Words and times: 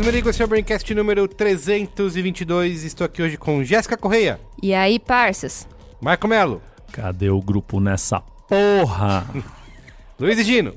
Olá, 0.00 0.06
eu 0.06 0.06
sou 0.06 0.06
Carlos 0.06 0.06
Merigo, 0.06 0.30
esse 0.30 0.42
é 0.42 0.44
o 0.44 0.48
Braincast 0.48 0.94
número 0.94 1.28
322. 1.28 2.84
Estou 2.84 3.04
aqui 3.04 3.22
hoje 3.22 3.36
com 3.36 3.62
Jéssica 3.62 3.96
Correia, 3.96 4.40
E 4.62 4.72
aí, 4.72 4.98
parças? 4.98 5.68
Marco 6.00 6.26
Melo, 6.26 6.62
Cadê 6.92 7.28
o 7.28 7.40
grupo 7.40 7.78
nessa 7.80 8.20
porra? 8.48 9.26
Luiz 10.18 10.38
e 10.38 10.44
Gino. 10.44 10.74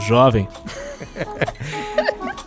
Jovem. 0.00 0.46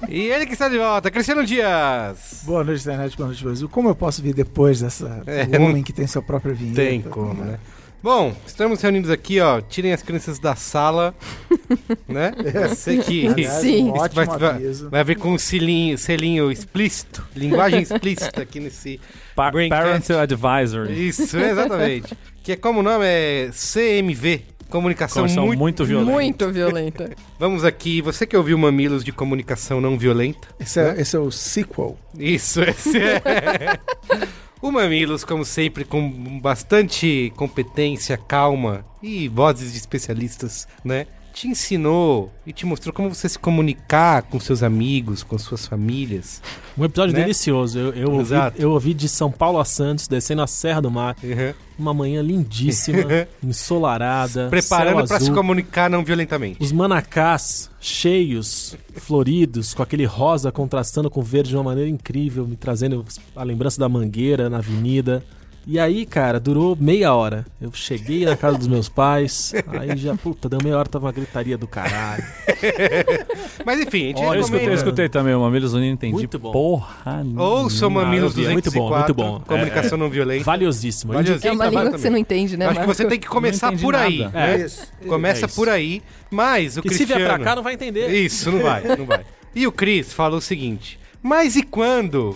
E 0.07 0.21
ele 0.21 0.47
que 0.47 0.53
está 0.53 0.67
de 0.67 0.77
volta, 0.77 1.11
Cristiano 1.11 1.45
Dias. 1.45 2.41
Boa 2.43 2.63
noite, 2.63 2.81
internet, 2.81 3.15
boa 3.15 3.27
noite, 3.27 3.43
Brasil. 3.43 3.69
Como 3.69 3.89
eu 3.89 3.95
posso 3.95 4.23
vir 4.23 4.33
depois 4.33 4.79
dessa 4.79 5.21
É, 5.27 5.59
homem 5.59 5.83
que 5.83 5.93
tem 5.93 6.07
sua 6.07 6.21
própria 6.21 6.51
vinheta? 6.55 6.77
Tem 6.81 6.99
como, 7.01 7.43
né? 7.43 7.59
Bom, 8.01 8.33
estamos 8.47 8.81
reunidos 8.81 9.09
aqui, 9.09 9.41
ó. 9.41 9.59
Tirem 9.59 9.91
as 9.91 10.01
crianças 10.01 10.39
da 10.39 10.55
sala, 10.55 11.13
né? 12.07 12.31
Eu 12.53 12.73
sei 12.73 12.99
que 12.99 13.27
Aliás, 13.27 13.61
Sim. 13.61 13.89
um 13.89 13.91
ótimo 13.91 14.25
vai, 14.25 14.59
vai, 14.89 15.03
vir 15.03 15.17
com 15.17 15.33
um 15.33 15.37
selinho, 15.37 15.97
selinho 15.97 16.49
explícito, 16.49 17.27
linguagem 17.35 17.81
explícita 17.81 18.41
aqui 18.41 18.61
nesse 18.61 19.01
Pa. 19.35 19.51
Parental 19.51 20.19
Advisory. 20.19 21.09
Isso, 21.09 21.37
exatamente. 21.37 22.17
que 22.41 22.53
é 22.53 22.55
como 22.55 22.79
o 22.79 22.83
nome 22.83 23.05
é 23.05 23.49
CMV, 23.51 24.43
comunicação 24.69 25.27
muito... 25.27 25.57
muito 25.57 25.85
violentos. 25.85 26.13
Muito 26.13 26.51
violenta. 26.51 27.09
Vamos 27.37 27.65
aqui, 27.65 28.01
você 28.01 28.25
que 28.25 28.37
ouviu 28.37 28.57
Mamilos 28.57 29.03
de 29.03 29.11
comunicação 29.11 29.81
não 29.81 29.97
violenta? 29.97 30.47
Esse 30.57 30.79
é, 30.79 31.01
esse 31.01 31.17
é 31.17 31.19
o 31.19 31.29
sequel. 31.29 31.97
Isso, 32.17 32.61
esse 32.61 32.97
é. 32.97 33.77
O 34.61 34.71
Mamilos, 34.73 35.23
como 35.23 35.45
sempre, 35.45 35.85
com 35.85 36.37
bastante 36.39 37.31
competência, 37.37 38.17
calma 38.17 38.85
e 39.01 39.29
vozes 39.29 39.71
de 39.71 39.77
especialistas, 39.77 40.67
né? 40.83 41.07
Te 41.39 41.47
ensinou 41.47 42.33
e 42.45 42.51
te 42.51 42.65
mostrou 42.65 42.93
como 42.93 43.15
você 43.15 43.29
se 43.29 43.39
comunicar 43.39 44.23
com 44.23 44.37
seus 44.41 44.61
amigos, 44.61 45.23
com 45.23 45.37
suas 45.37 45.65
famílias. 45.65 46.41
Um 46.77 46.83
episódio 46.83 47.13
Né? 47.15 47.21
delicioso. 47.21 47.79
Eu, 47.79 47.93
eu, 47.93 48.11
ouvi, 48.11 48.35
eu 48.57 48.71
ouvi 48.71 48.93
de 48.93 49.07
São 49.07 49.31
Paulo 49.31 49.57
a 49.57 49.63
Santos, 49.63 50.05
descendo 50.05 50.41
a 50.41 50.47
Serra 50.47 50.81
do 50.81 50.91
Mar. 50.91 51.15
Uhum. 51.23 51.53
Uma 51.79 51.93
manhã 51.93 52.21
lindíssima, 52.21 53.05
ensolarada. 53.41 54.49
Preparando 54.49 55.07
para 55.07 55.17
se 55.21 55.31
comunicar 55.31 55.89
não 55.89 56.03
violentamente. 56.03 56.61
Os 56.61 56.73
manacás 56.73 57.71
cheios, 57.79 58.75
floridos, 58.95 59.73
com 59.73 59.81
aquele 59.81 60.03
rosa 60.03 60.51
contrastando 60.51 61.09
com 61.09 61.21
o 61.21 61.23
verde 61.23 61.51
de 61.51 61.55
uma 61.55 61.63
maneira 61.63 61.89
incrível, 61.89 62.45
me 62.45 62.57
trazendo 62.57 63.05
a 63.33 63.43
lembrança 63.43 63.79
da 63.79 63.87
mangueira 63.87 64.49
na 64.49 64.57
avenida. 64.57 65.23
E 65.71 65.77
aí, 65.77 66.03
cara, 66.03 66.39
durou 66.39 66.75
meia 66.79 67.13
hora. 67.13 67.45
Eu 67.61 67.71
cheguei 67.71 68.25
na 68.25 68.35
casa 68.35 68.57
dos 68.57 68.67
meus 68.67 68.89
pais, 68.89 69.53
aí 69.67 69.95
já, 69.97 70.15
puta, 70.15 70.49
deu 70.49 70.57
meia 70.63 70.75
hora, 70.75 70.89
tava 70.89 71.05
uma 71.05 71.11
gritaria 71.11 71.59
do 71.59 71.67
caralho. 71.67 72.23
Mas 73.63 73.79
enfim, 73.79 74.05
a 74.05 74.07
gente 74.07 74.21
Eu 74.23 74.33
escutei, 74.39 74.67
eu 74.67 74.73
escutei 74.73 75.09
também 75.09 75.35
o 75.35 75.41
Mamilos 75.41 75.73
eu 75.73 75.79
não 75.79 75.85
entendi 75.85 76.13
Muito 76.13 76.39
bom. 76.39 76.51
porra 76.51 77.23
Ouça 77.37 77.85
o 77.85 77.91
Mamilos 77.91 78.35
Ah, 78.35 78.41
eu 78.41 78.47
vi, 78.47 78.53
muito 78.53 78.71
bom, 78.71 78.89
204, 78.89 79.15
muito 79.15 79.39
bom. 79.39 79.45
comunicação 79.45 79.97
não 79.97 80.09
violenta. 80.09 80.43
Valiosíssimo. 80.43 81.13
Valiosíssimo. 81.13 81.51
É 81.51 81.53
uma 81.53 81.65
língua 81.67 81.91
que 81.91 81.99
você 81.99 82.09
não 82.09 82.17
entende, 82.17 82.57
né, 82.57 82.65
Acho 82.65 82.79
que 82.79 82.87
você 82.87 83.05
tem 83.05 83.19
que 83.19 83.27
começar 83.27 83.71
por 83.77 83.95
aí. 83.95 84.27
né? 84.27 84.61
Isso. 84.65 84.87
Começa 85.07 85.45
É 85.45 85.47
isso. 85.47 85.55
por 85.55 85.69
aí, 85.69 86.01
mas 86.31 86.77
o 86.77 86.81
Que 86.81 86.89
se 86.89 86.95
Cristiano... 86.95 87.23
vier 87.23 87.35
pra 87.35 87.43
cá 87.43 87.55
não 87.55 87.61
vai 87.61 87.75
entender. 87.75 88.07
Isso, 88.09 88.51
não 88.51 88.63
vai, 88.63 88.83
não 88.97 89.05
vai. 89.05 89.21
E 89.53 89.67
o 89.67 89.71
Cris 89.71 90.11
falou 90.13 90.39
o 90.39 90.41
seguinte: 90.41 90.99
mas 91.21 91.55
e 91.55 91.61
quando? 91.61 92.35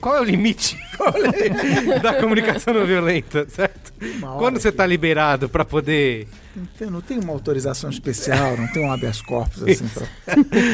Qual 0.00 0.16
é 0.16 0.20
o 0.20 0.24
limite 0.24 0.78
da 2.02 2.14
comunicação 2.14 2.72
não 2.74 2.86
violenta, 2.86 3.46
certo? 3.48 3.92
Quando 4.38 4.58
você 4.58 4.70
que- 4.70 4.76
tá 4.78 4.86
liberado 4.86 5.48
pra 5.48 5.64
poder. 5.64 6.26
Não 6.56 6.66
tem, 6.78 6.90
não 6.90 7.00
tem 7.00 7.18
uma 7.18 7.32
autorização 7.32 7.90
especial, 7.90 8.56
não 8.56 8.66
tem 8.68 8.84
um 8.84 8.92
habeas 8.92 9.20
corpus 9.20 9.62
assim 9.64 9.86
pra, 9.88 10.06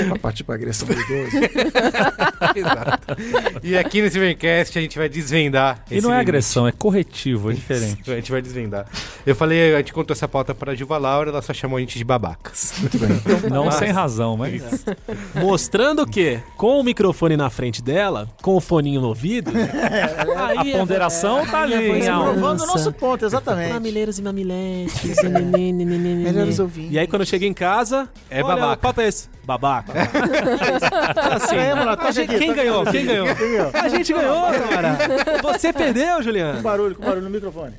pra 0.09 0.19
partir 0.19 0.45
pra 0.45 0.55
agressão 0.57 0.87
do 0.87 0.93
idoso. 0.93 1.37
Exato. 2.55 3.17
E 3.63 3.77
aqui 3.79 4.03
nesse 4.03 4.19
Braincast 4.19 4.79
a 4.79 4.83
gente 4.83 4.99
vai 4.99 5.09
desvendar. 5.09 5.83
E 5.91 5.97
esse 5.97 6.03
não 6.07 6.11
é 6.13 6.17
limite. 6.19 6.29
agressão, 6.31 6.67
é 6.69 6.73
corretivo, 6.73 7.51
é 7.51 7.55
diferente. 7.55 8.11
A 8.11 8.17
gente 8.17 8.31
vai 8.31 8.43
desvendar. 8.43 8.87
Eu 9.25 9.35
falei, 9.35 9.75
a 9.75 9.79
gente 9.79 9.93
contou 9.93 10.15
essa 10.15 10.29
pauta 10.29 10.55
pra 10.55 10.75
Gilva 10.75 10.99
Laura, 10.99 11.31
ela 11.31 11.43
só 11.43 11.53
chamou 11.55 11.77
a 11.77 11.81
gente 11.81 11.97
de 11.97 12.05
babacas. 12.05 12.75
Muito 12.79 12.99
bem. 12.99 13.09
Não 13.51 13.67
Mas- 13.67 13.75
sem 13.77 13.91
razão, 13.91 14.37
mas. 14.37 14.85
Mostrando 15.35 16.07
que, 16.07 16.41
com 16.57 16.79
o 16.81 16.83
microfone 16.85 17.37
na 17.37 17.49
frente 17.51 17.83
dela, 17.83 18.29
com 18.43 18.55
o 18.57 18.61
foninho 18.61 19.01
no 19.01 19.09
ouvido, 19.09 19.51
A 20.37 20.47
aí 20.61 20.73
ponderação 20.73 21.47
tá 21.47 21.63
ali, 21.63 22.07
alta. 22.07 22.33
provando 22.33 22.63
o 22.63 22.67
nosso 22.67 22.93
ponto, 22.93 23.25
exatamente. 23.25 23.73
Mamileiros 23.73 24.19
e 24.19 24.23
mamiletes. 24.23 25.17
Melhores 25.73 26.59
ouvintes. 26.59 26.93
E 26.93 26.99
aí, 26.99 27.07
quando 27.07 27.23
eu 27.23 27.27
cheguei 27.27 27.49
em 27.49 27.55
casa, 27.55 28.09
É 28.31 28.43
olha, 28.43 28.57
babaca. 28.57 28.73
o 28.75 28.77
papo 28.79 29.01
é 29.01 29.09
esse. 29.09 29.29
Babaca. 29.45 29.93
assim, 32.07 32.27
quem 32.27 32.49
tá- 32.49 32.55
ganhou? 32.55 32.85
Quem 32.87 33.07
ganhou? 33.07 33.27
A 33.75 33.89
gente 33.89 34.13
ganhou, 34.13 34.43
cara. 34.69 34.99
Você 35.43 35.73
perdeu, 35.73 36.17
Com 36.17 36.23
Juliano. 36.23 36.61
barulho, 36.63 36.95
com 36.95 37.05
barulho 37.05 37.23
no 37.23 37.31
microfone. 37.31 37.75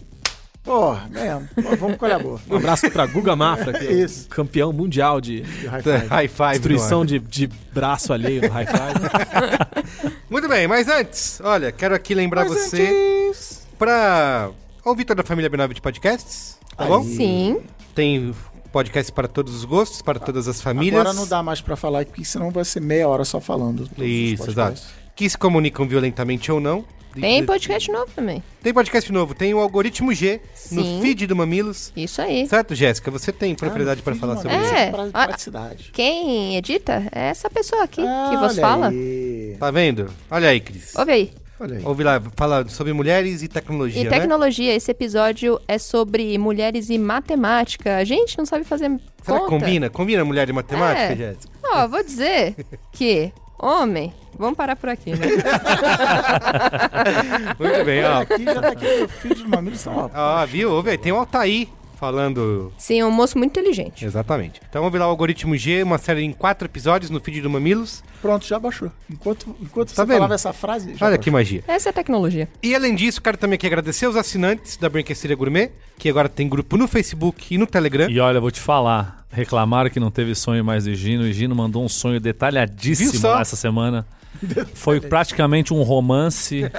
Pô, 0.63 0.95
ganhamos. 1.09 1.49
Vamos 1.79 1.97
colher 1.97 2.15
a 2.17 2.19
boa. 2.19 2.39
Um 2.47 2.57
abraço 2.57 2.87
pra 2.91 3.07
Guga 3.07 3.35
Mafra, 3.35 3.73
que 3.73 3.87
é 3.87 3.91
Isso. 3.93 4.29
campeão 4.29 4.71
mundial 4.71 5.19
de 5.19 5.43
E 5.63 5.67
high 6.07 6.27
five. 6.27 6.51
Destruição 6.51 7.03
de, 7.03 7.17
de 7.17 7.47
braço 7.73 8.13
alheio 8.13 8.43
no 8.43 8.49
high 8.49 8.67
five. 8.67 10.11
Muito 10.29 10.47
bem, 10.47 10.67
mas 10.67 10.87
antes, 10.87 11.41
olha, 11.43 11.71
quero 11.71 11.95
aqui 11.95 12.13
lembrar 12.13 12.45
Mas 12.47 12.53
você 12.69 13.27
antes- 13.29 13.67
pra 13.79 14.51
ouvir 14.83 15.05
toda 15.05 15.21
a 15.21 15.25
família 15.25 15.49
B9 15.49 15.73
de 15.73 15.81
podcasts, 15.81 16.57
tá 16.75 16.85
bom? 16.85 17.03
Sim. 17.03 17.61
Tem 17.95 18.33
podcast 18.71 19.11
para 19.11 19.27
todos 19.27 19.53
os 19.53 19.65
gostos, 19.65 20.01
para 20.01 20.19
todas 20.19 20.47
as 20.47 20.61
famílias. 20.61 20.99
Agora 21.01 21.13
não 21.15 21.27
dá 21.27 21.43
mais 21.43 21.59
pra 21.61 21.75
falar, 21.75 22.05
porque 22.05 22.23
senão 22.23 22.49
vai 22.51 22.63
ser 22.65 22.79
meia 22.79 23.07
hora 23.07 23.25
só 23.25 23.39
falando. 23.41 23.89
Isso, 23.97 24.49
exato. 24.49 24.81
Que 25.15 25.29
se 25.29 25.37
comunicam 25.37 25.87
violentamente 25.87 26.51
ou 26.51 26.59
não. 26.59 26.85
Tem 27.13 27.45
podcast 27.45 27.91
novo 27.91 28.09
também. 28.15 28.41
Tem 28.63 28.73
podcast 28.73 29.11
novo, 29.11 29.35
tem 29.35 29.53
o 29.53 29.59
Algoritmo 29.59 30.13
G 30.13 30.39
no 30.71 30.81
Sim. 30.81 30.99
feed 31.01 31.27
do 31.27 31.35
Mamilos. 31.35 31.91
Isso 31.93 32.21
aí. 32.21 32.47
Certo, 32.47 32.73
Jéssica? 32.73 33.11
Você 33.11 33.33
tem 33.33 33.53
propriedade 33.53 33.99
Ah, 33.99 34.03
para 34.05 34.13
no 34.13 34.19
falar 34.21 34.37
sobre 34.37 34.55
isso. 34.55 34.73
É. 34.73 34.89
pra- 34.91 35.09
Ah. 35.13 35.27
Praticidade. 35.27 35.91
Quem 35.93 36.55
edita 36.55 37.03
é 37.11 37.23
essa 37.27 37.49
pessoa 37.49 37.83
aqui 37.83 38.01
que 38.01 38.07
Ah, 38.07 38.29
vos 38.39 38.53
olha 38.53 38.61
fala. 38.61 38.87
aí. 38.87 39.57
Tá 39.59 39.69
vendo? 39.71 40.09
Olha 40.31 40.47
aí, 40.47 40.61
Cris. 40.61 40.95
Ouve 40.95 41.11
aí. 41.11 41.33
Olha 41.61 41.77
aí. 41.77 41.83
Ouve 41.85 42.03
lá, 42.03 42.19
fala 42.35 42.67
sobre 42.67 42.91
mulheres 42.91 43.43
e 43.43 43.47
tecnologia, 43.47 44.01
E 44.01 44.05
né? 44.05 44.09
tecnologia, 44.09 44.73
esse 44.73 44.89
episódio 44.89 45.59
é 45.67 45.77
sobre 45.77 46.35
mulheres 46.39 46.89
e 46.89 46.97
matemática. 46.97 47.97
A 47.97 48.03
gente 48.03 48.35
não 48.37 48.45
sabe 48.47 48.63
fazer 48.63 48.85
Será 48.89 48.97
que 49.39 49.45
conta. 49.45 49.47
combina? 49.47 49.89
Combina 49.89 50.25
mulher 50.25 50.49
e 50.49 50.53
matemática, 50.53 51.13
É. 51.13 51.15
Jéssica? 51.15 51.53
Ó, 51.73 51.87
vou 51.87 52.03
dizer 52.03 52.55
que 52.91 53.31
homem... 53.59 54.11
Vamos 54.39 54.57
parar 54.57 54.75
por 54.75 54.89
aqui, 54.89 55.11
né? 55.11 55.27
Muito 57.59 57.85
bem, 57.85 58.03
ó. 58.03 58.21
Aqui 58.21 58.43
já 58.43 58.61
tá 58.61 58.67
aqui 58.69 58.85
o 59.03 59.07
feed 59.07 59.43
do 59.43 59.49
Mamilo 59.49 59.75
estão, 59.75 59.95
ó. 59.95 60.09
Ó, 60.41 60.45
viu? 60.45 60.71
Ouve 60.71 60.91
aí, 60.91 60.97
tem 60.97 61.11
o 61.11 61.17
Altair 61.17 61.67
falando 62.01 62.73
Sim, 62.79 63.03
um 63.03 63.11
moço 63.11 63.37
muito 63.37 63.51
inteligente. 63.59 64.03
Exatamente. 64.03 64.59
Então 64.67 64.81
vamos 64.81 64.91
ver 64.91 64.97
lá 64.97 65.05
o 65.05 65.11
Algoritmo 65.11 65.55
G, 65.55 65.83
uma 65.83 65.99
série 65.99 66.23
em 66.23 66.33
quatro 66.33 66.67
episódios 66.67 67.11
no 67.11 67.21
feed 67.21 67.41
do 67.41 67.49
Mamilos. 67.49 68.03
Pronto, 68.23 68.43
já 68.45 68.57
baixou. 68.57 68.91
Enquanto, 69.07 69.55
enquanto 69.61 69.89
Tá 69.89 70.01
você 70.01 70.07
vendo? 70.07 70.15
falava 70.17 70.33
essa 70.33 70.51
frase, 70.51 70.95
já 70.95 71.05
Olha 71.05 71.11
baixou. 71.17 71.19
que 71.23 71.29
magia. 71.31 71.63
Essa 71.67 71.89
é 71.89 71.91
a 71.91 71.93
tecnologia. 71.93 72.49
E 72.63 72.73
além 72.73 72.95
disso, 72.95 73.21
quero 73.21 73.37
também 73.37 73.53
aqui 73.55 73.67
agradecer 73.67 74.07
os 74.07 74.15
assinantes 74.15 74.77
da 74.77 74.89
Brinquesteria 74.89 75.35
Gourmet, 75.35 75.69
que 75.99 76.09
agora 76.09 76.27
tem 76.27 76.49
grupo 76.49 76.75
no 76.75 76.87
Facebook 76.87 77.53
e 77.53 77.57
no 77.59 77.67
Telegram. 77.67 78.09
E 78.09 78.19
olha, 78.19 78.37
eu 78.37 78.41
vou 78.41 78.49
te 78.51 78.59
falar. 78.59 79.23
Reclamaram 79.31 79.89
que 79.91 79.99
não 79.99 80.09
teve 80.09 80.33
sonho 80.33 80.65
mais 80.65 80.85
de 80.85 80.95
Gino. 80.95 81.25
E 81.27 81.31
Gino 81.31 81.55
mandou 81.55 81.85
um 81.85 81.87
sonho 81.89 82.19
detalhadíssimo 82.19 83.27
essa 83.37 83.55
semana. 83.55 84.05
Foi 84.73 84.99
praticamente 84.99 85.73
um 85.73 85.81
romance 85.83 86.69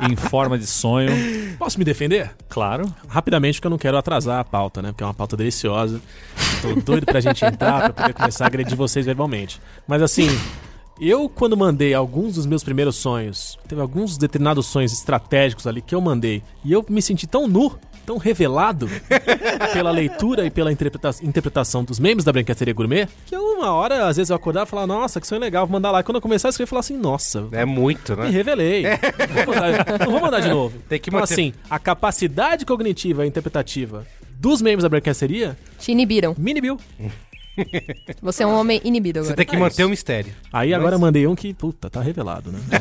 em 0.00 0.16
forma 0.16 0.58
de 0.58 0.66
sonho. 0.66 1.10
Posso 1.58 1.78
me 1.78 1.84
defender? 1.84 2.30
Claro. 2.48 2.92
Rapidamente, 3.08 3.58
porque 3.58 3.66
eu 3.66 3.70
não 3.70 3.78
quero 3.78 3.96
atrasar 3.96 4.40
a 4.40 4.44
pauta, 4.44 4.80
né? 4.80 4.88
Porque 4.90 5.02
é 5.02 5.06
uma 5.06 5.14
pauta 5.14 5.36
deliciosa. 5.36 6.00
Tô 6.60 6.74
doido 6.80 7.06
pra 7.06 7.20
gente 7.20 7.44
entrar, 7.44 7.80
pra 7.80 7.92
poder 7.92 8.14
começar 8.14 8.44
a 8.44 8.46
agredir 8.46 8.76
vocês 8.76 9.04
verbalmente. 9.04 9.60
Mas 9.86 10.00
assim, 10.00 10.28
Eu, 11.00 11.28
quando 11.28 11.56
mandei 11.56 11.94
alguns 11.94 12.34
dos 12.34 12.46
meus 12.46 12.62
primeiros 12.62 12.96
sonhos, 12.96 13.58
teve 13.66 13.80
alguns 13.80 14.16
determinados 14.16 14.66
sonhos 14.66 14.92
estratégicos 14.92 15.66
ali 15.66 15.80
que 15.82 15.94
eu 15.94 16.00
mandei, 16.00 16.42
e 16.64 16.72
eu 16.72 16.84
me 16.88 17.02
senti 17.02 17.26
tão 17.26 17.48
nu, 17.48 17.76
tão 18.06 18.18
revelado 18.18 18.88
pela 19.72 19.90
leitura 19.90 20.44
e 20.46 20.50
pela 20.50 20.72
interpreta 20.72 21.10
interpretação 21.22 21.84
dos 21.84 21.98
memes 21.98 22.24
da 22.24 22.32
Branqueceria 22.32 22.74
Gourmet, 22.74 23.08
que 23.26 23.36
uma 23.36 23.72
hora, 23.72 24.06
às 24.08 24.16
vezes 24.16 24.30
eu 24.30 24.36
acordava 24.36 24.66
e 24.66 24.70
falava, 24.70 24.86
nossa, 24.86 25.20
que 25.20 25.26
sonho 25.26 25.40
legal, 25.40 25.66
vou 25.66 25.72
mandar 25.72 25.90
lá. 25.90 26.00
E 26.00 26.02
quando 26.02 26.16
eu 26.16 26.20
começar 26.22 26.48
a 26.48 26.50
escrever, 26.50 26.64
eu 26.64 26.68
falava 26.68 26.84
assim, 26.84 26.96
nossa, 26.96 27.48
É 27.52 27.64
muito, 27.64 28.16
me 28.16 28.22
né? 28.24 28.28
revelei. 28.30 28.82
Não, 28.84 29.44
vou 29.44 29.54
mandar, 29.54 29.98
não 30.00 30.10
vou 30.10 30.20
mandar 30.20 30.40
de 30.40 30.48
novo. 30.48 30.78
Tem 30.88 30.98
que 30.98 31.10
então, 31.10 31.20
manter- 31.20 31.32
assim, 31.34 31.52
a 31.70 31.78
capacidade 31.78 32.64
cognitiva 32.66 33.24
e 33.24 33.28
interpretativa 33.28 34.06
dos 34.30 34.60
memes 34.60 34.82
da 34.82 34.88
Branqueceria, 34.88 35.56
Te 35.78 35.92
inibiram. 35.92 36.34
mini 36.38 36.60
bill. 36.60 36.78
Você 38.22 38.42
é 38.42 38.46
um 38.46 38.54
homem 38.54 38.80
inibido 38.84 39.20
Você 39.20 39.26
agora. 39.32 39.36
tem 39.36 39.46
que 39.46 39.56
manter 39.56 39.84
o 39.84 39.88
mistério. 39.88 40.32
Aí 40.52 40.72
agora 40.72 40.96
eu 40.96 40.98
mandei 40.98 41.26
um 41.26 41.34
que, 41.34 41.52
puta, 41.52 41.90
tá 41.90 42.00
revelado, 42.00 42.50
né? 42.50 42.58
Tá 42.70 42.80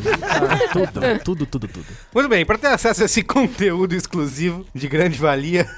tudo, 0.72 1.20
tudo, 1.24 1.46
tudo, 1.46 1.68
tudo. 1.68 1.86
Muito 2.14 2.30
bem, 2.30 2.46
para 2.46 2.58
ter 2.58 2.68
acesso 2.68 3.02
a 3.04 3.06
esse 3.06 3.22
conteúdo 3.24 3.94
exclusivo 3.96 4.66
de 4.74 4.88
grande 4.88 5.18
valia, 5.18 5.70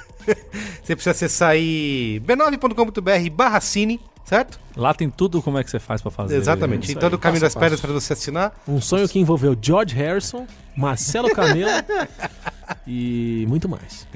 você 0.84 0.96
precisa 0.96 1.12
acessar 1.12 1.50
aí 1.52 2.22
b9.com.br 2.26 3.30
barra 3.32 3.60
cine, 3.60 4.00
certo? 4.26 4.60
Lá 4.76 4.94
tem 4.94 5.10
tudo 5.10 5.42
como 5.42 5.58
é 5.58 5.64
que 5.64 5.70
você 5.70 5.80
faz 5.80 6.02
pra 6.02 6.12
fazer. 6.12 6.36
Exatamente. 6.38 6.84
isso 6.84 6.92
Em 6.94 7.00
todo 7.00 7.16
o 7.16 7.20
caminho 7.20 7.42
passo 7.42 7.56
das 7.56 7.62
pedras 7.62 7.82
para 7.82 7.92
você 7.92 8.14
assinar. 8.14 8.54
Um 8.68 8.80
sonho 8.82 9.08
que 9.08 9.20
envolveu 9.20 9.58
George 9.60 9.96
Harrison, 9.96 10.48
Marcelo 10.76 11.30
Camelo 11.32 11.70
e 12.88 13.46
muito 13.48 13.68
mais. 13.68 14.08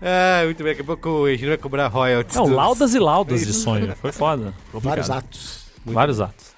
Ah, 0.00 0.42
muito 0.44 0.58
bem. 0.62 0.72
Daqui 0.72 0.82
a 0.82 0.84
pouco 0.84 1.08
o 1.08 1.28
Egino 1.28 1.48
vai 1.48 1.58
cobrar 1.58 1.88
royalties. 1.88 2.36
Não, 2.36 2.44
dos- 2.46 2.54
laudas 2.54 2.94
e 2.94 2.98
laudas 2.98 3.40
de 3.46 3.52
sonho. 3.52 3.94
Foi 3.96 4.12
foda. 4.12 4.54
Vários 4.72 5.10
atos. 5.10 5.66
Vários 5.84 6.20
atos. 6.20 6.52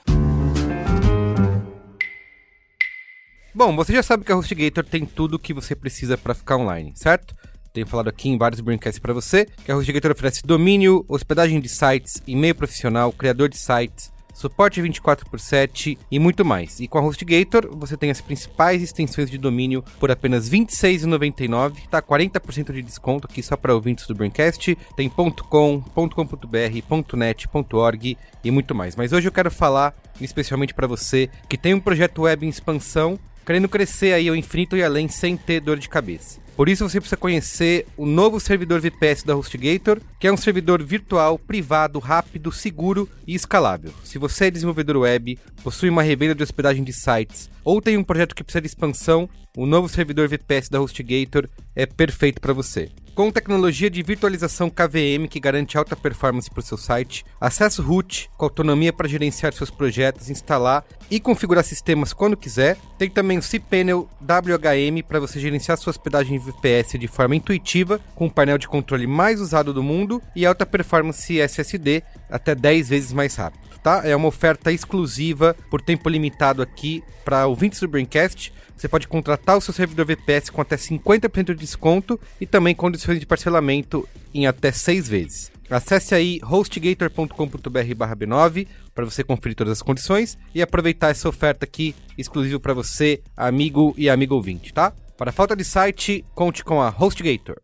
Bom, 3.54 3.75
você 3.76 3.92
já 3.92 4.02
sabe 4.02 4.25
que 4.25 4.32
a 4.32 4.36
HostGator 4.36 4.84
tem 4.84 5.06
tudo 5.06 5.34
o 5.34 5.38
que 5.38 5.54
você 5.54 5.76
precisa 5.76 6.19
para 6.19 6.34
ficar 6.34 6.56
online, 6.56 6.92
certo? 6.96 7.34
Tenho 7.72 7.86
falado 7.86 8.08
aqui 8.08 8.28
em 8.28 8.36
vários 8.36 8.60
Braincasts 8.60 8.98
para 8.98 9.12
você 9.12 9.46
que 9.64 9.70
a 9.70 9.76
HostGator 9.76 10.10
oferece 10.10 10.42
domínio, 10.44 11.04
hospedagem 11.08 11.60
de 11.60 11.69
sites, 11.69 12.20
e-mail 12.26 12.54
profissional, 12.54 13.12
criador 13.12 13.48
de 13.48 13.56
sites, 13.56 14.12
suporte 14.34 14.82
24 14.82 15.31
por 15.31 15.40
7 15.40 15.96
e 16.10 16.19
muito 16.19 16.44
mais. 16.44 16.81
E 16.81 16.88
com 16.88 16.98
a 16.98 17.00
HostGator 17.00 17.70
você 17.72 17.96
tem 17.96 18.10
as 18.10 18.20
principais 18.20 18.82
extensões 18.82 19.31
de 19.31 19.38
domínio 19.38 19.82
por 19.98 20.10
apenas 20.10 20.48
R$ 20.48 20.58
26,99, 20.58 21.88
tá? 21.88 22.02
40% 22.02 22.72
de 22.72 22.82
desconto 22.82 23.26
aqui 23.31 23.42
só 23.42 23.56
para 23.56 23.75
ouvintes 23.75 24.06
do 24.06 24.14
Braincast. 24.14 24.76
Tem 24.96 25.08
.com, 25.08 25.81
.com.br, 25.81 27.16
.net, 27.16 27.48
.org 27.72 28.19
e 28.42 28.50
muito 28.50 28.75
mais. 28.75 28.96
Mas 28.96 29.12
hoje 29.12 29.28
eu 29.28 29.32
quero 29.32 29.50
falar 29.50 29.94
especialmente 30.20 30.75
para 30.75 30.87
você 30.87 31.30
que 31.48 31.56
tem 31.56 31.72
um 31.72 31.80
projeto 31.80 32.22
web 32.22 32.44
em 32.44 32.48
expansão, 32.48 33.19
querendo 33.46 33.69
crescer 33.69 34.12
aí 34.12 34.28
ao 34.28 34.37
infinito 34.37 34.76
e 34.76 34.82
além 34.82 35.08
sem 35.08 35.37
ter 35.37 35.60
dor 35.60 35.78
de 35.78 35.88
cabeça. 35.88 36.44
Por 36.56 36.68
isso 36.68 36.88
você 36.88 37.00
precisa 37.00 37.16
conhecer 37.16 37.86
o 37.96 38.06
novo 38.06 38.38
servidor 38.38 38.80
VPS 38.80 39.24
da 39.24 39.34
HostGator, 39.34 40.00
que 40.20 40.28
é 40.28 40.32
um 40.32 40.36
servidor 40.36 40.82
virtual, 40.82 41.36
privado, 41.36 41.98
rápido, 41.98 42.52
seguro 42.52 43.08
e 43.26 43.34
escalável. 43.34 43.92
Se 44.04 44.18
você 44.18 44.46
é 44.46 44.50
desenvolvedor 44.52 44.98
web, 44.98 45.36
possui 45.64 45.88
uma 45.88 46.02
revenda 46.02 46.34
de 46.34 46.42
hospedagem 46.44 46.84
de 46.84 46.92
sites 46.92 47.50
ou 47.64 47.82
tem 47.82 47.96
um 47.96 48.04
projeto 48.04 48.34
que 48.34 48.44
precisa 48.44 48.60
de 48.60 48.68
expansão, 48.68 49.28
o 49.56 49.66
novo 49.66 49.88
servidor 49.88 50.28
VPS 50.28 50.68
da 50.68 50.80
HostGator 50.80 51.48
é 51.74 51.86
perfeito 51.86 52.40
para 52.40 52.52
você. 52.52 52.88
Com 53.14 53.31
tecnologia 53.31 53.88
de 53.88 54.02
virtualização 54.02 54.69
KVM 54.69 55.28
que 55.31 55.38
garante 55.38 55.78
alta 55.78 55.94
performance 55.94 56.50
para 56.50 56.58
o 56.58 56.62
seu 56.64 56.76
site, 56.76 57.25
acesso 57.40 57.81
root 57.81 58.28
com 58.37 58.44
autonomia 58.44 58.93
para 58.93 59.06
gerenciar 59.06 59.52
seus 59.52 59.70
projetos, 59.70 60.31
instalar 60.31 60.84
e 61.08 61.20
configurar 61.20 61.62
sistemas 61.62 62.12
quando 62.12 62.37
quiser. 62.37 62.76
Tem 62.99 63.08
também 63.08 63.38
o 63.38 63.43
cPanel 63.43 64.08
WHM 64.20 65.00
para 65.06 65.20
você 65.20 65.38
gerenciar 65.38 65.78
sua 65.78 65.93
hospedagem 65.93 66.40
VPS 66.40 66.99
de 66.99 67.06
forma 67.06 67.37
intuitiva, 67.37 68.00
com 68.16 68.26
o 68.26 68.31
painel 68.31 68.58
de 68.58 68.66
controle 68.66 69.06
mais 69.06 69.40
usado 69.40 69.72
do 69.72 69.82
mundo 69.82 70.20
e 70.34 70.44
alta 70.44 70.66
performance 70.66 71.38
SSD 71.40 72.02
até 72.28 72.52
10 72.52 72.88
vezes 72.88 73.12
mais 73.12 73.37
rápido. 73.37 73.74
Tá? 73.84 74.00
É 74.02 74.16
uma 74.16 74.28
oferta 74.28 74.72
exclusiva 74.72 75.54
por 75.69 75.78
tempo 75.78 76.08
limitado 76.08 76.62
aqui 76.62 77.04
para 77.22 77.46
ouvintes 77.46 77.81
do 77.81 77.86
Braincast. 77.86 78.50
Você 78.75 78.88
pode 78.88 79.06
contratar 79.06 79.58
o 79.58 79.60
seu 79.60 79.75
servidor 79.75 80.06
VPS 80.06 80.48
com 80.48 80.62
até 80.62 80.75
50% 80.75 81.48
de 81.48 81.54
desconto 81.54 82.19
e 82.40 82.46
também 82.46 82.75
condições 82.75 83.20
de 83.20 83.26
parcelamento 83.26 84.08
em 84.32 84.46
até 84.46 84.72
6 84.72 85.06
vezes. 85.06 85.52
Acesse 85.69 86.14
aí 86.14 86.40
hostgator.com.br 86.42 87.34
b9 87.69 88.66
para 88.94 89.04
você 89.04 89.22
conferir 89.22 89.54
todas 89.54 89.75
as 89.75 89.82
condições 89.82 90.38
e 90.54 90.62
aproveitar 90.62 91.10
essa 91.10 91.28
oferta 91.28 91.66
aqui 91.66 91.94
exclusiva 92.16 92.58
para 92.58 92.72
você, 92.72 93.20
amigo 93.37 93.94
e 93.98 94.08
amigo 94.08 94.34
ouvinte, 94.34 94.72
tá? 94.72 94.94
Para 95.19 95.30
falta 95.30 95.54
de 95.54 95.62
site, 95.62 96.25
conte 96.34 96.64
com 96.64 96.80
a 96.80 96.88
HostGator. 96.88 97.56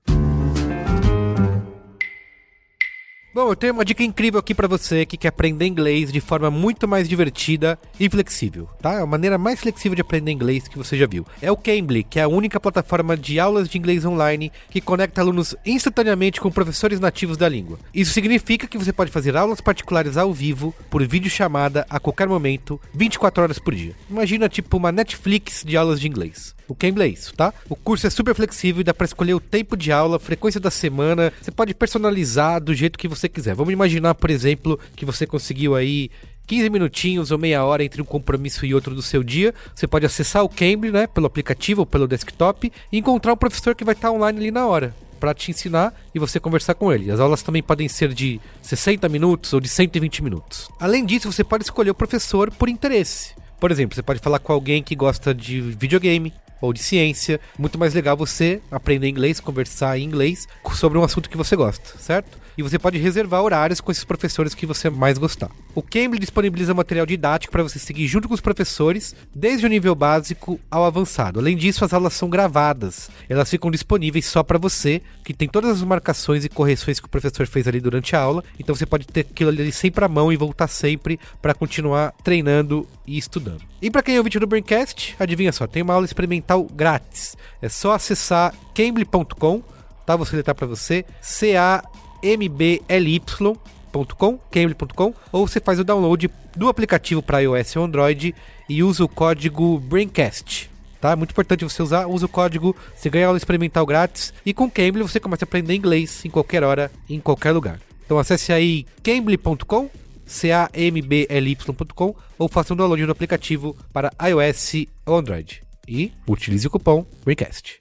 Bom, 3.33 3.49
eu 3.49 3.55
tenho 3.55 3.73
uma 3.73 3.85
dica 3.85 4.03
incrível 4.03 4.41
aqui 4.41 4.53
pra 4.53 4.67
você 4.67 5.07
que 5.07 5.17
quer 5.17 5.29
aprender 5.29 5.65
inglês 5.65 6.11
de 6.11 6.21
forma 6.21 6.51
muito 6.51 6.89
mais 6.89 7.09
divertida 7.09 7.79
e 7.99 8.11
flexível, 8.11 8.69
tá? 8.83 8.95
É 8.95 9.03
a 9.03 9.07
maneira 9.07 9.39
mais 9.39 9.61
flexível 9.61 9.95
de 9.95 10.01
aprender 10.01 10.33
inglês 10.33 10.67
que 10.67 10.77
você 10.77 10.99
já 10.99 11.07
viu. 11.07 11.25
É 11.41 11.49
o 11.49 11.57
Cambly, 11.57 12.03
que 12.03 12.19
é 12.19 12.25
a 12.25 12.29
única 12.29 12.59
plataforma 12.59 13.17
de 13.17 13.39
aulas 13.39 13.69
de 13.69 13.79
inglês 13.79 14.05
online 14.05 14.51
que 14.69 14.81
conecta 14.81 15.21
alunos 15.21 15.55
instantaneamente 15.65 16.41
com 16.41 16.51
professores 16.51 16.99
nativos 16.99 17.37
da 17.37 17.49
língua. 17.49 17.79
Isso 17.95 18.13
significa 18.13 18.67
que 18.67 18.77
você 18.77 18.93
pode 18.93 19.13
fazer 19.13 19.37
aulas 19.37 19.61
particulares 19.61 20.17
ao 20.17 20.35
vivo, 20.35 20.75
por 20.91 21.07
videochamada, 21.07 21.87
a 21.89 22.01
qualquer 22.01 22.27
momento, 22.27 22.81
24 22.93 23.45
horas 23.45 23.61
por 23.61 23.77
dia. 23.77 23.95
Imagina 24.11 24.49
tipo 24.49 24.77
uma 24.77 24.91
Netflix 24.91 25.63
de 25.65 25.77
aulas 25.77 26.01
de 26.01 26.09
inglês. 26.09 26.59
O 26.71 26.75
Cambly 26.77 27.03
é 27.03 27.09
isso, 27.09 27.35
tá? 27.35 27.53
O 27.69 27.75
curso 27.75 28.07
é 28.07 28.11
super 28.11 28.33
flexível 28.33 28.81
e 28.81 28.85
dá 28.85 28.95
pra 28.95 29.05
escolher 29.05 29.35
o 29.35 29.41
tempo 29.41 29.77
de 29.77 29.91
aula, 29.91 30.21
frequência 30.21 30.61
da 30.61 30.71
semana. 30.71 31.33
Você 31.43 31.51
pode 31.51 31.75
personalizar 31.75 32.61
do 32.61 32.73
jeito 32.73 32.97
que 32.97 33.09
você 33.09 33.29
quiser. 33.29 33.57
Vamos 33.57 33.73
imaginar, 33.73 34.15
por 34.15 34.31
exemplo, 34.31 34.79
que 34.95 35.05
você 35.05 35.27
conseguiu 35.27 35.75
aí 35.75 36.13
15 36.47 36.71
minutinhos 36.71 37.33
ou 37.33 37.39
meia 37.39 37.65
hora 37.65 37.83
entre 37.83 38.01
um 38.01 38.05
compromisso 38.05 38.65
e 38.65 38.73
outro 38.73 38.95
do 38.95 39.03
seu 39.03 39.25
dia. 39.25 39.53
Você 39.75 39.89
pode 39.89 40.07
acessar 40.07 40.45
o 40.45 40.49
Cambly, 40.49 40.93
né, 40.93 41.09
pelo 41.09 41.27
aplicativo 41.27 41.81
ou 41.81 41.87
pelo 41.87 42.07
desktop 42.07 42.71
e 42.93 42.99
encontrar 42.99 43.33
um 43.33 43.37
professor 43.37 43.75
que 43.75 43.85
vai 43.85 43.95
estar 43.95 44.13
online 44.13 44.39
ali 44.39 44.51
na 44.53 44.65
hora 44.65 44.95
para 45.19 45.35
te 45.35 45.51
ensinar 45.51 45.93
e 46.15 46.21
você 46.21 46.39
conversar 46.39 46.75
com 46.75 46.93
ele. 46.93 47.11
As 47.11 47.19
aulas 47.19 47.43
também 47.43 47.65
podem 47.65 47.89
ser 47.89 48.15
de 48.15 48.41
60 48.63 49.09
minutos 49.09 49.53
ou 49.53 49.61
de 49.61 49.69
120 49.69 50.23
minutos. 50.23 50.69
Além 50.79 51.05
disso, 51.05 51.33
você 51.33 51.43
pode 51.43 51.65
escolher 51.65 51.91
o 51.91 51.95
professor 51.95 52.49
por 52.53 52.69
interesse. 52.69 53.35
Por 53.59 53.73
exemplo, 53.73 53.95
você 53.95 54.03
pode 54.03 54.21
falar 54.21 54.39
com 54.39 54.53
alguém 54.53 54.83
que 54.83 54.95
gosta 54.95 55.35
de 55.35 55.61
videogame 55.61 56.33
ou 56.61 56.73
de 56.73 56.81
ciência. 56.81 57.41
Muito 57.59 57.79
mais 57.79 57.95
legal 57.95 58.17
você 58.17 58.61
aprender 58.71 59.09
inglês, 59.09 59.41
conversar 59.41 59.99
em 59.99 60.05
inglês 60.05 60.47
sobre 60.73 60.99
um 60.99 61.05
assunto 61.05 61.31
que 61.31 61.37
você 61.37 61.57
gosta, 61.57 61.99
certo? 61.99 62.39
E 62.61 62.63
você 62.63 62.79
pode 62.79 62.99
reservar 62.99 63.43
horários 63.43 63.81
com 63.81 63.91
esses 63.91 64.05
professores 64.05 64.55
que 64.55 64.67
você 64.67 64.91
mais 64.91 65.17
gostar. 65.17 65.51
O 65.75 65.81
Cambly 65.81 66.19
disponibiliza 66.19 66.75
material 66.75 67.07
didático 67.07 67.51
para 67.51 67.63
você 67.63 67.79
seguir 67.79 68.07
junto 68.07 68.29
com 68.29 68.35
os 68.35 68.41
professores, 68.43 69.17
desde 69.35 69.65
o 69.65 69.69
nível 69.71 69.95
básico 69.95 70.61
ao 70.71 70.85
avançado. 70.85 71.41
Além 71.41 71.57
disso, 71.57 71.87
as 71.87 71.95
aulas 71.95 72.13
são 72.13 72.29
gravadas. 72.29 73.11
Elas 73.31 73.49
ficam 73.49 73.71
disponíveis 73.71 74.27
só 74.27 74.43
para 74.43 74.59
você, 74.59 75.01
que 75.25 75.33
tem 75.33 75.49
todas 75.49 75.71
as 75.71 75.83
marcações 75.83 76.45
e 76.45 76.51
correções 76.51 77.01
que 77.01 77.07
o 77.07 77.11
professor 77.11 77.47
fez 77.47 77.67
ali 77.67 77.81
durante 77.81 78.15
a 78.15 78.21
aula. 78.21 78.45
Então 78.59 78.75
você 78.75 78.85
pode 78.85 79.07
ter 79.07 79.21
aquilo 79.21 79.49
ali 79.49 79.73
sempre 79.73 80.05
à 80.05 80.09
mão 80.09 80.31
e 80.31 80.37
voltar 80.37 80.69
sempre 80.69 81.19
para 81.41 81.55
continuar 81.55 82.13
treinando 82.23 82.87
e 83.07 83.17
estudando. 83.17 83.63
E 83.81 83.91
para 83.91 84.03
quem 84.03 84.17
é 84.17 84.19
ouvinte 84.19 84.39
do 84.39 84.47
Braincast, 84.47 85.17
adivinha 85.19 85.51
só, 85.51 85.67
tem 85.67 85.83
uma 85.83 85.95
aula 85.95 86.05
experimental 86.05 86.65
grátis. 86.65 87.39
É 87.63 87.71
só 87.71 87.93
acessar 87.93 88.53
cambly.com, 88.75 89.63
tá? 90.05 90.15
Vou 90.15 90.27
letrar 90.31 90.55
para 90.55 90.67
você, 90.67 91.07
C 91.23 91.57
A 91.57 91.83
M 92.23 92.49
B 92.49 92.83
L 92.89 93.15
Y.com, 93.15 94.39
cambly.com, 94.51 95.15
ou 95.33 95.47
você 95.47 95.61
faz 95.61 95.79
o 95.79 95.85
download 95.85 96.31
do 96.57 96.69
aplicativo 96.69 97.23
para 97.23 97.41
iOS 97.41 97.77
ou 97.77 97.85
Android 97.85 98.35
e 98.69 98.83
usa 98.83 99.05
o 99.05 99.09
código 99.09 99.79
Braincast. 99.79 100.71
Tá? 101.01 101.13
É 101.13 101.17
muito 101.17 101.31
importante 101.31 101.65
você 101.65 101.83
usar, 101.83 102.07
usa 102.07 102.27
o 102.27 102.29
código, 102.29 102.77
você 102.95 103.09
ganha 103.09 103.27
aula 103.27 103.39
experimental 103.39 103.87
grátis 103.87 104.35
e 104.45 104.53
com 104.53 104.71
Cambly 104.71 105.03
você 105.03 105.19
começa 105.19 105.45
a 105.45 105.47
aprender 105.47 105.75
inglês 105.75 106.25
em 106.25 106.31
qualquer 106.31 106.63
hora, 106.63 106.91
em 107.09 107.19
qualquer 107.19 107.53
lugar. 107.53 107.81
Então 108.05 108.19
acesse 108.19 108.53
aí 108.53 108.87
cambly.com, 109.03 109.89
C-A-M-B-L-Y.com 110.27 112.15
ou 112.39 112.49
faça 112.49 112.75
um 112.75 112.77
download 112.77 113.07
do 113.07 113.13
aplicativo 113.13 113.77
para 113.93 114.13
iOS 114.29 114.87
ou 115.07 115.17
Android. 115.17 115.63
E 115.89 116.13
utilize 116.29 116.67
o 116.67 116.71
cupom 116.71 117.07
Braincast. 117.25 117.81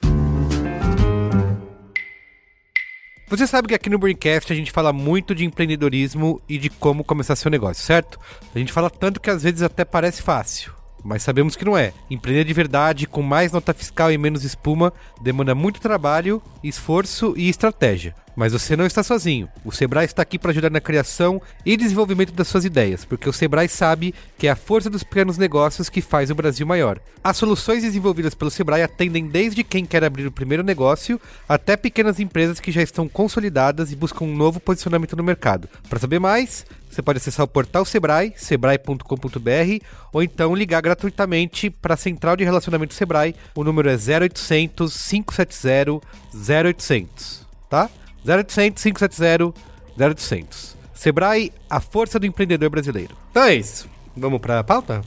Você 3.30 3.46
sabe 3.46 3.68
que 3.68 3.76
aqui 3.76 3.92
no 3.92 4.00
Braincast 4.00 4.52
a 4.52 4.56
gente 4.56 4.72
fala 4.72 4.92
muito 4.92 5.36
de 5.36 5.46
empreendedorismo 5.46 6.42
e 6.50 6.58
de 6.58 6.68
como 6.68 7.04
começar 7.04 7.36
seu 7.36 7.52
negócio, 7.52 7.84
certo? 7.84 8.20
A 8.56 8.58
gente 8.58 8.74
fala 8.74 8.90
tanto 8.90 9.22
que 9.22 9.30
às 9.30 9.44
vezes 9.44 9.62
até 9.62 9.86
parece 9.86 10.24
fácil. 10.24 10.74
Mas 11.04 11.22
sabemos 11.22 11.56
que 11.56 11.64
não 11.64 11.78
é. 11.78 11.94
Empreender 12.10 12.44
de 12.44 12.54
verdade, 12.54 13.06
com 13.06 13.22
mais 13.22 13.52
nota 13.52 13.72
fiscal 13.72 14.12
e 14.12 14.18
menos 14.18 14.44
espuma, 14.44 14.92
demanda 15.22 15.54
muito 15.54 15.80
trabalho, 15.80 16.42
esforço 16.64 17.36
e 17.38 17.48
estratégia. 17.48 18.16
Mas 18.40 18.54
você 18.54 18.78
não 18.78 18.86
está 18.86 19.04
sozinho. 19.04 19.50
O 19.66 19.72
Sebrae 19.74 20.06
está 20.06 20.22
aqui 20.22 20.40
para 20.40 20.52
ajudar 20.52 20.70
na 20.70 20.80
criação 20.80 21.42
e 21.66 21.76
desenvolvimento 21.76 22.32
das 22.32 22.48
suas 22.48 22.64
ideias, 22.64 23.04
porque 23.04 23.28
o 23.28 23.34
Sebrae 23.34 23.68
sabe 23.68 24.16
que 24.38 24.48
é 24.48 24.50
a 24.50 24.56
força 24.56 24.90
dos 24.90 25.04
pequenos 25.04 25.38
negócios 25.38 25.90
que 25.90 26.02
faz 26.02 26.32
o 26.32 26.36
Brasil 26.36 26.66
maior. 26.66 27.02
As 27.22 27.36
soluções 27.36 27.84
desenvolvidas 27.84 28.34
pelo 28.34 28.50
Sebrae 28.50 28.82
atendem 28.82 29.28
desde 29.28 29.62
quem 29.62 29.86
quer 29.86 30.06
abrir 30.06 30.26
o 30.26 30.32
primeiro 30.32 30.64
negócio 30.64 31.20
até 31.50 31.76
pequenas 31.76 32.18
empresas 32.18 32.62
que 32.62 32.72
já 32.72 32.82
estão 32.82 33.10
consolidadas 33.10 33.92
e 33.92 33.96
buscam 33.98 34.24
um 34.24 34.34
novo 34.34 34.62
posicionamento 34.62 35.18
no 35.18 35.24
mercado. 35.24 35.68
Para 35.90 36.00
saber 36.00 36.20
mais, 36.20 36.66
você 36.90 37.02
pode 37.02 37.18
acessar 37.18 37.44
o 37.44 37.50
portal 37.50 37.84
Sebrae, 37.84 38.32
sebrae.com.br, 38.38 39.86
ou 40.14 40.24
então 40.24 40.56
ligar 40.56 40.82
gratuitamente 40.82 41.70
para 41.70 41.96
a 41.96 41.98
Central 41.98 42.38
de 42.38 42.46
Relacionamento 42.46 42.94
Sebrae. 42.94 43.36
O 43.54 43.66
número 43.66 43.90
é 43.90 43.96
0800 43.96 45.10
570 45.10 46.00
0800, 46.34 47.46
tá? 47.70 47.90
0800 48.26 48.84
570 48.84 49.54
0800. 49.98 50.78
Sebrae, 50.94 51.52
a 51.70 51.80
força 51.80 52.20
do 52.20 52.26
empreendedor 52.26 52.70
brasileiro. 52.70 53.16
Então 53.32 53.44
é 53.44 53.56
isso. 53.56 53.90
Vamos 54.16 54.42
para 54.42 54.60
a 54.60 54.64
pauta? 54.64 55.02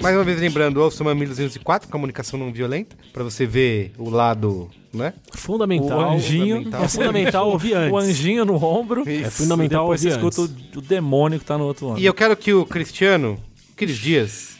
Mais 0.00 0.16
uma 0.16 0.24
vez 0.24 0.40
lembrando, 0.40 0.78
ouça 0.80 1.02
o 1.02 1.06
Mamilos 1.06 1.36
204, 1.36 1.88
comunicação 1.90 2.38
não 2.38 2.50
violenta, 2.52 2.96
para 3.12 3.22
você 3.22 3.44
ver 3.44 3.92
o 3.98 4.08
lado, 4.08 4.70
né? 4.92 5.12
Fundamental. 5.34 5.98
O 5.98 6.10
anjinho. 6.12 6.56
fundamental. 6.56 6.82
É 6.84 6.88
fundamental 6.88 7.48
ouvir 7.50 7.74
antes. 7.76 7.92
O 7.92 7.98
anjinho 7.98 8.44
no 8.46 8.64
ombro. 8.64 9.02
Isso. 9.08 9.26
É 9.26 9.30
fundamental 9.30 9.84
depois 9.84 10.00
você 10.00 10.08
ouvir 10.08 10.18
escuta 10.26 10.42
antes. 10.42 10.74
o, 10.76 10.78
o 10.78 10.82
demônio 10.82 11.38
que 11.38 11.44
tá 11.44 11.58
no 11.58 11.64
outro 11.64 11.88
lado. 11.88 12.00
E 12.00 12.06
eu 12.06 12.14
quero 12.14 12.34
que 12.36 12.52
o 12.54 12.64
Cristiano, 12.64 13.38
Cris 13.76 13.98
Dias, 13.98 14.56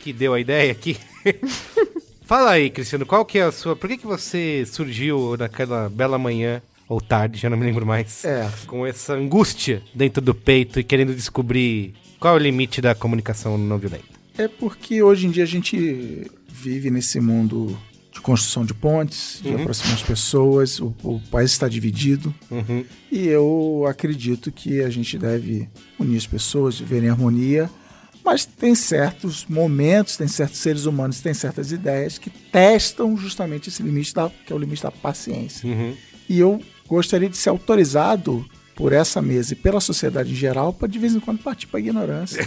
que 0.00 0.12
deu 0.12 0.32
a 0.32 0.38
ideia 0.40 0.70
aqui, 0.70 0.96
fala 2.24 2.52
aí, 2.52 2.70
Cristiano, 2.70 3.04
qual 3.04 3.24
que 3.24 3.38
é 3.38 3.42
a 3.42 3.52
sua... 3.52 3.74
Por 3.74 3.88
que, 3.88 3.96
que 3.98 4.06
você 4.06 4.64
surgiu 4.64 5.36
naquela 5.36 5.88
bela 5.88 6.18
manhã, 6.18 6.62
ou 6.88 7.00
tarde, 7.00 7.40
já 7.40 7.50
não 7.50 7.56
me 7.56 7.66
lembro 7.66 7.84
mais, 7.84 8.24
É. 8.24 8.48
com 8.66 8.86
essa 8.86 9.14
angústia 9.14 9.82
dentro 9.92 10.22
do 10.22 10.34
peito 10.34 10.78
e 10.78 10.84
querendo 10.84 11.14
descobrir 11.14 11.94
qual 12.20 12.34
é 12.34 12.36
o 12.36 12.40
limite 12.40 12.80
da 12.80 12.94
comunicação 12.94 13.58
não 13.58 13.76
violenta? 13.76 14.17
É 14.38 14.48
porque 14.48 15.02
hoje 15.02 15.26
em 15.26 15.30
dia 15.30 15.42
a 15.42 15.46
gente 15.46 16.30
vive 16.48 16.90
nesse 16.90 17.20
mundo 17.20 17.76
de 18.12 18.20
construção 18.20 18.64
de 18.64 18.72
pontes, 18.72 19.40
de 19.42 19.54
aproximar 19.54 19.94
as 19.94 20.02
pessoas, 20.02 20.80
o, 20.80 20.94
o 21.02 21.20
país 21.30 21.52
está 21.52 21.68
dividido. 21.68 22.34
Uhum. 22.50 22.84
E 23.10 23.26
eu 23.26 23.84
acredito 23.88 24.50
que 24.50 24.80
a 24.80 24.90
gente 24.90 25.18
deve 25.18 25.68
unir 25.98 26.16
as 26.16 26.26
pessoas, 26.26 26.78
viver 26.78 27.02
em 27.02 27.08
harmonia, 27.08 27.70
mas 28.24 28.44
tem 28.44 28.74
certos 28.74 29.46
momentos, 29.46 30.16
tem 30.16 30.28
certos 30.28 30.58
seres 30.58 30.84
humanos, 30.84 31.20
tem 31.20 31.34
certas 31.34 31.72
ideias 31.72 32.18
que 32.18 32.30
testam 32.30 33.16
justamente 33.16 33.68
esse 33.68 33.82
limite, 33.82 34.14
da, 34.14 34.30
que 34.46 34.52
é 34.52 34.56
o 34.56 34.58
limite 34.58 34.82
da 34.82 34.90
paciência. 34.90 35.68
Uhum. 35.68 35.94
E 36.28 36.38
eu 36.38 36.60
gostaria 36.86 37.28
de 37.28 37.36
ser 37.36 37.48
autorizado 37.50 38.44
por 38.78 38.92
essa 38.92 39.20
mesa 39.20 39.54
e 39.54 39.56
pela 39.56 39.80
sociedade 39.80 40.30
em 40.30 40.36
geral 40.36 40.72
para 40.72 40.86
de 40.86 41.00
vez 41.00 41.12
em 41.12 41.18
quando 41.18 41.40
partir 41.42 41.66
para 41.66 41.78
a 41.78 41.80
ignorância. 41.80 42.40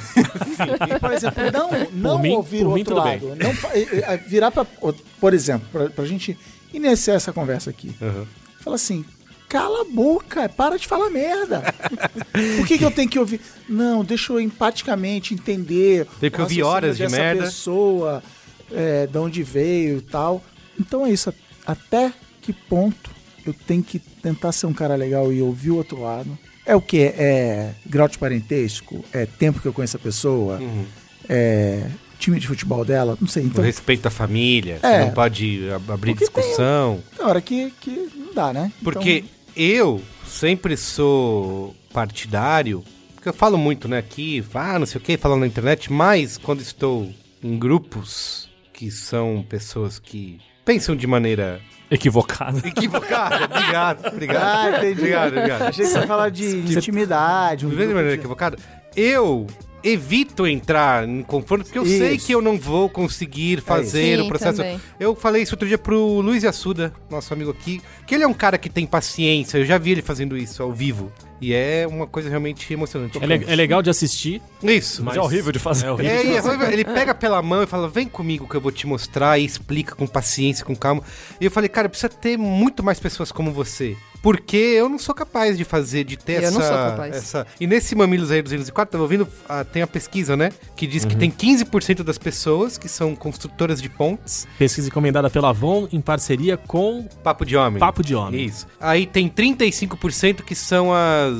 E, 0.90 0.96
por 0.98 1.12
exemplo, 1.12 1.44
não, 1.52 1.70
não 1.92 2.20
mim- 2.20 2.32
ouvir 2.32 2.60
por 2.64 2.68
o 2.68 2.78
outro 2.78 2.96
lado. 2.96 3.36
Não, 3.36 3.54
fa- 3.54 3.72
eh, 3.78 3.86
eh, 3.92 4.18
virar 4.26 4.50
para, 4.50 4.64
por 4.64 5.34
exemplo, 5.34 5.90
para 5.90 6.04
a 6.06 6.08
gente 6.08 6.38
iniciar 6.74 7.16
essa 7.16 7.34
conversa 7.34 7.70
aqui. 7.70 7.94
Uhum. 8.00 8.26
Fala 8.62 8.78
assim, 8.78 9.04
cala 9.50 9.82
a 9.82 9.84
boca, 9.84 10.48
para 10.48 10.78
de 10.78 10.88
falar 10.88 11.10
merda. 11.10 11.64
Por 12.58 12.66
que, 12.66 12.78
que 12.78 12.86
eu 12.86 12.92
tenho 12.92 13.10
que 13.10 13.20
ouvir? 13.20 13.42
Não, 13.68 14.02
deixa 14.02 14.32
eu 14.32 14.40
empaticamente 14.40 15.34
entender. 15.34 16.08
Tem 16.22 16.32
que 16.32 16.40
ouvir 16.40 16.64
horas 16.64 16.96
de 16.96 17.10
merda. 17.10 17.44
pessoa, 17.44 18.24
é, 18.72 19.06
de 19.06 19.18
onde 19.18 19.44
veio 19.44 19.98
e 19.98 20.02
tal. 20.02 20.42
Então 20.80 21.06
é 21.06 21.12
isso. 21.12 21.34
Até 21.68 22.14
que 22.42 22.54
ponto 22.54 23.11
eu 23.46 23.54
tenho 23.54 23.84
que 23.84 24.00
tentar 24.00 24.52
ser 24.52 24.66
um 24.68 24.74
cara 24.74 24.96
legal 24.96 25.32
e 25.32 25.42
ouvir 25.42 25.72
o 25.72 25.78
outro 25.78 26.02
lado? 26.02 26.38
É 26.66 26.76
o 26.76 26.82
que? 26.82 27.02
É 27.18 27.72
grau 27.86 28.08
de 28.08 28.18
parentesco? 28.18 29.04
É 29.12 29.26
tempo 29.26 29.60
que 29.60 29.68
eu 29.68 29.74
conheço 29.74 29.98
a 29.98 30.00
pessoa? 30.00 30.58
Uhum. 30.60 30.86
É 31.28 31.88
time 32.20 32.40
de 32.40 32.48
futebol 32.48 32.86
dela? 32.86 33.18
Não 33.20 33.28
sei. 33.28 33.44
Então, 33.44 33.64
respeito 33.64 34.06
à 34.08 34.12
família, 34.12 34.78
você 34.80 34.86
É. 34.86 35.06
não 35.06 35.12
pode 35.12 35.70
ab- 35.72 35.92
abrir 35.92 36.14
Porque 36.14 36.28
tem- 36.32 36.44
discussão. 36.44 37.02
tem 37.18 37.26
hora 37.26 37.42
que, 37.42 37.72
que 37.82 38.10
não 38.16 38.34
dá, 38.34 38.54
né? 38.54 38.72
Porque 38.84 39.24
eu 39.56 40.00
sempre 40.28 40.78
sou 40.78 41.76
partidário, 41.92 42.84
porque 43.16 43.28
eu 43.30 43.34
falo 43.34 43.58
muito, 43.58 43.88
né, 43.88 43.98
aqui, 43.98 44.44
ah, 44.54 44.78
não 44.78 44.86
sei 44.86 45.02
o 45.02 45.04
que, 45.04 45.18
falando 45.18 45.40
na 45.42 45.48
internet, 45.48 45.92
mas 45.92 46.38
quando 46.38 46.62
estou 46.62 47.10
em 47.44 47.58
grupos 47.58 48.48
que 48.72 48.92
são 48.92 49.44
pessoas 49.50 49.98
que 49.98 50.40
pensam 50.64 50.96
de 50.96 51.08
maneira 51.08 51.60
Equivocado. 51.92 52.60
equivocada, 52.66 53.46
obrigado, 53.54 54.08
obrigado. 54.08 54.44
Ah, 54.44 54.70
entendi. 54.78 55.00
Obrigado, 55.02 55.28
obrigado. 55.38 55.62
Achei 55.64 55.86
que 55.86 55.92
você 55.92 56.00
ia 56.00 56.08
falar 56.08 56.30
de 56.30 56.46
intimidade. 56.60 57.66
um 57.66 57.70
De 57.70 57.76
vez 57.76 57.88
maneira 57.90 58.12
de- 58.12 58.16
equivocada, 58.16 58.58
eu 58.96 59.46
evito 59.84 60.46
entrar 60.48 61.08
em 61.10 61.24
confronto 61.24 61.64
porque 61.66 61.78
eu 61.80 61.86
sei 61.86 62.14
Isso. 62.16 62.28
que 62.28 62.32
eu 62.36 62.42
não 62.42 62.58
vou 62.58 62.88
conseguir 62.88 63.62
fazer 63.62 64.18
Sim, 64.20 64.24
o 64.26 64.28
processo. 64.28 64.58
também. 64.58 64.80
Eu 65.00 65.16
falei 65.16 65.42
isso 65.42 65.54
outro 65.56 65.68
dia 65.68 65.78
pro 65.78 66.22
Luiz 66.22 66.46
Assuda, 66.46 66.94
nosso 67.10 67.34
amigo 67.34 67.50
aqui, 67.52 67.82
que 68.06 68.14
ele 68.16 68.24
é 68.24 68.28
um 68.28 68.34
cara 68.34 68.58
que 68.60 68.70
tem 68.70 68.86
paciência, 68.86 69.58
eu 69.58 69.66
já 69.66 69.78
vi 69.80 69.92
ele 69.92 70.02
fazendo 70.04 70.38
isso 70.38 70.62
ao 70.62 70.72
vivo. 70.72 71.12
E 71.42 71.54
é 71.54 71.88
uma 71.90 72.06
coisa 72.06 72.30
realmente 72.30 72.72
emocionante. 72.72 73.18
É, 73.22 73.26
le- 73.26 73.46
é 73.48 73.56
legal 73.56 73.82
de 73.82 73.90
assistir, 73.90 74.42
Isso. 74.62 75.04
Mas 75.04 75.16
é 75.18 75.22
horrível 75.22 75.52
de 75.52 75.58
fazer. 75.60 75.88
É 75.88 75.92
horrível. 75.92 76.12
É, 76.16 76.24
e 76.26 76.36
é 76.38 76.42
horrível. 76.42 76.72
ele 76.72 76.86
pega 76.86 77.16
pela 77.16 77.42
mão 77.42 77.64
e 77.64 77.66
fala: 77.68 77.90
Vem 77.90 78.08
comigo 78.08 78.48
que 78.48 78.56
eu 78.56 78.62
vou 78.62 78.72
te 78.72 78.86
mostrar. 78.86 79.40
E 79.40 79.44
explica 79.46 79.96
com 79.96 80.06
paciência, 80.06 80.64
com 80.64 80.76
calma. 80.76 81.02
E 81.40 81.46
eu 81.46 81.52
falei: 81.52 81.68
Cara, 81.68 81.90
precisa 81.90 82.10
ter 82.10 82.38
muito 82.38 82.84
mais 82.84 83.00
pessoas 83.00 83.32
como 83.32 83.52
você. 83.52 83.98
Porque 84.22 84.56
eu 84.56 84.88
não 84.88 85.00
sou 85.00 85.16
capaz 85.16 85.58
de 85.58 85.64
fazer, 85.66 86.04
de 86.04 86.16
ter 86.16 86.34
Eu 86.44 86.50
essa, 86.50 86.52
não 86.52 86.62
sou 86.62 86.76
capaz. 86.92 87.16
essa. 87.16 87.48
E 87.60 87.66
nesse 87.66 87.96
Mamilos 87.96 88.30
aí 88.30 88.40
204, 88.44 88.92
tava 88.92 89.04
ouvindo, 89.04 89.28
ah, 89.50 89.64
tem 89.64 89.82
a 89.82 89.88
pesquisa, 89.88 90.38
né? 90.38 90.52
Que 90.76 90.86
diz 90.86 91.02
Uhum. 91.02 91.10
que 91.10 91.16
tem 91.16 91.32
15% 91.32 92.04
das 92.04 92.20
pessoas 92.20 92.78
que 92.78 92.88
são 92.88 93.16
construtoras 93.16 93.82
de 93.82 93.90
pontes. 93.90 94.48
pesquisa 94.60 94.90
encomendada 94.90 95.28
pela 95.28 95.50
Avon 95.50 95.88
em 95.92 96.00
parceria 96.00 96.56
com 96.56 97.08
Papo 97.24 97.44
de 97.44 97.58
homem. 97.58 97.80
Papo 97.80 98.04
de 98.04 98.14
Homem. 98.14 98.46
Isso. 98.46 98.68
Aí 98.80 99.08
tem 99.08 99.28
35% 99.28 100.44
que 100.44 100.54
são 100.54 100.94
as. 100.94 101.31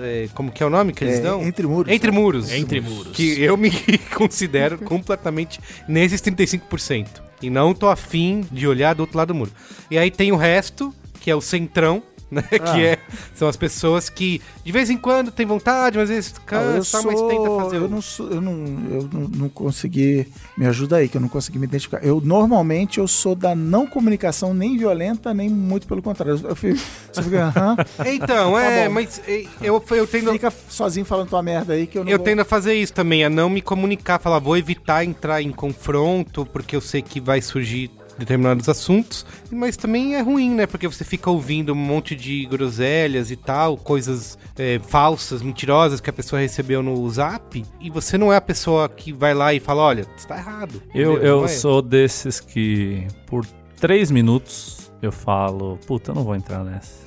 É, 0.00 0.28
como 0.34 0.50
que 0.50 0.62
é 0.62 0.66
o 0.66 0.70
nome 0.70 0.92
que 0.92 1.04
eles 1.04 1.18
É, 1.18 1.20
dão? 1.22 1.42
entre 1.42 1.66
muros. 1.66 1.92
Entre 1.92 2.10
muros. 2.10 2.50
Entre 2.52 2.80
muros. 2.80 3.12
Que 3.12 3.40
eu 3.42 3.56
me 3.56 3.70
considero 4.14 4.78
completamente 4.78 5.60
nesses 5.88 6.20
35%. 6.20 7.06
E 7.42 7.50
não 7.50 7.74
tô 7.74 7.88
afim 7.88 8.44
de 8.50 8.66
olhar 8.66 8.94
do 8.94 9.00
outro 9.00 9.18
lado 9.18 9.28
do 9.28 9.34
muro. 9.34 9.50
E 9.90 9.98
aí 9.98 10.10
tem 10.10 10.32
o 10.32 10.36
resto, 10.36 10.94
que 11.20 11.30
é 11.30 11.34
o 11.36 11.40
centrão, 11.40 12.02
né? 12.30 12.42
Que 12.74 12.84
é, 12.84 12.98
são 13.34 13.48
as 13.48 13.56
pessoas 13.56 14.08
que 14.08 14.40
de 14.64 14.72
vez 14.72 14.90
em 14.90 14.96
quando 14.96 15.30
tem 15.30 15.44
vontade, 15.44 15.98
mas 15.98 16.08
às 16.08 16.16
vezes 16.16 16.34
Ah, 16.34 16.40
eu 16.40 16.74
cansa, 16.76 17.02
sou, 17.02 17.10
mas 17.10 17.20
tenta 17.20 17.64
fazer 17.64 17.76
eu 17.76 17.88
não 17.88 18.02
sou, 18.02 18.30
eu 18.30 18.40
não, 18.40 18.52
eu 18.90 19.08
não, 19.12 19.28
não 19.28 19.48
consegui, 19.48 20.26
me 20.56 20.66
ajuda 20.66 20.96
aí, 20.96 21.08
que 21.08 21.16
eu 21.16 21.20
não 21.20 21.28
consegui 21.28 21.58
me 21.58 21.66
identificar. 21.66 22.04
Eu 22.04 22.20
normalmente 22.20 22.98
eu 22.98 23.06
sou 23.06 23.34
da 23.34 23.54
não 23.54 23.86
comunicação 23.86 24.54
nem 24.54 24.76
violenta, 24.76 25.34
nem 25.34 25.48
muito 25.48 25.86
pelo 25.86 26.02
contrário. 26.02 26.40
Eu 26.44 26.56
fico, 26.56 26.78
Então, 28.06 28.58
é, 28.58 28.84
Tá 28.84 28.90
mas 28.90 29.20
é, 29.26 29.44
eu, 29.60 29.82
eu 29.90 30.06
tendo... 30.06 30.32
fica 30.32 30.52
sozinho 30.68 31.04
falando 31.04 31.28
tua 31.28 31.42
merda 31.42 31.74
aí 31.74 31.86
que 31.86 31.98
eu 31.98 32.04
não 32.04 32.10
Eu 32.10 32.18
vou... 32.18 32.24
tendo 32.24 32.40
a 32.40 32.44
fazer 32.44 32.74
isso 32.74 32.92
também, 32.92 33.24
a 33.24 33.30
não 33.30 33.48
me 33.48 33.60
comunicar, 33.60 34.18
falar, 34.18 34.38
vou 34.38 34.56
evitar 34.56 35.04
entrar 35.04 35.42
em 35.42 35.50
confronto, 35.50 36.46
porque 36.46 36.76
eu 36.76 36.80
sei 36.80 37.02
que 37.02 37.20
vai 37.20 37.40
surgir 37.40 37.90
determinados 38.18 38.68
assuntos, 38.68 39.24
mas 39.50 39.76
também 39.76 40.14
é 40.14 40.20
ruim, 40.20 40.50
né? 40.50 40.66
Porque 40.66 40.86
você 40.86 41.04
fica 41.04 41.30
ouvindo 41.30 41.72
um 41.72 41.76
monte 41.76 42.14
de 42.14 42.46
groselhas 42.46 43.30
e 43.30 43.36
tal, 43.36 43.76
coisas 43.76 44.38
é, 44.58 44.78
falsas, 44.78 45.42
mentirosas 45.42 46.00
que 46.00 46.10
a 46.10 46.12
pessoa 46.12 46.40
recebeu 46.40 46.82
no 46.82 47.08
zap, 47.10 47.64
e 47.80 47.90
você 47.90 48.16
não 48.16 48.32
é 48.32 48.36
a 48.36 48.40
pessoa 48.40 48.88
que 48.88 49.12
vai 49.12 49.34
lá 49.34 49.52
e 49.52 49.60
fala, 49.60 49.82
olha, 49.82 50.06
você 50.16 50.26
tá 50.26 50.36
errado. 50.36 50.82
Eu, 50.94 51.12
entendeu? 51.12 51.38
eu 51.40 51.44
é? 51.44 51.48
sou 51.48 51.82
desses 51.82 52.40
que, 52.40 53.06
por 53.26 53.46
três 53.80 54.10
minutos, 54.10 54.90
eu 55.02 55.12
falo, 55.12 55.78
puta, 55.86 56.10
eu 56.10 56.14
não 56.14 56.24
vou 56.24 56.34
entrar 56.34 56.64
nessa. 56.64 57.04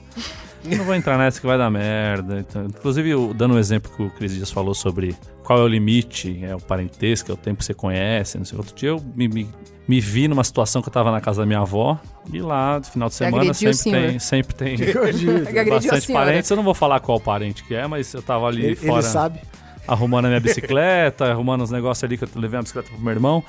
Eu 0.70 0.80
não 0.80 0.86
vou 0.86 0.96
entrar 0.96 1.18
nessa 1.18 1.40
que 1.40 1.48
vai 1.48 1.58
dar 1.58 1.70
merda. 1.70 2.40
Então, 2.40 2.66
inclusive, 2.66 3.10
eu- 3.10 3.34
dando 3.34 3.54
um 3.54 3.60
exemplo 3.60 3.90
que 3.96 4.04
o 4.04 4.10
Cris 4.10 4.34
Dias 4.34 4.52
falou 4.52 4.74
sobre 4.74 5.16
qual 5.44 5.60
é 5.60 5.64
o 5.64 5.68
limite, 5.68 6.44
é 6.44 6.54
o 6.56 6.60
parentesco, 6.60 7.32
é 7.32 7.34
o 7.34 7.38
tempo 7.38 7.60
que 7.60 7.66
você 7.66 7.74
conhece, 7.74 8.38
não 8.38 8.46
sei. 8.46 8.58
Outro 8.58 8.76
dia 8.76 8.90
eu 8.90 9.02
me, 9.16 9.28
me, 9.28 9.48
me 9.88 10.02
vi 10.02 10.28
numa 10.28 10.44
situação 10.44 10.82
que 10.82 10.90
eu 10.90 10.94
tava 10.94 11.12
na 11.12 11.22
casa 11.22 11.42
da 11.42 11.46
minha 11.46 11.60
avó, 11.60 11.98
e 12.32 12.42
lá, 12.42 12.80
no 12.80 12.86
final 12.86 13.08
de 13.08 13.16
semana, 13.16 13.54
sempre 13.54 13.84
tem, 13.84 14.20
sempre 14.20 14.56
tem 14.56 14.78
bastante 15.70 16.12
parentes. 16.12 16.50
Eu 16.50 16.58
não 16.58 16.64
vou 16.64 16.74
falar 16.74 17.00
qual 17.00 17.20
parente 17.20 17.64
que 17.64 17.74
é, 17.74 17.88
mas 17.88 18.14
eu 18.14 18.22
tava 18.22 18.48
ali 18.48 18.66
Ele, 18.66 18.76
fora 18.76 19.02
ele 19.02 19.04
sabe. 19.04 19.40
arrumando 19.88 20.26
a 20.26 20.28
minha 20.28 20.42
bicicleta, 20.42 21.26
arrumando 21.32 21.62
os 21.64 21.72
negócios 21.72 22.04
ali 22.04 22.18
que 22.18 22.26
eu 22.26 22.30
levei 22.36 22.60
a 22.60 22.62
bicicleta 22.62 22.90
pro 22.90 23.00
meu 23.00 23.14
irmão. 23.14 23.44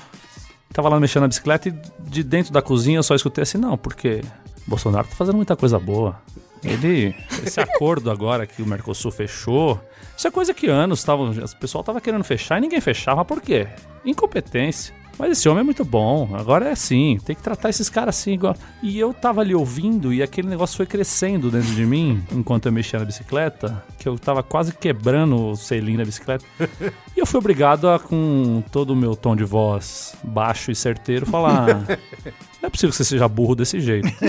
Tava 0.72 0.88
lá 0.88 1.00
mexendo 1.00 1.22
na 1.22 1.28
bicicleta 1.28 1.68
e 1.68 1.74
de 2.08 2.22
dentro 2.22 2.52
da 2.52 2.62
cozinha 2.62 2.98
eu 2.98 3.02
só 3.02 3.14
escutei 3.14 3.42
assim, 3.42 3.58
não, 3.58 3.76
porque 3.76 4.20
Bolsonaro 4.66 5.08
tá 5.08 5.16
fazendo 5.16 5.36
muita 5.36 5.56
coisa 5.56 5.78
boa. 5.78 6.20
Ele, 6.62 7.14
esse 7.44 7.60
acordo 7.60 8.10
agora 8.10 8.46
que 8.46 8.60
o 8.62 8.66
Mercosul 8.66 9.10
fechou, 9.10 9.80
isso 10.16 10.26
é 10.26 10.30
coisa 10.30 10.52
que 10.52 10.66
anos 10.68 11.02
tavam, 11.02 11.30
o 11.30 11.56
pessoal 11.56 11.84
tava 11.84 12.00
querendo 12.00 12.24
fechar 12.24 12.58
e 12.58 12.60
ninguém 12.60 12.80
fechava. 12.80 13.24
Por 13.24 13.40
quê? 13.40 13.68
Incompetência. 14.04 14.94
Mas 15.18 15.32
esse 15.32 15.48
homem 15.48 15.60
é 15.62 15.64
muito 15.64 15.84
bom. 15.84 16.30
Agora 16.34 16.68
é 16.68 16.72
assim, 16.72 17.18
tem 17.24 17.34
que 17.34 17.42
tratar 17.42 17.70
esses 17.70 17.90
caras 17.90 18.16
assim 18.16 18.32
igual. 18.32 18.56
E 18.82 18.98
eu 18.98 19.12
tava 19.12 19.40
ali 19.40 19.54
ouvindo 19.54 20.12
e 20.12 20.22
aquele 20.22 20.48
negócio 20.48 20.76
foi 20.76 20.86
crescendo 20.86 21.50
dentro 21.50 21.70
de 21.74 21.84
mim 21.84 22.22
enquanto 22.30 22.66
eu 22.66 22.72
mexia 22.72 22.98
na 22.98 23.04
bicicleta, 23.04 23.82
que 23.98 24.08
eu 24.08 24.18
tava 24.18 24.42
quase 24.42 24.72
quebrando 24.72 25.50
o 25.50 25.56
selinho 25.56 25.98
da 25.98 26.04
bicicleta. 26.04 26.44
E 27.16 27.20
eu 27.20 27.26
fui 27.26 27.38
obrigado 27.38 27.88
a, 27.88 27.98
com 27.98 28.62
todo 28.70 28.90
o 28.90 28.96
meu 28.96 29.16
tom 29.16 29.34
de 29.34 29.42
voz 29.42 30.14
baixo 30.22 30.70
e 30.70 30.74
certeiro, 30.74 31.26
falar: 31.26 31.66
Não 31.66 32.68
é 32.68 32.70
possível 32.70 32.90
que 32.90 32.96
você 32.96 33.04
seja 33.04 33.26
burro 33.26 33.56
desse 33.56 33.80
jeito. 33.80 34.06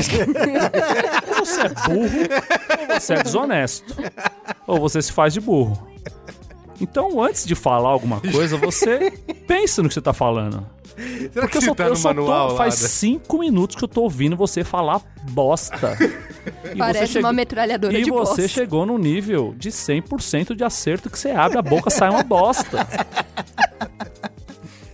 ou 1.37 1.45
você 1.45 1.61
é 1.61 1.69
burro, 1.69 2.19
ou 2.89 2.99
você 2.99 3.13
é 3.13 3.21
desonesto. 3.21 3.95
Ou 4.65 4.79
você 4.79 5.03
se 5.03 5.11
faz 5.11 5.33
de 5.35 5.39
burro. 5.39 5.87
Então, 6.81 7.21
antes 7.21 7.45
de 7.45 7.53
falar 7.55 7.89
alguma 7.89 8.19
coisa, 8.21 8.57
você 8.57 9.11
pensa 9.45 9.83
no 9.83 9.89
que 9.89 9.93
você 9.93 10.01
tá 10.01 10.13
falando. 10.13 10.65
Será 11.33 11.47
Porque 11.47 11.57
que 11.57 11.57
eu 11.57 11.61
só, 11.61 11.73
tá 11.75 11.83
eu 11.87 11.95
só 11.95 12.13
tô- 12.13 12.55
faz 12.57 12.75
cinco 12.75 13.39
minutos 13.39 13.75
que 13.75 13.83
eu 13.83 13.87
tô 13.87 14.01
ouvindo 14.01 14.35
você 14.35 14.63
falar 14.63 15.01
bosta. 15.31 15.97
E 16.73 16.77
Parece 16.77 16.99
você 17.07 17.13
chega- 17.13 17.27
uma 17.27 17.33
metralhadora 17.33 17.97
E 17.97 18.03
de 18.03 18.09
você 18.09 18.41
bosta. 18.41 18.47
chegou 18.47 18.85
no 18.85 18.97
nível 18.97 19.53
de 19.57 19.69
100% 19.71 20.55
de 20.55 20.63
acerto 20.63 21.09
que 21.09 21.19
você 21.19 21.29
abre 21.31 21.57
a 21.57 21.61
boca, 21.61 21.89
sai 21.89 22.09
uma 22.09 22.23
bosta. 22.23 22.87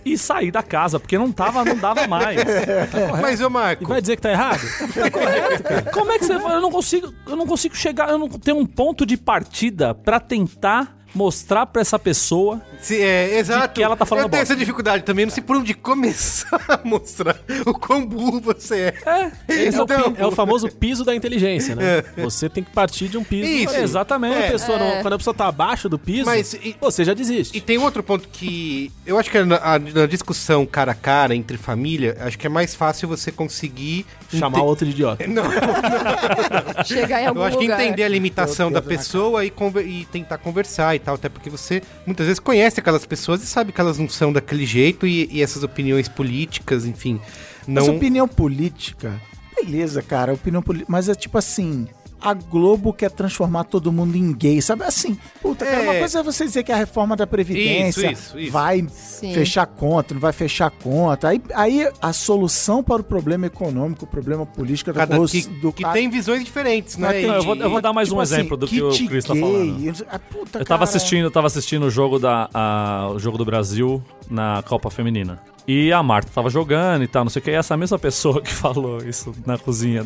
E 0.04 0.16
sair 0.16 0.52
da 0.52 0.62
casa, 0.62 1.00
porque 1.00 1.18
não 1.18 1.32
tava, 1.32 1.64
não 1.64 1.76
dava 1.76 2.06
mais. 2.06 2.38
Mas, 3.20 3.40
ô 3.40 3.46
E 3.46 3.50
Marco, 3.50 3.86
vai 3.88 4.00
dizer 4.00 4.14
que 4.16 4.22
tá 4.22 4.30
errado? 4.30 4.60
Como 5.92 6.12
é 6.12 6.18
que 6.18 6.24
você 6.26 6.38
fala? 6.38 6.54
Eu 6.54 6.60
não 6.60 6.70
consigo, 6.70 7.12
eu 7.26 7.34
não 7.36 7.46
consigo 7.46 7.74
chegar, 7.76 8.10
eu 8.10 8.18
não 8.18 8.28
tenho 8.28 8.56
um 8.58 8.66
ponto 8.66 9.04
de 9.04 9.16
partida 9.16 9.94
pra 9.94 10.20
tentar 10.20 10.95
mostrar 11.14 11.64
pra 11.66 11.80
essa 11.80 11.98
pessoa 11.98 12.60
se, 12.80 13.00
é, 13.00 13.38
exato. 13.38 13.72
que 13.74 13.82
ela 13.82 13.96
tá 13.96 14.04
falando 14.04 14.24
Eu 14.24 14.30
tenho 14.30 14.42
bosta. 14.42 14.52
essa 14.52 14.58
dificuldade 14.58 15.02
também, 15.02 15.24
não 15.26 15.32
sei 15.32 15.42
por 15.42 15.56
onde 15.56 15.72
começar 15.72 16.60
a 16.68 16.80
mostrar 16.84 17.36
o 17.64 17.72
quão 17.72 18.04
burro 18.04 18.40
você 18.40 18.92
é. 19.06 19.30
É, 19.48 19.54
Esse 19.66 19.78
é, 19.78 19.80
o, 19.80 19.84
Então, 19.84 20.14
é 20.18 20.26
o 20.26 20.30
famoso 20.32 20.68
piso 20.68 21.04
da 21.04 21.14
inteligência, 21.14 21.74
né? 21.74 22.02
Você 22.18 22.48
tem 22.48 22.62
que 22.62 22.70
partir 22.70 23.08
de 23.08 23.16
um 23.16 23.24
piso. 23.24 23.48
Isso. 23.48 23.74
A 23.76 23.80
exatamente. 23.80 24.50
pessoa 24.52 24.78
não- 24.78 25.02
quando 25.02 25.14
a 25.14 25.18
pessoa 25.18 25.34
tá 25.34 25.46
abaixo 25.46 25.88
do 25.88 25.98
piso, 25.98 26.26
Mas 26.26 26.52
e- 26.54 26.76
você 26.80 27.04
já 27.04 27.14
desiste. 27.14 27.56
E 27.56 27.60
tem 27.60 27.78
outro 27.78 28.02
ponto 28.02 28.28
que 28.28 28.92
eu 29.06 29.18
acho 29.18 29.30
que 29.30 29.42
na, 29.44 29.56
a- 29.56 29.78
na 29.78 30.06
discussão 30.06 30.66
cara 30.66 30.92
a 30.92 30.94
cara 30.94 31.34
entre 31.34 31.56
família, 31.56 32.16
acho 32.20 32.38
que 32.38 32.46
é 32.46 32.50
mais 32.50 32.74
fácil 32.74 33.08
você 33.08 33.30
conseguir 33.32 34.04
Chamar 34.28 34.60
o 34.60 34.64
outro 34.66 34.84
de 34.84 34.90
idiota. 34.90 35.24
Não, 35.28 35.44
Chegar 36.84 37.22
em 37.22 37.26
algum 37.26 37.40
eu 37.40 37.44
acho 37.46 37.58
que 37.58 37.64
lugar. 37.64 37.80
entender 37.82 38.02
a 38.02 38.08
limitação 38.08 38.70
da 38.72 38.80
na 38.80 38.86
pessoa 38.86 39.44
e, 39.44 39.50
conver- 39.50 39.86
e 39.86 40.04
tentar 40.06 40.38
conversar 40.38 40.95
e 40.96 41.00
tal, 41.00 41.14
até 41.14 41.28
porque 41.28 41.48
você 41.50 41.82
muitas 42.04 42.26
vezes 42.26 42.40
conhece 42.40 42.80
aquelas 42.80 43.06
pessoas 43.06 43.42
e 43.42 43.46
sabe 43.46 43.72
que 43.72 43.80
elas 43.80 43.98
não 43.98 44.08
são 44.08 44.32
daquele 44.32 44.66
jeito 44.66 45.06
e, 45.06 45.28
e 45.30 45.42
essas 45.42 45.62
opiniões 45.62 46.08
políticas, 46.08 46.84
enfim, 46.84 47.20
Mas 47.66 47.86
não. 47.86 47.96
opinião 47.96 48.26
política, 48.26 49.20
beleza, 49.54 50.02
cara, 50.02 50.34
opinião 50.34 50.62
política. 50.62 50.90
Mas 50.90 51.08
é 51.08 51.14
tipo 51.14 51.38
assim. 51.38 51.88
A 52.26 52.34
Globo 52.34 52.92
quer 52.92 53.10
transformar 53.10 53.64
todo 53.64 53.92
mundo 53.92 54.16
em 54.16 54.32
gay, 54.32 54.60
sabe? 54.60 54.82
Assim, 54.82 55.16
puta, 55.40 55.64
cara, 55.64 55.76
É. 55.76 55.82
uma 55.90 55.98
coisa 56.00 56.18
é 56.18 56.22
você 56.24 56.44
dizer 56.44 56.64
que 56.64 56.72
a 56.72 56.76
reforma 56.76 57.14
da 57.14 57.26
Previdência 57.26 58.10
Isso, 58.10 58.22
isso, 58.30 58.38
isso. 58.40 58.52
vai 58.52 58.84
Sim. 58.90 59.32
fechar 59.32 59.64
conta, 59.66 60.12
não 60.12 60.20
vai 60.20 60.32
fechar 60.32 60.70
conta. 60.70 61.28
Aí, 61.28 61.40
aí 61.54 61.88
a 62.02 62.12
solução 62.12 62.82
para 62.82 63.00
o 63.00 63.04
problema 63.04 63.46
econômico, 63.46 64.04
o 64.04 64.08
problema 64.08 64.44
político 64.44 64.92
da 64.92 65.06
Cada, 65.06 65.24
que, 65.26 65.42
do 65.42 65.72
que 65.72 65.84
tem 65.92 66.10
visões 66.10 66.44
diferentes, 66.44 66.96
né? 66.96 67.12
Tem- 67.12 67.26
Não, 67.28 67.34
eu, 67.36 67.42
vou, 67.44 67.54
eu 67.56 67.70
vou 67.70 67.80
dar 67.80 67.92
mais 67.92 68.08
um 68.08 68.12
tipo 68.12 68.20
assim, 68.22 68.34
exemplo 68.34 68.56
do 68.56 68.66
que 68.66 68.82
o 68.82 68.90
kit 68.90 69.06
Chris 69.06 69.24
tá 69.24 69.36
É 69.36 69.40
falando. 69.40 70.06
ah, 70.10 70.18
puta, 70.18 70.58
Eu 70.58 70.64
tava 70.64 70.64
cara. 70.64 70.84
assistindo, 70.84 71.22
eu 71.24 71.30
tava 71.30 71.46
assistindo 71.46 71.84
o 71.86 71.90
jogo 71.90 72.18
da 72.18 72.50
a- 72.52 73.08
o 73.14 73.18
jogo 73.20 73.38
do 73.38 73.44
Brasil 73.44 74.02
na 74.28 74.62
Copa 74.68 74.90
Feminina. 74.90 75.38
E 75.68 75.92
a 75.92 76.02
Marta 76.02 76.30
tava 76.32 76.48
jogando 76.48 77.02
e 77.02 77.08
tal, 77.08 77.24
não 77.24 77.30
sei 77.30 77.40
o 77.40 77.42
que. 77.42 77.50
E 77.50 77.54
essa 77.54 77.76
mesma 77.76 77.98
pessoa 77.98 78.40
que 78.42 78.52
falou 78.52 78.98
isso 78.98 79.34
na 79.44 79.58
cozinha, 79.58 80.04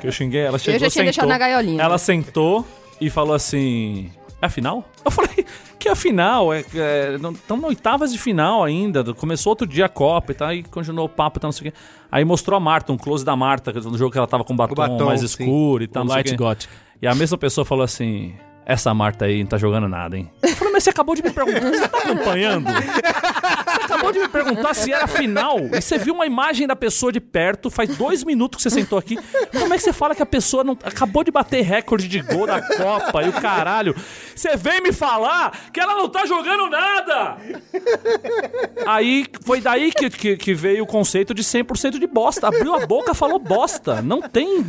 que 0.00 0.06
eu 0.06 0.12
xinguei, 0.12 0.40
ela 0.40 0.58
chegou, 0.58 0.80
já 0.80 0.90
tinha 0.90 1.04
deixado 1.04 1.24
sentou, 1.24 1.28
na 1.28 1.38
gaiolinha. 1.38 1.82
Ela 1.82 1.98
sentou 1.98 2.66
e 3.00 3.08
falou 3.08 3.34
assim: 3.34 4.10
É 4.40 4.46
a 4.46 4.48
final? 4.48 4.84
Eu 5.04 5.10
falei: 5.10 5.46
Que 5.78 5.88
a 5.88 5.94
final? 5.94 6.52
É, 6.52 6.64
é, 6.74 7.16
Estamos 7.32 7.64
oitavas 7.64 8.12
de 8.12 8.18
final 8.18 8.64
ainda. 8.64 9.14
Começou 9.14 9.50
outro 9.50 9.66
dia 9.68 9.86
a 9.86 9.88
Copa 9.88 10.32
e 10.32 10.34
tal, 10.34 10.52
e 10.52 10.62
continuou 10.64 11.06
o 11.06 11.08
papo 11.08 11.38
e 11.38 11.40
tal, 11.40 11.48
não 11.48 11.52
sei 11.52 11.68
o 11.68 11.72
que. 11.72 11.78
Aí 12.10 12.24
mostrou 12.24 12.56
a 12.56 12.60
Marta, 12.60 12.92
um 12.92 12.98
close 12.98 13.24
da 13.24 13.36
Marta, 13.36 13.72
no 13.72 13.96
jogo 13.96 14.10
que 14.10 14.18
ela 14.18 14.26
tava 14.26 14.42
com 14.42 14.56
batom, 14.56 14.74
batom, 14.74 15.04
mais 15.06 15.20
sim. 15.20 15.26
escuro 15.26 15.84
e 15.84 15.86
tal. 15.86 16.04
Light. 16.04 16.34
Gothic. 16.34 16.68
E 17.00 17.06
a 17.06 17.14
mesma 17.14 17.38
pessoa 17.38 17.64
falou 17.64 17.84
assim: 17.84 18.34
Essa 18.64 18.94
Marta 18.94 19.24
aí 19.24 19.40
não 19.40 19.48
tá 19.48 19.58
jogando 19.58 19.88
nada, 19.88 20.16
hein? 20.16 20.30
Eu 20.42 20.54
falei, 20.56 20.72
mas 20.72 20.84
você 20.84 20.90
acabou 20.90 21.14
de 21.14 21.22
me 21.22 21.30
perguntar, 21.30 21.60
você 21.60 21.88
tá 21.88 21.98
acompanhando? 21.98 22.68
Você 22.70 23.84
acabou 23.84 24.12
de 24.12 24.18
me 24.20 24.28
perguntar 24.28 24.74
se 24.74 24.92
era 24.92 25.06
final 25.06 25.58
e 25.58 25.80
você 25.80 25.98
viu 25.98 26.14
uma 26.14 26.26
imagem 26.26 26.66
da 26.66 26.76
pessoa 26.76 27.10
de 27.10 27.20
perto, 27.20 27.70
faz 27.70 27.96
dois 27.96 28.22
minutos 28.22 28.56
que 28.56 28.62
você 28.62 28.70
sentou 28.70 28.98
aqui. 28.98 29.18
Como 29.50 29.74
é 29.74 29.76
que 29.76 29.82
você 29.82 29.92
fala 29.92 30.14
que 30.14 30.22
a 30.22 30.26
pessoa 30.26 30.62
não 30.62 30.78
acabou 30.84 31.24
de 31.24 31.30
bater 31.30 31.62
recorde 31.62 32.06
de 32.06 32.20
gol 32.20 32.46
da 32.46 32.62
Copa 32.62 33.22
e 33.22 33.28
o 33.28 33.32
caralho? 33.32 33.94
Você 34.34 34.56
vem 34.56 34.80
me 34.80 34.92
falar 34.92 35.70
que 35.72 35.80
ela 35.80 35.94
não 35.94 36.08
tá 36.08 36.24
jogando 36.24 36.70
nada! 36.70 37.38
Aí 38.86 39.26
foi 39.44 39.60
daí 39.60 39.90
que, 39.92 40.08
que, 40.10 40.36
que 40.36 40.54
veio 40.54 40.84
o 40.84 40.86
conceito 40.86 41.34
de 41.34 41.42
100% 41.42 41.98
de 41.98 42.06
bosta. 42.06 42.48
Abriu 42.48 42.74
a 42.74 42.86
boca, 42.86 43.14
falou 43.14 43.38
bosta. 43.38 44.00
Não 44.00 44.22
tem. 44.22 44.64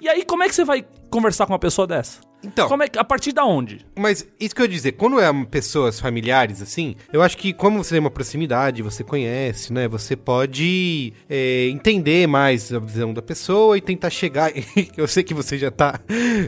E 0.00 0.08
aí, 0.08 0.24
como 0.24 0.42
é 0.42 0.48
que 0.48 0.54
você 0.54 0.64
vai 0.64 0.84
conversar 1.10 1.46
com 1.46 1.52
uma 1.52 1.58
pessoa 1.58 1.86
dessa? 1.86 2.20
Então. 2.44 2.68
Como 2.68 2.82
é 2.82 2.88
que- 2.88 2.98
a 2.98 3.04
partir 3.04 3.32
da 3.32 3.44
onde? 3.44 3.84
Mas 3.96 4.26
isso 4.38 4.54
que 4.54 4.60
eu 4.60 4.66
ia 4.66 4.70
dizer, 4.70 4.92
quando 4.92 5.20
é 5.20 5.32
pessoas 5.50 5.98
familiares, 6.00 6.60
assim, 6.62 6.96
eu 7.12 7.22
acho 7.22 7.36
que 7.36 7.52
como 7.52 7.82
você 7.82 7.90
tem 7.90 8.00
uma 8.00 8.10
proximidade, 8.10 8.82
você 8.82 9.02
conhece, 9.02 9.72
né? 9.72 9.88
Você 9.88 10.16
pode 10.16 11.12
é, 11.28 11.68
entender 11.68 12.26
mais 12.26 12.72
a 12.72 12.78
visão 12.78 13.12
da 13.12 13.22
pessoa 13.22 13.76
e 13.76 13.80
tentar 13.80 14.10
chegar. 14.10 14.52
eu 14.96 15.06
sei 15.08 15.22
que 15.22 15.34
você 15.34 15.58
já 15.58 15.70
tá 15.70 16.00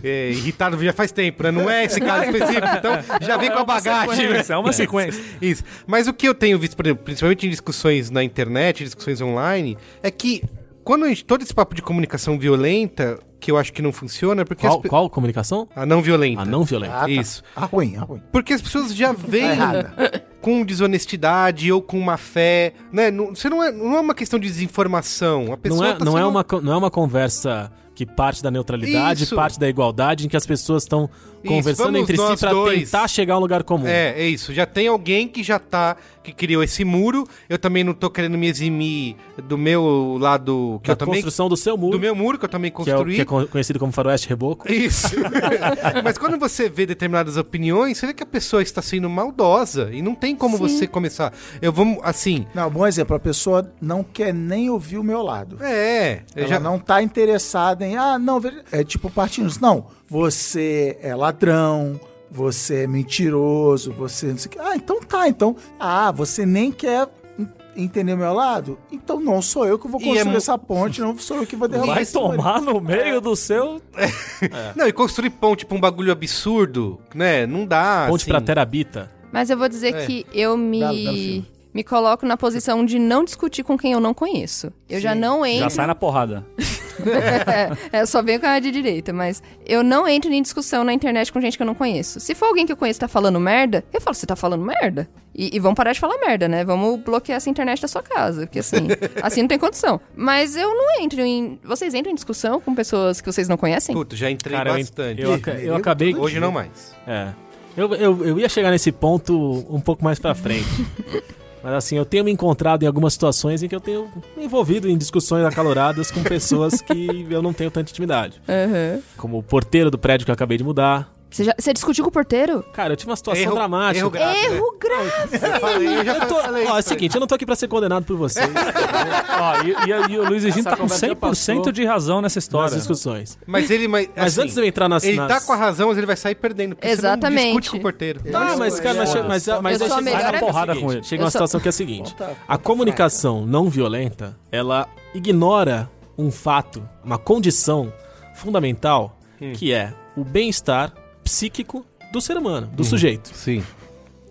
é, 0.03 0.31
irritado 0.31 0.83
já 0.85 0.93
faz 0.93 1.11
tempo, 1.13 1.43
né? 1.43 1.51
Não 1.51 1.69
é 1.71 1.85
esse 1.85 2.01
caso 2.01 2.25
específico, 2.31 2.67
então 2.79 2.93
já 3.21 3.37
vem 3.37 3.51
com 3.51 3.59
a 3.59 3.65
bagagem. 3.65 4.29
né? 4.29 4.43
é 4.49 4.57
uma 4.57 4.73
sequência. 4.73 5.23
Isso. 5.41 5.63
Mas 5.87 6.07
o 6.07 6.13
que 6.13 6.29
eu 6.29 6.35
tenho 6.35 6.59
visto, 6.59 6.77
por 6.77 6.87
exemplo, 6.87 7.05
principalmente 7.05 7.47
em 7.47 7.51
discussões 7.51 8.11
na 8.11 8.23
internet, 8.23 8.85
discussões 8.85 9.21
online, 9.21 9.77
é 10.03 10.11
que 10.11 10.43
quando 10.87 11.05
a 11.05 11.09
gente, 11.09 11.25
todo 11.25 11.43
esse 11.43 11.53
papo 11.53 11.75
de 11.75 11.83
comunicação 11.83 12.39
violenta, 12.39 13.19
que 13.41 13.51
eu 13.51 13.59
acho 13.59 13.73
que 13.73 13.83
não 13.83 13.93
funciona, 13.93 14.43
é 14.43 14.45
porque 14.45 14.67
Qual, 14.67 14.81
pe- 14.81 14.89
qual 14.89 15.11
comunicação? 15.11 15.69
a 15.75 15.85
não 15.85 16.01
violenta. 16.01 16.43
A 16.43 16.45
não 16.45 16.63
violenta. 16.65 16.95
Ah, 16.95 17.01
tá. 17.01 17.11
Isso. 17.11 17.43
Ah, 17.57 17.65
ruim, 17.65 17.97
ah, 17.99 18.05
ruim. 18.05 18.23
Porque 18.31 18.53
as 18.55 18.63
pessoas 18.63 18.95
já 18.95 19.13
vêm 19.13 19.45
errada. 19.51 20.25
com 20.41 20.65
desonestidade 20.65 21.71
ou 21.73 21.83
com 21.83 22.01
má 22.01 22.17
fé, 22.17 22.73
né? 22.93 23.11
Não, 23.11 23.35
você 23.35 23.51
não 23.51 23.63
é, 23.63 23.73
não 23.73 23.97
é 23.97 24.01
uma 24.01 24.15
questão 24.15 24.39
de 24.39 24.47
desinformação. 24.47 25.53
A 25.53 25.57
pessoa 25.57 25.81
Não 25.83 25.87
é, 25.89 25.95
tá 25.99 26.05
não, 26.05 26.13
é 26.17 26.21
sendo- 26.21 26.31
uma, 26.31 26.45
co- 26.45 26.61
não 26.61 26.73
é 26.73 26.77
uma 26.77 26.91
conversa 26.91 27.71
que 27.95 28.07
parte 28.07 28.43
da 28.43 28.51
neutralidade, 28.51 29.25
Isso. 29.25 29.35
parte 29.35 29.59
da 29.59 29.69
igualdade, 29.69 30.27
em 30.27 30.29
que 30.29 30.37
as 30.37 30.47
pessoas 30.47 30.83
estão 30.85 31.09
conversando 31.47 31.97
entre 31.99 32.17
si 32.17 32.47
dois. 32.51 32.91
tentar 32.91 33.09
chegar 33.09 33.35
a 33.35 33.39
um 33.39 33.41
lugar 33.41 33.63
comum. 33.63 33.87
É, 33.87 34.15
é 34.21 34.27
isso. 34.29 34.53
Já 34.53 34.67
tem 34.67 34.89
alguém 34.89 35.27
que 35.29 35.43
já 35.43 35.59
tá, 35.59 35.97
que 36.23 36.33
criou 36.33 36.63
esse 36.63 36.85
muro. 36.85 37.27
Eu 37.49 37.59
também 37.59 37.83
não 37.85 37.95
tô 37.95 38.11
querendo 38.11 38.37
me 38.37 38.47
eximir 38.47 39.17
do 39.45 39.57
meu 39.57 40.17
lado, 40.21 40.81
que 40.83 40.89
Da 40.89 40.93
eu 40.93 40.97
também... 40.97 41.15
construção 41.15 41.49
do 41.49 41.57
seu 41.57 41.77
muro, 41.77 41.93
Do 41.97 42.01
meu 42.01 42.15
muro, 42.15 42.39
que 42.39 42.45
eu 42.45 42.49
também 42.49 42.71
que, 42.71 42.77
é, 42.79 42.81
o- 42.81 42.85
construí. 42.85 43.15
que 43.17 43.21
é 43.23 43.25
co- 43.25 43.47
conhecido 43.47 43.79
como 43.79 43.93
faroeste 43.93 44.29
reboco. 44.29 44.71
Isso. 44.71 45.15
Mas 46.05 46.19
quando 46.19 46.39
você 46.39 46.69
vê 46.69 46.87
determinadas 46.87 47.37
opiniões, 47.37 47.99
você 47.99 48.07
vê 48.07 48.15
que 48.15 48.23
a 48.23 48.27
pessoa 48.27 48.63
está 48.63 48.83
sendo 48.83 49.09
maldosa 49.09 49.91
e 49.93 50.03
não 50.03 50.15
tem 50.15 50.35
como 50.35 50.57
você 50.57 50.87
começar. 50.87 51.33
Eu 51.61 51.73
vou, 51.73 52.01
assim, 52.03 52.47
Não, 52.55 52.71
bom 52.71 52.87
exemplo, 52.87 53.17
a 53.17 53.21
pessoa 53.21 53.71
não 53.81 54.03
quer 54.03 54.33
nem 54.35 54.69
ouvir 54.71 54.99
o 54.99 55.03
meu 55.05 55.23
lado. 55.23 55.59
é, 55.63 56.23
Ela 56.35 56.47
já 56.47 56.61
não 56.61 56.79
tá 56.79 57.03
interessada 57.03 57.87
em, 57.87 57.97
ah, 57.97 58.19
não, 58.19 58.41
é 58.73 58.83
tipo 58.85 59.11
partindo. 59.11 59.53
Não, 59.61 59.87
você 60.09 60.99
é 61.03 61.15
ladrão, 61.15 61.99
você 62.31 62.83
é 62.85 62.87
mentiroso, 62.87 63.93
você 63.93 64.27
não 64.27 64.39
sei 64.39 64.49
o 64.49 64.51
que. 64.51 64.59
Ah, 64.59 64.77
então 64.77 65.01
tá, 65.01 65.29
então, 65.29 65.57
ah, 65.79 66.11
você 66.13 66.45
nem 66.47 66.71
quer 66.73 67.09
en- 67.39 67.49
entender 67.77 68.15
o 68.15 68.17
meu 68.19 68.33
lado? 68.33 68.79
Então 68.91 69.21
não 69.21 69.41
sou 69.43 69.67
eu 69.67 69.79
que 69.79 69.89
vou 69.89 70.01
é 70.01 70.05
construir 70.05 70.25
mu- 70.31 70.37
essa 70.37 70.59
ponte, 70.59 71.01
não 71.01 71.17
sou 71.19 71.39
eu 71.39 71.47
que 71.47 71.57
vou 71.57 71.69
derrubar 71.69 71.95
Vai 71.95 72.07
tomar 72.07 72.61
no 72.61 72.81
meio 72.81 73.21
do 73.21 73.35
seu. 73.37 73.81
Não, 74.77 74.87
e 74.87 74.93
construir 74.93 75.31
ponte 75.31 75.65
pra 75.65 75.77
um 75.77 75.81
bagulho 75.81 76.13
absurdo, 76.13 77.01
né? 77.15 77.47
Não 77.47 77.65
dá. 77.65 78.07
Ponte 78.09 78.23
assim. 78.23 78.31
pra 78.31 78.41
Terabita. 78.41 79.11
Mas 79.33 79.49
eu 79.51 79.57
vou 79.57 79.69
dizer 79.69 79.95
É. 79.95 80.07
que 80.07 80.27
eu 80.33 80.57
me, 80.57 80.81
Dá- 80.81 80.89
dá 80.93 81.47
me 81.75 81.85
coloco 81.85 82.25
na 82.27 82.37
posição 82.37 82.85
de 82.85 82.99
não 82.99 83.25
discutir 83.25 83.63
com 83.63 83.77
quem 83.79 83.93
eu 83.93 84.01
não 84.01 84.13
conheço. 84.15 84.73
Eu 84.89 85.01
já 85.01 85.15
não 85.15 85.45
entro. 85.45 85.61
Já 85.65 85.71
sai 85.71 85.87
na 85.87 85.95
porrada. 85.95 86.47
é, 87.93 88.01
eu 88.01 88.07
só 88.07 88.23
venho 88.23 88.41
com 88.41 88.47
a 88.47 88.59
de 88.59 88.71
direita, 88.71 89.13
mas 89.13 89.43
eu 89.67 89.83
não 89.83 90.07
entro 90.09 90.33
em 90.33 90.43
discussão 90.43 90.85
na 90.85 90.93
internet 90.93 91.33
com 91.33 91.41
gente 91.41 91.57
que 91.57 91.63
eu 91.63 91.67
não 91.67 91.75
conheço. 91.75 92.21
Se 92.21 92.35
for 92.35 92.47
alguém 92.47 92.67
que 92.67 92.73
eu 92.73 92.77
conheço 92.77 92.99
e 92.99 93.01
tá 93.01 93.09
falando 93.09 93.39
merda, 93.41 93.85
eu 93.93 94.01
falo, 94.01 94.15
você 94.15 94.27
tá 94.27 94.37
falando 94.37 94.65
merda? 94.65 95.09
E, 95.35 95.55
e 95.55 95.61
vamos 95.61 95.77
parar 95.77 95.93
de 95.93 96.01
falar 96.01 96.19
merda, 96.19 96.49
né? 96.49 96.65
Vamos 96.65 97.01
bloquear 97.01 97.37
essa 97.37 97.51
internet 97.51 97.83
da 97.83 97.89
sua 97.89 98.03
casa, 98.03 98.47
porque 98.47 98.59
assim, 98.61 98.89
assim 99.23 99.43
não 99.43 99.49
tem 99.49 99.59
condição. 99.59 100.01
Mas 100.15 100.57
eu 100.57 100.69
não 100.75 101.03
entro 101.03 101.21
em... 101.21 101.59
Vocês 101.63 101.93
entram 101.95 102.13
em 102.13 102.15
discussão 102.15 102.61
com 102.61 102.75
pessoas 102.75 103.21
que 103.21 103.31
vocês 103.31 103.49
não 103.49 103.57
conhecem? 103.57 103.95
Puta, 103.95 104.17
já 104.17 104.31
entrei 104.31 104.57
Cara, 104.57 104.71
eu, 104.71 104.75
bastante. 104.77 105.23
eu, 105.23 105.35
aca- 105.35 105.53
eu 105.53 105.77
acabei. 105.77 106.15
Hoje 106.15 106.41
não 106.41 106.51
mais. 106.51 106.95
É. 107.07 107.29
Eu, 107.77 107.95
eu, 107.95 108.25
eu 108.27 108.39
ia 108.41 108.49
chegar 108.49 108.71
nesse 108.71 108.91
ponto 108.91 109.37
um 109.69 109.81
pouco 109.81 110.03
mais 110.03 110.19
pra 110.19 110.35
frente. 110.35 110.67
Mas 111.67 111.75
assim, 111.75 111.97
eu 111.97 112.05
tenho 112.05 112.23
me 112.23 112.31
encontrado 112.31 112.85
em 112.85 112.87
algumas 112.87 113.13
situações 113.15 113.61
em 113.61 113.69
que 113.69 113.75
eu 113.75 113.81
tenho 113.81 114.09
me 114.37 114.45
envolvido 114.45 114.89
em 114.89 114.97
discussões 114.97 115.45
acaloradas 115.45 116.13
com 116.13 116.23
pessoas 116.23 116.81
que 116.81 117.27
eu 117.29 117.43
não 117.43 117.53
tenho 117.53 117.73
tanta 117.73 117.91
intimidade. 117.91 118.41
Aham. 118.49 119.01
Como 119.17 119.39
o 119.39 119.43
porteiro 119.43 119.91
do 119.91 119.99
prédio 119.99 120.25
que 120.25 120.31
eu 120.31 120.35
acabei 120.35 120.57
de 120.57 120.63
mudar. 120.63 121.13
Você, 121.29 121.43
já- 121.45 121.55
você 121.59 121.73
discutiu 121.73 122.05
com 122.05 122.09
o 122.09 122.13
porteiro? 122.13 122.63
Cara, 122.73 122.93
eu 122.93 122.97
tive 122.97 123.11
uma 123.11 123.17
situação 123.17 123.43
Erro- 123.43 123.55
dramática. 123.55 123.99
erro 123.99 124.11
grave. 124.11 124.39
né? 124.39 124.45
Erro 124.57 124.77
grave! 124.79 125.35
Eu 125.35 125.61
falei, 125.61 125.99
eu 125.99 126.05
já 126.05 126.15
Eu 126.15 126.29
tô, 126.29 126.35
falei. 126.41 126.65
ó, 126.67 126.69
é 126.69 126.73
o 126.73 126.79
isso 126.79 126.89
aí. 126.89 126.95
seguinte, 126.95 127.15
eu 127.17 127.21
não 127.21 127.27
tô 127.27 127.35
aqui 127.35 127.45
pra 127.45 127.57
ser 127.57 127.69
condenado 127.69 128.05
por 128.05 128.17
vocês 128.17 128.47
Ó, 129.39 129.63
e, 129.65 129.71
e- 129.71 130.13
e 130.15 130.19
o 130.19 130.25
Luiz 130.29 130.45
Egino 130.45 130.61
Essa 130.61 130.71
tá 130.71 130.77
com 130.77 130.83
conversa 130.85 131.07
já 131.09 131.13
100% 131.15 131.19
passou 131.19 131.73
de 131.73 131.85
razão 131.85 132.23
nessa 132.23 132.37
nas 132.39 132.45
história. 132.45 132.77
discussões. 132.77 133.39
Mas 133.47 133.71
ele. 133.71 133.89
Mas, 133.89 134.09
Mas 134.17 134.27
assim, 134.33 134.43
antes 134.43 134.55
de 134.55 134.61
eu 134.61 134.65
entrar 134.65 134.89
nas... 134.89 135.05
Ele 135.05 135.17
nas... 135.17 135.29
tá 135.29 135.41
com 135.41 135.53
a 135.53 135.57
razão, 135.57 135.89
mas 135.89 135.99
ele 135.99 136.07
vai 136.07 136.17
sair 136.17 136.35
perdendo. 136.37 136.75
Porque 136.77 136.87
Você 136.87 136.95
não 136.95 136.99
Exatamente. 137.11 137.45
discute 137.61 137.71
com 137.71 137.77
o 137.77 137.81
porteiro. 137.81 138.21
Tá, 138.31 138.57
mas, 138.57 138.81
cara, 138.81 138.95
mas, 138.99 139.15
mas, 139.15 139.47
mas, 139.63 139.81
Eu 139.81 139.89
sou 139.89 139.97
a 139.97 140.01
melhor 140.01 140.21
amiga. 140.23 140.39
porrada 140.39 140.77
com 140.77 140.93
ele. 140.93 141.03
Chega 141.03 141.23
eu 141.23 141.25
uma 141.25 141.31
sou- 141.31 141.39
situação 141.41 141.61
que 141.61 141.69
é 141.69 141.71
a 141.71 141.73
seguinte: 141.73 142.15
a 142.47 142.57
comunicação 142.57 143.45
não 143.45 143.69
violenta 143.69 144.39
ela 144.51 144.89
ignora 145.13 145.91
um 146.17 146.31
fato, 146.31 146.89
uma 147.05 147.19
condição 147.19 147.93
fundamental, 148.35 149.19
que 149.55 149.73
é 149.73 149.93
o 150.17 150.25
bem-estar 150.25 150.93
psíquico 151.27 151.85
do 152.13 152.21
ser 152.21 152.37
humano, 152.37 152.69
do 152.69 152.85
sujeito, 152.85 153.31
Sim. 153.35 153.63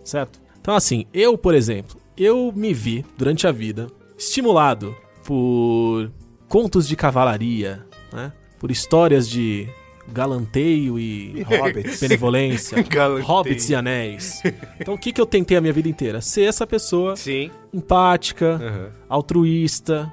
certo? 0.04 0.40
Então, 0.62 0.74
assim, 0.76 1.06
eu, 1.14 1.38
por 1.38 1.54
exemplo, 1.54 2.00
eu 2.18 2.52
me 2.56 2.74
vi 2.74 3.06
durante 3.18 3.46
a 3.46 3.52
vida 3.52 3.88
estimulado 4.18 4.96
por 5.24 6.10
contos 6.48 6.88
de 6.88 6.96
cavalaria, 6.96 7.86
né? 8.14 8.32
Por 8.58 8.72
histórias 8.72 9.30
de 9.30 9.68
galanteio 10.08 10.98
e, 10.98 11.42
hobbits. 11.44 12.00
benevolência, 12.00 12.82
Galanteio. 12.88 13.26
hobbits 13.28 13.70
e 13.70 13.76
anéis. 13.76 14.42
Então, 14.80 14.94
o 14.94 14.98
que, 14.98 15.12
que 15.12 15.20
eu 15.20 15.26
tentei 15.26 15.58
a 15.58 15.62
minha 15.62 15.74
vida 15.74 15.90
inteira? 15.90 16.22
Ser 16.22 16.44
essa 16.44 16.66
pessoa 16.66 17.16
Sim. 17.16 17.52
empática, 17.74 18.56
Aham. 18.56 18.92
altruísta, 19.10 20.12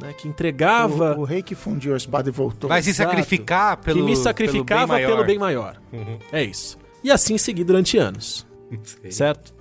né, 0.00 0.12
que 0.12 0.28
entregava, 0.28 1.16
O, 1.16 1.20
o 1.20 1.24
rei 1.24 1.42
que 1.42 1.54
fundiu 1.54 1.94
a 1.94 1.96
espada 1.96 2.28
e 2.28 2.32
voltou. 2.32 2.68
Vai 2.68 2.82
se 2.82 2.92
sacrificar 2.92 3.76
pelo. 3.78 3.98
que 4.00 4.04
me 4.04 4.16
sacrificava 4.16 4.96
pelo 4.96 5.24
bem 5.24 5.38
maior. 5.38 5.80
Uhum. 5.92 6.18
É 6.30 6.42
isso. 6.42 6.78
E 7.02 7.10
assim 7.10 7.36
segui 7.38 7.64
durante 7.64 7.98
anos, 7.98 8.46
Sei. 8.82 9.10
certo? 9.10 9.54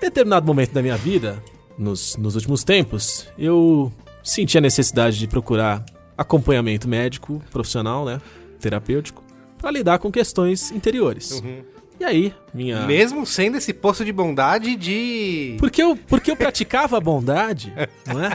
Determinado 0.00 0.44
momento 0.44 0.72
da 0.72 0.82
minha 0.82 0.96
vida, 0.96 1.42
nos, 1.78 2.16
nos 2.16 2.34
últimos 2.34 2.64
tempos, 2.64 3.28
eu 3.38 3.92
senti 4.22 4.58
a 4.58 4.60
necessidade 4.60 5.18
de 5.18 5.28
procurar 5.28 5.84
acompanhamento 6.16 6.88
médico, 6.88 7.42
profissional, 7.50 8.04
né? 8.04 8.20
Terapêutico, 8.60 9.22
para 9.58 9.70
lidar 9.70 9.98
com 9.98 10.10
questões 10.10 10.70
interiores. 10.72 11.40
Uhum. 11.40 11.62
E 12.00 12.04
aí, 12.04 12.34
minha. 12.52 12.84
Mesmo 12.84 13.24
sendo 13.24 13.58
esse 13.58 13.72
poço 13.72 14.04
de 14.04 14.12
bondade 14.12 14.74
de. 14.74 15.56
Porque 15.58 15.82
eu, 15.82 15.96
porque 15.96 16.30
eu 16.32 16.36
praticava 16.36 16.96
a 16.96 17.00
bondade, 17.00 17.72
não 18.06 18.24
é? 18.24 18.32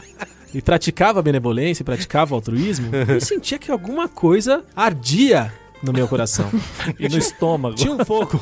E 0.54 0.62
praticava 0.62 1.20
a 1.20 1.22
benevolência, 1.22 1.82
e 1.82 1.84
praticava 1.84 2.34
altruísmo, 2.34 2.90
eu 3.08 3.20
sentia 3.20 3.58
que 3.58 3.70
alguma 3.70 4.08
coisa 4.08 4.64
ardia 4.74 5.52
no 5.82 5.92
meu 5.92 6.08
coração. 6.08 6.50
E 6.98 7.08
no 7.08 7.18
estômago. 7.18 7.76
Tinha 7.76 7.92
um 7.92 8.04
fogo. 8.04 8.40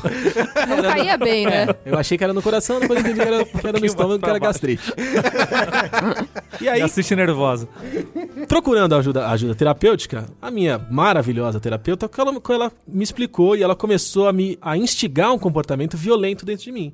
Não 0.67 0.81
caía 0.81 1.17
bem, 1.17 1.45
né? 1.45 1.67
Eu 1.85 1.97
achei 1.97 2.17
que 2.17 2.23
era 2.23 2.33
no 2.33 2.41
coração, 2.41 2.79
depois 2.79 2.99
entendi 2.99 3.19
que 3.19 3.27
era, 3.27 3.45
que 3.45 3.67
era 3.67 3.79
no 3.79 3.85
estômago, 3.85 4.19
que 4.19 4.29
era 4.29 4.39
gastrite. 4.39 4.93
E 6.59 6.67
aí, 6.67 6.79
Gastrite 6.79 7.15
nervosa. 7.15 7.69
procurando 8.47 8.95
ajuda, 8.95 9.27
ajuda 9.27 9.53
terapêutica, 9.53 10.25
a 10.41 10.49
minha 10.49 10.79
maravilhosa 10.89 11.59
terapeuta, 11.59 12.09
ela, 12.17 12.41
ela 12.49 12.71
me 12.87 13.03
explicou 13.03 13.55
e 13.55 13.61
ela 13.61 13.75
começou 13.75 14.27
a 14.27 14.33
me 14.33 14.57
a 14.59 14.75
instigar 14.75 15.31
um 15.31 15.37
comportamento 15.37 15.95
violento 15.95 16.45
dentro 16.45 16.63
de 16.65 16.71
mim. 16.71 16.93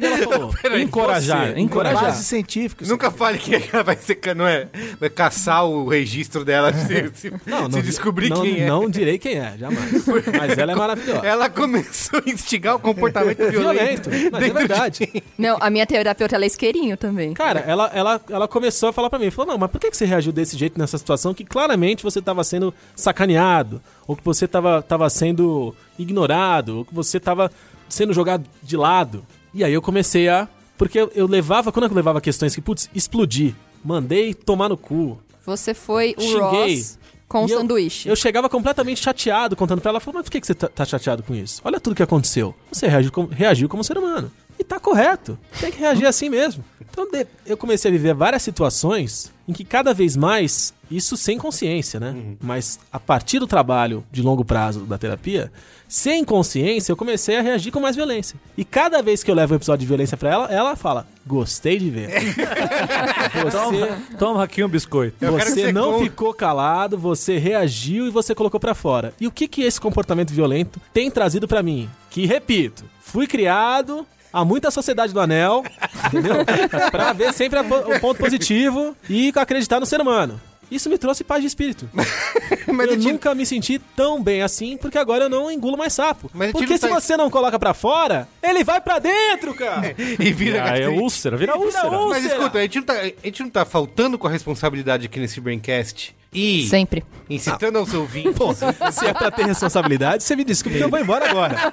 E 0.00 0.04
ela 0.04 0.18
falou, 0.18 0.54
Encorajar, 0.78 1.52
você, 1.52 1.60
encorajar. 1.60 2.04
Base 2.04 2.24
científica. 2.24 2.84
Nunca 2.86 3.08
aqui. 3.08 3.18
fale 3.18 3.38
que 3.38 3.54
ela 3.72 3.82
vai 3.82 3.96
ser. 3.96 4.18
Não 4.34 4.46
é? 4.46 4.68
Vai 4.98 5.10
caçar 5.10 5.64
o 5.64 5.88
registro 5.88 6.44
dela 6.44 6.72
se, 6.72 7.10
se, 7.14 7.30
Não, 7.46 7.66
se 7.66 7.76
não, 7.76 7.82
descobrir 7.82 8.30
não, 8.30 8.42
quem 8.42 8.62
é. 8.62 8.66
Não 8.66 8.88
direi 8.88 9.18
quem 9.18 9.38
é, 9.38 9.56
jamais. 9.58 9.92
Mas 10.36 10.58
ela 10.58 10.72
é 10.72 10.74
maravilhosa. 10.74 11.16
Ela 11.26 11.48
começou 11.48 12.22
a 12.24 12.30
instigar 12.30 12.76
o 12.76 12.78
comportamento 12.78 13.38
violento. 13.50 14.10
Violento, 14.10 14.30
mas 14.32 14.44
é 14.44 14.50
verdade. 14.50 15.24
Não, 15.36 15.56
a 15.60 15.70
minha 15.70 15.86
terapeuta 15.86 16.34
ela 16.36 16.44
é 16.44 16.46
isqueirinho 16.46 16.96
também. 16.96 17.34
Cara, 17.34 17.60
ela, 17.60 17.90
ela, 17.92 18.20
ela 18.28 18.48
começou 18.48 18.88
a 18.88 18.92
falar 18.92 19.10
pra 19.10 19.18
mim, 19.18 19.30
falou, 19.30 19.52
não, 19.52 19.58
mas 19.58 19.70
por 19.70 19.80
que 19.80 19.90
que 19.90 19.96
você 19.96 20.04
reagiu 20.04 20.32
desse 20.32 20.56
jeito 20.56 20.78
nessa 20.78 20.98
situação 20.98 21.34
que 21.34 21.44
claramente 21.44 22.02
você 22.02 22.20
tava 22.22 22.42
sendo 22.44 22.72
sacaneado, 22.94 23.80
ou 24.06 24.16
que 24.16 24.24
você 24.24 24.46
tava, 24.46 24.82
tava 24.82 25.08
sendo 25.10 25.74
ignorado, 25.98 26.78
ou 26.78 26.84
que 26.84 26.94
você 26.94 27.18
tava 27.18 27.50
sendo 27.88 28.12
jogado 28.12 28.44
de 28.62 28.76
lado? 28.76 29.24
E 29.56 29.64
aí 29.64 29.72
eu 29.72 29.80
comecei 29.82 30.28
a... 30.28 30.46
Porque 30.78 30.98
eu, 31.00 31.10
eu 31.14 31.26
levava, 31.26 31.72
quando 31.72 31.86
eu 31.88 31.94
levava 31.94 32.20
questões 32.20 32.54
que, 32.54 32.60
putz, 32.60 32.90
explodi, 32.94 33.56
mandei 33.82 34.34
tomar 34.34 34.68
no 34.68 34.76
cu, 34.76 35.18
Você 35.46 35.72
foi 35.72 36.14
o 36.18 36.20
Xinguei. 36.20 36.76
Ross 36.76 36.98
com 37.26 37.44
o 37.44 37.48
eu- 37.48 37.58
sanduíche. 37.58 38.08
Eu 38.08 38.14
chegava 38.14 38.48
completamente 38.48 39.02
chateado 39.02 39.56
contando 39.56 39.80
pra 39.80 39.88
ela. 39.90 39.98
Falei, 40.00 40.18
mas 40.18 40.24
por 40.26 40.30
que 40.32 40.40
que 40.40 40.46
você 40.46 40.54
tá, 40.54 40.68
tá 40.68 40.84
chateado 40.84 41.22
com 41.22 41.34
isso? 41.34 41.60
Olha 41.64 41.80
tudo 41.80 41.96
que 41.96 42.02
aconteceu. 42.02 42.54
Você 42.70 42.86
reagiu 42.86 43.10
como, 43.10 43.28
reagiu 43.28 43.68
como 43.68 43.82
ser 43.82 43.96
humano. 43.96 44.30
E 44.58 44.62
tá 44.64 44.78
correto. 44.78 45.38
Tem 45.58 45.72
que 45.72 45.78
reagir 45.78 46.06
assim 46.06 46.28
mesmo. 46.28 46.62
Então 46.80 47.10
de- 47.10 47.26
eu 47.46 47.56
comecei 47.56 47.90
a 47.90 47.92
viver 47.92 48.14
várias 48.14 48.42
situações 48.42 49.32
em 49.48 49.52
que 49.52 49.64
cada 49.64 49.92
vez 49.94 50.14
mais, 50.16 50.72
isso 50.90 51.16
sem 51.16 51.38
consciência, 51.38 51.98
né? 51.98 52.14
Mas 52.40 52.78
a 52.92 53.00
partir 53.00 53.38
do 53.38 53.46
trabalho 53.46 54.04
de 54.12 54.20
longo 54.22 54.44
prazo 54.44 54.80
da 54.80 54.96
terapia, 54.98 55.50
sem 55.88 56.24
consciência, 56.24 56.92
eu 56.92 56.96
comecei 56.96 57.36
a 57.36 57.42
reagir 57.42 57.70
com 57.70 57.80
mais 57.80 57.96
violência. 57.96 58.38
E 58.56 58.64
cada 58.64 59.02
vez 59.02 59.22
que 59.22 59.30
eu 59.30 59.34
levo 59.34 59.54
um 59.54 59.56
episódio 59.56 59.80
de 59.80 59.86
violência 59.86 60.16
pra 60.16 60.30
ela, 60.30 60.46
ela 60.46 60.76
fala: 60.76 61.06
Gostei 61.26 61.78
de 61.78 61.90
ver. 61.90 62.10
Você, 63.44 64.16
Toma 64.18 64.42
aqui 64.42 64.62
um 64.64 64.68
biscoito. 64.68 65.16
Eu 65.20 65.32
você 65.32 65.72
não 65.72 65.92
conte. 65.92 66.04
ficou 66.04 66.34
calado, 66.34 66.98
você 66.98 67.38
reagiu 67.38 68.06
e 68.06 68.10
você 68.10 68.34
colocou 68.34 68.58
pra 68.58 68.74
fora. 68.74 69.12
E 69.20 69.26
o 69.26 69.30
que 69.30 69.46
que 69.46 69.62
esse 69.62 69.80
comportamento 69.80 70.32
violento 70.32 70.80
tem 70.92 71.10
trazido 71.10 71.46
pra 71.46 71.62
mim? 71.62 71.88
Que 72.10 72.26
repito, 72.26 72.84
fui 73.00 73.26
criado 73.26 74.06
há 74.32 74.44
muita 74.44 74.70
sociedade 74.70 75.12
do 75.12 75.20
anel, 75.20 75.64
entendeu? 76.06 76.36
pra 76.90 77.12
ver 77.12 77.32
sempre 77.32 77.58
o 77.58 78.00
ponto 78.00 78.18
positivo 78.18 78.94
e 79.08 79.32
acreditar 79.34 79.80
no 79.80 79.86
ser 79.86 80.00
humano. 80.00 80.40
Isso 80.70 80.88
me 80.90 80.98
trouxe 80.98 81.22
paz 81.24 81.40
de 81.40 81.46
espírito. 81.46 81.88
Mas 82.72 82.88
eu 82.90 82.98
te- 82.98 83.12
nunca 83.12 83.34
me 83.34 83.46
senti 83.46 83.78
tão 83.78 84.22
bem 84.22 84.42
assim, 84.42 84.76
porque 84.76 84.98
agora 84.98 85.24
eu 85.24 85.28
não 85.28 85.50
engulo 85.50 85.76
mais 85.78 85.92
sapo. 85.92 86.30
Mas 86.34 86.52
porque 86.52 86.76
se 86.78 86.88
tá- 86.88 86.94
você 86.94 87.16
não 87.16 87.30
coloca 87.30 87.58
pra 87.58 87.72
fora, 87.72 88.28
ele 88.42 88.64
vai 88.64 88.80
pra 88.80 88.98
dentro, 88.98 89.54
cara. 89.54 89.94
E 90.18 90.32
vira 90.32 90.64
Ah, 90.64 90.78
é 90.78 90.88
úlcera, 90.88 91.36
vira 91.36 91.52
Vira 91.52 91.64
úlcera. 91.64 91.86
úlcera. 91.88 92.08
Mas 92.08 92.24
escuta, 92.24 92.58
a 92.58 92.62
gente, 92.62 92.76
não 92.78 92.84
tá, 92.84 92.94
a 92.94 93.04
gente 93.26 93.42
não 93.42 93.50
tá 93.50 93.64
faltando 93.64 94.18
com 94.18 94.26
a 94.26 94.30
responsabilidade 94.30 95.06
aqui 95.06 95.20
nesse 95.20 95.40
Braincast 95.40 96.14
e 96.36 96.68
Sempre. 96.68 97.02
incitando 97.30 97.78
aos 97.78 97.94
ouvintes. 97.94 98.34
Pô, 98.36 98.52
se 98.54 99.06
é 99.06 99.14
pra 99.14 99.30
ter 99.30 99.46
responsabilidade, 99.46 100.22
você 100.22 100.36
me 100.36 100.44
desculpe 100.44 100.76
que 100.76 100.84
eu 100.84 100.90
vou 100.90 100.98
embora 101.00 101.30
agora. 101.30 101.56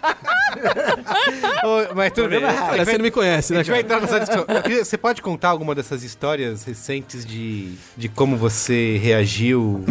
Ô, 1.64 1.94
mas 1.96 2.14
tudo 2.14 2.30
bem. 2.30 2.44
A 2.44 2.78
gente 2.78 2.86
você 2.86 2.98
não 2.98 3.04
me 3.04 3.12
conhece, 3.12 3.54
a 3.54 3.58
né, 3.58 3.64
gente 3.64 3.72
vai 3.72 3.84
cara? 3.84 4.02
entrar 4.02 4.20
nessa 4.20 4.20
discussão. 4.20 4.46
Você 4.84 4.98
pode 4.98 5.22
contar 5.22 5.50
alguma 5.50 5.76
dessas 5.76 6.02
histórias 6.04 6.64
recentes 6.64 7.26
de, 7.26 7.74
de 7.98 8.08
como 8.08 8.38
você 8.38 8.98
reagiu? 8.98 9.84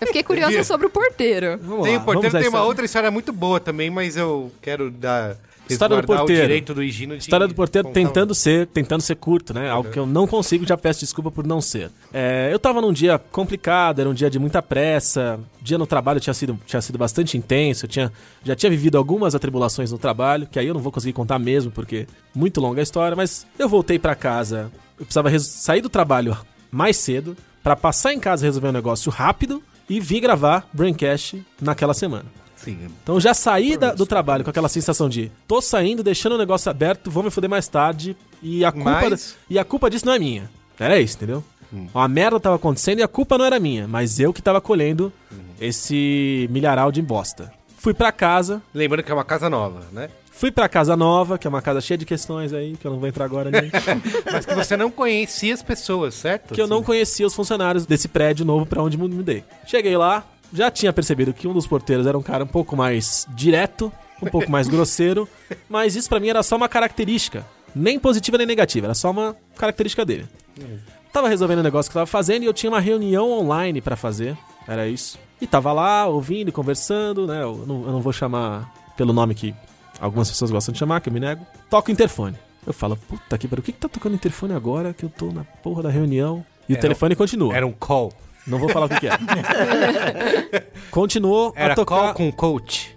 Eu 0.00 0.06
fiquei 0.06 0.22
curiosa 0.22 0.62
sobre 0.62 0.86
o 0.86 0.90
porteiro. 0.90 1.58
Vamos 1.60 1.84
tem 1.84 1.96
lá, 1.96 2.02
o 2.02 2.04
porteiro, 2.04 2.36
a 2.36 2.40
tem 2.40 2.48
uma 2.48 2.62
outra 2.62 2.84
história 2.84 3.10
muito 3.10 3.32
boa 3.32 3.58
também, 3.58 3.90
mas 3.90 4.16
eu 4.16 4.52
quero 4.62 4.90
dar 4.90 5.36
História 5.72 5.96
do 6.00 6.06
porteiro. 6.06 6.42
o 6.42 6.46
direito 6.46 6.74
do 6.74 6.82
Higino 6.82 7.16
de 7.16 7.22
História 7.22 7.46
do 7.48 7.54
porteiro 7.54 7.88
um- 7.88 7.92
tentando 7.92 8.34
ser, 8.34 8.66
tentando 8.68 9.00
ser 9.02 9.16
curto, 9.16 9.52
né? 9.54 9.68
Algo 9.70 9.90
que 9.90 9.98
eu 9.98 10.06
não 10.06 10.26
consigo, 10.26 10.66
já 10.66 10.76
peço 10.76 11.00
desculpa 11.00 11.30
por 11.30 11.46
não 11.46 11.60
ser. 11.60 11.90
É, 12.12 12.48
eu 12.52 12.58
tava 12.58 12.80
num 12.80 12.92
dia 12.92 13.18
complicado, 13.18 14.00
era 14.00 14.08
um 14.08 14.14
dia 14.14 14.28
de 14.30 14.38
muita 14.38 14.60
pressa, 14.60 15.38
o 15.60 15.64
dia 15.64 15.78
no 15.78 15.86
trabalho 15.86 16.20
tinha 16.20 16.34
sido, 16.34 16.58
tinha 16.66 16.80
sido 16.80 16.98
bastante 16.98 17.36
intenso, 17.36 17.84
eu 17.86 17.88
tinha, 17.88 18.12
já 18.44 18.54
tinha 18.54 18.70
vivido 18.70 18.96
algumas 18.98 19.34
atribulações 19.34 19.90
no 19.92 19.98
trabalho, 19.98 20.46
que 20.50 20.58
aí 20.58 20.66
eu 20.66 20.74
não 20.74 20.80
vou 20.80 20.92
conseguir 20.92 21.12
contar 21.12 21.38
mesmo, 21.38 21.70
porque 21.70 22.06
muito 22.34 22.60
longa 22.60 22.80
a 22.80 22.82
história, 22.82 23.16
mas 23.16 23.46
eu 23.58 23.68
voltei 23.68 23.98
pra 23.98 24.14
casa, 24.14 24.70
eu 24.98 25.04
precisava 25.04 25.36
sair 25.38 25.80
do 25.80 25.88
trabalho 25.88 26.36
mais 26.70 26.96
cedo, 26.96 27.36
pra 27.62 27.76
passar 27.76 28.12
em 28.14 28.18
casa 28.20 28.44
e 28.44 28.48
resolver 28.48 28.68
um 28.68 28.72
negócio 28.72 29.10
rápido, 29.10 29.62
e 29.88 29.98
vir 29.98 30.20
gravar 30.20 30.68
Braincast 30.72 31.44
naquela 31.60 31.92
semana. 31.92 32.24
Sim, 32.62 32.78
Então 33.02 33.18
já 33.20 33.32
saí 33.34 33.76
da- 33.76 33.94
do 33.94 34.04
trabalho 34.06 34.44
com 34.44 34.50
aquela 34.50 34.68
sensação 34.68 35.08
de 35.08 35.30
tô 35.48 35.60
saindo, 35.60 36.02
deixando 36.02 36.34
o 36.34 36.38
negócio 36.38 36.70
aberto, 36.70 37.10
vou 37.10 37.22
me 37.22 37.30
fuder 37.30 37.48
mais 37.48 37.66
tarde 37.68 38.16
e 38.42 38.64
a 38.64 38.70
culpa, 38.72 38.90
Mas- 39.10 39.36
e 39.48 39.58
a 39.58 39.64
culpa 39.64 39.88
disso 39.88 40.04
não 40.06 40.12
é 40.12 40.18
minha. 40.18 40.50
Era 40.78 40.98
isso, 41.00 41.16
entendeu? 41.16 41.42
Uma 41.94 42.08
merda 42.08 42.40
tava 42.40 42.56
acontecendo 42.56 42.98
e 42.98 43.02
a 43.02 43.08
culpa 43.08 43.38
não 43.38 43.44
era 43.44 43.60
minha, 43.60 43.86
mas 43.86 44.18
eu 44.18 44.32
que 44.32 44.42
tava 44.42 44.60
colhendo 44.60 45.12
esse 45.60 46.48
milharal 46.50 46.90
de 46.90 47.00
bosta. 47.02 47.52
Fui 47.78 47.94
pra 47.94 48.10
casa, 48.12 48.60
Lembrando 48.74 49.02
que 49.04 49.10
é 49.10 49.14
uma 49.14 49.24
casa 49.24 49.48
nova, 49.48 49.80
né? 49.92 50.10
fui 50.32 50.50
pra 50.50 50.68
casa 50.70 50.96
nova, 50.96 51.36
que 51.38 51.46
é 51.46 51.50
uma 51.50 51.60
casa 51.60 51.80
cheia 51.82 51.98
de 51.98 52.06
questões 52.06 52.52
aí, 52.54 52.74
que 52.76 52.86
eu 52.86 52.90
não 52.90 52.98
vou 52.98 53.06
entrar 53.06 53.26
agora, 53.26 53.50
gente. 53.52 53.72
Mas 54.32 54.46
que 54.46 54.54
você 54.54 54.74
não 54.76 54.90
conhecia 54.90 55.52
as 55.52 55.62
pessoas, 55.62 56.14
certo? 56.14 56.54
que 56.54 56.60
eu 56.60 56.66
não 56.66 56.78
Assim. 56.78 56.86
conhecia 56.86 57.26
os 57.26 57.34
funcionários 57.34 57.84
desse 57.84 58.08
prédio 58.08 58.44
novo 58.44 58.64
pra 58.64 58.82
onde 58.82 58.96
me 58.96 59.06
mudei. 59.06 59.44
Cheguei 59.66 59.96
lá, 59.98 60.24
já 60.52 60.70
tinha 60.70 60.92
percebido 60.92 61.32
que 61.32 61.46
um 61.46 61.52
dos 61.52 61.66
porteiros 61.66 62.06
era 62.06 62.16
um 62.18 62.22
cara 62.22 62.44
um 62.44 62.48
pouco 62.48 62.76
mais 62.76 63.26
direto, 63.30 63.92
um 64.22 64.26
pouco 64.26 64.50
mais 64.50 64.68
grosseiro, 64.68 65.28
mas 65.68 65.96
isso 65.96 66.08
pra 66.08 66.20
mim 66.20 66.28
era 66.28 66.42
só 66.42 66.56
uma 66.56 66.68
característica, 66.68 67.46
nem 67.74 67.98
positiva 67.98 68.38
nem 68.38 68.46
negativa, 68.46 68.86
era 68.86 68.94
só 68.94 69.10
uma 69.10 69.36
característica 69.56 70.04
dele. 70.04 70.26
Tava 71.12 71.28
resolvendo 71.28 71.58
o 71.58 71.62
negócio 71.62 71.90
que 71.90 71.96
eu 71.96 72.00
tava 72.00 72.06
fazendo 72.06 72.42
e 72.42 72.46
eu 72.46 72.52
tinha 72.52 72.70
uma 72.70 72.80
reunião 72.80 73.30
online 73.30 73.80
pra 73.80 73.96
fazer, 73.96 74.36
era 74.66 74.86
isso. 74.86 75.18
E 75.40 75.46
tava 75.46 75.72
lá 75.72 76.06
ouvindo 76.06 76.48
e 76.48 76.52
conversando, 76.52 77.26
né? 77.26 77.42
Eu 77.42 77.64
não, 77.66 77.82
eu 77.84 77.92
não 77.92 78.00
vou 78.00 78.12
chamar 78.12 78.72
pelo 78.96 79.12
nome 79.12 79.34
que 79.34 79.54
algumas 79.98 80.28
pessoas 80.28 80.50
gostam 80.50 80.72
de 80.72 80.78
chamar, 80.78 81.00
que 81.00 81.08
eu 81.08 81.12
me 81.12 81.18
nego. 81.18 81.46
Toca 81.68 81.90
o 81.90 81.92
interfone. 81.92 82.36
Eu 82.66 82.72
falo, 82.74 82.96
puta 82.96 83.38
que 83.38 83.48
pariu, 83.48 83.60
o 83.60 83.64
que, 83.64 83.72
que 83.72 83.78
tá 83.78 83.88
tocando 83.88 84.12
o 84.12 84.16
interfone 84.16 84.52
agora 84.52 84.92
que 84.92 85.04
eu 85.04 85.08
tô 85.08 85.32
na 85.32 85.44
porra 85.44 85.82
da 85.82 85.88
reunião? 85.88 86.44
E 86.68 86.72
o 86.72 86.74
Era 86.74 86.82
telefone 86.82 87.16
continua. 87.16 87.56
Era 87.56 87.66
um 87.66 87.72
call. 87.72 88.12
Não 88.50 88.58
vou 88.58 88.68
falar 88.68 88.86
o 88.86 88.88
que, 88.88 89.00
que 89.00 89.06
é. 89.08 89.12
Continuou 90.90 91.52
Era 91.56 91.72
a 91.72 91.76
tocar. 91.76 91.96
call 91.96 92.14
com 92.14 92.32
coach. 92.32 92.94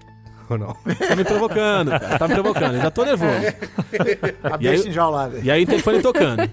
Ou 0.49 0.57
não? 0.57 0.75
Tá 1.07 1.15
me 1.15 1.23
provocando, 1.23 1.89
cara. 1.91 2.19
Tá 2.19 2.27
me 2.27 2.33
provocando. 2.33 2.75
Eu 2.75 2.81
já 2.81 2.91
tô 2.91 3.05
nervoso. 3.05 3.31
A 4.43 4.57
E 4.59 4.67
aí- 4.67 4.87
enjaulada. 4.87 5.39
E 5.41 5.49
aí 5.51 5.63
o 5.63 5.67
telefone 5.67 6.01
tocando. 6.01 6.49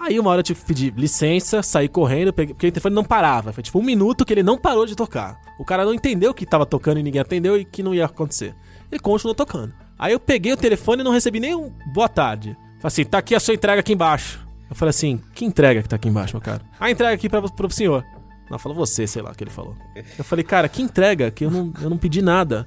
Aí 0.00 0.18
uma 0.18 0.30
hora 0.30 0.40
eu 0.40 0.42
tive 0.42 0.60
que 0.60 0.66
pedir 0.66 0.92
licença, 0.96 1.62
sair 1.62 1.88
correndo, 1.88 2.32
peguei- 2.32 2.54
porque 2.54 2.66
o 2.66 2.72
telefone 2.72 2.94
não 2.94 3.04
parava. 3.04 3.52
Foi 3.52 3.62
tipo 3.62 3.78
um 3.78 3.82
minuto 3.84 4.24
que 4.24 4.32
ele 4.32 4.42
não 4.42 4.58
parou 4.58 4.84
de 4.84 4.96
tocar. 4.96 5.38
O 5.60 5.64
cara 5.64 5.84
não 5.84 5.94
entendeu 5.94 6.34
que 6.34 6.44
tava 6.44 6.66
tocando 6.66 6.98
e 6.98 7.02
ninguém 7.04 7.20
atendeu 7.20 7.56
e 7.56 7.64
que 7.64 7.82
não 7.84 7.94
ia 7.94 8.06
acontecer. 8.06 8.52
Ele 8.90 8.98
continuou 9.00 9.34
tocando. 9.34 9.72
Aí 9.96 10.12
eu 10.12 10.18
peguei 10.18 10.52
o 10.52 10.56
telefone 10.56 11.02
e 11.02 11.04
não 11.04 11.12
recebi 11.12 11.38
nem 11.38 11.54
um 11.54 11.70
boa 11.94 12.08
tarde. 12.08 12.56
Falei 12.80 12.88
assim, 12.88 13.04
tá 13.04 13.18
aqui 13.18 13.32
a 13.36 13.38
sua 13.40 13.54
entrega 13.54 13.78
aqui 13.78 13.92
embaixo. 13.92 14.41
Eu 14.72 14.74
falei 14.74 14.88
assim, 14.88 15.20
que 15.34 15.44
entrega 15.44 15.82
que 15.82 15.88
tá 15.90 15.96
aqui 15.96 16.08
embaixo, 16.08 16.34
meu 16.34 16.40
cara? 16.40 16.62
A 16.80 16.90
entrega 16.90 17.12
aqui 17.12 17.28
pra, 17.28 17.42
pro 17.42 17.70
senhor. 17.70 18.02
Não, 18.50 18.58
falou 18.58 18.74
você, 18.74 19.06
sei 19.06 19.20
lá, 19.20 19.30
o 19.30 19.34
que 19.34 19.44
ele 19.44 19.50
falou. 19.50 19.76
Eu 20.16 20.24
falei, 20.24 20.42
cara, 20.42 20.66
que 20.66 20.80
entrega? 20.80 21.30
Que 21.30 21.44
eu 21.44 21.50
não, 21.50 21.70
eu 21.82 21.90
não 21.90 21.98
pedi 21.98 22.22
nada. 22.22 22.66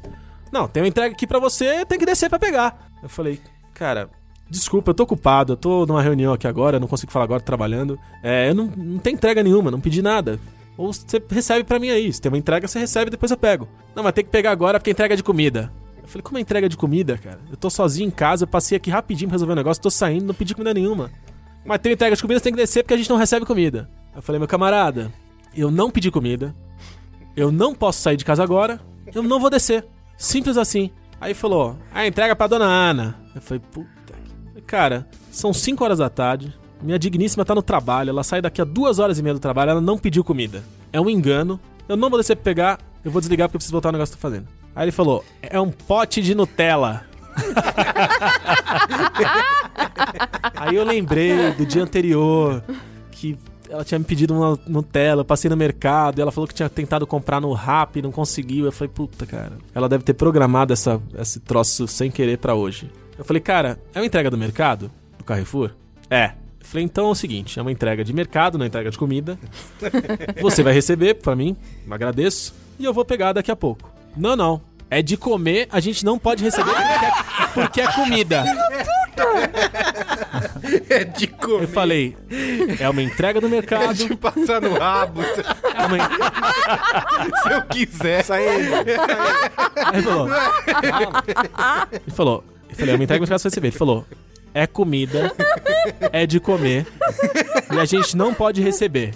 Não, 0.52 0.68
tem 0.68 0.84
uma 0.84 0.88
entrega 0.88 1.16
aqui 1.16 1.26
pra 1.26 1.40
você, 1.40 1.84
tem 1.84 1.98
que 1.98 2.06
descer 2.06 2.30
pra 2.30 2.38
pegar. 2.38 2.92
Eu 3.02 3.10
falei, 3.10 3.42
cara, 3.74 4.08
desculpa, 4.48 4.92
eu 4.92 4.94
tô 4.94 5.02
ocupado, 5.02 5.54
eu 5.54 5.58
tô 5.58 5.84
numa 5.88 6.00
reunião 6.00 6.32
aqui 6.32 6.48
agora, 6.48 6.80
não 6.80 6.88
consigo 6.88 7.12
falar 7.12 7.26
agora, 7.26 7.40
tô 7.40 7.48
trabalhando. 7.48 8.00
É, 8.22 8.50
eu 8.52 8.54
não, 8.54 8.68
não 8.68 9.00
tem 9.00 9.16
entrega 9.16 9.42
nenhuma, 9.42 9.72
não 9.72 9.82
pedi 9.82 10.04
nada. 10.04 10.40
Ou 10.78 10.94
você 10.94 11.20
recebe 11.28 11.64
pra 11.64 11.80
mim 11.80 11.90
aí. 11.90 12.14
Se 12.14 12.22
tem 12.22 12.32
uma 12.32 12.38
entrega, 12.38 12.68
você 12.68 12.78
recebe, 12.78 13.10
depois 13.10 13.32
eu 13.32 13.38
pego. 13.38 13.68
Não, 13.96 14.04
mas 14.04 14.14
tem 14.14 14.24
que 14.24 14.30
pegar 14.30 14.52
agora 14.52 14.80
porque 14.80 14.92
é 14.92 14.94
entrega 14.94 15.18
de 15.18 15.24
comida. 15.24 15.74
Eu 16.04 16.08
falei, 16.08 16.22
como 16.22 16.38
é 16.38 16.42
entrega 16.42 16.70
de 16.70 16.78
comida, 16.78 17.18
cara? 17.18 17.40
Eu 17.50 17.58
tô 17.58 17.68
sozinho 17.68 18.08
em 18.08 18.12
casa, 18.12 18.44
eu 18.44 18.48
passei 18.48 18.78
aqui 18.78 18.92
rapidinho 18.92 19.28
pra 19.28 19.34
resolver 19.34 19.54
um 19.54 19.56
negócio, 19.56 19.82
tô 19.82 19.90
saindo, 19.90 20.28
não 20.28 20.36
pedi 20.36 20.54
comida 20.54 20.72
nenhuma. 20.72 21.10
Mas 21.66 21.80
tem 21.80 21.94
entrega 21.94 22.16
de 22.16 22.22
comida, 22.22 22.40
você 22.40 22.44
tem 22.44 22.54
que 22.54 22.60
descer 22.60 22.84
porque 22.84 22.94
a 22.94 22.98
gente 22.98 23.10
não 23.10 23.18
recebe 23.18 23.46
comida. 23.46 23.90
Eu 24.16 24.22
falei, 24.22 24.40
meu 24.40 24.48
camarada, 24.48 25.12
eu 25.56 25.72
não 25.72 25.90
pedi 25.90 26.12
comida, 26.12 26.56
eu 27.36 27.52
não 27.52 27.74
posso 27.74 28.02
sair 28.02 28.16
de 28.16 28.24
casa 28.24 28.44
agora, 28.44 28.80
eu 29.14 29.24
não 29.24 29.40
vou 29.40 29.50
descer. 29.50 29.86
Simples 30.18 30.58
assim. 30.58 30.92
Aí 31.20 31.34
falou, 31.34 31.78
a 31.92 32.06
entrega 32.06 32.34
é 32.34 32.36
pra 32.36 32.48
dona 32.48 32.66
Ana. 32.66 33.20
Eu 33.34 33.42
falei, 33.42 33.62
puta 33.72 34.14
que... 34.54 34.62
Cara, 34.62 35.08
são 35.32 35.52
5 35.52 35.84
horas 35.84 35.98
da 35.98 36.10
tarde, 36.10 36.54
minha 36.82 37.00
digníssima 37.00 37.44
tá 37.44 37.56
no 37.56 37.62
trabalho, 37.62 38.10
ela 38.10 38.24
sai 38.24 38.42
daqui 38.42 38.62
a 38.62 38.66
duas 38.66 39.00
horas 39.00 39.18
e 39.18 39.24
meia 39.24 39.34
do 39.34 39.40
trabalho, 39.40 39.72
ela 39.72 39.82
não 39.82 39.98
pediu 39.98 40.24
comida. 40.24 40.64
É 40.94 41.02
um 41.02 41.10
engano, 41.10 41.60
eu 41.90 41.98
não 41.98 42.10
vou 42.10 42.20
descer 42.20 42.36
pra 42.36 42.44
pegar, 42.44 42.80
eu 43.04 43.12
vou 43.12 43.20
desligar 43.20 43.48
porque 43.48 43.56
eu 43.56 43.60
preciso 43.60 43.74
voltar 43.74 43.90
ao 43.90 43.94
negócio 43.94 44.16
que 44.16 44.18
eu 44.18 44.22
tô 44.22 44.36
fazendo. 44.36 44.48
Aí 44.76 44.86
ele 44.86 44.92
falou, 44.92 45.26
é 45.42 45.60
um 45.60 45.72
pote 45.72 46.22
de 46.22 46.36
Nutella. 46.36 47.06
Aí 50.56 50.76
eu 50.76 50.84
lembrei 50.84 51.52
do 51.52 51.66
dia 51.66 51.84
anterior 51.84 52.64
que 53.12 53.38
ela 53.70 53.84
tinha 53.84 54.00
me 54.00 54.06
pedido 54.06 54.34
uma 54.34 54.60
Nutella, 54.68 55.22
eu 55.22 55.26
passei 55.26 55.50
no 55.50 55.58
mercado, 55.58 56.20
e 56.20 56.22
ela 56.22 56.32
falou 56.32 56.48
que 56.48 56.54
tinha 56.54 56.70
tentado 56.70 57.06
comprar 57.08 57.42
no 57.42 57.52
Rap 57.54 57.98
e 57.98 58.02
não 58.02 58.12
conseguiu. 58.12 58.66
Eu 58.66 58.72
falei, 58.72 58.92
puta, 58.94 59.26
cara, 59.26 59.54
ela 59.74 59.90
deve 59.90 60.04
ter 60.04 60.14
programado 60.14 60.74
essa, 60.74 61.02
esse 61.18 61.40
troço 61.40 61.88
sem 61.88 62.12
querer 62.12 62.38
pra 62.38 62.56
hoje. 62.56 62.90
Eu 63.18 63.26
falei, 63.26 63.42
cara, 63.42 63.80
é 63.94 64.00
uma 64.00 64.06
entrega 64.06 64.30
do 64.30 64.38
mercado? 64.38 64.92
Do 65.18 65.24
Carrefour? 65.24 65.72
É. 66.10 66.34
Eu 66.60 66.66
falei, 66.66 66.86
então 66.86 67.08
é 67.08 67.10
o 67.10 67.16
seguinte, 67.16 67.60
é 67.60 67.62
uma 67.62 67.72
entrega 67.72 68.04
de 68.04 68.12
mercado, 68.12 68.58
não 68.58 68.66
é 68.66 68.68
entrega 68.68 68.90
de 68.90 68.98
comida. 68.98 69.38
Você 70.42 70.64
vai 70.64 70.74
receber 70.74 71.16
pra 71.16 71.36
mim, 71.36 71.56
eu 71.86 71.94
agradeço, 71.94 72.56
e 72.80 72.86
eu 72.86 72.94
vou 72.94 73.06
pegar 73.06 73.34
daqui 73.34 73.52
a 73.52 73.56
pouco. 73.56 73.90
Não, 74.18 74.36
não. 74.36 74.62
É 74.90 75.02
de 75.02 75.18
comer, 75.18 75.68
a 75.72 75.80
gente 75.80 76.06
não 76.06 76.18
pode 76.18 76.44
receber 76.44 76.72
porque 76.72 77.06
é, 77.06 77.48
porque 77.54 77.82
é 77.82 77.92
comida. 77.92 78.44
É 80.90 81.04
de 81.04 81.28
comer. 81.28 81.64
Eu 81.64 81.68
falei, 81.68 82.18
é 82.80 82.90
uma 82.90 83.02
entrega 83.02 83.40
do 83.40 83.50
mercado. 83.50 83.94
de 83.94 84.16
passar 84.16 84.62
no 84.62 84.78
rabo, 84.78 85.22
se 85.22 85.42
É 85.42 85.86
uma... 85.86 85.98
se 87.44 87.54
eu 87.54 87.62
quiser. 87.64 88.22
Isso 88.22 88.34
aí. 88.34 88.48
Aí 88.48 88.60
ele 89.94 90.02
falou. 90.04 90.30
Ele 91.92 92.16
falou, 92.16 92.44
eu 92.70 92.76
falei, 92.76 92.94
é 92.94 92.96
uma 92.98 93.04
entrega 93.04 93.20
do 93.20 93.22
mercado 93.22 93.40
você 93.40 93.48
receber. 93.48 93.68
Ele 93.68 93.78
falou, 93.78 94.06
é 94.54 94.66
comida, 94.66 95.34
é 96.12 96.26
de 96.26 96.40
comer, 96.40 96.88
e 97.74 97.80
a 97.80 97.86
gente 97.86 98.16
não 98.16 98.34
pode 98.34 98.62
receber. 98.62 99.14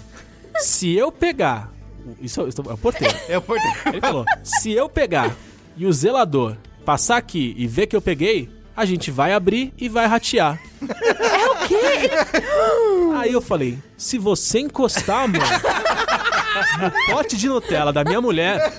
Se 0.60 0.94
eu 0.94 1.10
pegar. 1.10 1.72
Isso, 2.20 2.46
isso 2.46 2.62
é 2.68 2.72
o 2.72 2.78
porteiro. 2.78 3.14
É 3.28 3.38
o 3.38 3.42
porteiro. 3.42 3.76
Ele 3.86 4.00
falou: 4.00 4.24
se 4.42 4.72
eu 4.72 4.88
pegar 4.88 5.34
e 5.76 5.86
o 5.86 5.92
zelador 5.92 6.56
passar 6.84 7.16
aqui 7.16 7.54
e 7.56 7.66
ver 7.66 7.86
que 7.86 7.96
eu 7.96 8.02
peguei, 8.02 8.48
a 8.76 8.84
gente 8.84 9.10
vai 9.10 9.32
abrir 9.32 9.72
e 9.78 9.88
vai 9.88 10.06
ratear. 10.06 10.60
É 10.82 11.46
o 11.48 11.66
quê? 11.66 12.10
Aí 13.16 13.32
eu 13.32 13.40
falei: 13.40 13.78
se 13.96 14.18
você 14.18 14.60
encostar, 14.60 15.28
mano, 15.28 15.44
no 16.80 17.12
pote 17.12 17.36
de 17.36 17.48
Nutella 17.48 17.92
da 17.92 18.04
minha 18.04 18.20
mulher. 18.20 18.72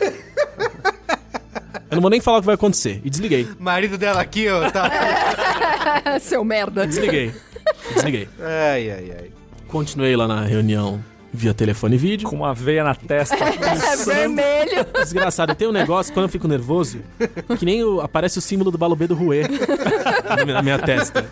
Eu 1.89 1.95
não 1.95 2.01
vou 2.01 2.09
nem 2.09 2.21
falar 2.21 2.37
o 2.37 2.41
que 2.41 2.45
vai 2.45 2.55
acontecer. 2.55 3.01
E 3.03 3.09
desliguei. 3.09 3.47
Marido 3.59 3.97
dela 3.97 4.21
aqui, 4.21 4.47
ó, 4.47 4.71
tá. 4.71 4.89
Seu 6.21 6.41
merda. 6.43 6.87
Desliguei. 6.87 7.33
Desliguei. 7.93 8.29
Ai, 8.39 8.89
ai, 8.89 9.15
ai. 9.19 9.31
Continuei 9.67 10.15
lá 10.15 10.25
na 10.25 10.41
reunião 10.45 11.03
via 11.33 11.53
telefone 11.53 11.95
e 11.95 11.97
vídeo. 11.97 12.29
Com 12.29 12.35
uma 12.37 12.53
veia 12.53 12.83
na 12.83 12.93
testa. 12.95 13.35
É 13.41 13.95
vermelho. 14.05 14.85
Desgraçado, 14.99 15.53
tem 15.55 15.67
um 15.67 15.71
negócio, 15.71 16.13
quando 16.13 16.25
eu 16.25 16.29
fico 16.29 16.47
nervoso, 16.47 16.99
que 17.57 17.65
nem 17.65 17.83
o- 17.83 18.01
aparece 18.01 18.37
o 18.39 18.41
símbolo 18.41 18.71
do 18.71 18.77
balo 18.77 18.95
B 18.95 19.07
do 19.07 19.15
Rue 19.15 19.41
na 20.45 20.61
minha- 20.61 20.79
testa. 20.79 21.25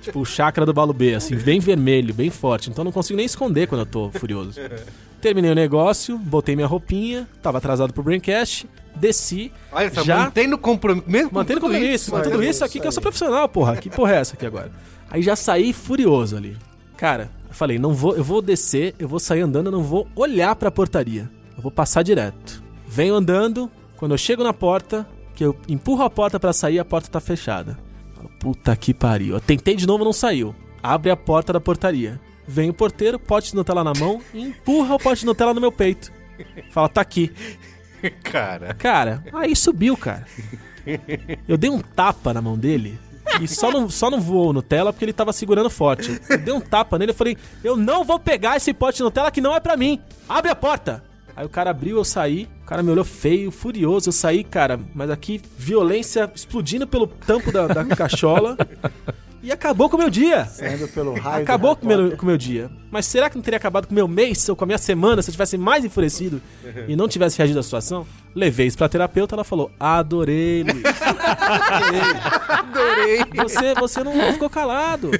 Tipo, 0.00 0.20
o 0.20 0.24
chakra 0.24 0.64
do 0.66 0.72
balo 0.72 0.92
B, 0.92 1.14
assim, 1.14 1.34
bem 1.36 1.60
vermelho, 1.60 2.12
bem 2.14 2.30
forte. 2.30 2.70
Então 2.70 2.82
eu 2.82 2.86
não 2.86 2.92
consigo 2.92 3.16
nem 3.16 3.26
esconder 3.26 3.66
quando 3.66 3.80
eu 3.82 3.86
tô 3.86 4.10
furioso. 4.10 4.58
Terminei 5.20 5.50
o 5.50 5.54
negócio, 5.54 6.18
botei 6.18 6.54
minha 6.54 6.66
roupinha, 6.68 7.26
tava 7.42 7.58
atrasado 7.58 7.92
pro 7.92 8.02
Braincast, 8.02 8.68
desci, 8.94 9.50
Olha, 9.72 9.90
tá 9.90 10.02
Já- 10.02 10.18
mantendo 10.18 10.56
compromisso. 10.58 11.08
Mesmo 11.10 11.30
mantendo 11.32 11.60
tudo 11.60 11.72
compromisso, 11.72 12.12
mas 12.12 12.22
tudo 12.28 12.42
isso 12.42 12.64
aqui 12.64 12.78
que 12.80 12.86
eu 12.86 12.92
sou 12.92 13.02
profissional, 13.02 13.48
porra. 13.48 13.76
Que 13.76 13.88
porra 13.90 14.14
é 14.14 14.18
essa 14.20 14.34
aqui 14.34 14.46
agora? 14.46 14.70
Aí 15.10 15.22
já 15.22 15.34
saí 15.36 15.72
furioso 15.72 16.36
ali. 16.36 16.56
Cara, 16.96 17.30
eu 17.56 17.58
falei, 17.58 17.78
não 17.78 17.94
vou, 17.94 18.14
eu 18.14 18.22
vou 18.22 18.42
descer, 18.42 18.94
eu 18.98 19.08
vou 19.08 19.18
sair 19.18 19.40
andando, 19.40 19.66
eu 19.66 19.72
não 19.72 19.82
vou 19.82 20.06
olhar 20.14 20.54
pra 20.54 20.70
portaria. 20.70 21.30
Eu 21.56 21.62
vou 21.62 21.72
passar 21.72 22.02
direto. 22.02 22.62
Venho 22.86 23.14
andando, 23.14 23.70
quando 23.96 24.12
eu 24.12 24.18
chego 24.18 24.44
na 24.44 24.52
porta, 24.52 25.08
que 25.34 25.42
eu 25.42 25.56
empurro 25.66 26.02
a 26.02 26.10
porta 26.10 26.38
pra 26.38 26.52
sair, 26.52 26.78
a 26.78 26.84
porta 26.84 27.08
tá 27.08 27.18
fechada. 27.18 27.78
Falo, 28.14 28.30
Puta 28.38 28.76
que 28.76 28.92
pariu. 28.92 29.34
Eu 29.34 29.40
tentei 29.40 29.74
de 29.74 29.86
novo, 29.86 30.04
não 30.04 30.12
saiu. 30.12 30.54
Abre 30.82 31.10
a 31.10 31.16
porta 31.16 31.50
da 31.50 31.58
portaria. 31.58 32.20
Vem 32.46 32.68
o 32.68 32.74
porteiro, 32.74 33.18
pote 33.18 33.52
de 33.52 33.56
Nutella 33.56 33.82
na 33.82 33.94
mão 33.94 34.20
e 34.34 34.42
empurra 34.52 34.94
o 34.94 34.98
pote 34.98 35.20
de 35.20 35.26
Nutella 35.26 35.54
no 35.54 35.60
meu 35.60 35.72
peito. 35.72 36.12
Fala, 36.70 36.90
tá 36.90 37.00
aqui. 37.00 37.32
Cara. 38.22 38.74
Cara, 38.74 39.24
aí 39.32 39.56
subiu, 39.56 39.96
cara. 39.96 40.26
Eu 41.48 41.56
dei 41.56 41.70
um 41.70 41.80
tapa 41.80 42.34
na 42.34 42.42
mão 42.42 42.56
dele 42.56 42.98
e 43.40 43.48
só 43.48 43.70
não, 43.70 43.88
só 43.88 44.10
não 44.10 44.20
voou 44.20 44.52
Nutella 44.52 44.92
porque 44.92 45.04
ele 45.04 45.12
tava 45.12 45.32
segurando 45.32 45.70
forte. 45.70 46.20
Eu 46.28 46.38
dei 46.38 46.54
um 46.54 46.60
tapa 46.60 46.98
nele 46.98 47.12
e 47.12 47.14
falei: 47.14 47.36
Eu 47.62 47.76
não 47.76 48.04
vou 48.04 48.18
pegar 48.18 48.56
esse 48.56 48.72
pote 48.72 48.98
de 48.98 49.02
Nutella 49.02 49.30
que 49.30 49.40
não 49.40 49.54
é 49.54 49.60
pra 49.60 49.76
mim. 49.76 50.00
Abre 50.28 50.50
a 50.50 50.54
porta. 50.56 51.02
Aí 51.36 51.44
o 51.44 51.50
cara 51.50 51.70
abriu, 51.70 51.98
eu 51.98 52.04
saí. 52.04 52.48
O 52.62 52.66
cara 52.66 52.82
me 52.82 52.90
olhou 52.90 53.04
feio, 53.04 53.50
furioso. 53.50 54.08
Eu 54.08 54.12
saí, 54.12 54.42
cara, 54.42 54.80
mas 54.94 55.10
aqui, 55.10 55.40
violência 55.58 56.30
explodindo 56.34 56.86
pelo 56.86 57.06
tampo 57.06 57.52
da, 57.52 57.66
da 57.66 57.84
cachola. 57.84 58.56
E 59.42 59.52
acabou 59.52 59.88
com 59.88 59.96
o 59.96 60.00
meu 60.00 60.10
dia. 60.10 60.44
Saindo 60.46 60.88
pelo 60.88 61.14
raio. 61.14 61.44
Acabou 61.44 61.76
com 61.76 61.84
o 61.84 61.88
meu, 61.88 61.98
Harry 62.04 62.16
com 62.16 62.24
o 62.24 62.26
meu 62.26 62.36
dia. 62.36 62.70
Mas 62.90 63.06
será 63.06 63.30
que 63.30 63.36
não 63.36 63.42
teria 63.42 63.58
acabado 63.58 63.86
com 63.86 63.92
o 63.92 63.94
meu 63.94 64.08
mês 64.08 64.48
ou 64.48 64.56
com 64.56 64.64
a 64.64 64.66
minha 64.66 64.78
semana 64.78 65.22
se 65.22 65.28
eu 65.30 65.32
tivesse 65.32 65.56
mais 65.56 65.84
enfurecido 65.84 66.42
e 66.88 66.96
não 66.96 67.06
tivesse 67.06 67.38
reagido 67.38 67.60
à 67.60 67.62
situação? 67.62 68.06
Levei 68.36 68.66
isso 68.66 68.76
pra 68.76 68.86
terapeuta, 68.86 69.34
ela 69.34 69.44
falou: 69.44 69.70
Adorei, 69.80 70.62
Luiz. 70.62 70.84
Adorei. 72.48 73.24
Você, 73.34 73.74
você 73.74 74.04
não 74.04 74.12
ficou 74.32 74.50
calado. 74.50 75.10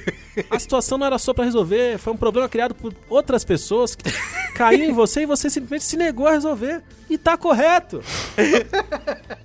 A 0.51 0.59
situação 0.59 0.99
não 0.99 1.07
era 1.07 1.19
sua 1.19 1.33
pra 1.33 1.45
resolver. 1.45 1.97
Foi 1.99 2.13
um 2.13 2.17
problema 2.17 2.47
criado 2.47 2.75
por 2.75 2.93
outras 3.09 3.43
pessoas 3.43 3.95
que 3.95 4.13
caíram 4.55 4.85
em 4.85 4.93
você 4.93 5.23
e 5.23 5.27
você 5.27 5.49
simplesmente 5.49 5.85
se 5.85 5.97
negou 5.97 6.27
a 6.29 6.33
resolver. 6.33 6.83
E 7.09 7.17
tá 7.17 7.37
correto. 7.39 8.03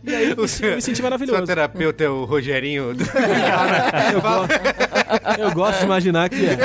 E 0.03 0.15
aí 0.15 0.31
eu 0.31 0.35
me, 0.35 0.41
me 0.75 0.81
senti 0.81 0.95
Seu 0.97 1.03
maravilhoso. 1.03 1.45
terapeuta 1.45 2.03
é 2.03 2.09
o 2.09 2.25
Rogerinho. 2.25 2.93
do- 2.93 3.03
Eu, 4.13 4.21
go- 4.21 5.41
eu 5.43 5.51
gosto 5.53 5.79
de 5.79 5.85
imaginar 5.85 6.29
que 6.29 6.45
é. 6.45 6.57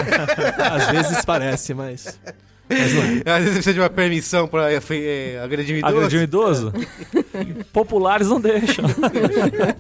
Às 0.73 0.87
vezes 0.91 1.25
parece, 1.25 1.73
mas. 1.73 2.19
Mas 2.69 2.95
não 2.95 3.03
é. 3.03 3.23
Às 3.37 3.39
vezes 3.39 3.53
precisa 3.55 3.75
de 3.75 3.81
uma 3.81 3.91
permissão 3.91 4.49
pra 4.49 4.71
é, 4.71 5.41
agredir 5.43 5.77
um 5.77 5.79
idoso. 5.79 5.97
Agrediu 5.97 6.21
um 6.21 6.23
idoso? 6.23 6.73
Populares 7.73 8.29
não 8.29 8.41
deixam. 8.41 8.85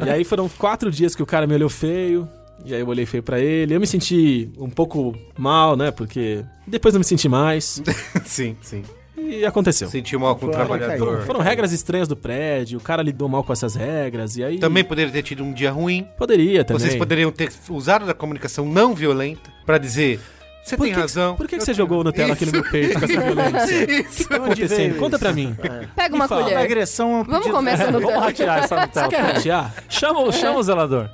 E 0.04 0.10
aí 0.10 0.24
foram 0.24 0.48
quatro 0.48 0.90
dias 0.90 1.14
que 1.14 1.22
o 1.22 1.26
cara 1.26 1.46
me 1.46 1.54
olhou 1.54 1.68
feio. 1.68 2.28
E 2.64 2.74
aí 2.74 2.80
eu 2.80 2.88
olhei 2.88 3.06
feio 3.06 3.22
pra 3.22 3.40
ele. 3.40 3.74
Eu 3.74 3.80
me 3.80 3.86
senti 3.86 4.50
um 4.58 4.70
pouco 4.70 5.14
mal, 5.36 5.76
né? 5.76 5.90
Porque 5.90 6.44
depois 6.66 6.94
eu 6.94 6.98
me 6.98 7.04
senti 7.04 7.28
mais. 7.28 7.82
sim, 8.24 8.56
sim. 8.60 8.82
E 9.16 9.44
aconteceu. 9.44 9.88
Sentiu 9.88 10.20
mal 10.20 10.36
com 10.36 10.46
o 10.46 10.50
trabalhador. 10.50 11.22
Foram 11.22 11.40
regras 11.40 11.72
estranhas 11.72 12.06
do 12.06 12.16
prédio, 12.16 12.78
o 12.78 12.82
cara 12.82 13.02
lidou 13.02 13.28
mal 13.28 13.42
com 13.42 13.52
essas 13.52 13.74
regras, 13.74 14.36
e 14.36 14.44
aí. 14.44 14.58
Também 14.58 14.84
poderia 14.84 15.10
ter 15.10 15.22
tido 15.22 15.42
um 15.42 15.52
dia 15.52 15.70
ruim. 15.72 16.06
Poderia 16.16 16.64
também. 16.64 16.80
Vocês 16.80 16.96
poderiam 16.96 17.32
ter 17.32 17.50
usado 17.70 18.06
da 18.06 18.14
comunicação 18.14 18.66
não 18.66 18.94
violenta 18.94 19.50
pra 19.64 19.78
dizer: 19.78 20.20
você 20.66 20.76
Por 20.76 20.84
tem 20.84 20.94
que- 20.94 21.00
razão. 21.00 21.36
Por 21.36 21.46
que, 21.46 21.56
que 21.56 21.60
você 21.62 21.66
tenho- 21.66 21.76
jogou 21.76 22.02
Nutella 22.04 22.32
aqui 22.32 22.44
no 22.46 22.52
meu 22.52 22.62
peito 22.70 22.98
com 22.98 23.04
essa 23.04 23.20
violência? 23.20 23.84
O 23.86 23.86
que 24.16 24.24
tá 24.28 24.36
acontecendo? 24.36 24.98
Conta 24.98 25.18
pra 25.18 25.32
mim. 25.32 25.56
Pega 25.94 26.14
uma 26.14 26.26
fala, 26.28 26.40
A 26.40 26.44
colher. 26.44 26.58
agressão 26.58 27.10
é 27.10 27.16
um 27.20 27.24
Vamos 27.24 27.50
começar 27.50 27.90
no 27.92 28.00
Vamos 28.00 28.20
ratear 28.20 28.58
essa 28.64 28.74
Você 28.76 28.80
Nutella. 28.86 29.08
quer 29.08 29.20
ratear? 29.20 29.74
Chama, 29.88 30.20
o- 30.20 30.32
chama 30.32 30.58
o 30.58 30.62
zelador. 30.62 31.08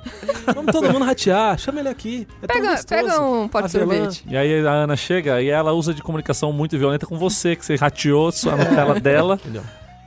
Vamos 0.53 0.71
todo 0.71 0.91
mundo 0.91 1.05
ratear. 1.05 1.57
Chama 1.57 1.79
ele 1.81 1.89
aqui. 1.89 2.27
É 2.41 2.47
Pega, 2.47 2.81
pega 2.87 3.21
um 3.21 3.47
pote 3.47 3.65
de 3.67 3.71
sorvete. 3.71 4.23
E 4.27 4.35
aí 4.35 4.65
a 4.65 4.71
Ana 4.71 4.95
chega 4.95 5.41
e 5.41 5.49
ela 5.49 5.71
usa 5.73 5.93
de 5.93 6.01
comunicação 6.01 6.51
muito 6.51 6.77
violenta 6.77 7.05
com 7.05 7.17
você, 7.17 7.55
que 7.55 7.65
você 7.65 7.75
rateou 7.75 8.31
sua 8.31 8.55
Nutella 8.55 8.99
dela. 8.99 9.35
Entendeu? 9.35 9.63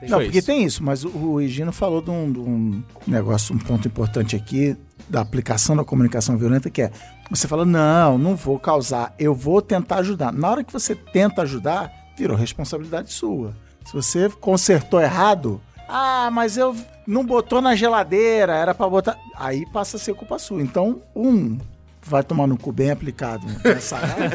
Não, 0.09 0.18
porque 0.20 0.38
isso. 0.38 0.46
tem 0.46 0.62
isso, 0.62 0.85
mas 0.85 1.04
o, 1.04 1.09
o 1.09 1.40
Higino 1.40 1.72
falou 1.72 2.02
de 2.02 2.11
um, 2.11 2.30
de 2.30 2.38
um 2.38 2.82
negócio, 3.06 3.54
um 3.54 3.59
ponto 3.59 3.88
importante 3.88 4.37
aqui, 4.37 4.76
da 5.09 5.22
aplicação 5.22 5.74
da 5.74 5.85
comunicação 5.85 6.37
violenta, 6.37 6.68
que 6.68 6.82
é 6.82 6.90
você 7.30 7.48
fala, 7.48 7.64
não, 7.64 8.18
não 8.18 8.36
vou 8.36 8.58
causar, 8.58 9.14
eu 9.18 9.34
vou 9.34 9.60
tentar 9.60 9.96
ajudar. 9.96 10.32
Na 10.32 10.50
hora 10.50 10.64
que 10.64 10.72
você 10.72 10.94
tenta 10.94 11.42
ajudar, 11.42 11.92
virou 12.16 12.36
responsabilidade 12.36 13.12
sua. 13.12 13.52
Se 13.84 13.92
você 13.92 14.28
consertou 14.28 15.00
errado, 15.00 15.60
ah, 15.88 16.28
mas 16.32 16.56
eu 16.56 16.74
não 17.06 17.24
botou 17.24 17.60
na 17.60 17.74
geladeira, 17.76 18.54
era 18.54 18.74
pra 18.74 18.88
botar. 18.88 19.16
Aí 19.36 19.64
passa 19.72 19.96
a 19.96 20.00
ser 20.00 20.14
culpa 20.14 20.38
sua. 20.38 20.60
Então, 20.60 21.00
um 21.14 21.58
vai 22.02 22.22
tomar 22.22 22.46
no 22.46 22.56
cu 22.56 22.72
bem 22.72 22.90
aplicado 22.90 23.46
nessa 23.64 23.96
área. 23.96 24.30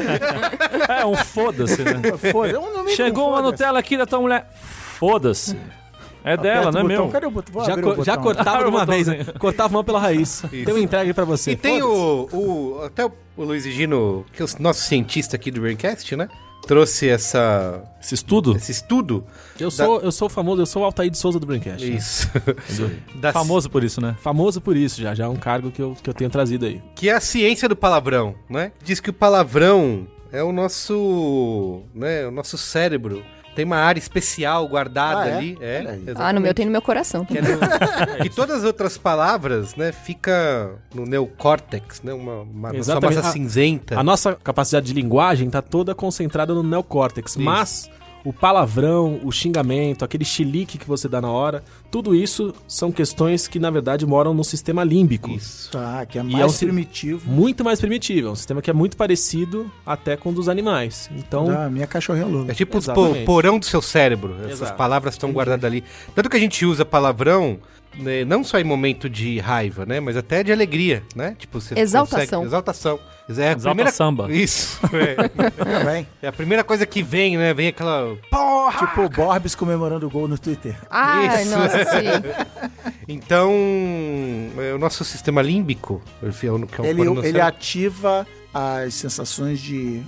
É 1.02 1.06
um 1.06 1.16
foda-se, 1.16 1.82
né? 1.82 2.00
Foda, 2.30 2.60
um 2.60 2.88
Chegou 2.88 3.30
uma. 3.30 3.40
Nutella 3.40 3.78
aqui 3.78 3.96
da 3.96 4.04
tua 4.06 4.20
mulher. 4.20 4.50
Foda-se. 4.98 5.56
É 6.24 6.36
dela, 6.36 6.70
não 6.70 6.80
é 6.80 6.84
meu. 6.84 7.08
Cadê 7.08 7.26
o 7.26 7.30
botão? 7.30 7.64
Já, 7.64 7.76
co- 7.80 8.00
o 8.00 8.04
já 8.04 8.16
cortava 8.16 8.58
de 8.58 8.64
Ah, 8.64 8.68
uma 8.68 8.86
vez, 8.86 9.06
né? 9.08 9.24
cortava 9.38 9.72
mão 9.72 9.82
pela 9.84 9.98
raiz. 9.98 10.44
Isso. 10.52 10.64
Tem 10.64 10.72
um 10.74 10.78
entregue 10.78 11.12
pra 11.12 11.24
você. 11.24 11.52
E 11.52 11.56
tem 11.56 11.82
o, 11.82 12.28
o. 12.32 12.80
Até 12.84 13.04
o, 13.04 13.12
Luiz 13.38 13.64
Gino, 13.64 14.24
que 14.32 14.40
é 14.42 14.44
o 14.44 14.48
nosso 14.60 14.82
cientista 14.82 15.36
aqui 15.36 15.50
do 15.50 15.60
Braincast, 15.60 16.14
né? 16.16 16.28
Trouxe 16.64 17.08
essa, 17.08 17.82
Esse 18.00 18.14
estudo? 18.14 18.54
esse 18.56 18.70
estudo. 18.70 19.24
Eu 19.58 19.68
sou, 19.68 20.00
eu 20.00 20.12
sou 20.12 20.28
famoso, 20.28 20.62
eu 20.62 20.66
sou 20.66 20.82
o 20.82 20.84
Altair 20.84 21.10
de 21.10 21.18
Souza 21.18 21.40
do 21.40 21.44
Braincast. 21.46 21.84
né? 21.84 21.96
Isso. 21.96 22.30
Da- 23.20 23.32
Famoso 23.32 23.68
por 23.68 23.82
isso, 23.82 24.00
né? 24.00 24.14
Famoso 24.22 24.60
por 24.60 24.76
isso 24.76 25.02
já, 25.02 25.12
já 25.12 25.24
é 25.24 25.28
um 25.28 25.34
cargo 25.34 25.72
que 25.72 25.82
eu, 25.82 25.96
que 26.00 26.08
eu 26.08 26.14
tenho 26.14 26.30
trazido 26.30 26.64
aí. 26.66 26.80
Que 26.94 27.08
é 27.08 27.14
a 27.14 27.20
ciência 27.20 27.68
do 27.68 27.74
palavrão, 27.74 28.36
né? 28.48 28.70
Diz 28.84 29.00
que 29.00 29.10
o 29.10 29.12
palavrão 29.12 30.06
é 30.30 30.40
o 30.40 30.52
nosso. 30.52 31.82
Né, 31.92 32.26
o 32.26 32.30
nosso 32.30 32.56
cérebro. 32.56 33.24
Tem 33.54 33.64
uma 33.64 33.76
área 33.76 33.98
especial 34.00 34.66
guardada 34.66 35.20
Ah, 35.22 35.28
é? 35.28 35.36
ali. 35.36 35.58
É. 35.60 35.96
Ah, 36.16 36.32
no 36.32 36.40
meu 36.40 36.54
tem 36.54 36.64
no 36.64 36.72
meu 36.72 36.80
coração. 36.82 37.24
Que, 37.24 37.36
é 37.38 37.42
no- 37.42 37.58
que 38.22 38.30
todas 38.30 38.58
as 38.58 38.64
outras 38.64 38.96
palavras, 38.96 39.74
né, 39.76 39.92
fica 39.92 40.70
no 40.94 41.04
neocórtex, 41.04 42.02
né? 42.02 42.12
Uma, 42.14 42.42
uma 42.42 42.72
massa 42.72 43.20
A- 43.20 43.22
cinzenta. 43.24 43.98
A 43.98 44.02
nossa 44.02 44.34
capacidade 44.42 44.86
de 44.86 44.92
linguagem 44.94 45.50
tá 45.50 45.60
toda 45.60 45.94
concentrada 45.94 46.54
no 46.54 46.62
neocórtex, 46.62 47.36
mas 47.36 47.90
o 48.24 48.32
palavrão, 48.32 49.20
o 49.24 49.32
xingamento, 49.32 50.04
aquele 50.04 50.24
chilique 50.24 50.78
que 50.78 50.86
você 50.86 51.08
dá 51.08 51.20
na 51.20 51.30
hora, 51.30 51.62
tudo 51.90 52.14
isso 52.14 52.54
são 52.68 52.92
questões 52.92 53.48
que 53.48 53.58
na 53.58 53.70
verdade 53.70 54.06
moram 54.06 54.32
no 54.32 54.44
sistema 54.44 54.84
límbico. 54.84 55.30
Isso. 55.30 55.70
Tá, 55.70 56.06
que 56.06 56.18
é 56.18 56.22
mais 56.22 56.42
é 56.42 56.46
um 56.46 56.68
primitivo. 56.68 57.30
Muito 57.30 57.64
mais 57.64 57.80
primitivo, 57.80 58.28
é 58.28 58.30
um 58.30 58.36
sistema 58.36 58.62
que 58.62 58.70
é 58.70 58.72
muito 58.72 58.96
parecido 58.96 59.70
até 59.84 60.16
com 60.16 60.30
o 60.30 60.32
dos 60.32 60.48
animais. 60.48 61.10
Então, 61.16 61.46
da 61.46 61.68
minha 61.68 61.86
cachorrinha 61.86 62.26
Lula. 62.26 62.50
É 62.50 62.54
tipo 62.54 62.76
o 62.76 62.80
Exatamente. 62.80 63.24
porão 63.24 63.58
do 63.58 63.64
seu 63.64 63.82
cérebro. 63.82 64.36
Essas 64.44 64.62
Exato. 64.62 64.76
palavras 64.76 65.14
estão 65.14 65.32
guardadas 65.32 65.64
ali. 65.64 65.84
Tanto 66.14 66.30
que 66.30 66.36
a 66.36 66.40
gente 66.40 66.64
usa 66.64 66.84
palavrão, 66.84 67.58
né, 67.94 68.24
não 68.24 68.42
só 68.42 68.58
em 68.58 68.64
momento 68.64 69.08
de 69.08 69.38
raiva, 69.38 69.84
né? 69.86 70.00
Mas 70.00 70.16
até 70.16 70.42
de 70.42 70.52
alegria, 70.52 71.02
né? 71.14 71.34
Tipo, 71.38 71.60
você 71.60 71.78
Exaltação. 71.78 72.18
consegue- 72.26 72.46
Exaltação. 72.46 72.98
É 73.28 73.32
a 73.32 73.52
Exalta 73.52 73.60
primeira... 73.62 73.90
samba. 73.92 74.32
Isso. 74.32 74.80
É. 74.92 75.28
Também. 75.78 76.06
É 76.20 76.28
a 76.28 76.32
primeira 76.32 76.64
coisa 76.64 76.84
que 76.84 77.02
vem, 77.02 77.36
né? 77.36 77.54
Vem 77.54 77.68
aquela... 77.68 78.16
Porra! 78.30 78.86
Tipo 78.86 79.02
o 79.02 79.08
Borbs 79.08 79.54
comemorando 79.54 80.06
o 80.06 80.10
gol 80.10 80.26
no 80.28 80.38
Twitter. 80.38 80.76
Ai, 80.90 81.42
Isso. 81.42 81.50
nossa, 81.56 81.84
sim. 81.84 82.70
Então, 83.08 83.52
é, 84.58 84.72
o 84.74 84.78
nosso 84.78 85.04
sistema 85.04 85.42
límbico, 85.42 86.00
que 86.20 86.46
é 86.46 86.52
o 86.52 86.66
que 86.66 86.82
é 86.82 86.86
Ele, 86.90 87.02
ele 87.26 87.40
ativa 87.40 88.26
as 88.54 88.94
sensações 88.94 89.60
de. 89.60 90.02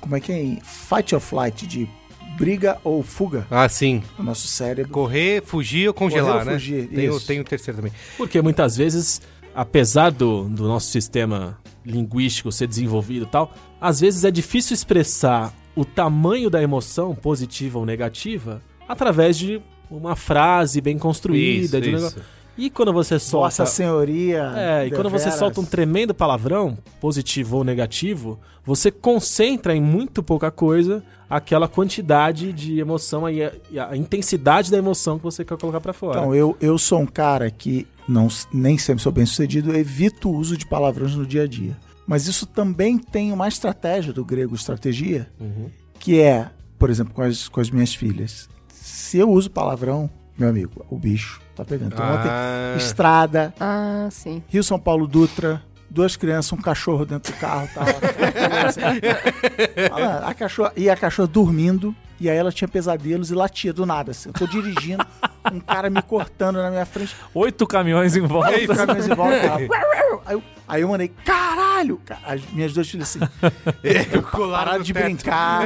Como 0.00 0.16
é 0.16 0.20
que 0.20 0.32
é? 0.32 0.58
Fight 0.64 1.14
or 1.14 1.20
flight, 1.20 1.66
de 1.66 1.88
briga 2.36 2.78
ou 2.84 3.02
fuga 3.02 3.46
Ah, 3.50 3.68
sim. 3.68 4.02
no 4.18 4.24
nosso 4.24 4.46
cérebro. 4.46 4.92
Correr, 4.92 5.42
fugir 5.44 5.88
ou 5.88 5.94
congelar, 5.94 6.32
Correr 6.32 6.40
ou 6.40 6.46
né? 6.46 6.52
fugir, 6.54 6.88
tem, 6.88 7.08
o, 7.10 7.16
isso. 7.16 7.26
tem 7.26 7.40
o 7.40 7.44
terceiro 7.44 7.76
também. 7.78 7.92
porque 8.16 8.40
muitas 8.42 8.76
vezes, 8.76 9.20
apesar 9.54 10.10
do, 10.10 10.44
do 10.44 10.68
nosso 10.68 10.88
sistema 10.90 11.58
linguístico 11.84 12.50
ser 12.52 12.66
desenvolvido 12.66 13.24
e 13.26 13.28
tal, 13.28 13.52
às 13.80 14.00
vezes 14.00 14.24
é 14.24 14.30
difícil 14.30 14.74
expressar 14.74 15.54
o 15.74 15.84
tamanho 15.84 16.48
da 16.50 16.62
emoção, 16.62 17.14
positiva 17.14 17.78
ou 17.78 17.86
negativa, 17.86 18.60
através 18.88 19.36
de 19.36 19.60
uma 19.90 20.16
frase 20.16 20.80
bem 20.80 20.98
construída. 20.98 21.78
Isso, 21.78 21.80
de 21.80 21.90
um 21.90 21.92
isso. 21.94 22.04
negócio. 22.04 22.22
E 22.58 22.70
quando 22.70 22.92
você 22.92 23.18
solta. 23.18 23.46
Nossa 23.46 23.66
Senhoria. 23.66 24.52
É, 24.56 24.86
e 24.86 24.90
quando 24.90 25.10
você 25.10 25.30
solta 25.30 25.60
um 25.60 25.64
tremendo 25.64 26.14
palavrão, 26.14 26.76
positivo 27.00 27.58
ou 27.58 27.64
negativo, 27.64 28.38
você 28.64 28.90
concentra 28.90 29.74
em 29.74 29.80
muito 29.80 30.22
pouca 30.22 30.50
coisa 30.50 31.02
aquela 31.28 31.68
quantidade 31.68 32.52
de 32.52 32.78
emoção 32.78 33.28
e 33.28 33.42
a, 33.42 33.52
e 33.70 33.78
a 33.78 33.96
intensidade 33.96 34.70
da 34.70 34.78
emoção 34.78 35.18
que 35.18 35.24
você 35.24 35.44
quer 35.44 35.58
colocar 35.58 35.80
pra 35.80 35.92
fora. 35.92 36.20
Então, 36.20 36.34
eu, 36.34 36.56
eu 36.60 36.78
sou 36.78 37.00
um 37.00 37.06
cara 37.06 37.50
que 37.50 37.86
não, 38.08 38.28
nem 38.52 38.78
sempre 38.78 39.02
sou 39.02 39.12
bem 39.12 39.26
sucedido, 39.26 39.76
evito 39.76 40.30
o 40.30 40.36
uso 40.36 40.56
de 40.56 40.66
palavrões 40.66 41.14
no 41.14 41.26
dia 41.26 41.42
a 41.42 41.46
dia. 41.46 41.76
Mas 42.06 42.26
isso 42.26 42.46
também 42.46 42.98
tem 42.98 43.32
uma 43.32 43.48
estratégia 43.48 44.12
do 44.12 44.24
grego 44.24 44.54
estratégia, 44.54 45.28
que 45.98 46.20
é, 46.20 46.48
por 46.78 46.88
exemplo, 46.88 47.12
com 47.12 47.22
as, 47.22 47.48
com 47.48 47.60
as 47.60 47.68
minhas 47.68 47.94
filhas. 47.94 48.48
Se 48.68 49.18
eu 49.18 49.28
uso 49.30 49.50
palavrão, 49.50 50.08
meu 50.38 50.48
amigo, 50.48 50.84
o 50.90 50.98
bicho 50.98 51.40
tá 51.54 51.64
pegando. 51.64 51.94
Então, 51.94 52.04
ontem, 52.14 52.28
Ah, 52.30 52.74
estrada, 52.76 53.54
Ah, 53.58 54.08
sim. 54.10 54.42
Rio 54.48 54.62
São 54.62 54.78
Paulo 54.78 55.06
Dutra, 55.06 55.62
duas 55.88 56.16
crianças, 56.16 56.52
um 56.52 56.56
cachorro 56.60 57.04
dentro 57.06 57.32
do 57.32 57.38
carro. 57.38 57.68
Tava, 57.74 57.90
Fala, 59.88 60.28
a 60.28 60.34
cachorra, 60.34 60.72
e 60.76 60.90
a 60.90 60.96
cachorra 60.96 61.28
dormindo, 61.28 61.94
e 62.20 62.28
aí 62.30 62.36
ela 62.36 62.52
tinha 62.52 62.68
pesadelos 62.68 63.30
e 63.30 63.34
latia 63.34 63.72
do 63.72 63.84
nada. 63.86 64.10
Assim. 64.12 64.28
Eu 64.28 64.32
tô 64.32 64.46
dirigindo, 64.46 65.04
um 65.52 65.60
cara 65.60 65.88
me 65.90 66.00
cortando 66.02 66.56
na 66.56 66.70
minha 66.70 66.86
frente, 66.86 67.14
Oito 67.34 67.66
caminhões 67.66 68.16
em 68.16 68.20
volta. 68.22 68.48
aí 68.50 68.60
fica 68.62 68.74
caminhões 68.76 69.08
em 69.08 69.14
volta. 69.14 69.36
Aí 70.26 70.34
eu, 70.34 70.42
aí 70.66 70.82
eu 70.82 70.88
mandei, 70.88 71.06
caralho! 71.24 72.00
Ca- 72.04 72.18
As 72.26 72.40
minhas 72.52 72.72
duas 72.72 72.88
filhas 72.88 73.16
assim, 73.16 73.20
colaram 74.32 74.64
pararam 74.64 74.82
de 74.82 74.92
teto. 74.92 75.04
brincar, 75.04 75.64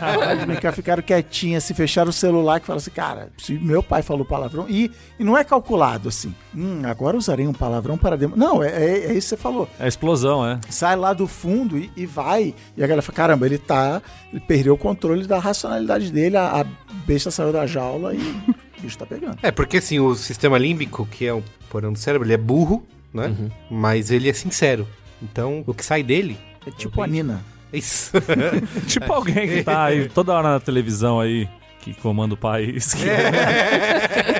pararam 0.00 0.38
de 0.40 0.46
brincar, 0.46 0.72
ficaram 0.72 1.02
quietinhas, 1.02 1.64
se 1.64 1.72
fecharam 1.72 2.10
o 2.10 2.12
celular 2.12 2.60
que 2.60 2.66
falaram 2.66 2.80
assim, 2.82 2.90
cara, 2.90 3.30
se 3.38 3.54
meu 3.54 3.82
pai 3.82 4.02
falou 4.02 4.24
palavrão, 4.24 4.66
e, 4.68 4.90
e 5.18 5.24
não 5.24 5.38
é 5.38 5.42
calculado 5.44 6.10
assim, 6.10 6.34
hum, 6.54 6.82
agora 6.84 7.16
usarei 7.16 7.46
um 7.46 7.52
palavrão 7.54 7.96
para. 7.96 8.16
Não, 8.36 8.62
é, 8.62 8.68
é, 8.68 8.98
é 9.06 9.12
isso 9.14 9.28
que 9.28 9.36
você 9.36 9.36
falou. 9.38 9.68
É 9.80 9.88
explosão, 9.88 10.46
é. 10.46 10.58
Sai 10.68 10.96
lá 10.96 11.14
do 11.14 11.26
fundo 11.26 11.78
e, 11.78 11.90
e 11.96 12.04
vai. 12.04 12.54
E 12.76 12.82
a 12.84 12.86
galera 12.86 13.00
fala, 13.02 13.16
caramba, 13.16 13.46
ele 13.46 13.56
tá. 13.58 14.02
Ele 14.30 14.40
perdeu 14.40 14.74
o 14.74 14.78
controle 14.78 15.26
da 15.26 15.38
racionalidade 15.38 15.83
dele, 16.10 16.36
a, 16.36 16.60
a 16.60 16.64
besta 17.06 17.30
saiu 17.30 17.52
da 17.52 17.66
jaula 17.66 18.14
e 18.14 18.18
o 18.78 18.82
bicho 18.82 18.98
tá 18.98 19.06
pegando. 19.06 19.38
É, 19.42 19.50
porque 19.50 19.78
assim, 19.78 20.00
o 20.00 20.14
sistema 20.14 20.58
límbico, 20.58 21.06
que 21.06 21.26
é 21.26 21.32
o 21.32 21.42
porão 21.70 21.92
do 21.92 21.98
cérebro, 21.98 22.26
ele 22.26 22.34
é 22.34 22.38
burro, 22.38 22.86
né? 23.12 23.34
Mas 23.70 24.10
ele 24.10 24.28
é 24.28 24.32
sincero. 24.32 24.86
Então, 25.22 25.62
o 25.66 25.72
que 25.72 25.84
sai 25.84 26.02
dele 26.02 26.36
É 26.66 26.70
tipo 26.70 27.00
a 27.00 27.06
Nina. 27.06 27.42
é 27.72 27.78
isso. 27.78 28.12
Tipo 28.86 29.12
alguém 29.12 29.48
que 29.48 29.62
tá 29.62 29.84
aí 29.84 30.08
toda 30.08 30.32
hora 30.32 30.50
na 30.50 30.60
televisão 30.60 31.20
aí, 31.20 31.48
que 31.80 31.94
comanda 31.94 32.34
o 32.34 32.36
país, 32.36 32.92
que, 32.94 33.04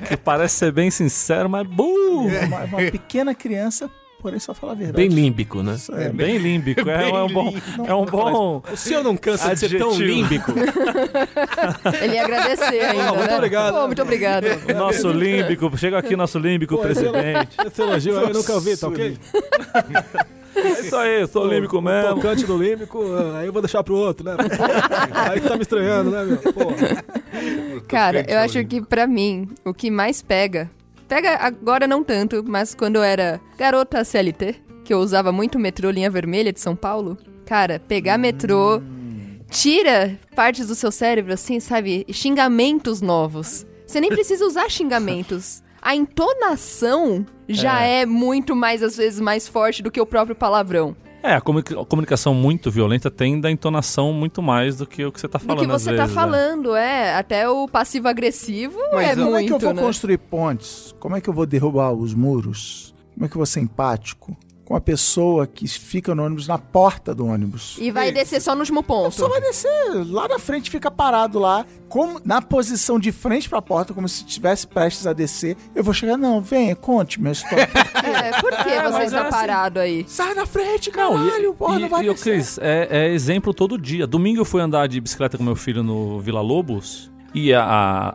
que 0.08 0.16
parece 0.16 0.56
ser 0.56 0.72
bem 0.72 0.90
sincero, 0.90 1.48
mas 1.48 1.66
burro. 1.66 2.28
É 2.30 2.44
uma, 2.46 2.64
uma 2.64 2.78
pequena 2.90 3.34
criança, 3.34 3.90
porém 4.24 4.38
só 4.40 4.54
fala 4.54 4.72
a 4.72 4.74
verdade. 4.74 4.96
Bem 4.96 5.08
límbico, 5.14 5.62
né? 5.62 5.74
Isso 5.74 5.94
é, 5.94 6.08
Bem 6.08 6.38
límbico, 6.38 6.88
é, 6.88 6.96
Bem 6.96 7.14
é 7.14 7.22
um 7.22 7.28
bom, 7.28 7.44
límbico. 7.50 7.86
é 7.86 7.94
um 7.94 8.06
bom 8.06 8.62
O 8.72 8.74
senhor 8.74 9.04
não 9.04 9.18
cansa 9.18 9.52
de 9.52 9.60
ser 9.60 9.76
tão 9.76 9.90
Adjetivo. 9.90 10.10
límbico? 10.14 10.52
Ele 12.02 12.14
ia 12.14 12.24
agradecer 12.24 12.80
ainda, 12.80 13.12
muito 13.12 13.28
né? 13.28 13.36
obrigado. 13.36 13.74
Pô, 13.74 13.86
muito 13.86 14.00
obrigado. 14.00 14.46
nosso 14.74 15.12
límbico. 15.12 15.76
Chega 15.76 15.98
aqui 15.98 16.16
nosso 16.16 16.38
límbico 16.38 16.78
presidente. 16.78 17.54
Esse 17.66 17.82
elogio 17.82 18.14
eu 18.14 18.32
nunca 18.32 18.54
ouvi, 18.54 18.74
tá 18.78 18.88
ok? 18.88 19.18
É 20.56 20.68
isso 20.80 20.94
aí, 20.94 21.20
eu 21.22 21.26
sou 21.26 21.48
límbico 21.48 21.78
O 21.78 21.82
mesmo. 21.82 22.14
tocante 22.14 22.46
do 22.46 22.56
límbico, 22.56 23.02
ah, 23.12 23.40
aí 23.40 23.46
eu 23.46 23.52
vou 23.52 23.60
deixar 23.60 23.82
pro 23.82 23.96
outro, 23.96 24.24
né? 24.24 24.36
Aí 25.28 25.40
tá 25.40 25.56
me 25.56 25.62
estranhando, 25.62 26.12
né, 26.12 26.22
meu? 26.24 26.36
Pô. 26.52 26.72
Cara, 27.88 28.24
eu 28.28 28.38
acho 28.38 28.64
que 28.64 28.80
pra 28.80 29.04
mim, 29.04 29.48
o 29.64 29.74
que 29.74 29.90
mais 29.90 30.22
pega. 30.22 30.70
Pega 31.08 31.36
agora 31.36 31.86
não 31.86 32.02
tanto, 32.02 32.42
mas 32.46 32.74
quando 32.74 32.96
eu 32.96 33.02
era 33.02 33.40
garota 33.58 34.04
CLT, 34.04 34.56
que 34.84 34.92
eu 34.92 34.98
usava 34.98 35.32
muito 35.32 35.58
metrô 35.58 35.90
linha 35.90 36.10
vermelha 36.10 36.52
de 36.52 36.60
São 36.60 36.74
Paulo. 36.74 37.16
Cara, 37.44 37.78
pegar 37.78 38.18
metrô 38.18 38.80
tira 39.50 40.18
partes 40.34 40.66
do 40.66 40.74
seu 40.74 40.90
cérebro, 40.90 41.32
assim, 41.32 41.60
sabe? 41.60 42.04
Xingamentos 42.10 43.00
novos. 43.00 43.66
Você 43.86 44.00
nem 44.00 44.10
precisa 44.10 44.44
usar 44.44 44.70
xingamentos. 44.70 45.62
A 45.80 45.94
entonação 45.94 47.26
já 47.46 47.82
é. 47.82 48.06
muito 48.06 48.56
mais, 48.56 48.82
às 48.82 48.96
vezes, 48.96 49.20
mais 49.20 49.46
forte 49.46 49.82
do 49.82 49.90
que 49.90 50.00
o 50.00 50.06
próprio 50.06 50.34
palavrão. 50.34 50.96
É, 51.26 51.34
a, 51.36 51.40
comunica- 51.40 51.80
a 51.80 51.84
comunicação 51.86 52.34
muito 52.34 52.70
violenta 52.70 53.10
tem 53.10 53.40
da 53.40 53.50
entonação 53.50 54.12
muito 54.12 54.42
mais 54.42 54.76
do 54.76 54.86
que 54.86 55.02
o 55.06 55.10
que 55.10 55.18
você 55.18 55.26
tá 55.26 55.38
Do 55.38 55.44
falando. 55.46 55.60
que 55.60 55.66
você 55.66 55.90
às 55.90 55.96
tá 55.96 56.02
vezes, 56.02 56.14
né? 56.16 56.22
falando, 56.22 56.76
é. 56.76 57.14
Até 57.14 57.48
o 57.48 57.66
passivo-agressivo 57.66 58.78
é 58.78 58.82
como 58.82 58.90
Como 58.90 59.00
é 59.00 59.14
muito, 59.16 59.46
que 59.48 59.52
eu 59.54 59.58
vou 59.58 59.72
né? 59.72 59.82
construir 59.82 60.18
pontes? 60.18 60.94
Como 61.00 61.16
é 61.16 61.22
que 61.22 61.28
eu 61.30 61.32
vou 61.32 61.46
derrubar 61.46 61.92
os 61.92 62.12
muros? 62.12 62.94
Como 63.14 63.24
é 63.24 63.28
que 63.28 63.34
eu 63.34 63.38
vou 63.38 63.46
ser 63.46 63.60
empático 63.60 64.36
com 64.64 64.74
a 64.74 64.80
pessoa 64.80 65.46
que 65.46 65.68
fica 65.68 66.14
no 66.14 66.24
ônibus 66.24 66.48
na 66.48 66.58
porta 66.58 67.14
do 67.14 67.26
ônibus? 67.26 67.76
E 67.78 67.90
vai 67.90 68.10
descer 68.10 68.40
só 68.40 68.54
no 68.54 68.60
último 68.60 68.82
ponto. 68.82 69.14
Só 69.14 69.28
vai 69.28 69.40
descer 69.40 69.68
lá 70.06 70.26
na 70.26 70.38
frente, 70.38 70.70
fica 70.70 70.90
parado 70.90 71.38
lá, 71.38 71.66
como 71.88 72.20
na 72.24 72.40
posição 72.40 72.98
de 72.98 73.12
frente 73.12 73.48
pra 73.48 73.60
porta, 73.60 73.92
como 73.92 74.08
se 74.08 74.24
estivesse 74.24 74.66
prestes 74.66 75.06
a 75.06 75.12
descer. 75.12 75.56
Eu 75.74 75.84
vou 75.84 75.92
chegar, 75.92 76.16
não, 76.16 76.40
venha, 76.40 76.74
conte 76.74 77.20
minha 77.20 77.32
história. 77.32 77.68
É, 78.04 78.38
por 78.38 78.50
que 78.50 78.64
você 78.64 78.90
mas 78.90 79.06
está 79.06 79.16
é 79.16 79.20
assim. 79.22 79.30
parado 79.30 79.80
aí? 79.80 80.04
Sai 80.06 80.34
na 80.34 80.44
frente, 80.44 80.92
Não, 80.94 81.14
caralho, 81.14 81.52
e, 81.52 81.54
porra, 81.54 81.78
e, 81.78 81.82
não 81.82 81.88
vai 81.88 82.04
e, 82.04 82.10
descer. 82.10 82.34
Cris, 82.34 82.58
é, 82.58 82.88
é 82.90 83.08
exemplo 83.08 83.54
todo 83.54 83.78
dia. 83.78 84.06
Domingo 84.06 84.40
eu 84.40 84.44
fui 84.44 84.60
andar 84.60 84.86
de 84.88 85.00
bicicleta 85.00 85.38
com 85.38 85.42
meu 85.44 85.56
filho 85.56 85.82
no 85.82 86.20
Vila 86.20 86.42
Lobos. 86.42 87.10
E 87.34 87.52
a, 87.52 87.64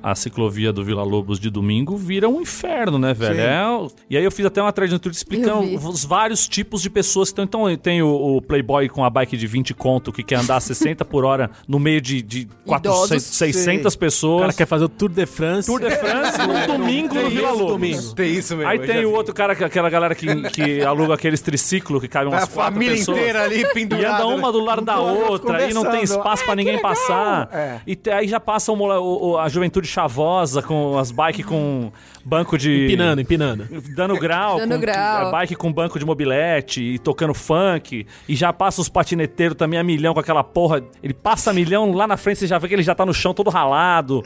a, 0.01 0.11
a 0.11 0.15
ciclovia 0.15 0.71
do 0.71 0.81
Vila 0.83 1.03
Lobos 1.03 1.39
de 1.39 1.49
domingo 1.49 1.97
vira 1.97 2.29
um 2.29 2.39
inferno, 2.41 2.97
né, 2.97 3.13
velho? 3.13 3.39
É 3.41 3.67
o- 3.67 3.91
e 4.09 4.15
aí 4.15 4.23
eu 4.23 4.31
fiz 4.31 4.45
até 4.45 4.61
uma 4.61 4.71
thread 4.71 4.93
no 4.93 4.97
Twitter 4.99 5.17
explicando 5.17 5.59
os 5.89 6.05
vários 6.05 6.47
tipos 6.47 6.81
de 6.81 6.89
pessoas 6.89 7.29
que 7.29 7.41
estão. 7.41 7.43
Então 7.69 7.77
tem 7.77 8.01
o, 8.01 8.37
o 8.37 8.41
Playboy 8.41 8.87
com 8.87 9.03
a 9.03 9.09
bike 9.09 9.35
de 9.35 9.45
20 9.45 9.73
conto 9.73 10.11
que 10.13 10.23
quer 10.23 10.35
andar 10.35 10.55
a 10.55 10.59
60 10.61 11.03
por 11.03 11.25
hora 11.25 11.51
no 11.67 11.77
meio 11.79 11.99
de, 11.99 12.21
de 12.21 12.47
400, 12.65 13.09
Idosos. 13.11 13.23
600 13.37 13.93
O 13.93 13.97
pessoas. 13.99 14.41
cara 14.41 14.53
quer 14.53 14.65
fazer 14.65 14.85
o 14.85 14.89
Tour 14.89 15.09
de 15.09 15.25
France. 15.25 15.67
Tour 15.67 15.81
de 15.81 15.91
France 15.97 16.37
no 16.47 16.77
domingo 16.77 17.15
no 17.15 17.29
Vila 17.29 17.51
Lobos. 17.51 17.67
domingo. 17.73 18.15
Tem 18.15 18.31
isso 18.33 18.55
mesmo. 18.55 18.69
Aí 18.71 18.79
tem 18.79 19.05
o 19.05 19.09
vi. 19.09 19.15
outro 19.15 19.33
cara, 19.33 19.53
que- 19.53 19.63
aquela 19.65 19.89
galera 19.89 20.15
que, 20.15 20.27
que 20.51 20.81
aluga 20.85 21.15
aqueles 21.15 21.41
triciclos 21.41 22.01
que 22.01 22.07
cabem 22.07 22.29
umas 22.31 22.43
A 22.43 22.47
quatro 22.47 22.73
família 22.75 22.95
pessoas. 22.95 23.17
inteira 23.17 23.43
ali 23.43 23.61
E 23.63 23.73
pendurada. 23.73 24.23
anda 24.23 24.27
uma 24.27 24.49
do 24.51 24.63
lado 24.63 24.81
da 24.81 24.97
outra 24.99 25.69
e 25.69 25.73
não 25.73 25.83
tem 25.91 26.03
espaço 26.03 26.43
Ah, 26.43 26.45
pra 26.45 26.55
que 26.55 26.63
ninguém 26.63 26.79
passar. 26.79 27.49
É. 27.51 27.81
E 27.85 27.95
te- 27.97 28.09
aí 28.11 28.27
já 28.27 28.39
passa 28.39 28.71
o 28.71 28.75
o- 29.09 29.29
o- 29.31 29.37
a 29.37 29.47
juventude 29.49 29.87
chavosa 29.87 30.61
com 30.61 30.97
as 30.97 31.11
bikes 31.11 31.45
com 31.45 31.91
banco 32.23 32.57
de. 32.57 32.85
Empinando, 32.85 33.21
empinando. 33.21 33.67
Dando 33.95 34.17
grau, 34.17 34.57
Dando 34.57 34.75
com, 34.75 34.81
grau. 34.81 35.27
a 35.27 35.31
bike 35.31 35.55
com 35.55 35.71
banco 35.71 35.97
de 35.97 36.05
mobilete 36.05 36.81
e 36.81 36.99
tocando 36.99 37.33
funk. 37.33 38.05
E 38.27 38.35
já 38.35 38.51
passa 38.53 38.81
os 38.81 38.89
patineteiros 38.89 39.57
também 39.57 39.79
a 39.79 39.83
milhão 39.83 40.13
com 40.13 40.19
aquela 40.19 40.43
porra. 40.43 40.81
Ele 41.01 41.13
passa 41.13 41.51
a 41.51 41.53
milhão 41.53 41.91
lá 41.93 42.07
na 42.07 42.17
frente, 42.17 42.39
você 42.39 42.47
já 42.47 42.57
vê 42.57 42.67
que 42.67 42.73
ele 42.75 42.83
já 42.83 42.93
tá 42.95 43.05
no 43.05 43.13
chão 43.13 43.33
todo 43.33 43.49
ralado. 43.49 44.23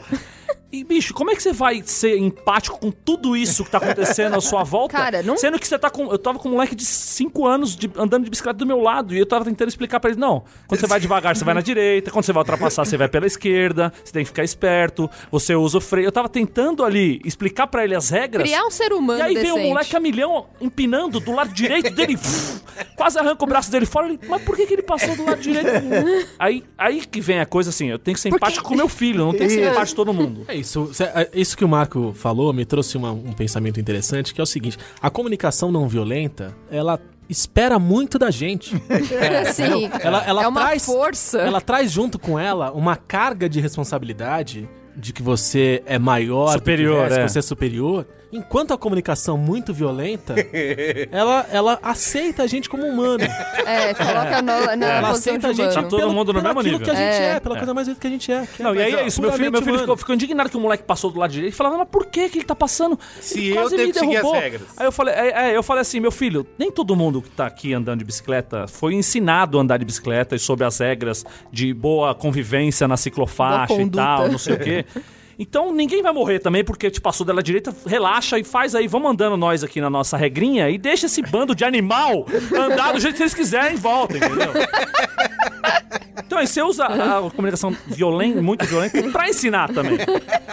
E, 0.74 0.84
bicho, 0.84 1.14
como 1.14 1.30
é 1.30 1.36
que 1.36 1.42
você 1.42 1.52
vai 1.52 1.82
ser 1.84 2.16
empático 2.18 2.78
com 2.78 2.90
tudo 2.90 3.36
isso 3.36 3.64
que 3.64 3.70
tá 3.70 3.78
acontecendo 3.78 4.34
à 4.36 4.40
sua 4.40 4.62
volta? 4.64 4.96
Cara, 4.96 5.22
não- 5.22 5.36
Sendo 5.36 5.58
que 5.58 5.66
você 5.68 5.78
tá 5.78 5.88
com. 5.90 6.10
Eu 6.10 6.18
tava 6.18 6.38
com 6.38 6.48
um 6.48 6.52
moleque 6.52 6.74
de 6.74 6.84
5 6.84 7.46
anos 7.46 7.76
de- 7.76 7.90
andando 7.96 8.24
de 8.24 8.30
bicicleta 8.30 8.58
do 8.58 8.66
meu 8.66 8.80
lado. 8.80 9.14
E 9.14 9.18
eu 9.18 9.26
tava 9.26 9.44
tentando 9.44 9.68
explicar 9.68 10.00
pra 10.00 10.10
ele: 10.10 10.18
não, 10.20 10.44
quando 10.66 10.80
você 10.80 10.86
vai 10.86 10.98
devagar, 10.98 11.36
você 11.36 11.44
vai 11.44 11.54
na 11.54 11.60
direita. 11.60 12.10
Quando 12.10 12.24
você 12.24 12.32
vai 12.32 12.40
ultrapassar, 12.42 12.84
você 12.84 12.96
vai 12.96 13.08
pela 13.08 13.26
esquerda. 13.26 13.92
Você 14.04 14.12
tem 14.12 14.22
que 14.24 14.28
ficar 14.28 14.42
esperto. 14.44 15.08
Você 15.30 15.54
usa 15.54 15.78
o 15.78 15.80
freio. 15.80 16.06
Eu 16.06 16.12
tava 16.12 16.28
tentando 16.28 16.84
ali 16.84 17.20
explicar 17.24 17.66
pra 17.66 17.84
ele 17.84 17.94
as 17.94 18.10
regras. 18.10 18.42
Criar 18.42 18.64
um 18.66 18.70
ser 18.70 18.92
humano 18.92 19.18
E 19.20 19.22
aí 19.22 19.34
vem 19.34 19.44
decente. 19.44 19.64
o 19.66 19.68
moleque 19.68 19.96
a 19.96 20.00
milhão 20.00 20.46
empinando 20.60 21.20
do 21.20 21.32
lado 21.32 21.52
direito 21.52 21.90
dele, 21.94 22.18
quase 22.96 23.18
arranca 23.18 23.44
o 23.44 23.46
braço 23.46 23.70
dele 23.70 23.86
fora. 23.86 24.08
Ele, 24.08 24.18
mas 24.28 24.42
por 24.42 24.56
que, 24.56 24.66
que 24.66 24.72
ele 24.74 24.82
passou 24.82 25.14
do 25.16 25.24
lado 25.24 25.40
direito? 25.40 25.68
aí, 26.38 26.64
aí 26.76 27.04
que 27.06 27.20
vem 27.20 27.40
a 27.40 27.46
coisa 27.46 27.70
assim: 27.70 27.88
eu 27.90 27.98
tenho 27.98 28.14
que 28.14 28.20
ser 28.20 28.30
Porque- 28.30 28.44
empático 28.44 28.64
com 28.68 28.74
meu 28.74 28.88
filho, 28.88 29.24
não 29.24 29.32
tenho 29.32 29.48
que 29.48 29.54
ser 29.54 29.70
empático 29.70 29.96
com 29.96 30.04
todo 30.04 30.14
mundo. 30.14 30.44
É 30.48 30.54
isso. 30.56 30.63
Cê- 30.64 31.04
é, 31.04 31.30
Isso 31.34 31.56
que 31.56 31.64
o 31.64 31.68
Marco 31.68 32.12
falou 32.14 32.52
me 32.52 32.64
trouxe 32.64 32.96
uma- 32.96 33.12
um 33.12 33.32
pensamento 33.32 33.78
interessante, 33.80 34.32
que 34.34 34.40
é 34.40 34.44
o 34.44 34.46
seguinte: 34.46 34.76
a 35.00 35.10
comunicação 35.10 35.70
não 35.70 35.88
violenta, 35.88 36.54
ela 36.70 36.98
espera 37.28 37.78
muito 37.78 38.18
da 38.18 38.30
gente. 38.30 38.74
Sim. 39.52 39.88
Ela, 40.00 40.22
ela 40.26 40.42
é 40.44 40.48
uma 40.48 40.60
traz, 40.60 40.84
força. 40.84 41.38
Ela 41.38 41.60
traz 41.60 41.90
junto 41.90 42.18
com 42.18 42.38
ela 42.38 42.70
uma 42.72 42.96
carga 42.96 43.48
de 43.48 43.60
responsabilidade 43.60 44.68
de 44.96 45.12
que 45.12 45.22
você 45.22 45.82
é 45.86 45.98
maior, 45.98 46.46
do 46.46 46.52
que 46.52 46.58
Superior, 46.58 47.00
resto, 47.04 47.18
é. 47.18 47.24
que 47.24 47.30
você 47.32 47.38
é 47.38 47.42
superior. 47.42 48.06
Enquanto 48.36 48.74
a 48.74 48.76
comunicação 48.78 49.38
muito 49.38 49.72
violenta, 49.72 50.34
ela, 51.12 51.46
ela 51.52 51.78
aceita 51.82 52.42
a 52.42 52.46
gente 52.48 52.68
como 52.68 52.84
humano. 52.84 53.22
É, 53.64 53.94
coloca 53.94 54.42
no- 54.42 54.76
na 54.76 54.86
Ela 54.86 55.10
aceita 55.10 55.48
a 55.48 55.52
gente 55.52 55.70
humano. 55.70 55.82
Tá 55.82 55.96
todo 55.96 56.12
mundo 56.12 56.32
no 56.32 56.42
pelo 56.42 56.54
mesmo 56.54 56.62
nível. 56.62 56.80
que 56.80 56.90
a 56.90 56.94
gente 56.94 57.02
é, 57.22 57.30
É. 57.36 57.40
pela 57.40 57.56
coisa 57.56 57.72
mais 57.72 57.86
bonita 57.86 58.00
que 58.00 58.06
a 58.06 58.10
gente 58.10 58.32
é. 58.32 58.46
que 58.46 58.62
Não, 58.62 58.74
e 58.74 58.82
aí 58.82 58.92
é 58.92 59.00
é 59.02 59.06
isso, 59.06 59.20
meu 59.22 59.32
filho, 59.32 59.52
meu 59.52 59.62
filho 59.62 59.78
ficou, 59.78 59.96
ficou 59.96 60.14
indignado 60.14 60.50
que 60.50 60.56
o 60.56 60.60
moleque 60.60 60.82
passou 60.82 61.10
do 61.12 61.18
lado 61.20 61.30
direito 61.30 61.52
e 61.52 61.56
falava, 61.56 61.78
mas 61.78 61.88
por 61.88 62.06
que, 62.06 62.28
que 62.28 62.38
ele 62.38 62.44
tá 62.44 62.56
passando? 62.56 62.98
Se 63.20 63.38
Ele 63.38 63.50
eu 63.50 63.54
quase 63.62 63.76
tenho 63.76 63.86
me 63.88 63.92
que 63.92 63.98
seguir 64.00 64.16
as 64.16 64.22
derrubou. 64.22 64.40
regras. 64.40 64.62
Aí 64.76 64.86
eu 64.86 64.92
falei, 64.92 65.14
é, 65.14 65.50
é, 65.52 65.56
eu 65.56 65.62
falei 65.62 65.82
assim, 65.82 66.00
meu 66.00 66.10
filho, 66.10 66.44
nem 66.58 66.72
todo 66.72 66.96
mundo 66.96 67.22
que 67.22 67.30
tá 67.30 67.46
aqui 67.46 67.72
andando 67.72 68.00
de 68.00 68.04
bicicleta 68.04 68.66
foi 68.66 68.94
ensinado 68.94 69.58
a 69.58 69.62
andar 69.62 69.78
de 69.78 69.84
bicicleta 69.84 70.34
e 70.34 70.38
sobre 70.40 70.64
as 70.64 70.78
regras 70.78 71.24
de 71.52 71.72
boa 71.72 72.14
convivência 72.14 72.88
na 72.88 72.96
ciclofaixa 72.96 73.68
Boa 73.74 73.82
e 73.82 73.90
tal, 73.90 74.28
não 74.28 74.38
sei 74.38 74.54
o 74.54 74.58
quê. 74.58 74.84
Então 75.38 75.72
ninguém 75.72 76.02
vai 76.02 76.12
morrer 76.12 76.38
também 76.38 76.62
porque 76.64 76.90
te 76.90 77.00
passou 77.00 77.26
dela 77.26 77.42
direita, 77.42 77.74
relaxa 77.86 78.38
e 78.38 78.44
faz 78.44 78.74
aí, 78.74 78.86
vamos 78.86 79.10
andando 79.10 79.36
nós 79.36 79.64
aqui 79.64 79.80
na 79.80 79.90
nossa 79.90 80.16
regrinha 80.16 80.70
e 80.70 80.78
deixa 80.78 81.06
esse 81.06 81.22
bando 81.22 81.54
de 81.54 81.64
animal 81.64 82.26
andar 82.56 82.92
do 82.92 83.00
jeito 83.00 83.16
que 83.16 83.22
eles 83.22 83.34
quiserem 83.34 83.74
em 83.76 83.78
volta, 83.80 84.16
entendeu? 84.16 84.52
Então 86.26 86.38
aí 86.38 86.46
você 86.46 86.62
usa 86.62 86.86
a 86.86 87.30
comunicação 87.30 87.76
violenta, 87.86 88.40
muito 88.40 88.64
violenta 88.64 89.02
pra 89.10 89.28
ensinar 89.28 89.72
também. 89.72 89.98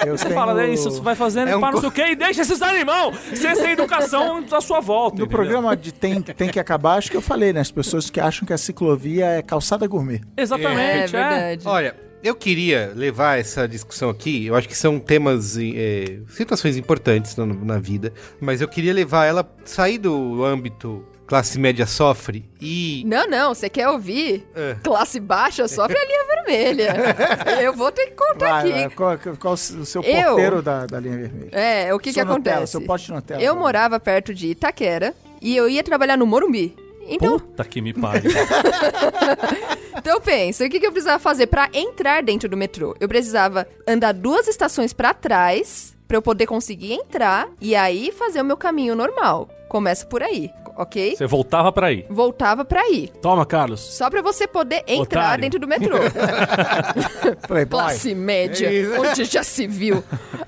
Eu 0.06 0.18
Você 0.18 0.26
tenho- 0.26 0.36
fala, 0.40 0.62
é 0.64 0.70
isso, 0.70 0.90
você 0.92 1.02
vai 1.02 1.16
fazendo, 1.16 1.50
É 1.50 1.56
um 1.56 1.60
para 1.60 1.72
não 1.72 1.80
sei 1.80 1.90
o 1.90 1.92
quê, 1.92 2.06
e 2.12 2.16
deixa 2.16 2.42
esses 2.42 2.62
animal 2.62 3.14
sem 3.34 3.50
essa 3.50 3.70
educação 3.70 4.44
à 4.52 4.62
sua 4.62 4.80
volta. 4.80 5.18
No 5.20 5.26
entendeu? 5.26 5.38
programa 5.38 5.76
de 5.78 5.94
tem, 5.94 6.22
tem 6.22 6.50
que 6.50 6.60
acabar, 6.60 6.98
acho 6.98 7.10
que 7.10 7.18
eu 7.18 7.22
falei, 7.22 7.54
né? 7.54 7.62
As 7.62 7.72
pessoas 7.72 8.10
que 8.10 8.20
acham 8.20 8.46
que 8.46 8.54
a 8.54 8.58
ciclovia 8.58 9.26
é 9.28 9.42
calçada 9.42 9.88
gourmet. 9.88 10.22
É 10.36 10.42
Exatamente, 10.42 11.16
é. 11.16 11.20
verdade. 11.20 11.62
Olha, 11.68 11.96
eu 12.24 12.36
queria 12.36 12.92
levar 12.96 13.40
essa 13.40 13.68
discussão 13.68 14.10
aqui. 14.10 14.46
Eu 14.46 14.56
acho 14.56 14.68
que 14.68 14.78
são 14.78 15.00
temas, 15.00 15.58
eh, 15.58 16.20
situações 16.30 16.78
importantes 16.78 17.36
na, 17.36 17.46
na 17.46 17.80
vida, 17.80 18.14
mas 18.40 18.62
eu 18.62 18.68
queria 18.68 18.94
levar 18.94 19.26
ela 19.26 19.50
sair 19.66 19.98
do 19.98 20.44
âmbito 20.44 21.06
classe 21.32 21.58
média 21.58 21.86
sofre 21.86 22.44
e 22.60 23.04
Não, 23.06 23.26
não, 23.26 23.56
você 23.56 23.70
quer 23.70 23.88
ouvir? 23.88 24.46
É. 24.54 24.76
Classe 24.84 25.18
baixa 25.18 25.66
sofre 25.66 25.98
a 25.98 26.06
linha 26.06 26.26
vermelha. 26.28 26.94
Eu 27.64 27.74
vou 27.74 27.90
ter 27.90 28.08
que 28.08 28.16
contar 28.16 28.50
Vai, 28.50 28.60
aqui. 28.60 28.72
vai, 28.72 28.90
qual, 28.90 29.38
qual 29.40 29.54
o 29.54 29.58
seu 29.58 30.04
Eu? 30.04 30.28
porteiro 30.32 30.62
da, 30.62 30.86
da 30.86 31.00
linha 31.00 31.18
vermelha? 31.18 31.50
É, 31.54 31.94
o 31.94 32.00
que 32.00 32.12
que 32.12 32.20
acontece? 32.20 32.74
seu 32.74 32.82
pote 32.82 33.06
de 33.06 33.14
Nutella. 33.14 33.42
Eu 33.42 33.56
morava 33.56 33.98
perto 33.98 34.34
de 34.34 34.48
Itaquera 34.48 35.14
e 35.42 35.56
eu 35.56 35.70
ia 35.70 35.82
trabalhar 35.82 36.18
no 36.18 36.26
Morumbi. 36.28 36.76
Então, 37.12 37.40
Puta 37.40 37.64
que 37.66 37.82
me 37.82 37.94
pariu. 37.94 38.32
então 39.98 40.22
pensa, 40.22 40.66
o 40.66 40.70
que, 40.70 40.80
que 40.80 40.88
eu 40.88 40.92
precisava 40.92 41.20
fazer 41.20 41.48
pra 41.48 41.70
entrar 41.74 42.24
dentro 42.24 42.48
do 42.48 42.56
metrô? 42.58 42.96
Eu 43.00 43.08
precisava 43.08 43.68
andar 43.88 44.14
duas 44.14 44.48
estações 44.48 44.94
pra 44.94 45.14
trás 45.14 45.96
pra 46.08 46.18
eu 46.18 46.22
poder 46.22 46.46
conseguir 46.46 46.94
entrar 46.94 47.48
e 47.60 47.76
aí 47.76 48.12
fazer 48.12 48.42
o 48.42 48.46
meu 48.46 48.58
caminho 48.58 48.96
normal. 48.96 49.50
Começa 49.70 50.06
por 50.06 50.22
aí, 50.22 50.50
ok? 50.76 51.16
Você 51.16 51.26
voltava 51.26 51.72
pra 51.72 51.88
aí. 51.88 52.06
Voltava 52.10 52.66
pra 52.66 52.82
aí. 52.82 53.10
Toma, 53.22 53.46
Carlos. 53.46 53.80
Só 53.80 54.10
pra 54.10 54.22
você 54.22 54.46
poder 54.46 54.84
entrar 54.88 55.22
Otário. 55.22 55.42
dentro 55.42 55.60
do 55.60 55.68
metrô. 55.68 55.98
Classe 57.70 58.14
média, 58.14 58.68
É 58.68 59.00
onde 59.00 59.24
já 59.26 59.44
se 59.44 59.68
viu. 59.68 60.04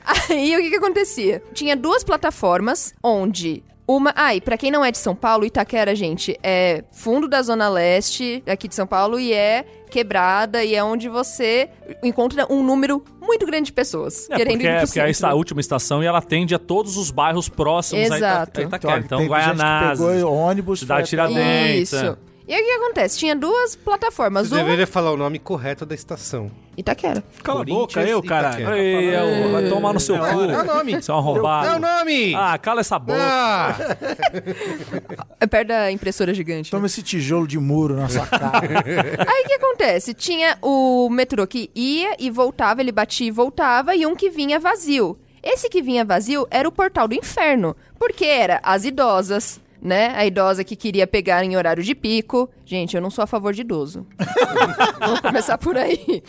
Aí 0.05 0.55
o 0.57 0.59
que, 0.59 0.70
que 0.72 0.76
acontecia? 0.76 1.41
Tinha 1.53 1.76
duas 1.76 2.03
plataformas 2.03 2.93
onde 3.01 3.64
Uma. 3.88 4.13
Ah, 4.15 4.34
e 4.34 4.39
pra 4.39 4.57
quem 4.57 4.71
não 4.71 4.84
é 4.84 4.91
de 4.91 4.97
São 4.97 5.13
Paulo, 5.15 5.45
Itaquera, 5.45 5.93
gente, 5.93 6.38
é 6.41 6.84
fundo 6.91 7.27
da 7.27 7.41
Zona 7.41 7.67
Leste 7.67 8.41
aqui 8.47 8.67
de 8.67 8.75
São 8.75 8.88
Paulo 8.88 9.19
e 9.19 9.34
é 9.34 9.65
quebrada 9.89 10.63
e 10.63 10.73
é 10.73 10.84
onde 10.84 11.07
você 11.09 11.69
encontra 12.01 12.47
um 12.51 12.63
número 12.63 13.03
muito 13.21 13.45
grande 13.45 13.65
de 13.67 13.73
pessoas 13.73 14.27
É, 14.29 14.38
querendo 14.38 14.53
porque, 14.53 14.65
ir 14.67 14.69
é, 14.69 14.77
pro 14.77 14.88
porque 14.88 14.99
aí 14.99 15.05
centro. 15.07 15.11
está 15.11 15.29
a 15.29 15.34
última 15.36 15.61
estação 15.61 16.01
e 16.01 16.05
ela 16.05 16.17
atende 16.17 16.55
a 16.55 16.59
todos 16.59 16.97
os 16.97 17.11
bairros 17.11 17.47
próximos 17.49 18.05
Exato. 18.09 18.61
a 18.61 18.63
Itaquera. 18.63 18.99
Então, 18.99 19.19
que 19.19 19.27
Guaianazes, 19.27 20.03
pegou 20.03 20.34
ônibus, 20.34 20.79
Cidade 20.79 21.09
Tiradentes. 21.09 21.91
Isso. 21.93 22.17
É. 22.47 22.51
E 22.51 22.55
aí 22.55 22.61
o 22.61 22.65
que 22.65 22.71
acontece? 22.71 23.17
Tinha 23.19 23.35
duas 23.35 23.75
plataformas. 23.75 24.47
Você 24.49 24.55
Uma. 24.55 24.63
deveria 24.63 24.87
falar 24.87 25.11
o 25.11 25.17
nome 25.17 25.39
correto 25.39 25.85
da 25.85 25.95
estação. 25.95 26.51
Itaquera. 26.75 27.23
Cala 27.43 27.61
a 27.61 27.63
boca, 27.65 28.01
eu, 28.01 28.19
e 28.19 28.27
caralho. 28.27 28.61
Itaquera. 28.61 28.79
Ei, 28.79 29.13
é 29.13 29.23
o- 29.23 29.51
vai 29.51 29.69
tomar 29.69 29.93
no 29.93 29.99
seu 29.99 30.17
cu. 30.17 30.25
É 30.25 30.61
o 30.61 30.63
nome. 30.65 30.93
Você 31.01 31.11
é 31.11 31.13
um 31.13 31.17
arrombado. 31.17 31.67
É 31.67 31.75
o 31.75 31.79
nome! 31.79 32.33
Ah, 32.35 32.57
cala 32.57 32.81
essa 32.81 32.97
boca. 32.97 33.19
Ah! 33.21 33.75
É 35.39 35.45
perto 35.45 35.67
da 35.67 35.91
impressora 35.91 36.33
gigante. 36.33 36.71
Toma 36.71 36.85
esse 36.85 37.01
tijolo 37.03 37.45
de 37.47 37.59
muro 37.59 37.95
na 37.97 38.07
sua 38.07 38.25
cara. 38.25 38.61
Aí 39.27 39.43
o 39.43 39.47
que 39.47 39.53
acontece? 39.53 40.13
Tinha 40.13 40.57
o 40.61 41.09
metrô 41.09 41.45
que 41.45 41.69
ia 41.75 42.15
e 42.17 42.29
voltava, 42.31 42.79
ele 42.81 42.91
batia 42.93 43.27
e 43.27 43.31
voltava, 43.31 43.93
e 43.95 44.05
um 44.05 44.15
que 44.15 44.29
vinha 44.29 44.57
vazio. 44.59 45.17
Esse 45.43 45.69
que 45.69 45.81
vinha 45.81 46.05
vazio 46.05 46.47
era 46.49 46.67
o 46.67 46.71
portal 46.71 47.07
do 47.09 47.13
inferno, 47.13 47.75
porque 47.99 48.23
era 48.25 48.61
as 48.63 48.85
idosas, 48.85 49.59
né? 49.84 50.13
A 50.15 50.25
idosa 50.25 50.63
que 50.63 50.75
queria 50.75 51.05
pegar 51.05 51.43
em 51.43 51.57
horário 51.57 51.84
de 51.84 51.93
pico. 51.93 52.49
Gente, 52.65 52.95
eu 52.95 53.01
não 53.01 53.09
sou 53.09 53.23
a 53.23 53.27
favor 53.27 53.53
de 53.53 53.61
idoso. 53.61 54.07
Vamos 54.99 55.19
começar 55.19 55.57
por 55.57 55.77
aí. 55.77 56.23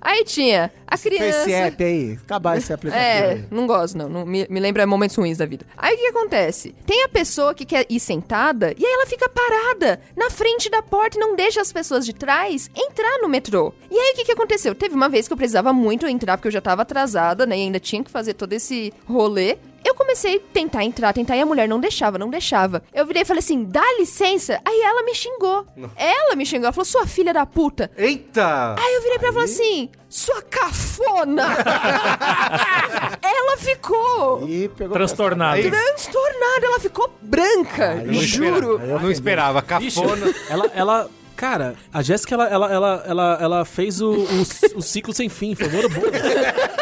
Aí 0.00 0.24
tinha 0.24 0.72
a 0.86 0.96
criança. 0.96 1.42
Esse 1.42 1.52
app 1.52 1.84
aí, 1.84 2.18
acabar 2.24 2.56
esse 2.56 2.72
aplicativo. 2.72 3.04
É, 3.04 3.32
aí. 3.32 3.44
não 3.50 3.66
gosto, 3.66 3.98
não. 3.98 4.08
não 4.08 4.24
me, 4.24 4.46
me 4.48 4.58
lembra 4.58 4.86
momentos 4.86 5.14
ruins 5.16 5.36
da 5.36 5.44
vida. 5.44 5.66
Aí 5.76 5.94
o 5.94 5.98
que 5.98 6.06
acontece? 6.06 6.74
Tem 6.86 7.04
a 7.04 7.08
pessoa 7.08 7.54
que 7.54 7.66
quer 7.66 7.86
ir 7.88 8.00
sentada 8.00 8.74
e 8.78 8.84
aí 8.84 8.92
ela 8.92 9.06
fica 9.06 9.28
parada 9.28 10.00
na 10.16 10.30
frente 10.30 10.70
da 10.70 10.82
porta 10.82 11.18
e 11.18 11.20
não 11.20 11.36
deixa 11.36 11.60
as 11.60 11.72
pessoas 11.72 12.06
de 12.06 12.14
trás 12.14 12.70
entrar 12.74 13.18
no 13.20 13.28
metrô. 13.28 13.74
E 13.90 13.96
aí 13.96 14.12
o 14.12 14.16
que, 14.16 14.24
que 14.24 14.32
aconteceu? 14.32 14.74
Teve 14.74 14.94
uma 14.94 15.08
vez 15.08 15.26
que 15.26 15.32
eu 15.32 15.36
precisava 15.36 15.72
muito 15.72 16.06
entrar, 16.06 16.38
porque 16.38 16.48
eu 16.48 16.52
já 16.52 16.60
tava 16.60 16.82
atrasada, 16.82 17.44
né? 17.44 17.58
E 17.58 17.62
ainda 17.62 17.78
tinha 17.78 18.02
que 18.02 18.10
fazer 18.10 18.34
todo 18.34 18.52
esse 18.52 18.92
rolê. 19.06 19.58
Eu 19.84 19.94
comecei 19.94 20.36
a 20.36 20.40
tentar 20.52 20.84
entrar, 20.84 21.12
tentar, 21.12 21.36
e 21.36 21.40
a 21.40 21.46
mulher 21.46 21.68
não 21.68 21.80
deixava, 21.80 22.18
não 22.18 22.28
deixava. 22.30 22.82
Eu 22.92 23.06
virei 23.06 23.22
e 23.22 23.24
falei 23.24 23.38
assim, 23.40 23.64
dá 23.64 23.82
licença. 23.98 24.60
Aí 24.64 24.80
ela 24.82 25.02
me 25.02 25.14
xingou. 25.14 25.66
Ela 25.96 26.36
me 26.36 26.44
xingou, 26.46 26.64
ela 26.66 26.72
falou, 26.72 26.84
sua 26.84 27.06
filha 27.06 27.32
da 27.32 27.44
puta. 27.46 27.90
Eita! 27.96 28.74
Aí 28.78 28.94
eu 28.94 29.02
virei 29.02 29.18
pra 29.18 29.28
ela 29.28 29.44
e 29.44 29.48
falei 29.48 29.52
assim, 29.54 29.90
sua 30.08 30.42
cafona! 30.42 31.44
ela 33.22 33.56
ficou 33.58 34.46
E 34.48 34.68
pegou 34.68 34.94
Transtornado. 34.94 35.62
transtornada, 35.62 36.66
ela 36.66 36.80
ficou 36.80 37.10
branca, 37.22 37.90
Aí 37.92 38.06
eu 38.08 38.14
juro. 38.22 38.72
esperava, 38.74 38.84
eu 38.92 39.00
Não 39.00 39.10
esperava. 39.10 39.62
Cafona. 39.62 40.34
Ela, 40.48 40.70
ela, 40.74 41.10
cara, 41.40 41.74
a 41.90 42.02
Jéssica, 42.02 42.34
ela, 42.34 42.46
ela, 42.48 42.72
ela, 42.72 43.04
ela, 43.06 43.38
ela 43.40 43.64
fez 43.64 44.00
o, 44.02 44.10
o, 44.12 44.42
o 44.76 44.82
ciclo 44.82 45.14
sem 45.14 45.30
fim, 45.30 45.54
foi 45.54 45.68
bom. 45.70 45.80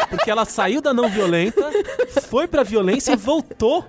Porque 0.09 0.29
ela 0.29 0.43
saiu 0.43 0.81
da 0.81 0.93
não 0.93 1.09
violenta, 1.09 1.69
foi 2.29 2.45
pra 2.45 2.61
violência 2.63 3.13
e 3.13 3.15
voltou. 3.15 3.85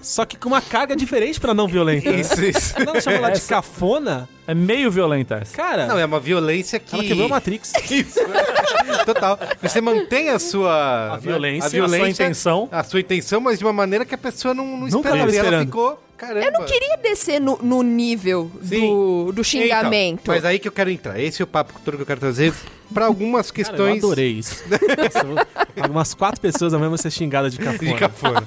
Só 0.00 0.26
que 0.26 0.36
com 0.36 0.48
uma 0.50 0.60
carga 0.60 0.94
diferente 0.94 1.40
pra 1.40 1.54
não 1.54 1.66
violenta. 1.66 2.12
né? 2.12 2.20
Isso, 2.20 2.44
isso. 2.44 2.74
Ela 2.78 3.00
chama 3.00 3.16
ela 3.16 3.30
de 3.30 3.40
cafona. 3.40 4.28
É 4.46 4.52
meio 4.54 4.90
violenta 4.90 5.36
essa. 5.40 5.56
Cara, 5.56 5.86
Não, 5.86 5.98
é 5.98 6.04
uma 6.04 6.20
violência 6.20 6.78
que. 6.78 6.94
ela 6.94 7.02
quebrou 7.02 7.24
a 7.26 7.30
Matrix. 7.30 7.72
Isso. 7.90 8.20
Total. 9.06 9.38
Você 9.62 9.80
mantém 9.80 10.28
a 10.28 10.38
sua. 10.38 11.14
A 11.14 11.16
violência, 11.16 11.66
a, 11.66 11.70
violência, 11.70 11.96
a 11.96 12.00
sua 12.00 12.08
intenção. 12.10 12.68
A 12.70 12.84
sua 12.84 13.00
intenção, 13.00 13.40
mas 13.40 13.58
de 13.58 13.64
uma 13.64 13.72
maneira 13.72 14.04
que 14.04 14.14
a 14.14 14.18
pessoa 14.18 14.52
não, 14.52 14.66
não 14.66 14.76
Nunca 14.88 15.08
esperava. 15.08 15.18
tava 15.20 15.32
E 15.32 15.36
ela 15.38 15.44
esperando. 15.46 15.66
ficou. 15.66 16.00
Caramba. 16.26 16.46
Eu 16.46 16.52
não 16.52 16.64
queria 16.64 16.96
descer 16.96 17.40
no, 17.40 17.58
no 17.58 17.82
nível 17.82 18.50
Sim. 18.62 18.80
do, 18.80 19.32
do 19.32 19.44
xingamento. 19.44 20.20
Então, 20.22 20.34
mas 20.34 20.44
aí 20.44 20.58
que 20.58 20.66
eu 20.68 20.72
quero 20.72 20.90
entrar. 20.90 21.18
Esse 21.20 21.42
é 21.42 21.44
o 21.44 21.46
papo 21.46 21.74
todo 21.84 21.96
que 21.96 22.02
eu 22.02 22.06
quero 22.06 22.20
trazer 22.20 22.52
pra 22.92 23.06
algumas 23.06 23.50
Cara, 23.50 23.60
eu 23.62 23.70
questões. 23.70 23.98
adorei 24.04 24.30
isso. 24.32 24.62
Nossa, 24.70 25.90
Umas 25.90 26.14
quatro 26.14 26.40
pessoas 26.40 26.72
a 26.74 26.78
mesma 26.78 26.96
ser 26.96 27.10
xingada 27.10 27.50
de 27.50 27.58
cafona. 27.58 27.92
de 27.92 27.94
cafona. 27.98 28.46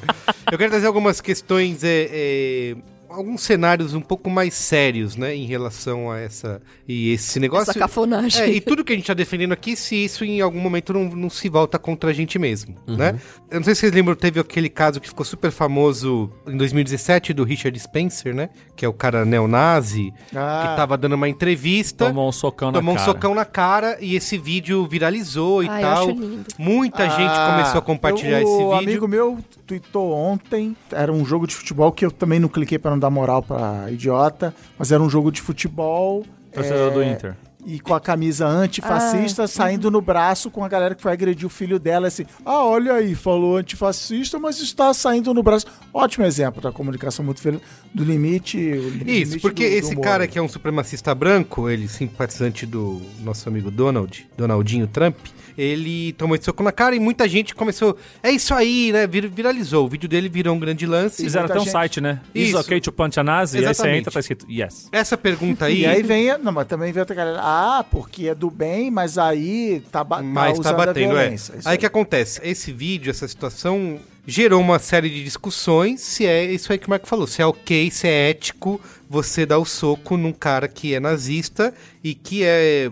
Eu 0.51 0.57
quero 0.57 0.71
trazer 0.71 0.87
algumas 0.87 1.19
questões, 1.21 1.83
é, 1.83 2.07
é, 2.11 2.75
alguns 3.09 3.41
cenários 3.41 3.93
um 3.93 4.01
pouco 4.01 4.29
mais 4.29 4.53
sérios, 4.53 5.15
né, 5.15 5.35
em 5.35 5.45
relação 5.45 6.11
a 6.11 6.19
essa 6.19 6.61
e 6.87 7.11
esse 7.11 7.39
negócio. 7.39 7.69
Essa 7.71 7.79
cafonagem. 7.79 8.41
É, 8.41 8.49
e 8.49 8.61
tudo 8.61 8.83
que 8.83 8.93
a 8.93 8.95
gente 8.95 9.05
tá 9.07 9.13
defendendo 9.13 9.51
aqui, 9.53 9.75
se 9.75 9.95
isso 9.95 10.23
em 10.25 10.41
algum 10.41 10.59
momento 10.59 10.93
não, 10.93 11.05
não 11.05 11.29
se 11.29 11.49
volta 11.49 11.79
contra 11.79 12.09
a 12.09 12.13
gente 12.13 12.37
mesmo, 12.39 12.75
né? 12.87 13.19
Eu 13.49 13.59
não 13.59 13.63
sei 13.63 13.75
se 13.75 13.81
vocês 13.81 13.91
lembram, 13.93 14.15
teve 14.15 14.39
aquele 14.39 14.69
caso 14.69 14.99
que 14.99 15.07
ficou 15.07 15.25
super 15.25 15.51
famoso 15.51 16.29
em 16.47 16.57
2017 16.57 17.33
do 17.33 17.43
Richard 17.43 17.77
Spencer, 17.79 18.35
né? 18.35 18.49
Que 18.75 18.85
é 18.85 18.87
o 18.89 18.93
cara 18.93 19.25
neonazi, 19.25 20.13
Ah. 20.35 20.67
que 20.69 20.75
tava 20.75 20.97
dando 20.97 21.13
uma 21.13 21.29
entrevista. 21.29 22.05
Tomou 22.07 22.27
um 22.29 22.31
socão 22.31 22.71
na 22.71 22.79
Tomou 22.79 22.93
um 22.93 22.97
cara. 22.97 23.11
socão 23.11 23.33
na 23.35 23.45
cara 23.45 23.97
e 24.01 24.15
esse 24.15 24.37
vídeo 24.37 24.85
viralizou 24.87 25.63
e 25.63 25.69
Ai, 25.69 25.83
eu 25.83 25.87
tal. 25.87 26.03
acho 26.03 26.11
lindo. 26.11 26.45
Muita 26.57 27.09
gente 27.09 27.31
Ah, 27.31 27.51
começou 27.55 27.79
a 27.79 27.81
compartilhar 27.81 28.41
eu- 28.41 28.47
esse 28.47 28.57
vídeo. 28.57 28.73
amigo 28.73 29.07
meu 29.07 29.37
tweetou 29.67 30.13
ontem, 30.13 30.75
era 30.91 31.11
um 31.11 31.25
jogo 31.25 31.45
de 31.45 31.53
futebol 31.53 31.91
que 31.91 32.05
eu 32.05 32.11
também 32.11 32.39
não 32.39 32.47
cliquei 32.47 32.79
pra 32.79 32.89
não 32.89 32.97
dar 32.97 33.09
moral 33.09 33.43
pra 33.43 33.91
idiota, 33.91 34.55
mas 34.79 34.91
era 34.91 35.03
um 35.03 35.09
jogo 35.09 35.31
de 35.31 35.41
futebol. 35.41 36.25
Torcedor 36.53 36.91
é, 36.91 36.93
do 36.93 37.03
Inter. 37.03 37.35
E 37.69 37.81
com 37.81 37.93
a 37.93 37.99
camisa 37.99 38.47
antifascista, 38.47 39.43
Ah, 39.43 39.47
saindo 39.47 39.91
no 39.91 39.99
braço 39.99 40.49
com 40.49 40.63
a 40.63 40.69
galera 40.69 40.95
que 40.95 41.01
foi 41.01 41.11
agredir 41.11 41.45
o 41.45 41.49
filho 41.49 41.77
dela, 41.77 42.07
assim, 42.07 42.25
ah, 42.45 42.63
olha 42.63 42.93
aí, 42.93 43.13
falou 43.13 43.57
antifascista, 43.57 44.39
mas 44.39 44.61
está 44.61 44.93
saindo 44.93 45.33
no 45.33 45.43
braço. 45.43 45.65
Ótimo 45.93 46.25
exemplo 46.25 46.61
da 46.61 46.71
comunicação 46.71 47.25
muito 47.25 47.41
feia, 47.41 47.59
do 47.93 48.05
limite. 48.05 48.57
o 48.57 48.89
limite 48.89 49.21
Isso, 49.21 49.39
porque 49.41 49.65
do- 49.65 49.69
do 49.71 49.75
esse 49.79 49.91
humor. 49.95 50.03
cara 50.05 50.27
que 50.27 50.39
é 50.39 50.41
um 50.41 50.47
supremacista 50.47 51.13
branco, 51.13 51.69
ele 51.69 51.89
simpatizante 51.89 52.65
do 52.65 53.01
nosso 53.21 53.49
amigo 53.49 53.69
Donald, 53.69 54.25
Donaldinho 54.37 54.87
Trump, 54.87 55.17
ele 55.57 56.13
tomou 56.13 56.35
esse 56.35 56.45
soco 56.45 56.61
na 56.63 56.71
cara 56.71 56.95
e 56.95 56.99
muita 56.99 57.27
gente 57.27 57.53
começou, 57.55 57.97
é 58.23 58.29
isso 58.31 58.53
aí, 58.53 58.91
né, 58.93 59.07
vir- 59.07 59.27
viralizou. 59.27 59.85
O 59.85 59.89
vídeo 59.89 60.07
dele 60.07 60.29
virou 60.29 60.55
um 60.55 60.59
grande 60.59 60.85
lance. 60.85 61.23
Fizeram 61.23 61.45
até 61.47 61.55
um 61.57 61.61
gente- 61.61 61.71
site, 61.71 61.99
né? 61.99 62.21
Is 62.33 62.49
Isso. 62.49 62.59
okay 62.59 62.79
to 62.79 62.91
punch 62.91 63.19
a 63.19 63.23
Nazi? 63.23 63.57
E 63.57 63.59
aí 63.59 63.63
você 63.65 63.71
Exatamente. 63.71 63.99
entra, 63.99 64.11
tá 64.13 64.19
escrito 64.19 64.45
yes. 64.49 64.87
Essa 64.91 65.17
pergunta 65.17 65.65
aí, 65.65 65.81
E 65.81 65.85
aí 65.85 66.03
vem, 66.03 66.29
a- 66.29 66.37
não, 66.37 66.51
mas 66.51 66.67
também 66.67 66.91
vem 66.93 66.99
outra 67.01 67.15
galera, 67.15 67.39
ah, 67.41 67.56
porque 67.89 68.27
é 68.27 68.35
do 68.35 68.49
bem, 68.49 68.89
mas 68.91 69.17
aí 69.17 69.83
tá, 69.91 70.03
ba 70.03 70.21
mas 70.21 70.59
tá 70.59 70.69
a 70.69 70.73
batendo, 70.73 71.17
é. 71.17 71.35
Aí 71.65 71.77
o 71.77 71.79
que 71.79 71.85
acontece? 71.85 72.39
Esse 72.43 72.71
vídeo, 72.71 73.09
essa 73.09 73.27
situação 73.27 73.99
gerou 74.25 74.59
uma 74.59 74.77
série 74.77 75.09
de 75.09 75.23
discussões 75.23 76.01
se 76.01 76.25
é 76.25 76.43
isso 76.43 76.71
aí 76.71 76.77
que 76.77 76.87
o 76.87 76.89
Marco 76.89 77.07
falou, 77.07 77.25
se 77.25 77.41
é 77.41 77.45
ok, 77.45 77.89
se 77.89 78.07
é 78.07 78.29
ético 78.31 78.79
você 79.09 79.45
dar 79.45 79.57
o 79.59 79.65
soco 79.65 80.17
num 80.17 80.33
cara 80.33 80.67
que 80.67 80.93
é 80.93 80.99
nazista 80.99 81.73
e 82.03 82.13
que 82.13 82.43
é. 82.43 82.89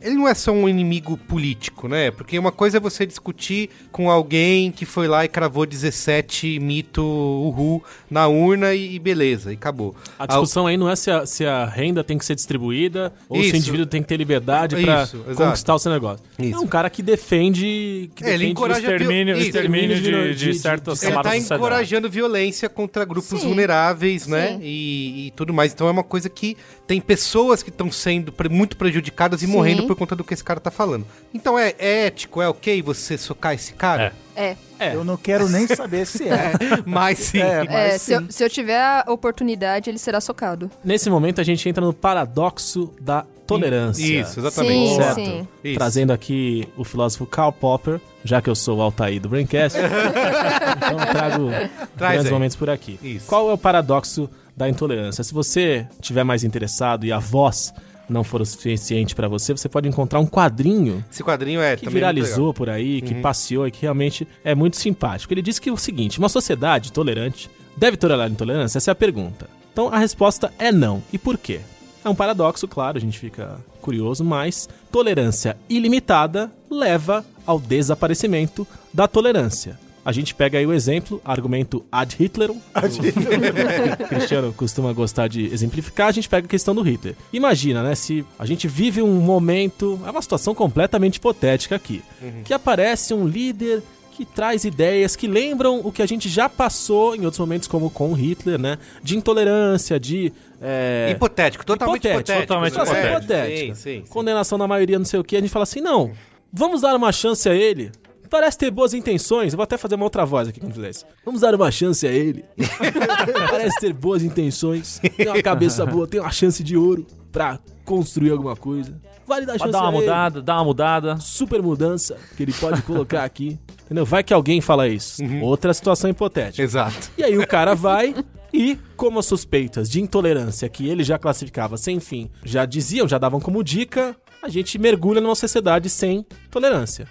Ele 0.00 0.14
não 0.14 0.26
é 0.28 0.34
só 0.34 0.52
um 0.52 0.68
inimigo 0.68 1.16
político, 1.16 1.88
né? 1.88 2.10
Porque 2.10 2.38
uma 2.38 2.52
coisa 2.52 2.76
é 2.78 2.80
você 2.80 3.04
discutir 3.04 3.68
com 3.92 4.10
alguém 4.10 4.70
que 4.72 4.86
foi 4.86 5.06
lá 5.08 5.24
e 5.24 5.28
cravou 5.28 5.66
17 5.66 6.58
mito 6.60 7.02
uhul 7.02 7.82
na 8.10 8.26
urna 8.28 8.74
e, 8.74 8.98
beleza, 8.98 9.52
e 9.52 9.54
acabou. 9.54 9.94
A 10.18 10.26
discussão 10.26 10.66
aí 10.66 10.76
não 10.76 10.88
é 10.88 10.96
se 10.96 11.10
a, 11.10 11.26
se 11.26 11.44
a 11.44 11.64
renda 11.66 12.02
tem 12.02 12.16
que 12.16 12.24
ser 12.24 12.34
distribuída 12.34 13.12
ou 13.28 13.36
se 13.40 13.46
Isso. 13.46 13.54
o 13.54 13.58
indivíduo 13.58 13.86
tem 13.86 14.02
que 14.02 14.08
ter 14.08 14.16
liberdade 14.16 14.76
exato. 14.76 15.18
conquistar 15.34 15.74
o 15.74 15.78
seu 15.78 15.92
negócio. 15.92 16.24
Isso. 16.38 16.54
É 16.54 16.58
um 16.58 16.66
cara 16.66 16.88
que 16.88 17.02
defende. 17.02 18.10
Que 18.14 18.24
É, 18.24 18.28
ele 18.28 18.38
defende 18.38 18.52
encoraja 18.52 18.88
a 18.88 18.92
Extermínio, 18.92 19.36
Isso, 19.36 19.46
extermínio 19.48 19.96
de, 19.96 20.02
de- 20.02 20.34
de, 20.34 20.52
de- 20.52 20.58
certas 20.58 21.02
Ele 21.02 21.12
tá 21.12 21.22
sociedade. 21.22 21.54
encorajando 21.54 22.08
violência 22.10 22.68
contra 22.68 23.04
grupos 23.04 23.40
Sim. 23.40 23.48
vulneráveis, 23.48 24.26
né? 24.26 24.58
E, 24.62 25.26
e 25.26 25.30
tudo 25.32 25.52
mais. 25.56 25.72
Então 25.72 25.88
é 25.88 25.90
uma 25.90 26.04
coisa 26.04 26.28
que 26.28 26.56
tem 26.86 27.00
pessoas 27.00 27.62
que 27.62 27.70
estão 27.70 27.90
sendo 27.90 28.30
pre- 28.30 28.48
muito 28.48 28.76
prejudicadas 28.76 29.42
e 29.42 29.46
Sim. 29.46 29.52
morrendo 29.52 29.86
por 29.86 29.96
conta 29.96 30.14
do 30.14 30.22
que 30.22 30.34
esse 30.34 30.44
cara 30.44 30.60
tá 30.60 30.70
falando. 30.70 31.06
Então 31.34 31.58
é, 31.58 31.74
é 31.78 32.06
ético, 32.06 32.40
é 32.42 32.48
ok 32.48 32.80
você 32.82 33.16
socar 33.18 33.54
esse 33.54 33.72
cara? 33.72 34.12
É. 34.36 34.54
Eu 34.94 35.02
não 35.02 35.16
quero 35.16 35.48
nem 35.48 35.66
saber 35.66 36.06
se 36.06 36.28
é. 36.28 36.52
Mas 36.84 37.18
sim. 37.18 37.38
É, 37.40 37.64
mas 37.64 37.74
É, 37.94 37.98
se, 37.98 38.12
eu, 38.12 38.20
sim. 38.20 38.26
se 38.28 38.44
eu 38.44 38.50
tiver 38.50 38.78
a 38.78 39.04
oportunidade, 39.08 39.88
ele 39.88 39.96
será 39.98 40.20
socado. 40.20 40.70
Nesse 40.84 41.08
momento 41.08 41.40
a 41.40 41.44
gente 41.44 41.66
entra 41.66 41.82
no 41.82 41.94
paradoxo 41.94 42.92
da 43.00 43.24
tolerância. 43.46 44.02
Isso, 44.04 44.38
exatamente. 44.40 44.90
Sim, 44.90 44.96
Certo. 44.96 45.14
sim. 45.14 45.48
Isso. 45.64 45.74
Trazendo 45.78 46.12
aqui 46.12 46.68
o 46.76 46.84
filósofo 46.84 47.24
Karl 47.24 47.50
Popper, 47.52 47.98
já 48.22 48.42
que 48.42 48.50
eu 48.50 48.54
sou 48.54 48.76
o 48.76 48.82
Altair 48.82 49.18
do 49.18 49.30
Braincast, 49.30 49.78
então 49.80 50.98
eu 51.00 51.06
trago 51.06 51.48
Traz 51.96 52.12
grandes 52.12 52.26
aí. 52.26 52.32
momentos 52.32 52.56
por 52.56 52.68
aqui. 52.68 52.98
Isso. 53.02 53.26
Qual 53.26 53.48
é 53.48 53.52
o 53.54 53.58
paradoxo 53.58 54.28
da 54.56 54.68
intolerância? 54.68 55.22
Se 55.22 55.34
você 55.34 55.86
tiver 56.00 56.24
mais 56.24 56.42
interessado 56.42 57.04
e 57.04 57.12
a 57.12 57.18
voz 57.18 57.74
não 58.08 58.22
for 58.22 58.40
o 58.40 58.46
suficiente 58.46 59.14
pra 59.14 59.28
você, 59.28 59.52
você 59.52 59.68
pode 59.68 59.88
encontrar 59.88 60.20
um 60.20 60.26
quadrinho 60.26 61.04
Esse 61.10 61.24
quadrinho 61.24 61.60
é 61.60 61.76
que 61.76 61.88
viralizou 61.88 62.54
por 62.54 62.70
aí, 62.70 63.02
que 63.02 63.16
passeou 63.16 63.66
e 63.66 63.70
que 63.70 63.82
realmente 63.82 64.26
é 64.44 64.54
muito 64.54 64.76
simpático. 64.76 65.32
Ele 65.34 65.42
diz 65.42 65.58
que 65.58 65.68
é 65.68 65.72
o 65.72 65.76
seguinte: 65.76 66.18
uma 66.18 66.28
sociedade 66.28 66.92
tolerante 66.92 67.50
deve 67.76 67.96
tolerar 67.96 68.26
a 68.26 68.30
intolerância? 68.30 68.78
Essa 68.78 68.90
é 68.90 68.92
a 68.92 68.94
pergunta. 68.94 69.48
Então 69.72 69.88
a 69.88 69.98
resposta 69.98 70.52
é 70.58 70.72
não. 70.72 71.02
E 71.12 71.18
por 71.18 71.36
quê? 71.36 71.60
É 72.04 72.08
um 72.08 72.14
paradoxo, 72.14 72.68
claro, 72.68 72.96
a 72.96 73.00
gente 73.00 73.18
fica 73.18 73.58
curioso, 73.80 74.24
mas 74.24 74.68
tolerância 74.92 75.56
ilimitada 75.68 76.50
leva 76.70 77.24
ao 77.44 77.58
desaparecimento 77.58 78.66
da 78.94 79.08
tolerância. 79.08 79.78
A 80.06 80.12
gente 80.12 80.36
pega 80.36 80.56
aí 80.56 80.64
o 80.64 80.72
exemplo, 80.72 81.20
argumento 81.24 81.84
ad 81.90 82.14
Hitler. 82.16 82.52
Cristiano 84.08 84.52
costuma 84.52 84.92
gostar 84.92 85.26
de 85.26 85.46
exemplificar, 85.52 86.06
a 86.06 86.12
gente 86.12 86.28
pega 86.28 86.46
a 86.46 86.48
questão 86.48 86.76
do 86.76 86.80
Hitler. 86.80 87.16
Imagina, 87.32 87.82
né, 87.82 87.96
se 87.96 88.24
a 88.38 88.46
gente 88.46 88.68
vive 88.68 89.02
um 89.02 89.20
momento, 89.20 90.00
é 90.06 90.10
uma 90.10 90.22
situação 90.22 90.54
completamente 90.54 91.16
hipotética 91.16 91.74
aqui, 91.74 92.04
que 92.44 92.54
aparece 92.54 93.12
um 93.12 93.26
líder 93.26 93.82
que 94.12 94.24
traz 94.24 94.64
ideias 94.64 95.16
que 95.16 95.26
lembram 95.26 95.80
o 95.84 95.90
que 95.90 96.00
a 96.00 96.06
gente 96.06 96.28
já 96.28 96.48
passou 96.48 97.16
em 97.16 97.24
outros 97.24 97.40
momentos, 97.40 97.66
como 97.66 97.90
com 97.90 98.12
Hitler, 98.12 98.60
né? 98.60 98.78
De 99.02 99.16
intolerância, 99.16 99.98
de. 99.98 100.32
é, 100.62 101.08
Hipotético, 101.10 101.66
totalmente 101.66 102.06
Hipotético, 102.06 102.32
hipotético. 102.32 102.46
totalmente 102.46 102.78
né? 102.78 102.84
situação 102.84 103.10
hipotético. 103.10 103.74
Sim, 103.74 103.74
sim, 103.74 104.04
sim. 104.04 104.08
Condenação 104.08 104.56
da 104.56 104.68
maioria, 104.68 104.98
não 105.00 105.04
sei 105.04 105.18
o 105.18 105.24
que, 105.24 105.36
a 105.36 105.40
gente 105.40 105.50
fala 105.50 105.64
assim, 105.64 105.80
não, 105.80 106.12
vamos 106.52 106.80
dar 106.80 106.94
uma 106.94 107.10
chance 107.10 107.46
a 107.48 107.54
ele. 107.54 107.90
Parece 108.28 108.58
ter 108.58 108.70
boas 108.70 108.94
intenções. 108.94 109.52
Eu 109.52 109.56
vou 109.56 109.64
até 109.64 109.76
fazer 109.76 109.94
uma 109.94 110.04
outra 110.04 110.24
voz 110.24 110.48
aqui 110.48 110.60
quando 110.60 110.74
fizer 110.74 110.90
isso. 110.90 111.04
Vamos 111.24 111.40
dar 111.40 111.54
uma 111.54 111.70
chance 111.70 112.06
a 112.06 112.10
ele. 112.12 112.44
Parece 113.50 113.80
ter 113.80 113.92
boas 113.92 114.22
intenções. 114.22 115.00
Tem 115.16 115.28
uma 115.28 115.42
cabeça 115.42 115.84
boa, 115.86 116.06
tem 116.06 116.20
uma 116.20 116.30
chance 116.30 116.62
de 116.62 116.76
ouro 116.76 117.06
pra 117.30 117.58
construir 117.84 118.30
alguma 118.30 118.56
coisa. 118.56 119.00
Vale 119.26 119.44
dar 119.44 119.52
chance 119.54 119.64
Pode 119.64 119.72
dar 119.72 119.80
uma 119.80 119.88
a 119.88 119.92
ele. 119.92 120.00
mudada, 120.00 120.42
dar 120.42 120.54
uma 120.56 120.64
mudada. 120.64 121.16
Super 121.18 121.62
mudança 121.62 122.16
que 122.36 122.42
ele 122.42 122.52
pode 122.52 122.82
colocar 122.82 123.24
aqui. 123.24 123.58
Entendeu? 123.84 124.04
Vai 124.04 124.22
que 124.24 124.34
alguém 124.34 124.60
fala 124.60 124.88
isso. 124.88 125.22
Outra 125.42 125.72
situação 125.74 126.10
hipotética. 126.10 126.62
Exato. 126.62 127.10
E 127.16 127.22
aí 127.22 127.38
o 127.38 127.46
cara 127.46 127.74
vai 127.74 128.14
e, 128.52 128.78
como 128.96 129.18
as 129.18 129.26
suspeitas 129.26 129.88
de 129.90 130.00
intolerância 130.00 130.68
que 130.68 130.88
ele 130.88 131.04
já 131.04 131.18
classificava 131.18 131.76
sem 131.76 132.00
fim, 132.00 132.30
já 132.44 132.64
diziam, 132.64 133.06
já 133.06 133.18
davam 133.18 133.40
como 133.40 133.62
dica, 133.62 134.16
a 134.42 134.48
gente 134.48 134.78
mergulha 134.78 135.20
numa 135.20 135.34
sociedade 135.34 135.88
sem 135.90 136.24
tolerância. 136.50 137.06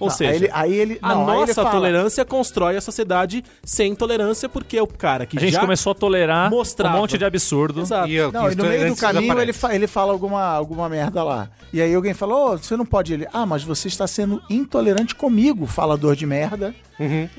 Ou 0.00 0.08
Não, 0.08 0.14
seja, 0.16 0.30
aí 0.32 0.36
ele, 0.36 0.50
aí 0.52 0.74
ele- 0.74 0.98
a 1.00 1.14
não, 1.14 1.28
ele 1.30 1.40
nossa 1.42 1.54
fala- 1.54 1.70
tolerância 1.70 2.24
constrói 2.24 2.76
a 2.76 2.80
sociedade 2.80 3.44
sem 3.62 3.94
tolerância, 3.94 4.48
porque 4.48 4.76
é 4.76 4.82
o 4.82 4.88
cara 4.88 5.24
que 5.24 5.38
A 5.38 5.40
gente 5.40 5.52
já 5.52 5.60
começou 5.60 5.92
a 5.92 5.94
tolerar 5.94 6.50
mostrava. 6.50 6.96
um 6.96 7.00
monte 7.00 7.16
de 7.16 7.24
absurdo. 7.24 7.82
Exato. 7.82 8.08
E, 8.08 8.14
eu- 8.16 8.32
Não, 8.32 8.46
que 8.48 8.54
e 8.54 8.56
no 8.56 8.64
meio 8.64 8.88
do 8.88 8.96
caminho 8.96 9.38
ele, 9.40 9.52
fa- 9.52 9.72
ele 9.72 9.86
fala 9.86 10.12
alguma, 10.12 10.42
alguma 10.42 10.88
merda 10.88 11.22
lá. 11.22 11.48
E 11.72 11.80
aí 11.80 11.94
alguém 11.94 12.12
fala, 12.12 12.34
ô, 12.34 12.58
você 12.58 12.76
não 12.76 12.84
pode. 12.84 13.14
Ele, 13.14 13.28
ah, 13.32 13.46
mas 13.46 13.62
você 13.62 13.86
está 13.86 14.04
sendo 14.08 14.42
intolerante 14.50 15.14
comigo, 15.14 15.64
falador 15.64 16.16
de 16.16 16.26
merda. 16.26 16.74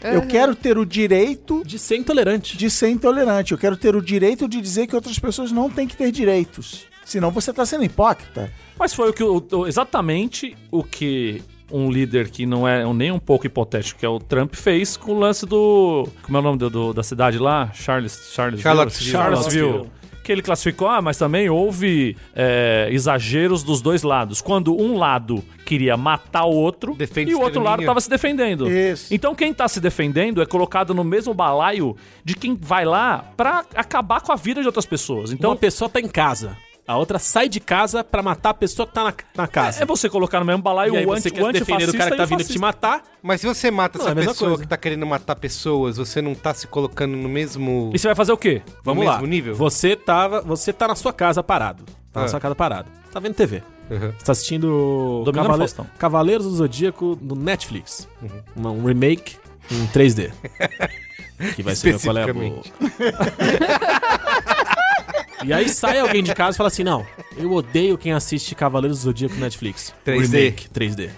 Eu 0.01 0.25
quero 0.25 0.55
ter 0.55 0.77
o 0.77 0.85
direito 0.85 1.61
De 1.65 1.77
ser 1.77 1.97
intolerante. 1.97 2.55
de 2.57 2.69
ser 2.69 2.87
intolerante. 2.89 3.51
Eu 3.51 3.57
quero 3.57 3.75
ter 3.75 3.97
o 3.97 4.01
direito 4.01 4.47
de 4.47 4.61
dizer 4.61 4.87
que 4.87 4.95
outras 4.95 5.19
pessoas 5.19 5.51
não 5.51 5.69
têm 5.69 5.85
que 5.87 5.97
ter 5.97 6.09
direitos. 6.09 6.85
Senão 7.03 7.31
você 7.31 7.51
está 7.51 7.65
sendo 7.65 7.83
hipócrita. 7.83 8.49
Mas 8.79 8.93
foi 8.93 9.09
o 9.09 9.13
que 9.13 9.23
o- 9.23 9.45
o- 9.51 9.67
exatamente 9.67 10.55
o 10.71 10.83
que 10.83 11.43
um 11.71 11.89
líder 11.91 12.29
que 12.29 12.45
não 12.45 12.67
é 12.67 12.85
nem 12.93 13.11
um 13.11 13.19
pouco 13.19 13.45
hipotético, 13.45 13.99
que 13.99 14.05
é 14.05 14.09
o 14.09 14.19
Trump, 14.19 14.53
fez 14.55 14.95
com 14.97 15.13
o 15.13 15.19
lance 15.19 15.45
do. 15.45 16.07
Como 16.23 16.37
é 16.37 16.39
o 16.39 16.43
nome 16.43 16.57
do, 16.57 16.69
do- 16.69 16.93
da 16.93 17.03
cidade 17.03 17.37
lá? 17.39 17.71
Charles, 17.73 18.31
Charles 18.33 18.61
Charlottesville. 18.61 19.11
Charlottesville. 19.11 19.89
Que 20.23 20.31
ele 20.31 20.41
classificou, 20.41 20.87
ah, 20.87 21.03
mas 21.03 21.19
também 21.19 21.51
houve 21.51 22.17
é, 22.35 22.87
exageros 22.91 23.61
dos 23.63 23.79
dois 23.79 24.01
lados. 24.01 24.41
Quando 24.41 24.75
um 24.75 24.97
lado 24.97 25.43
queria 25.67 25.95
matar 25.95 26.45
o 26.45 26.51
outro 26.51 26.95
Defende 26.95 27.29
e 27.29 27.35
o 27.35 27.41
outro 27.41 27.61
lado 27.61 27.81
estava 27.83 28.01
se 28.01 28.09
defendendo. 28.09 28.67
Isso. 28.67 29.13
Então 29.13 29.35
quem 29.35 29.53
tá 29.53 29.67
se 29.67 29.79
defendendo 29.79 30.41
é 30.41 30.45
colocado 30.47 30.95
no 30.95 31.03
mesmo 31.03 31.31
balaio 31.31 31.95
de 32.23 32.33
quem 32.33 32.57
vai 32.59 32.85
lá 32.85 33.23
pra 33.37 33.63
acabar 33.75 34.19
com 34.21 34.31
a 34.31 34.35
vida 34.35 34.61
de 34.61 34.65
outras 34.67 34.87
pessoas. 34.87 35.31
Então 35.31 35.51
uma 35.51 35.55
pessoa 35.57 35.87
tá 35.87 35.99
em 35.99 36.07
casa. 36.07 36.57
A 36.87 36.97
outra 36.97 37.17
sai 37.17 37.49
de 37.49 37.59
casa 37.59 38.03
pra 38.03 38.21
matar 38.21 38.51
a 38.51 38.53
pessoa 38.53 38.85
que 38.87 38.93
tá 38.93 39.03
na, 39.03 39.13
na 39.35 39.47
casa. 39.47 39.81
é 39.81 39.85
você 39.87 40.07
colocar 40.07 40.39
no 40.39 40.45
mesmo 40.45 40.61
balaio 40.61 40.93
e 40.93 40.97
aí 40.97 41.05
o, 41.05 41.09
você 41.09 41.29
anti, 41.29 41.35
quer 41.35 41.41
o 41.43 41.45
se 41.47 41.51
defender 41.53 41.83
antifascista 41.83 41.97
cara 41.97 42.11
que 42.11 42.17
tá 42.17 42.23
o 42.23 42.27
vindo 42.27 42.47
te 42.47 42.59
matar. 42.59 43.03
Mas 43.23 43.41
se 43.41 43.47
você 43.47 43.71
mata 43.71 43.97
Não, 43.97 44.05
é 44.05 44.07
a 44.07 44.11
essa 44.11 44.15
mesma 44.15 44.31
pessoa 44.33 44.49
coisa. 44.51 44.63
que 44.63 44.69
tá 44.69 44.77
querendo 44.77 45.05
matar 45.05 45.35
pessoas, 45.35 45.97
você 45.97 46.21
não 46.21 46.35
tá 46.35 46.53
se 46.53 46.67
colocando 46.67 47.17
no 47.17 47.27
mesmo. 47.27 47.89
E 47.93 47.97
você 47.97 48.07
vai 48.07 48.13
fazer 48.15 48.31
o 48.33 48.37
quê? 48.37 48.61
Vamos 48.83 49.03
no 49.03 49.09
lá. 49.09 49.15
mesmo 49.17 49.27
nível? 49.27 49.55
Você 49.55 49.95
tava, 49.95 50.41
você 50.41 50.71
tá 50.71 50.87
na 50.87 50.95
sua 50.95 51.11
casa 51.11 51.41
parado. 51.41 51.83
Tá 52.13 52.19
na 52.19 52.25
Ah. 52.27 52.29
sua 52.29 52.39
casa 52.39 52.53
parado. 52.53 52.87
Tá 53.11 53.19
vendo 53.19 53.33
TV. 53.33 53.63
Uhum. 53.89 54.11
Você 54.17 54.25
tá 54.25 54.31
assistindo 54.31 55.23
Cavale-. 55.33 55.65
Cavaleiros 55.97 56.45
do 56.45 56.51
Zodíaco 56.55 57.17
no 57.19 57.33
Netflix. 57.35 58.07
Uma- 58.55 58.69
Um 58.71 58.85
remake 58.85 59.37
em 59.71 59.87
3D. 59.87 60.31
que 61.55 61.63
vai 61.63 61.75
ser 61.75 61.89
meu 61.89 61.99
qual 61.99 62.17
é 62.17 62.23
a 62.29 62.33
boa. 62.33 62.61
Especificamente. 62.61 62.73
E 65.43 65.51
aí 65.51 65.67
sai 65.69 65.99
alguém 65.99 66.23
de 66.23 66.33
casa 66.33 66.55
e 66.55 66.57
fala 66.57 66.67
assim: 66.67 66.83
Não, 66.83 67.05
eu 67.37 67.51
odeio 67.51 67.97
quem 67.97 68.13
assiste 68.13 68.55
Cavaleiros 68.55 68.99
do 68.99 69.03
Zodíaco 69.03 69.35
Netflix. 69.35 69.93
3D. 70.05 70.21
Remake 70.21 70.69
3D. 70.69 71.09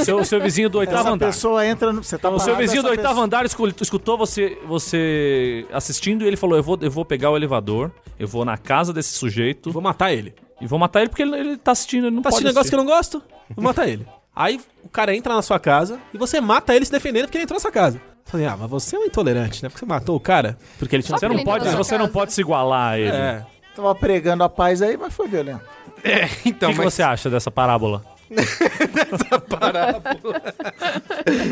O 0.00 0.04
seu, 0.04 0.16
o 0.20 0.24
seu 0.24 0.40
vizinho 0.40 0.68
do 0.70 0.78
oitavo 0.78 1.00
Essa 1.00 1.10
andar. 1.10 1.26
pessoa 1.26 1.66
entra 1.66 1.92
no. 1.92 2.02
Você 2.04 2.16
tá 2.16 2.28
O 2.30 2.38
seu 2.38 2.46
parado, 2.54 2.62
vizinho 2.62 2.82
do 2.82 2.88
oitavo 2.90 3.08
pessoa- 3.08 3.24
andar 3.24 3.44
escu- 3.44 3.74
escutou 3.80 4.16
você, 4.16 4.58
você 4.66 5.66
assistindo 5.72 6.24
e 6.24 6.26
ele 6.28 6.36
falou: 6.36 6.56
eu 6.56 6.62
vou, 6.62 6.78
eu 6.80 6.90
vou 6.90 7.04
pegar 7.04 7.30
o 7.30 7.36
elevador, 7.36 7.90
eu 8.18 8.28
vou 8.28 8.44
na 8.44 8.56
casa 8.56 8.92
desse 8.92 9.10
sujeito 9.12 9.70
Vou 9.72 9.82
matar 9.82 10.12
ele. 10.12 10.34
e 10.60 10.66
vou 10.66 10.78
matar 10.78 11.00
ele 11.00 11.08
porque 11.08 11.22
ele, 11.22 11.36
ele 11.36 11.56
tá 11.56 11.72
assistindo, 11.72 12.06
ele 12.06 12.14
não 12.16 12.22
Tá 12.22 12.30
pode 12.30 12.36
assistindo 12.36 12.54
negócio 12.54 12.70
que 12.70 12.74
eu 12.74 12.78
não 12.78 12.86
gosto? 12.86 13.22
Vou 13.54 13.64
matar 13.64 13.88
ele. 13.88 14.06
Aí 14.34 14.60
o 14.84 14.88
cara 14.88 15.14
entra 15.16 15.34
na 15.34 15.42
sua 15.42 15.58
casa 15.58 15.98
e 16.14 16.18
você 16.18 16.40
mata 16.40 16.74
ele 16.76 16.84
se 16.84 16.92
defendendo 16.92 17.24
porque 17.24 17.38
ele 17.38 17.42
entrou 17.44 17.56
na 17.56 17.60
sua 17.60 17.72
casa. 17.72 18.00
Eu 18.28 18.32
Falei, 18.32 18.46
ah, 18.46 18.56
mas 18.60 18.68
você 18.70 18.94
é 18.94 18.98
um 18.98 19.04
intolerante, 19.04 19.62
né? 19.62 19.70
Porque 19.70 19.80
você 19.80 19.86
matou 19.86 20.14
o 20.14 20.20
cara 20.20 20.58
porque 20.78 20.94
ele 20.94 21.02
tinha 21.02 21.16
Você 21.18 21.26
não 21.26 21.42
pode, 21.42 21.66
você 21.70 21.96
não 21.96 22.08
pode 22.08 22.34
se 22.34 22.42
igualar 22.42 22.92
a 22.92 22.98
ele. 22.98 23.16
É. 23.16 23.42
Tava 23.74 23.94
pregando 23.94 24.44
a 24.44 24.48
paz 24.50 24.82
aí, 24.82 24.98
mas 24.98 25.14
foi 25.14 25.28
violento. 25.28 25.62
É, 26.04 26.28
então, 26.44 26.68
o 26.68 26.72
que, 26.72 26.78
que 26.78 26.84
mas 26.84 26.94
você 26.94 27.02
acha 27.02 27.30
dessa 27.30 27.50
parábola? 27.50 28.04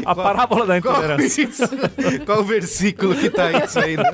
A 0.04 0.14
parábola 0.14 0.66
da 0.66 0.80
qual, 0.80 0.94
intolerância. 0.98 1.42
isso? 1.42 1.62
qual 2.26 2.40
o 2.40 2.44
versículo 2.44 3.14
que 3.16 3.30
tá 3.30 3.50
isso 3.64 3.78
aí? 3.78 3.96
Né? 3.96 4.04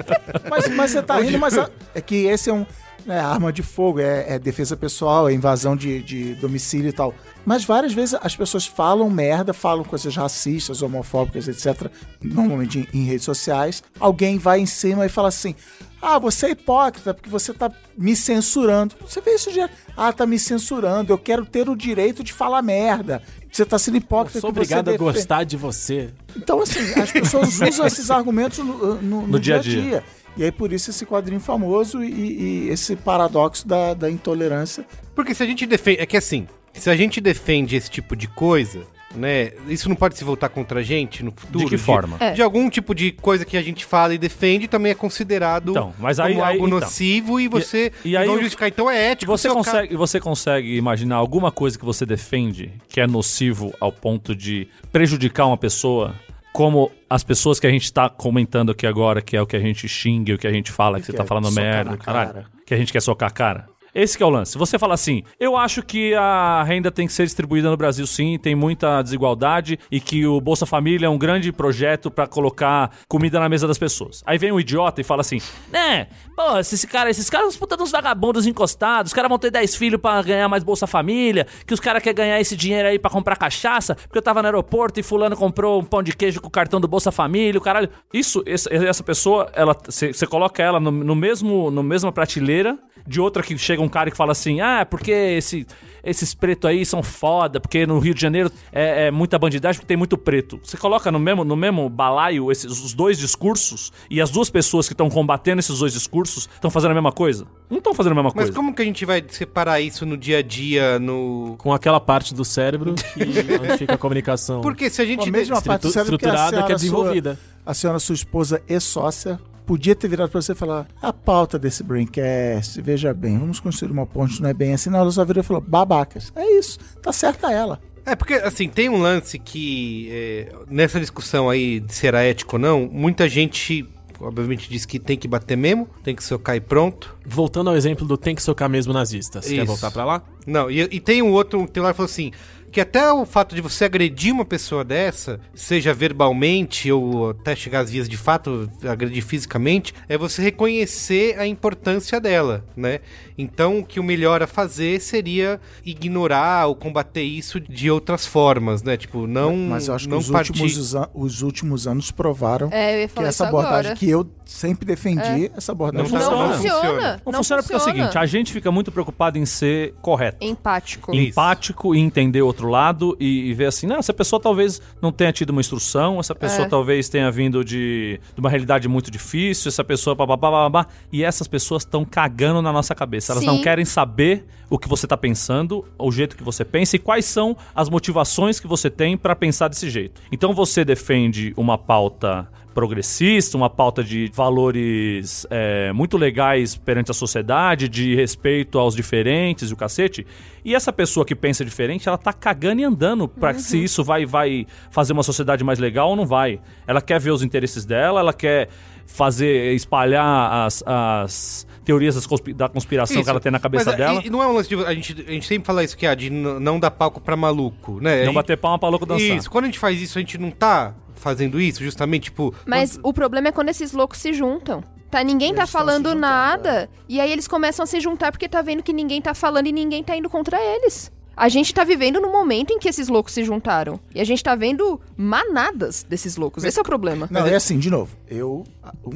Mas, 0.49 0.69
mas 0.69 0.91
você 0.93 1.03
tá 1.03 1.19
rindo, 1.19 1.39
mas 1.39 1.59
a- 1.59 1.69
é 1.95 2.01
que 2.01 2.27
esse 2.27 2.51
é 2.51 2.53
um. 2.53 2.65
É 3.09 3.19
arma 3.19 3.53
de 3.53 3.65
fogo, 3.65 3.99
é, 3.99 4.35
é 4.35 4.39
defesa 4.39 4.77
pessoal, 4.77 5.29
é 5.29 5.33
invasão 5.33 5.75
de, 5.75 6.01
de 6.03 6.35
domicílio 6.37 6.89
e 6.89 6.93
tal. 6.93 7.13
Mas 7.45 7.65
várias 7.65 7.93
vezes 7.93 8.15
as 8.23 8.37
pessoas 8.37 8.67
falam 8.67 9.11
merda, 9.11 9.53
falam 9.53 9.85
coisas 9.85 10.15
racistas, 10.15 10.81
homofóbicas, 10.83 11.49
etc. 11.49 11.91
Normalmente 12.23 12.89
em, 12.93 13.01
em 13.01 13.05
redes 13.05 13.25
sociais. 13.25 13.83
Alguém 13.99 14.39
vai 14.39 14.61
em 14.61 14.67
cima 14.67 15.05
e 15.05 15.09
fala 15.09 15.29
assim: 15.29 15.55
Ah, 16.01 16.19
você 16.19 16.47
é 16.47 16.51
hipócrita 16.51 17.13
porque 17.13 17.29
você 17.29 17.53
tá 17.53 17.71
me 17.99 18.15
censurando. 18.15 18.95
Você 19.01 19.21
vê 19.21 19.35
isso 19.35 19.51
já. 19.53 19.69
Ah, 19.97 20.13
tá 20.13 20.25
me 20.27 20.39
censurando. 20.39 21.13
Eu 21.13 21.19
quero 21.19 21.45
ter 21.45 21.69
o 21.69 21.75
direito 21.77 22.23
de 22.23 22.33
falar 22.33 22.63
merda. 22.63 23.23
Você 23.51 23.65
tá 23.67 23.79
sendo 23.79 23.97
hipócrita 23.99 24.39
Eu 24.39 24.41
sou 24.43 24.51
obrigado 24.51 24.89
a 24.91 24.97
gostar 24.97 25.45
de 25.45 25.57
você. 25.57 26.11
então, 26.37 26.61
assim, 26.63 26.81
as 27.01 27.11
pessoas 27.11 27.61
usam 27.61 27.87
esses 27.87 28.11
argumentos 28.11 28.59
no, 28.61 28.95
no- 29.03 29.27
no 29.27 29.41
dia 29.41 29.41
dia 29.41 29.57
a 29.57 29.59
a 29.59 29.63
dia. 29.63 29.83
dia. 29.83 30.05
E 30.39 30.45
aí, 30.45 30.51
por 30.51 30.73
isso, 30.73 30.89
esse 30.89 31.05
quadrinho 31.05 31.41
famoso 31.41 32.03
e, 32.03 32.65
e 32.67 32.69
esse 32.71 32.97
paradoxo 32.97 33.69
da, 33.69 33.93
da 33.93 34.09
intolerância. 34.11 34.87
Porque 35.15 35.35
se 35.35 35.43
a 35.43 35.47
gente 35.47 35.67
defende. 35.67 36.01
É 36.01 36.07
que 36.07 36.17
assim, 36.17 36.47
se 36.73 36.91
a 36.91 36.97
gente 36.97 37.21
defende 37.21 37.77
esse 37.77 37.91
tipo 37.91 38.15
de 38.17 38.27
coisa, 38.29 38.83
né? 39.15 39.53
Isso 39.69 39.89
não 39.91 39.97
pode 39.97 40.17
se 40.17 40.25
voltar 40.25 40.49
contra 40.49 40.81
a 40.81 40.83
gente 40.83 41.23
no 41.23 41.31
futuro? 41.31 41.65
De 41.65 41.71
que 41.71 41.77
forma? 41.79 42.17
É. 42.19 42.33
De 42.33 42.41
algum 42.43 42.71
tipo 42.71 42.95
de 42.95 43.13
coisa 43.13 43.45
que 43.45 43.57
a 43.59 43.63
gente 43.63 43.85
fala 43.85 44.15
e 44.15 44.19
defende 44.19 44.67
também 44.67 44.93
é 44.93 44.95
considerado 44.95 45.73
Então, 45.73 45.93
mas 45.99 46.19
aí- 46.19 46.33
como 46.33 46.45
aí- 46.45 46.53
algo 46.55 46.67
então. 46.67 46.81
nocivo 46.81 47.39
e 47.39 47.47
você 47.47 47.93
e 48.05 48.17
aí 48.17 48.27
não 48.27 48.35
justificar. 48.39 48.69
Então 48.69 48.91
é 48.91 49.11
ético. 49.13 49.31
Você 49.31 49.49
consegue, 49.51 49.95
você 49.97 50.19
consegue 50.19 50.77
imaginar 50.77 51.17
alguma 51.17 51.53
coisa 51.53 51.79
que 51.79 51.85
você 51.85 52.07
defende 52.07 52.73
que 52.89 53.01
é 53.01 53.07
nocivo 53.07 53.75
ao 53.79 53.93
ponto 53.93 54.35
de 54.35 54.67
prejudicar 54.91 55.47
uma 55.47 55.59
pessoa? 55.59 56.15
Como 56.53 56.91
as 57.09 57.25
pessoas 57.25 57.59
que 57.59 57.67
a 57.67 57.71
gente 57.71 57.91
tá 57.91 58.11
comentando 58.11 58.73
aqui 58.73 58.87
agora, 58.87 59.23
que 59.23 59.35
é 59.37 59.41
o 59.41 59.47
que 59.47 59.57
a 59.57 59.61
gente 59.61 59.89
xinga, 59.89 60.35
o 60.35 60.39
que 60.39 60.47
a 60.47 60.53
gente 60.53 60.71
fala, 60.71 60.99
que, 60.99 61.07
Que 61.07 61.13
você 61.13 61.17
tá 61.17 61.23
é 61.25 61.27
falando 61.27 61.51
merda, 61.51 61.93
na 61.93 61.97
caralho. 61.97 62.33
cara. 62.33 62.47
Que 62.67 62.75
a 62.75 62.77
gente 62.77 62.93
quer 62.93 63.01
socar 63.01 63.29
a 63.31 63.33
cara. 63.33 63.67
Esse 63.95 64.17
que 64.17 64.23
é 64.23 64.27
o 64.27 64.31
lance. 64.31 64.57
Você 64.57 64.79
fala 64.79 64.95
assim, 64.95 65.23
eu 65.39 65.57
acho 65.57 65.83
que 65.83 66.15
a 66.15 66.63
renda 66.65 66.91
tem 66.91 67.07
que 67.07 67.13
ser 67.13 67.25
distribuída 67.25 67.71
no 67.71 67.77
Brasil 67.77 68.07
sim, 68.07 68.39
tem 68.39 68.55
muita 68.55 69.03
desigualdade 69.03 69.79
e 69.91 70.01
que 70.01 70.27
o 70.27 70.41
Bolsa 70.41 70.65
Família 70.65 71.07
é 71.07 71.09
um 71.11 71.19
grande 71.19 71.53
projeto 71.53 72.11
pra 72.11 72.27
colocar 72.27 72.91
comida 73.07 73.39
na 73.39 73.49
mesa 73.49 73.69
das 73.69 73.77
pessoas. 73.77 74.23
Aí 74.27 74.39
vem 74.39 74.51
um 74.51 74.59
idiota 74.59 75.03
e 75.03 75.05
fala 75.05 75.21
assim, 75.21 75.39
né, 75.71 76.09
pô, 76.35 76.59
esses 76.59 76.85
caras, 76.87 77.19
esses 77.19 77.29
caras 77.29 77.53
são 77.53 77.61
puta 77.61 77.77
dos 77.77 77.91
vagabundos 77.91 78.47
encostados, 78.47 79.11
os 79.11 79.15
caras 79.15 79.29
vão 79.29 79.39
ter 79.39 79.51
10 79.51 79.77
filhos 79.77 80.01
pra 80.01 80.23
ganhar 80.23 80.49
mais 80.49 80.65
Bolsa 80.65 80.87
Família, 80.87 81.47
que 81.67 81.75
os 81.75 81.81
caras 81.81 82.03
querem 82.03 82.17
ganhar 82.17 82.41
esse 82.41 82.57
dinheiro 82.57 82.89
aí 82.89 82.99
pra 82.99 83.11
comprar 83.11 83.37
cachaça, 83.37 83.95
porque 83.95 84.17
eu 84.17 84.23
tava 84.23 84.41
no 84.41 84.49
aeroporto 84.49 85.01
e 85.01 85.03
fulano 85.03 85.37
comprou 85.37 85.81
um 85.81 85.85
pão 85.85 86.03
de 86.03 86.17
queijo 86.17 86.41
com 86.41 86.49
o 86.49 86.51
cartão 86.51 86.81
do 86.81 86.89
Bolsa 86.89 87.13
Família, 87.13 87.59
o 87.59 87.63
caralho. 87.63 87.91
Isso, 88.13 88.43
essa, 88.47 88.73
essa 88.73 89.03
pessoa, 89.03 89.51
ela, 89.53 89.77
você 89.87 90.27
coloca 90.27 90.63
ela 90.63 90.81
no, 90.81 90.91
no 90.91 91.15
mesmo, 91.15 91.71
no 91.71 91.83
mesma 91.83 92.11
prateleira 92.11 92.79
de 93.07 93.21
outra 93.21 93.43
que 93.43 93.57
chega 93.59 93.82
chega 93.83 93.85
um 93.85 93.89
cara 93.89 94.11
que 94.11 94.17
fala 94.17 94.33
assim: 94.33 94.61
ah, 94.61 94.87
porque 94.89 95.11
esse, 95.11 95.67
esses 96.03 96.35
pretos 96.35 96.69
aí 96.71 96.85
são 96.87 97.03
foda, 97.03 97.61
porque 97.61 97.87
no 97.87 97.99
Rio 97.99 98.15
de 98.15 98.21
Janeiro 98.21 98.51
é, 98.73 99.07
é 99.07 99.11
muita 99.11 99.39
bandidagem 99.39 99.79
porque 99.79 99.87
tem 99.87 99.97
muito 99.97 100.17
preto. 100.17 100.61
Você 100.63 100.77
coloca 100.77 101.11
no 101.11 101.19
mesmo, 101.19 101.45
no 101.45 101.57
mesmo 101.57 101.89
balaio 101.89 102.51
esses, 102.51 102.71
os 102.71 102.95
dois 102.95 103.19
discursos 103.19 103.93
e 104.09 104.21
as 104.21 104.31
duas 104.31 104.49
pessoas 104.49 104.87
que 104.87 104.95
estão 104.95 105.11
combatendo 105.11 105.61
esses 105.61 105.79
dois 105.79 105.93
discursos 105.93 106.49
estão 106.55 106.71
fazendo 106.71 106.93
a 106.93 106.95
mesma 106.95 107.13
coisa? 107.13 107.47
Não 107.69 107.79
estão 107.79 107.95
fazendo 107.95 108.13
a 108.13 108.15
mesma 108.17 108.33
Mas 108.35 108.45
coisa. 108.45 108.53
como 108.53 108.75
que 108.75 108.83
a 108.83 108.85
gente 108.85 109.05
vai 109.05 109.25
separar 109.29 109.81
isso 109.81 110.05
no 110.07 110.17
dia 110.17 110.39
a 110.39 110.43
dia, 110.43 110.99
no... 110.99 111.57
Com 111.59 111.73
aquela 111.73 112.01
parte 112.01 112.35
do 112.35 112.45
cérebro 112.45 112.95
que 112.95 113.23
onde 113.61 113.79
fica 113.79 113.95
a 113.95 113.99
comunicação 113.99 114.61
Porque 114.61 114.91
se 114.91 115.01
a 115.01 115.05
gente... 115.07 115.29
a 115.29 115.33
mesma 115.33 115.61
parte 115.61 115.83
do 115.83 115.91
cérebro 115.91 116.19
que 116.19 116.27
a 116.27 116.35
estruturada 116.35 116.67
que 116.67 116.73
é 116.73 116.79
senhora 116.79 116.79
sua- 116.79 116.79
desenvolvida. 116.79 117.39
a 117.65 117.75
senhora, 117.75 117.99
sua 117.99 118.15
esposa 118.15 118.63
e 118.69 118.79
sócia, 118.79 119.41
podia 119.67 119.95
ter 119.95 120.09
virado 120.09 120.31
pra 120.31 120.41
você 120.41 120.53
e 120.53 120.57
falar: 120.57 120.87
a 121.01 121.13
pauta 121.13 121.59
desse 121.59 121.83
Braincast, 121.83 122.81
veja 122.81 123.13
bem, 123.15 123.39
vamos 123.39 123.61
construir 123.61 123.93
uma 123.93 124.07
ponte, 124.07 124.41
não 124.43 124.51
é 124.51 124.55
bem 124.55 124.75
assim. 124.75 124.91
Não, 124.91 125.01
ela 125.01 125.11
só 125.11 125.25
virou 125.25 125.43
e 125.43 125.47
falou: 125.47 125.63
babacas. 125.63 126.33
É 126.35 126.59
isso, 126.59 126.79
tá 127.01 127.13
certa 127.13 127.51
ela. 127.51 127.81
É, 128.05 128.17
porque, 128.17 128.35
assim, 128.35 128.69
tem 128.69 128.89
um 128.89 129.01
lance 129.01 129.39
que, 129.39 130.09
é, 130.11 130.53
nessa 130.69 130.99
discussão 130.99 131.49
aí 131.49 131.79
de 131.79 131.95
se 131.95 132.07
era 132.07 132.23
ético 132.23 132.57
ou 132.57 132.61
não, 132.61 132.89
muita 132.91 133.29
gente, 133.29 133.89
obviamente, 134.21 134.69
diz 134.69 134.85
que 134.85 134.99
tem 134.99 135.17
que 135.17 135.29
bater 135.29 135.57
mesmo, 135.57 135.89
tem 136.03 136.15
que 136.15 136.25
socar 136.25 136.57
e 136.57 136.61
pronto. 136.61 137.17
Voltando 137.25 137.71
ao 137.71 137.77
exemplo 137.77 138.05
do 138.05 138.17
tem 138.17 138.35
que 138.35 138.43
socar 138.43 138.69
mesmo 138.69 138.93
nazistas. 138.93 139.47
Quer 139.47 139.55
Isso. 139.55 139.67
voltar 139.67 139.93
pra 139.93 140.05
lá? 140.05 140.23
Não, 140.45 140.69
e, 140.69 140.81
e 140.81 140.99
tem 140.99 141.23
um 141.23 141.31
outro, 141.31 141.65
tem 141.69 141.81
lá 141.81 141.91
que 141.91 141.97
falou 141.97 142.11
assim, 142.11 142.33
que 142.73 142.81
até 142.81 143.13
o 143.13 143.25
fato 143.27 143.55
de 143.55 143.61
você 143.61 143.85
agredir 143.85 144.33
uma 144.33 144.45
pessoa 144.45 144.83
dessa, 144.83 145.39
seja 145.55 145.93
verbalmente 145.95 146.91
ou 146.91 147.31
até 147.31 147.55
chegar 147.55 147.81
às 147.81 147.91
vias 147.91 148.09
de 148.09 148.17
fato, 148.17 148.69
agredir 148.89 149.23
fisicamente, 149.23 149.93
é 150.09 150.17
você 150.17 150.41
reconhecer 150.43 151.39
a 151.39 151.47
importância 151.47 152.19
dela, 152.21 152.65
né? 152.77 153.01
Então, 153.37 153.81
o 153.81 153.85
que 153.85 154.01
o 154.01 154.03
melhor 154.03 154.43
a 154.43 154.47
fazer 154.47 155.01
seria 155.01 155.61
ignorar 155.85 156.67
ou 156.67 156.75
combater 156.75 157.23
isso 157.23 157.61
de 157.61 157.91
outras 157.91 158.27
formas, 158.27 158.83
né? 158.83 158.97
Tipo, 158.97 159.27
não 159.27 159.57
Mas 159.57 159.89
eu 159.89 159.95
acho 159.95 160.05
que 160.07 160.11
não 160.11 160.19
os 160.19 160.31
partir- 160.31 160.53
últimos, 160.53 160.95
os 161.15 161.43
últimos 161.43 161.87
anos 161.87 162.11
provaram 162.11 162.69
É, 162.73 163.07
que 163.07 163.19
essa 163.21 163.29
isso 163.29 163.45
abordagem 163.45 163.79
agora. 163.93 163.97
que 163.97 164.09
eu 164.09 164.27
sempre 164.45 164.85
defendi, 164.87 165.51
essa 165.57 165.73
abordagem 165.73 166.11
Não 166.13 166.19
Não, 166.19 166.53
funciona. 166.53 166.55
funciona. 166.81 167.23
Não, 167.27 167.33
funciona 167.35 167.63
porque 167.63 167.75
é 167.75 167.77
o 167.77 167.81
seguinte, 167.81 168.19
a 168.19 168.27
gente 168.27 168.53
fica 168.53 168.71
muito 168.71 168.91
preocupado 168.93 169.39
em 169.39 169.45
ser 169.47 169.95
correto. 170.01 170.39
Empático. 170.45 171.15
Isso. 171.15 171.31
empático 171.31 171.95
e 171.95 171.99
entender 172.01 172.43
o 172.43 172.47
outro 172.63 172.69
lado 172.69 173.17
e, 173.19 173.51
e 173.51 173.55
ver 173.55 173.67
assim, 173.67 173.87
não, 173.87 173.97
essa 173.97 174.15
pessoa 174.15 174.41
talvez 174.41 174.81
não 175.01 175.11
tenha 175.11 175.33
tido 175.33 175.51
uma 175.51 175.61
instrução, 175.61 176.21
essa 176.21 176.35
pessoa 176.35 176.67
É. 176.67 176.69
talvez 176.69 177.09
tenha 177.09 177.31
vindo 177.31 177.65
de, 177.65 178.21
de 178.35 178.41
uma 178.41 178.49
realidade 178.49 178.89
muito 178.89 179.11
difícil, 179.11 179.69
essa 179.69 179.83
pessoa 179.85 180.15
bababá, 180.15 180.51
babá, 180.51 180.87
e 181.13 181.25
essas 181.25 181.49
pessoas 181.49 181.83
estão 181.83 182.05
cagando 182.05 182.63
na 182.63 182.73
nossa 182.73 182.95
cabeça. 182.95 183.33
Elas 183.33 183.43
Sim. 183.45 183.47
não 183.51 183.61
querem 183.61 183.85
saber 183.85 184.45
o 184.71 184.79
que 184.79 184.89
você 184.89 185.07
tá 185.07 185.17
pensando, 185.17 185.85
o 185.99 186.11
jeito 186.11 186.37
que 186.37 186.43
você 186.43 186.65
pensa 186.65 186.97
e 186.97 186.99
quais 186.99 187.25
são 187.25 187.57
as 187.75 187.89
motivações 187.91 188.59
que 188.59 188.67
você 188.67 188.89
tem 188.89 189.17
para 189.17 189.37
pensar 189.37 189.69
desse 189.69 189.91
jeito. 189.91 190.21
Então 190.31 190.55
você 190.55 190.85
defende 190.85 191.53
uma 191.57 191.77
pauta 191.77 192.49
progressista, 192.73 193.57
uma 193.57 193.71
pauta 193.71 194.03
de 194.03 194.31
valores 194.35 195.47
é, 195.51 195.93
muito 195.93 196.17
legais 196.17 196.77
perante 196.77 197.11
a 197.11 197.15
sociedade, 197.15 197.89
de 197.89 198.15
respeito 198.15 198.79
aos 198.79 198.95
diferentes 198.95 199.71
e 199.71 199.73
o 199.73 199.77
cacete. 199.77 200.27
E 200.65 200.75
essa 200.75 200.93
pessoa 200.93 201.25
que 201.27 201.35
pensa 201.35 201.65
diferente, 201.65 202.09
ela 202.09 202.19
tá 202.19 202.33
cagando 202.33 202.81
e 202.81 202.85
andando 202.85 203.27
pra 203.29 203.55
se 203.55 203.83
isso 203.83 204.03
vai, 204.05 204.25
vai 204.25 204.67
fazer 204.91 205.13
uma 205.13 205.23
sociedade 205.23 205.63
mais 205.65 205.79
legal 205.79 206.11
ou 206.11 206.17
não 206.17 206.27
vai. 206.27 206.61
Ela 206.87 207.01
quer 207.01 207.21
ver 207.21 207.31
os 207.31 207.43
interesses 207.43 207.85
dela, 207.85 208.21
ela 208.21 208.33
quer 208.33 208.69
fazer, 209.07 209.75
espalhar 209.75 210.67
as, 210.67 210.83
as 210.87 211.67
teorias 211.85 212.15
das 212.15 212.27
conspi- 212.27 212.53
da 212.55 212.69
conspiração 212.69 213.17
Isso. 213.17 213.25
que 213.25 213.31
ela 213.31 213.41
tem 213.41 213.51
na 213.51 213.59
cabeça 213.59 213.87
Mas, 213.91 213.97
dela. 213.97 214.21
E, 214.23 214.29
e 214.29 214.31
não 214.31 214.43
é 214.43 214.47
um 214.47 214.53
lance 214.53 214.69
de. 214.69 214.77
A 214.85 214.95
gente, 214.95 215.25
a 215.27 215.31
gente 215.33 215.47
sempre 215.47 215.67
fala 215.67 215.83
isso 215.83 215.97
que 215.97 216.07
é 216.07 216.15
de 216.15 216.31
não 216.31 216.79
dar 216.79 216.91
palco 216.93 217.21
pra 217.21 217.37
maluco, 217.37 218.01
né? 218.01 218.19
Não 218.21 218.27
gente- 218.27 218.35
bater 218.35 218.57
palma 218.57 218.79
pra 218.79 218.89
louco 218.89 219.05
dançar. 219.05 219.37
Isso, 219.37 219.51
quando 219.51 219.65
a 219.65 219.67
gente 219.67 219.79
faz 219.81 220.01
isso, 220.01 220.17
a 220.17 220.21
gente 220.21 220.39
não 220.39 220.51
tá 220.51 220.95
fazendo 221.15 221.61
isso, 221.61 221.83
justamente, 221.83 222.25
tipo. 222.25 222.55
Mas 222.67 222.99
o 223.03 223.13
problema 223.13 223.49
é 223.49 223.53
quando 223.53 223.69
esses 223.69 223.93
loucos 223.93 224.19
se 224.19 224.33
juntam. 224.33 224.83
Tá, 225.11 225.23
ninguém 225.23 225.55
tá 225.55 225.63
Eles 225.63 225.71
falando 225.71 226.09
juntando, 226.09 226.21
nada. 226.21 226.91
E 227.07 227.21
aí 227.21 227.31
eles 227.31 227.47
começam 227.47 227.83
a 227.83 227.87
se 227.87 228.01
juntar 228.01 228.33
porque 228.33 228.49
tá 228.49 228.63
vendo 228.63 228.83
que 228.83 228.95
ninguém 228.95 229.21
tá 229.21 229.35
falando 229.35 229.67
e 229.67 229.73
ninguém 229.73 230.03
tá 230.03 230.17
indo 230.17 230.31
contra 230.31 230.59
eles. 230.59 231.13
A 231.43 231.49
gente 231.49 231.75
tá 231.75 231.83
vivendo 231.83 232.21
no 232.21 232.31
momento 232.31 232.73
em 232.73 232.79
que 232.79 232.89
esses 232.89 233.09
loucos 233.09 233.33
se 233.33 233.43
juntaram. 233.43 233.99
E 234.15 234.21
a 234.21 234.25
gente 234.25 234.45
tá 234.45 234.55
vendo 234.55 235.01
manadas 235.17 236.07
desses 236.09 236.37
loucos. 236.37 236.63
Esse 236.63 236.79
é 236.79 236.83
o 236.83 236.85
problema. 236.85 237.27
Não, 237.33 237.45
é 237.45 237.57
assim, 237.57 237.81
de 237.81 237.91
novo. 237.91 238.17
Eu. 238.29 238.63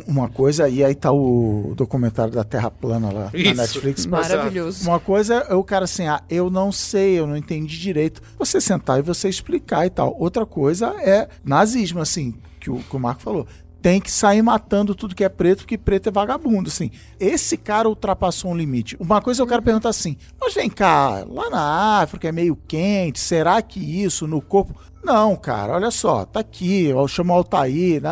Uma 0.08 0.28
coisa, 0.28 0.68
e 0.68 0.82
aí 0.82 0.92
tá 0.92 1.12
o 1.12 1.72
documentário 1.76 2.32
da 2.32 2.42
Terra 2.42 2.68
Plana 2.68 3.12
lá 3.12 3.30
Isso. 3.32 3.54
na 3.54 3.62
Netflix. 3.62 4.06
Maravilhoso. 4.06 4.88
Uma 4.88 4.98
coisa 4.98 5.36
é 5.48 5.54
o 5.54 5.62
cara 5.62 5.84
assim, 5.84 6.08
ah, 6.08 6.20
eu 6.28 6.50
não 6.50 6.72
sei, 6.72 7.16
eu 7.16 7.28
não 7.28 7.36
entendi 7.36 7.78
direito. 7.78 8.20
Você 8.36 8.60
sentar 8.60 8.98
e 8.98 9.02
você 9.02 9.28
explicar 9.28 9.86
e 9.86 9.90
tal. 9.90 10.16
Outra 10.18 10.44
coisa 10.44 10.96
é 11.00 11.28
nazismo, 11.44 12.00
assim, 12.00 12.34
que 12.58 12.68
o, 12.68 12.80
que 12.80 12.96
o 12.96 12.98
Marco 12.98 13.22
falou. 13.22 13.46
Tem 13.80 14.00
que 14.00 14.10
sair 14.10 14.42
matando 14.42 14.94
tudo 14.94 15.14
que 15.14 15.22
é 15.22 15.28
preto, 15.28 15.58
porque 15.58 15.78
preto 15.78 16.08
é 16.08 16.12
vagabundo, 16.12 16.68
assim. 16.68 16.90
Esse 17.20 17.56
cara 17.56 17.88
ultrapassou 17.88 18.50
um 18.50 18.56
limite. 18.56 18.96
Uma 18.98 19.20
coisa 19.20 19.42
eu 19.42 19.46
quero 19.46 19.62
perguntar 19.62 19.90
assim, 19.90 20.16
mas 20.40 20.54
vem 20.54 20.68
cá, 20.68 21.24
lá 21.28 21.50
na 21.50 22.00
África 22.00 22.28
é 22.28 22.32
meio 22.32 22.56
quente, 22.66 23.20
será 23.20 23.60
que 23.62 23.80
isso 23.80 24.26
no 24.26 24.40
corpo... 24.40 24.74
Não, 25.04 25.36
cara, 25.36 25.74
olha 25.74 25.90
só, 25.92 26.24
tá 26.24 26.40
aqui, 26.40 26.86
eu 26.86 27.06
chamo 27.06 27.32
o 27.32 27.36
Altair, 27.36 28.02
né? 28.02 28.10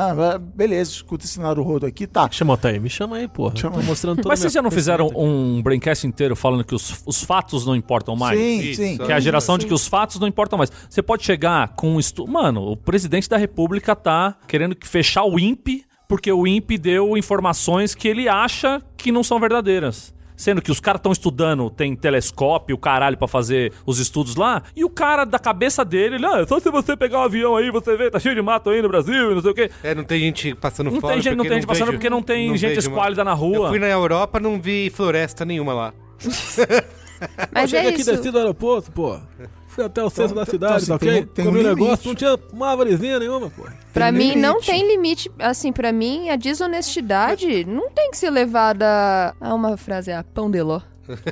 beleza, 0.55 0.93
escuta 0.93 1.25
esse 1.25 1.41
Naruhodo 1.41 1.87
aqui, 1.87 2.07
tá. 2.07 2.29
Chama 2.31 2.51
o 2.51 2.55
Altair, 2.55 2.81
me 2.81 2.89
chama 2.89 3.17
aí, 3.17 3.27
porra. 3.27 3.57
Chama. 3.57 3.77
Tô 3.77 3.83
mostrando 3.83 4.17
toda 4.19 4.29
Mas 4.29 4.39
vocês 4.39 4.53
já 4.53 4.63
não 4.63 4.71
fizeram 4.71 5.11
um 5.17 5.61
braincast 5.61 6.07
inteiro 6.07 6.37
falando 6.37 6.63
que 6.63 6.75
os, 6.75 7.03
os 7.05 7.25
fatos 7.25 7.67
não 7.67 7.75
importam 7.75 8.15
mais? 8.15 8.39
Sim, 8.39 8.61
Isso, 8.61 8.81
sim. 8.81 8.97
Que 8.97 9.11
é 9.11 9.15
a 9.17 9.21
geração 9.21 9.59
de 9.59 9.67
que 9.67 9.75
os 9.75 9.89
fatos 9.89 10.21
não 10.21 10.29
importam 10.29 10.57
mais. 10.57 10.71
Você 10.89 11.03
pode 11.03 11.25
chegar 11.25 11.75
com 11.75 11.97
um 11.97 11.99
estudo. 11.99 12.31
Mano, 12.31 12.63
o 12.63 12.77
presidente 12.77 13.29
da 13.29 13.37
república 13.37 13.97
tá 13.97 14.37
querendo 14.47 14.77
que- 14.77 14.87
fechar 14.87 15.25
o 15.25 15.37
INPE 15.37 15.85
porque 16.07 16.31
o 16.31 16.47
INPE 16.47 16.79
deu 16.79 17.17
informações 17.17 17.93
que 17.95 18.07
ele 18.07 18.29
acha 18.29 18.81
que 18.97 19.11
não 19.11 19.25
são 19.25 19.41
verdadeiras. 19.41 20.14
Sendo 20.37 20.61
que 20.61 20.71
os 20.73 20.81
caras 20.81 20.99
estão 20.99 21.13
estudando, 21.13 21.71
tem 21.71 21.95
telescópio, 21.95 22.75
o 22.75 22.79
caralho, 22.79 23.17
pra 23.17 23.29
fazer 23.29 23.73
os 23.87 24.01
estudos 24.01 24.35
lá, 24.35 24.63
e 24.75 24.85
o 24.85 24.91
cara 24.91 25.25
da 25.25 25.39
cabeça 25.39 25.85
dele, 25.85 26.17
ele, 26.17 26.27
ah, 26.27 26.45
só 26.47 26.59
se 26.59 26.71
você 26.73 26.97
pegar 26.97 27.21
um 27.21 27.23
avião 27.23 27.57
aí, 27.57 27.71
você 27.71 27.97
vê, 27.97 28.11
tá 28.11 28.19
cheio 28.19 28.35
de 28.35 28.43
mato 28.43 28.69
aí 28.71 28.83
no 28.83 28.89
Brasil 28.89 29.31
e 29.31 29.35
não 29.37 29.41
sei 29.43 29.51
o 29.53 29.55
quê. 29.55 29.71
É, 29.83 29.95
não 29.95 30.03
tem 30.03 30.19
gente 30.21 30.53
passando 30.57 30.91
Não 30.91 31.01
fome. 31.01 31.13
tem 31.15 31.23
gente, 31.23 31.37
não 31.37 31.45
tem 31.45 31.53
gente 31.55 31.67
passando 31.67 31.87
vejo- 31.87 31.99
porque 31.99 32.11
não 32.11 32.23
tem 32.23 32.57
gente 32.57 32.75
vejo 32.75 32.81
esquálida 32.81 33.23
na 33.23 33.31
Eu 33.31 33.37
rua. 33.37 33.69
fui 33.69 33.79
na 33.79 33.87
Europa, 33.89 34.41
não 34.41 34.61
vi 34.61 34.91
floresta 34.91 35.45
nenhuma 35.45 35.73
lá. 35.73 35.95
Mas 37.53 37.73
é 37.73 37.91
isso. 37.95 38.33
do 38.33 38.39
aeroporto, 38.39 38.91
pô. 38.93 39.19
Fui 39.75 39.85
até 39.85 40.03
o 40.05 40.09
centro 40.11 40.35
da 40.37 40.43
então, 40.43 40.53
cidade, 40.53 40.75
assim, 40.77 40.87
tá 40.87 40.99
tem- 40.99 41.09
ok? 41.11 41.27
tem 41.35 41.45
um 41.45 41.49
Comi 41.49 41.61
um 41.61 41.69
negócio, 41.69 42.07
não 42.09 42.15
tinha 42.15 42.39
uma 42.53 42.71
árvorezinha 42.71 43.19
nenhuma, 43.19 43.51
pô. 43.51 43.65
Pra 43.93 44.13
Tem 44.13 44.19
mim, 44.19 44.37
não 44.37 44.51
limite. 44.61 44.67
tem 44.71 44.89
limite. 44.89 45.31
Assim, 45.39 45.73
pra 45.73 45.91
mim, 45.93 46.29
a 46.31 46.37
desonestidade 46.37 47.65
não 47.65 47.91
tem 47.91 48.11
que 48.11 48.17
ser 48.17 48.31
levada 48.31 49.35
a 49.41 49.55
uma 49.55 49.77
frase, 49.77 50.13
a 50.13 50.23
pão 50.23 50.51
de 50.51 50.63
ló. 50.63 50.81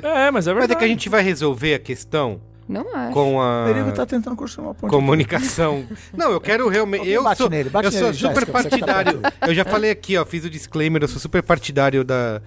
É, 0.03 0.29
mas 0.29 0.45
é 0.47 0.53
Mas 0.53 0.59
verdade. 0.59 0.73
é 0.73 0.75
que 0.75 0.85
a 0.85 0.87
gente 0.87 1.09
vai 1.09 1.21
resolver 1.23 1.73
a 1.73 1.79
questão 1.79 2.39
Não 2.67 2.93
acho. 2.95 3.13
com 3.13 3.41
a 3.41 3.63
O 3.63 3.65
Perigo 3.67 3.91
tá 3.91 4.05
tentando 4.05 4.35
construir 4.35 4.65
uma 4.67 4.73
ponte. 4.75 4.89
comunicação. 4.91 5.83
Não, 6.15 6.31
eu 6.31 6.39
quero 6.41 6.67
realmente. 6.69 7.07
Eu 7.09 7.23
bate 7.23 7.37
sou, 7.37 7.49
nele, 7.49 7.69
bate 7.69 7.85
eu 7.85 7.91
sou 7.91 8.01
nele, 8.03 8.13
super 8.17 8.45
que 8.45 8.51
tá 8.51 8.51
partidário. 8.51 9.19
Eu 9.47 9.53
já 9.55 9.63
falei 9.65 9.89
aqui, 9.89 10.15
ó, 10.17 10.25
fiz 10.25 10.43
o 10.45 10.49
disclaimer, 10.49 11.01
eu 11.01 11.07
sou 11.07 11.19
super 11.19 11.41
partidário 11.41 12.03
da 12.03 12.41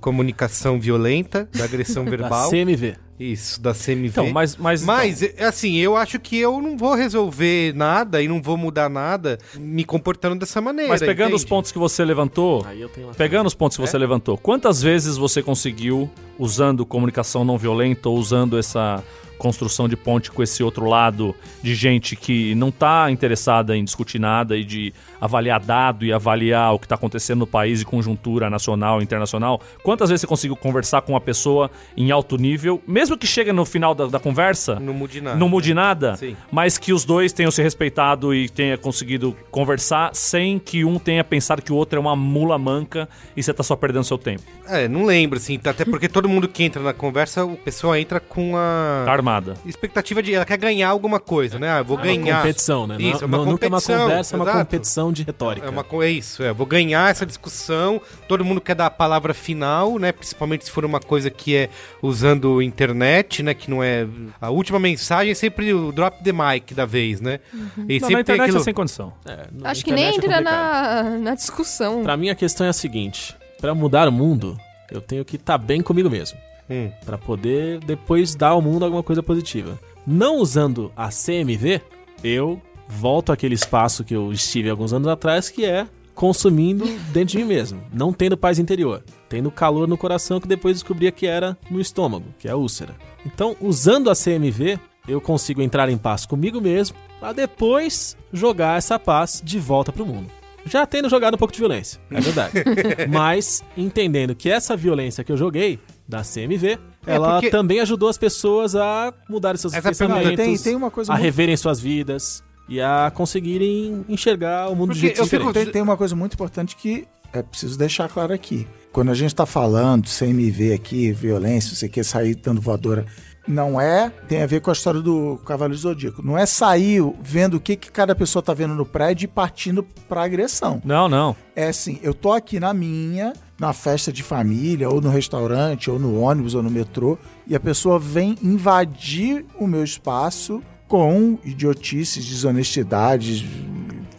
comunicação 0.00 0.80
violenta, 0.80 1.48
da 1.56 1.64
agressão 1.64 2.04
Da 2.06 2.10
verbal. 2.10 2.50
CMV. 2.50 2.96
Isso, 3.18 3.60
da 3.60 3.72
CMV. 3.72 4.08
Então, 4.08 4.30
mas. 4.30 4.56
Mas, 4.56 4.84
Mas, 4.84 5.22
é, 5.22 5.44
assim, 5.44 5.76
eu 5.76 5.96
acho 5.96 6.18
que 6.18 6.36
eu 6.38 6.60
não 6.60 6.76
vou 6.76 6.94
resolver 6.94 7.74
nada 7.74 8.22
e 8.22 8.28
não 8.28 8.40
vou 8.40 8.56
mudar 8.56 8.88
nada 8.88 9.38
me 9.56 9.84
comportando 9.84 10.36
dessa 10.36 10.60
maneira. 10.60 10.90
Mas 10.90 11.00
pegando 11.00 11.34
os 11.34 11.42
entende? 11.42 11.48
pontos 11.48 11.72
que 11.72 11.78
você 11.78 12.04
levantou, 12.04 12.64
Aí 12.66 12.80
eu 12.80 12.88
tenho 12.88 13.08
uma... 13.08 13.14
pegando 13.14 13.46
os 13.46 13.54
pontos 13.54 13.76
que 13.76 13.80
você 13.80 13.96
levantou, 13.98 14.36
quantas 14.36 14.82
vezes 14.82 15.16
você 15.16 15.42
conseguiu, 15.42 16.10
usando 16.38 16.84
comunicação 16.84 17.44
não 17.44 17.58
violenta 17.58 18.08
ou 18.08 18.16
usando 18.16 18.58
essa 18.58 19.02
construção 19.42 19.88
de 19.88 19.96
ponte 19.96 20.30
com 20.30 20.40
esse 20.40 20.62
outro 20.62 20.86
lado 20.86 21.34
de 21.60 21.74
gente 21.74 22.14
que 22.14 22.54
não 22.54 22.70
tá 22.70 23.10
interessada 23.10 23.76
em 23.76 23.82
discutir 23.82 24.20
nada 24.20 24.56
e 24.56 24.62
de 24.62 24.94
avaliar 25.20 25.58
dado 25.58 26.04
e 26.04 26.12
avaliar 26.12 26.72
o 26.72 26.78
que 26.78 26.86
tá 26.86 26.94
acontecendo 26.94 27.40
no 27.40 27.46
país 27.46 27.80
e 27.80 27.84
conjuntura 27.84 28.48
nacional 28.48 29.00
e 29.00 29.02
internacional, 29.02 29.60
quantas 29.82 30.10
vezes 30.10 30.20
você 30.20 30.28
conseguiu 30.28 30.54
conversar 30.54 31.02
com 31.02 31.14
uma 31.14 31.20
pessoa 31.20 31.68
em 31.96 32.12
alto 32.12 32.36
nível, 32.36 32.80
mesmo 32.86 33.01
que 33.18 33.26
chegue 33.26 33.52
no 33.52 33.64
final 33.64 33.94
da, 33.94 34.06
da 34.06 34.18
conversa, 34.18 34.78
Não 34.80 34.92
mude 34.94 35.20
nada. 35.20 35.36
não 35.36 35.48
mude 35.48 35.74
nada, 35.74 36.16
Sim. 36.16 36.36
mas 36.50 36.78
que 36.78 36.92
os 36.92 37.04
dois 37.04 37.32
tenham 37.32 37.50
se 37.50 37.62
respeitado 37.62 38.34
e 38.34 38.48
tenha 38.48 38.76
conseguido 38.78 39.36
conversar 39.50 40.10
sem 40.14 40.58
que 40.58 40.84
um 40.84 40.98
tenha 40.98 41.22
pensado 41.24 41.60
que 41.62 41.72
o 41.72 41.76
outro 41.76 41.96
é 41.98 42.00
uma 42.00 42.16
mula 42.16 42.58
manca 42.58 43.08
e 43.36 43.42
você 43.42 43.52
tá 43.52 43.62
só 43.62 43.76
perdendo 43.76 44.04
seu 44.04 44.18
tempo. 44.18 44.42
É, 44.68 44.88
não 44.88 45.04
lembro, 45.04 45.38
assim, 45.38 45.58
até 45.64 45.84
porque 45.84 46.08
todo 46.08 46.28
mundo 46.28 46.48
que 46.48 46.62
entra 46.64 46.82
na 46.82 46.92
conversa, 46.92 47.44
o 47.44 47.56
pessoal 47.56 47.96
entra 47.96 48.18
com 48.20 48.56
a. 48.56 49.02
Tá 49.04 49.12
animada. 49.12 49.54
expectativa 49.66 50.22
de 50.22 50.34
ela 50.34 50.44
quer 50.44 50.56
ganhar 50.58 50.88
alguma 50.88 51.18
coisa, 51.20 51.58
né? 51.58 51.70
Ah, 51.72 51.78
eu 51.78 51.84
vou 51.84 51.96
Uma 51.96 52.04
ganhar. 52.06 52.38
competição, 52.42 52.86
né? 52.86 52.96
Isso, 52.98 53.18
não, 53.18 53.22
é 53.22 53.24
uma 53.26 53.38
não- 53.38 53.44
nunca 53.52 53.66
é 53.66 53.68
uma 53.68 53.80
competição, 53.80 54.00
conversa, 54.08 54.34
é 54.34 54.38
uma 54.38 54.52
competição 54.52 55.12
de 55.12 55.22
retórica. 55.22 55.66
É, 55.66 55.70
uma, 55.70 55.84
é 56.04 56.10
isso, 56.10 56.42
é. 56.42 56.52
Vou 56.52 56.66
ganhar 56.66 57.10
essa 57.10 57.26
discussão. 57.26 58.00
Todo 58.28 58.44
mundo 58.44 58.60
quer 58.60 58.74
dar 58.74 58.86
a 58.86 58.90
palavra 58.90 59.34
final, 59.34 59.98
né? 59.98 60.12
Principalmente 60.12 60.64
se 60.64 60.70
for 60.70 60.84
uma 60.84 61.00
coisa 61.00 61.30
que 61.30 61.54
é 61.56 61.68
usando 62.00 62.60
internet, 62.62 62.91
né? 62.94 63.22
Que 63.22 63.42
não 63.70 63.82
é. 63.82 64.06
A 64.40 64.50
última 64.50 64.78
mensagem 64.78 65.32
é 65.32 65.34
sempre 65.34 65.72
o 65.72 65.92
drop 65.92 66.22
the 66.22 66.32
mic 66.32 66.74
da 66.74 66.84
vez, 66.84 67.20
né? 67.20 67.40
E 67.52 67.56
Não, 67.56 67.76
sempre 67.76 67.98
na 67.98 67.98
tem 68.08 68.20
internet 68.20 68.40
aquilo. 68.42 68.58
é 68.58 68.62
sem 68.64 68.74
condição. 68.74 69.12
É, 69.26 69.46
Acho 69.64 69.84
que 69.84 69.92
nem 69.92 70.08
internet 70.10 70.24
é 70.34 70.38
entra 70.38 70.52
complicado. 70.52 71.04
na, 71.12 71.18
na 71.18 71.34
discussão. 71.34 72.02
Pra 72.02 72.16
mim 72.16 72.30
a 72.30 72.34
questão 72.34 72.66
é 72.66 72.70
a 72.70 72.72
seguinte: 72.72 73.36
pra 73.60 73.74
mudar 73.74 74.08
o 74.08 74.12
mundo, 74.12 74.58
eu 74.90 75.00
tenho 75.00 75.24
que 75.24 75.36
estar 75.36 75.58
bem 75.58 75.80
comigo 75.82 76.10
mesmo, 76.10 76.38
Hum. 76.70 76.90
Pra 77.04 77.18
poder 77.18 77.80
depois 77.80 78.34
dar 78.34 78.48
ao 78.48 78.62
mundo 78.62 78.84
alguma 78.84 79.02
coisa 79.02 79.22
positiva. 79.22 79.78
Não 80.06 80.36
usando 80.36 80.90
a 80.96 81.08
CMV, 81.10 81.80
eu 82.24 82.60
volto 82.88 83.32
àquele 83.32 83.54
espaço 83.54 84.04
que 84.04 84.14
eu 84.14 84.32
estive 84.32 84.68
alguns 84.70 84.92
anos 84.92 85.08
atrás, 85.08 85.48
que 85.48 85.64
é 85.64 85.86
consumindo 86.22 86.84
dentro 87.12 87.32
de 87.32 87.38
mim 87.38 87.44
mesmo, 87.44 87.82
não 87.92 88.12
tendo 88.12 88.36
paz 88.36 88.60
interior, 88.60 89.02
tendo 89.28 89.50
calor 89.50 89.88
no 89.88 89.98
coração 89.98 90.38
que 90.38 90.46
depois 90.46 90.76
descobria 90.76 91.10
que 91.10 91.26
era 91.26 91.58
no 91.68 91.80
estômago, 91.80 92.26
que 92.38 92.46
é 92.46 92.52
a 92.52 92.56
úlcera. 92.56 92.94
Então, 93.26 93.56
usando 93.60 94.08
a 94.08 94.14
CMV, 94.14 94.78
eu 95.08 95.20
consigo 95.20 95.60
entrar 95.60 95.88
em 95.88 95.98
paz 95.98 96.24
comigo 96.24 96.60
mesmo, 96.60 96.96
pra 97.18 97.32
depois 97.32 98.16
jogar 98.32 98.78
essa 98.78 99.00
paz 99.00 99.42
de 99.44 99.58
volta 99.58 99.90
pro 99.90 100.06
mundo. 100.06 100.30
Já 100.64 100.86
tendo 100.86 101.08
jogado 101.08 101.34
um 101.34 101.38
pouco 101.38 101.52
de 101.52 101.58
violência, 101.58 102.00
é 102.08 102.20
verdade. 102.20 102.52
Mas 103.10 103.64
entendendo 103.76 104.32
que 104.32 104.48
essa 104.48 104.76
violência 104.76 105.24
que 105.24 105.32
eu 105.32 105.36
joguei 105.36 105.80
da 106.08 106.22
CMV, 106.22 106.78
É, 107.04 107.14
ela 107.16 107.42
também 107.50 107.80
ajudou 107.80 108.08
as 108.08 108.16
pessoas 108.16 108.76
a 108.76 109.12
mudarem 109.28 109.58
seus 109.58 109.74
Essa 109.74 109.88
pensamentos, 109.88 110.36
tem, 110.36 110.56
tem 110.56 110.76
uma 110.76 110.88
coisa 110.88 111.10
a 111.10 111.16
muito 111.16 111.24
reverem 111.24 111.56
suas 111.56 111.80
vidas 111.80 112.44
e 112.68 112.80
a 112.80 113.10
conseguirem 113.14 114.04
enxergar 114.08 114.68
o 114.68 114.76
mundo 114.76 114.92
de 114.94 115.00
Porque 115.00 115.06
jeito 115.08 115.20
eu 115.20 115.26
fico- 115.26 115.44
diferente. 115.46 115.64
Tem, 115.66 115.72
tem 115.74 115.82
uma 115.82 115.96
coisa 115.96 116.14
muito 116.16 116.34
importante 116.34 116.76
que 116.76 117.06
é 117.32 117.42
preciso 117.42 117.78
deixar 117.78 118.08
claro 118.08 118.32
aqui. 118.32 118.66
Quando 118.92 119.10
a 119.10 119.14
gente 119.14 119.28
está 119.32 119.46
falando 119.46 120.06
CMV 120.08 120.72
aqui, 120.74 121.12
violência, 121.12 121.74
você 121.74 121.88
quer 121.88 122.04
sair 122.04 122.34
dando 122.34 122.60
voadora, 122.60 123.06
não 123.48 123.80
é. 123.80 124.10
Tem 124.28 124.42
a 124.42 124.46
ver 124.46 124.60
com 124.60 124.68
a 124.70 124.72
história 124.74 125.00
do 125.00 125.40
Cavaleiro 125.46 125.80
Zodíaco. 125.80 126.22
Não 126.22 126.36
é 126.38 126.44
sair 126.46 127.02
vendo 127.20 127.54
o 127.54 127.60
que, 127.60 127.74
que 127.74 127.90
cada 127.90 128.14
pessoa 128.14 128.42
tá 128.42 128.52
vendo 128.54 128.74
no 128.74 128.84
prédio 128.86 129.24
e 129.24 129.28
partindo 129.28 129.82
pra 130.08 130.22
agressão. 130.24 130.80
Não, 130.84 131.08
não. 131.08 131.34
É 131.56 131.68
assim, 131.68 131.98
eu 132.02 132.12
tô 132.14 132.32
aqui 132.32 132.60
na 132.60 132.72
minha, 132.74 133.32
na 133.58 133.72
festa 133.72 134.12
de 134.12 134.22
família, 134.22 134.88
ou 134.90 135.00
no 135.00 135.08
restaurante, 135.08 135.90
ou 135.90 135.98
no 135.98 136.20
ônibus, 136.20 136.54
ou 136.54 136.62
no 136.62 136.70
metrô, 136.70 137.18
e 137.46 137.56
a 137.56 137.60
pessoa 137.60 137.98
vem 137.98 138.36
invadir 138.42 139.44
o 139.58 139.66
meu 139.66 139.82
espaço 139.82 140.62
com 140.92 141.38
idiotices, 141.42 142.22
desonestidades, 142.22 143.42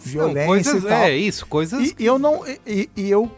violência 0.03 0.41
Não, 0.41 0.47
coisas, 0.47 0.83
e 0.83 0.87
tal. 0.87 1.03
É 1.03 1.15
isso, 1.15 1.45
coisas. 1.45 1.93
E 1.99 2.03
eu 2.03 2.17
não. 2.17 2.43
E, 2.65 2.89
e 2.97 3.11
eu 3.11 3.31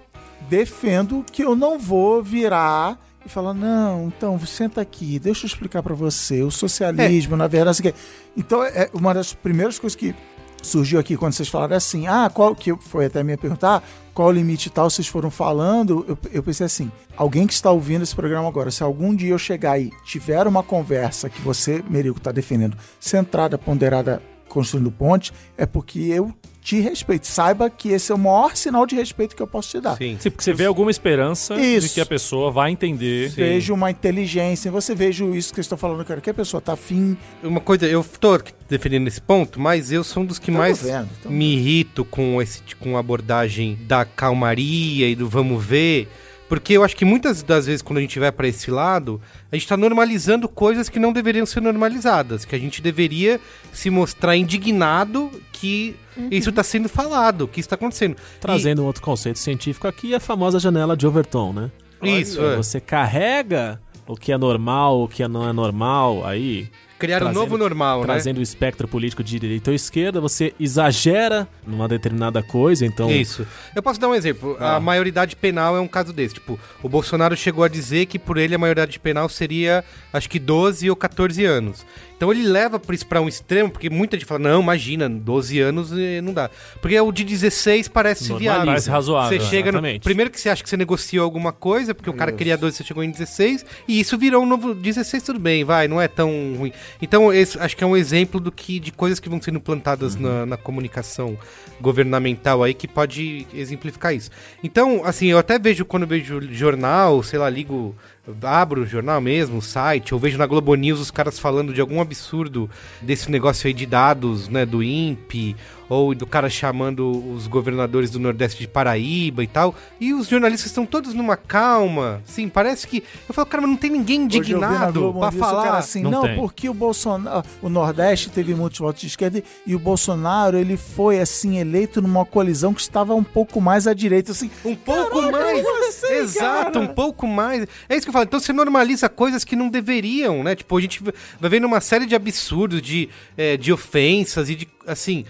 defendo 0.49 1.21
que 1.29 1.43
eu 1.43 1.53
não 1.53 1.77
vou 1.77 2.23
virar 2.23 2.97
e 3.25 3.27
falar, 3.27 3.53
não, 3.53 4.07
então 4.07 4.39
senta 4.39 4.79
aqui, 4.79 5.19
deixa 5.19 5.45
eu 5.45 5.47
explicar 5.47 5.83
pra 5.83 5.93
você. 5.93 6.43
O 6.43 6.49
socialismo, 6.49 7.36
na 7.36 7.45
verdade, 7.45 7.81
assim, 7.81 7.97
então 8.38 8.63
é 8.63 8.89
uma 8.93 9.13
das 9.13 9.33
primeiras 9.33 9.77
coisas 9.77 9.97
que 9.97 10.15
surgiu 10.63 10.97
aqui 10.97 11.17
quando 11.17 11.33
vocês 11.33 11.49
falaram 11.49 11.75
assim, 11.75 12.07
ah, 12.07 12.31
qual 12.33 12.55
que 12.55 12.73
foi 12.77 13.07
até 13.07 13.19
a 13.19 13.23
minha 13.25 13.38
perguntar, 13.38 13.83
qual 14.16 14.30
o 14.30 14.32
limite 14.32 14.68
e 14.68 14.72
tal, 14.72 14.89
vocês 14.89 15.07
foram 15.07 15.30
falando, 15.30 16.05
eu, 16.07 16.18
eu 16.32 16.41
pensei 16.41 16.66
assim, 16.66 16.89
alguém 17.18 17.45
que 17.45 17.53
está 17.53 17.70
ouvindo 17.70 18.01
esse 18.01 18.16
programa 18.16 18.47
agora, 18.47 18.72
se 18.72 18.82
algum 18.82 19.13
dia 19.13 19.32
eu 19.32 19.38
chegar 19.38 19.78
e 19.78 19.91
tiver 20.05 20.47
uma 20.47 20.63
conversa 20.63 21.30
que 21.30 21.41
você, 21.41 21.84
Merico, 21.89 22.18
está 22.18 22.32
defendendo, 22.32 22.78
centrada, 22.97 23.57
ponderada, 23.57 24.24
construindo 24.47 24.89
ponte, 24.89 25.34
é 25.57 25.66
porque 25.66 25.99
eu 25.99 26.34
te 26.66 26.80
respeito. 26.80 27.28
Saiba 27.28 27.70
que 27.70 27.89
esse 27.89 28.11
é 28.11 28.16
o 28.16 28.18
maior 28.18 28.55
sinal 28.55 28.88
de 28.88 28.95
respeito 28.95 29.36
que 29.36 29.41
eu 29.41 29.45
posso 29.45 29.70
te 29.70 29.80
dar. 29.80 29.95
Sim. 29.97 30.18
Sim, 30.20 30.32
porque 30.32 30.43
você 30.43 30.51
vê 30.51 30.66
alguma 30.66 30.89
esperança 30.89 31.55
de 31.55 31.61
Isso. 31.61 31.93
que 31.93 32.01
a 32.01 32.05
pessoa 32.05 32.49
vai 32.49 32.72
entender. 32.72 33.30
Vejo 33.30 33.76
uma 33.76 33.91
inteligência, 33.91 34.72
você 34.72 34.95
vejo 34.95 35.36
isso 35.36 35.53
que 35.53 35.59
eu 35.59 35.61
estou 35.61 35.78
falando, 35.78 36.03
cara, 36.03 36.20
que 36.20 36.30
a 36.30 36.34
pessoa 36.34 36.59
tá 36.59 36.74
afim. 36.74 37.16
Uma 37.43 37.61
coisa, 37.61 37.86
eu 37.86 38.03
tô 38.20 38.39
defendendo 38.68 39.07
esse 39.07 39.22
ponto, 39.22 39.59
mas 39.59 39.91
eu 39.91 40.03
sou 40.03 40.24
um 40.24 40.26
dos 40.26 40.39
que 40.39 40.47
Tamo 40.47 40.57
mais 40.57 40.82
vendo, 40.82 41.07
me 41.30 41.53
irrito 41.53 42.03
com 42.03 42.41
esse 42.41 42.63
com 42.80 42.97
a 42.97 42.99
abordagem 42.99 43.78
da 43.84 44.03
calmaria 44.03 45.07
e 45.07 45.16
do 45.16 45.30
vamos 45.30 45.63
ver. 45.63 46.09
Porque 46.48 46.74
eu 46.74 46.84
acho 46.84 46.96
que 46.96 47.06
muitas 47.06 47.41
das 47.41 47.66
vezes, 47.66 47.82
quando 47.82 47.98
a 47.98 48.02
gente 48.02 48.20
vai 48.20 48.32
pra 48.32 48.48
esse 48.48 48.70
lado, 48.70 49.20
a 49.52 49.56
gente 49.56 49.68
tá 49.68 49.76
normalizando 49.76 50.48
coisas 50.48 50.89
que 50.89 51.00
não 51.00 51.12
deveriam 51.12 51.46
ser 51.46 51.62
normalizadas. 51.62 52.46
Que 52.46 52.56
a 52.56 52.60
gente 52.60 52.82
deveria 52.82 53.39
se 53.74 53.89
mostrar 53.89 54.36
indignado 54.36 55.32
que 55.52 55.96
isso 56.30 56.52
tá 56.52 56.64
sendo 56.64 56.88
falado, 56.88 57.48
que 57.48 57.60
isso 57.60 57.70
tá 57.70 57.76
acontecendo. 57.76 58.16
Trazendo 58.39 58.84
um 58.84 58.86
outro 58.86 59.02
conceito 59.02 59.39
científico 59.39 59.88
aqui, 59.88 60.14
a 60.14 60.20
famosa 60.20 60.60
janela 60.60 60.96
de 60.96 61.08
Overton, 61.08 61.52
né? 61.52 61.72
E 62.02 62.22
isso, 62.22 62.41
é. 62.41 62.56
Você 62.56 62.80
carrega 62.80 63.82
o 64.08 64.16
que 64.16 64.32
é 64.32 64.38
normal, 64.38 65.02
o 65.02 65.08
que 65.08 65.28
não 65.28 65.50
é 65.50 65.54
normal, 65.54 66.26
aí 66.26 66.70
criar 66.98 67.18
um 67.18 67.20
trazendo- 67.26 67.39
novo 67.39 67.58
normal, 67.58 68.00
né? 68.02 68.06
trazendo 68.06 68.38
o 68.39 68.41
espectro 68.41 68.88
político 68.88 69.24
de 69.24 69.39
direita 69.39 69.70
ou 69.72 69.76
esquerda, 69.76 70.22
você 70.22 70.54
exagera 70.60 71.48
numa 71.66 71.88
determinada 71.88 72.41
coisa, 72.43 72.86
então 72.86 73.10
Isso. 73.12 73.46
Eu 73.76 73.82
posso 73.84 74.00
dar 74.00 74.08
um 74.08 74.16
exemplo. 74.16 74.56
A 74.60 74.76
Ah. 74.76 74.80
maioridade 74.80 75.36
penal 75.36 75.76
é 75.76 75.80
um 75.80 75.88
caso 75.88 76.14
desse. 76.14 76.36
Tipo, 76.36 76.60
o 76.82 76.89
Bolsonaro 76.89 77.36
chegou 77.36 77.64
a 77.64 77.68
dizer 77.68 78.06
que 78.06 78.18
por 78.20 78.38
ele 78.38 78.56
a 78.56 78.58
maioridade 78.58 79.00
penal 79.00 79.28
seria, 79.30 79.84
acho 80.14 80.30
que 80.30 80.39
12 80.39 80.89
ou 80.89 80.96
14 80.96 81.43
anos. 81.46 81.86
Então 82.16 82.32
ele 82.32 82.43
leva 82.43 82.80
pra 82.80 83.22
um 83.22 83.28
extremo, 83.28 83.70
porque 83.70 83.89
muita 83.89 84.16
gente 84.16 84.26
fala, 84.26 84.39
não, 84.39 84.61
imagina, 84.61 85.09
12 85.09 85.59
anos 85.59 85.91
não 86.24 86.34
dá. 86.34 86.49
Porque 86.82 86.99
o 86.99 87.11
de 87.11 87.24
16 87.24 87.88
parece 87.89 88.30
Normaliza. 88.30 88.51
viável. 88.53 88.66
Parece 88.66 88.89
razoável, 88.89 89.39
Você 89.39 89.45
chega 89.45 89.72
no... 89.72 89.82
Primeiro 89.99 90.32
que 90.32 90.39
você 90.39 90.49
acha 90.49 90.63
que 90.63 90.70
você 90.70 90.78
negociou 90.78 91.24
alguma 91.24 91.51
coisa, 91.51 91.93
porque 91.93 92.09
o 92.09 92.13
cara 92.13 92.32
queria 92.32 92.57
12 92.57 92.74
e 92.74 92.78
você 92.78 92.84
chegou 92.84 93.03
em 93.03 93.11
16, 93.11 93.66
e 93.88 93.99
isso 93.99 94.18
virou 94.18 94.43
um 94.43 94.45
novo 94.45 94.74
16, 94.74 95.24
tudo 95.24 95.39
bem, 95.39 95.63
vai, 95.63 95.88
não 95.88 96.01
é 96.01 96.07
tão 96.07 96.55
ruim. 96.57 96.72
Então, 97.01 97.34
esse, 97.34 97.59
acho 97.59 97.76
que 97.76 97.84
é 97.84 97.88
um 97.88 97.97
exemplo 97.97 98.39
do 98.39 98.51
que, 98.51 98.80
de 98.80 98.91
coisas 98.91 99.20
que 99.20 99.30
vão 99.30 99.41
sendo 99.41 99.59
plantadas 99.59 100.16
na, 100.16 100.45
na 100.45 100.57
comunicação 100.57 101.38
governamental 101.82 102.63
aí 102.63 102.74
que 102.74 102.88
pode 102.88 103.45
exemplificar 103.53 104.13
isso. 104.16 104.32
Então, 104.63 105.01
assim, 105.03 105.28
eu 105.28 105.38
até 105.38 105.59
vejo 105.59 105.86
quando 105.86 106.03
eu 106.03 106.09
vejo 106.09 106.41
jornal, 106.53 107.22
sei 107.24 107.39
lá, 107.39 107.49
ligo, 107.49 107.95
abro 108.41 108.82
o 108.82 108.86
jornal 108.86 109.21
mesmo, 109.21 109.59
o 109.59 109.61
site, 109.61 110.11
eu 110.11 110.19
vejo 110.19 110.38
na 110.38 110.47
Globo 110.47 110.73
News 110.76 110.99
os 110.99 111.11
caras 111.11 111.38
falando 111.38 111.73
de 111.73 111.82
algum 111.82 112.01
absurdo 112.01 112.69
desse 113.01 113.30
negócio 113.30 113.67
aí 113.67 113.73
de 113.73 113.86
dados, 113.86 114.47
né, 114.47 114.65
do 114.65 114.82
INPE, 114.82 115.55
ou 115.89 116.13
do 116.15 116.25
cara 116.25 116.49
chamando 116.49 117.09
os 117.33 117.47
governadores 117.47 118.09
do 118.09 118.19
Nordeste 118.19 118.59
de 118.59 118.67
Paraíba 118.67 119.43
e 119.43 119.47
tal. 119.47 119.75
E 119.99 120.13
os 120.13 120.27
jornalistas 120.27 120.67
estão 120.67 120.86
todos 120.86 121.13
numa 121.13 121.38
calma. 121.38 122.21
Sim, 122.25 122.49
parece 122.49 122.88
que. 122.88 123.03
Eu 123.27 123.33
falo, 123.33 123.45
cara, 123.47 123.61
mas 123.61 123.69
não 123.71 123.77
tem 123.77 123.91
ninguém 123.91 124.21
indignado 124.21 125.01
News, 125.01 125.15
o 125.15 125.19
cara 125.19 125.31
falar. 125.31 125.77
assim, 125.77 126.01
Não 126.01 126.11
não, 126.11 126.36
porque 126.36 126.69
o 126.69 126.73
Bolsonaro, 126.73 127.45
o 127.61 127.69
Nordeste 127.69 128.29
teve 128.29 128.55
muitos 128.55 128.79
votos 128.79 129.01
de 129.01 129.07
esquerda 129.07 129.43
e 129.65 129.75
o 129.75 129.79
Bolsonaro, 129.79 130.57
ele 130.57 130.77
foi 130.77 131.19
assim 131.19 131.57
eleito 131.57 132.01
numa 132.01 132.25
colisão 132.25 132.73
que 132.73 132.81
estava 132.81 133.13
um 133.13 133.23
pouco 133.23 133.59
mais 133.61 133.88
à 133.88 133.93
direita, 133.93 134.31
assim. 134.31 134.49
Um 134.63 134.75
pouco 134.75 135.21
Caraca, 135.21 135.31
mais. 135.31 135.65
assim, 135.89 136.13
Exato, 136.13 136.71
cara? 136.73 136.79
um 136.79 136.88
pouco 136.88 137.27
mais. 137.27 137.65
É 137.88 137.95
isso 137.95 138.05
que 138.05 138.09
eu 138.09 138.13
falo. 138.13 138.25
Então 138.25 138.39
você 138.39 138.53
normaliza 138.53 139.07
coisas 139.09 139.43
que 139.43 139.55
não 139.55 139.69
deveriam, 139.69 140.43
né? 140.43 140.55
Tipo, 140.55 140.77
a 140.77 140.81
gente 140.81 141.01
vai 141.03 141.49
vendo 141.49 141.65
uma 141.65 141.81
série 141.81 142.05
de 142.05 142.15
absurdos, 142.15 142.81
de, 142.81 143.09
é, 143.38 143.57
de 143.57 143.71
ofensas 143.71 144.49
e 144.49 144.55
de, 144.55 144.67
assim, 144.88 145.25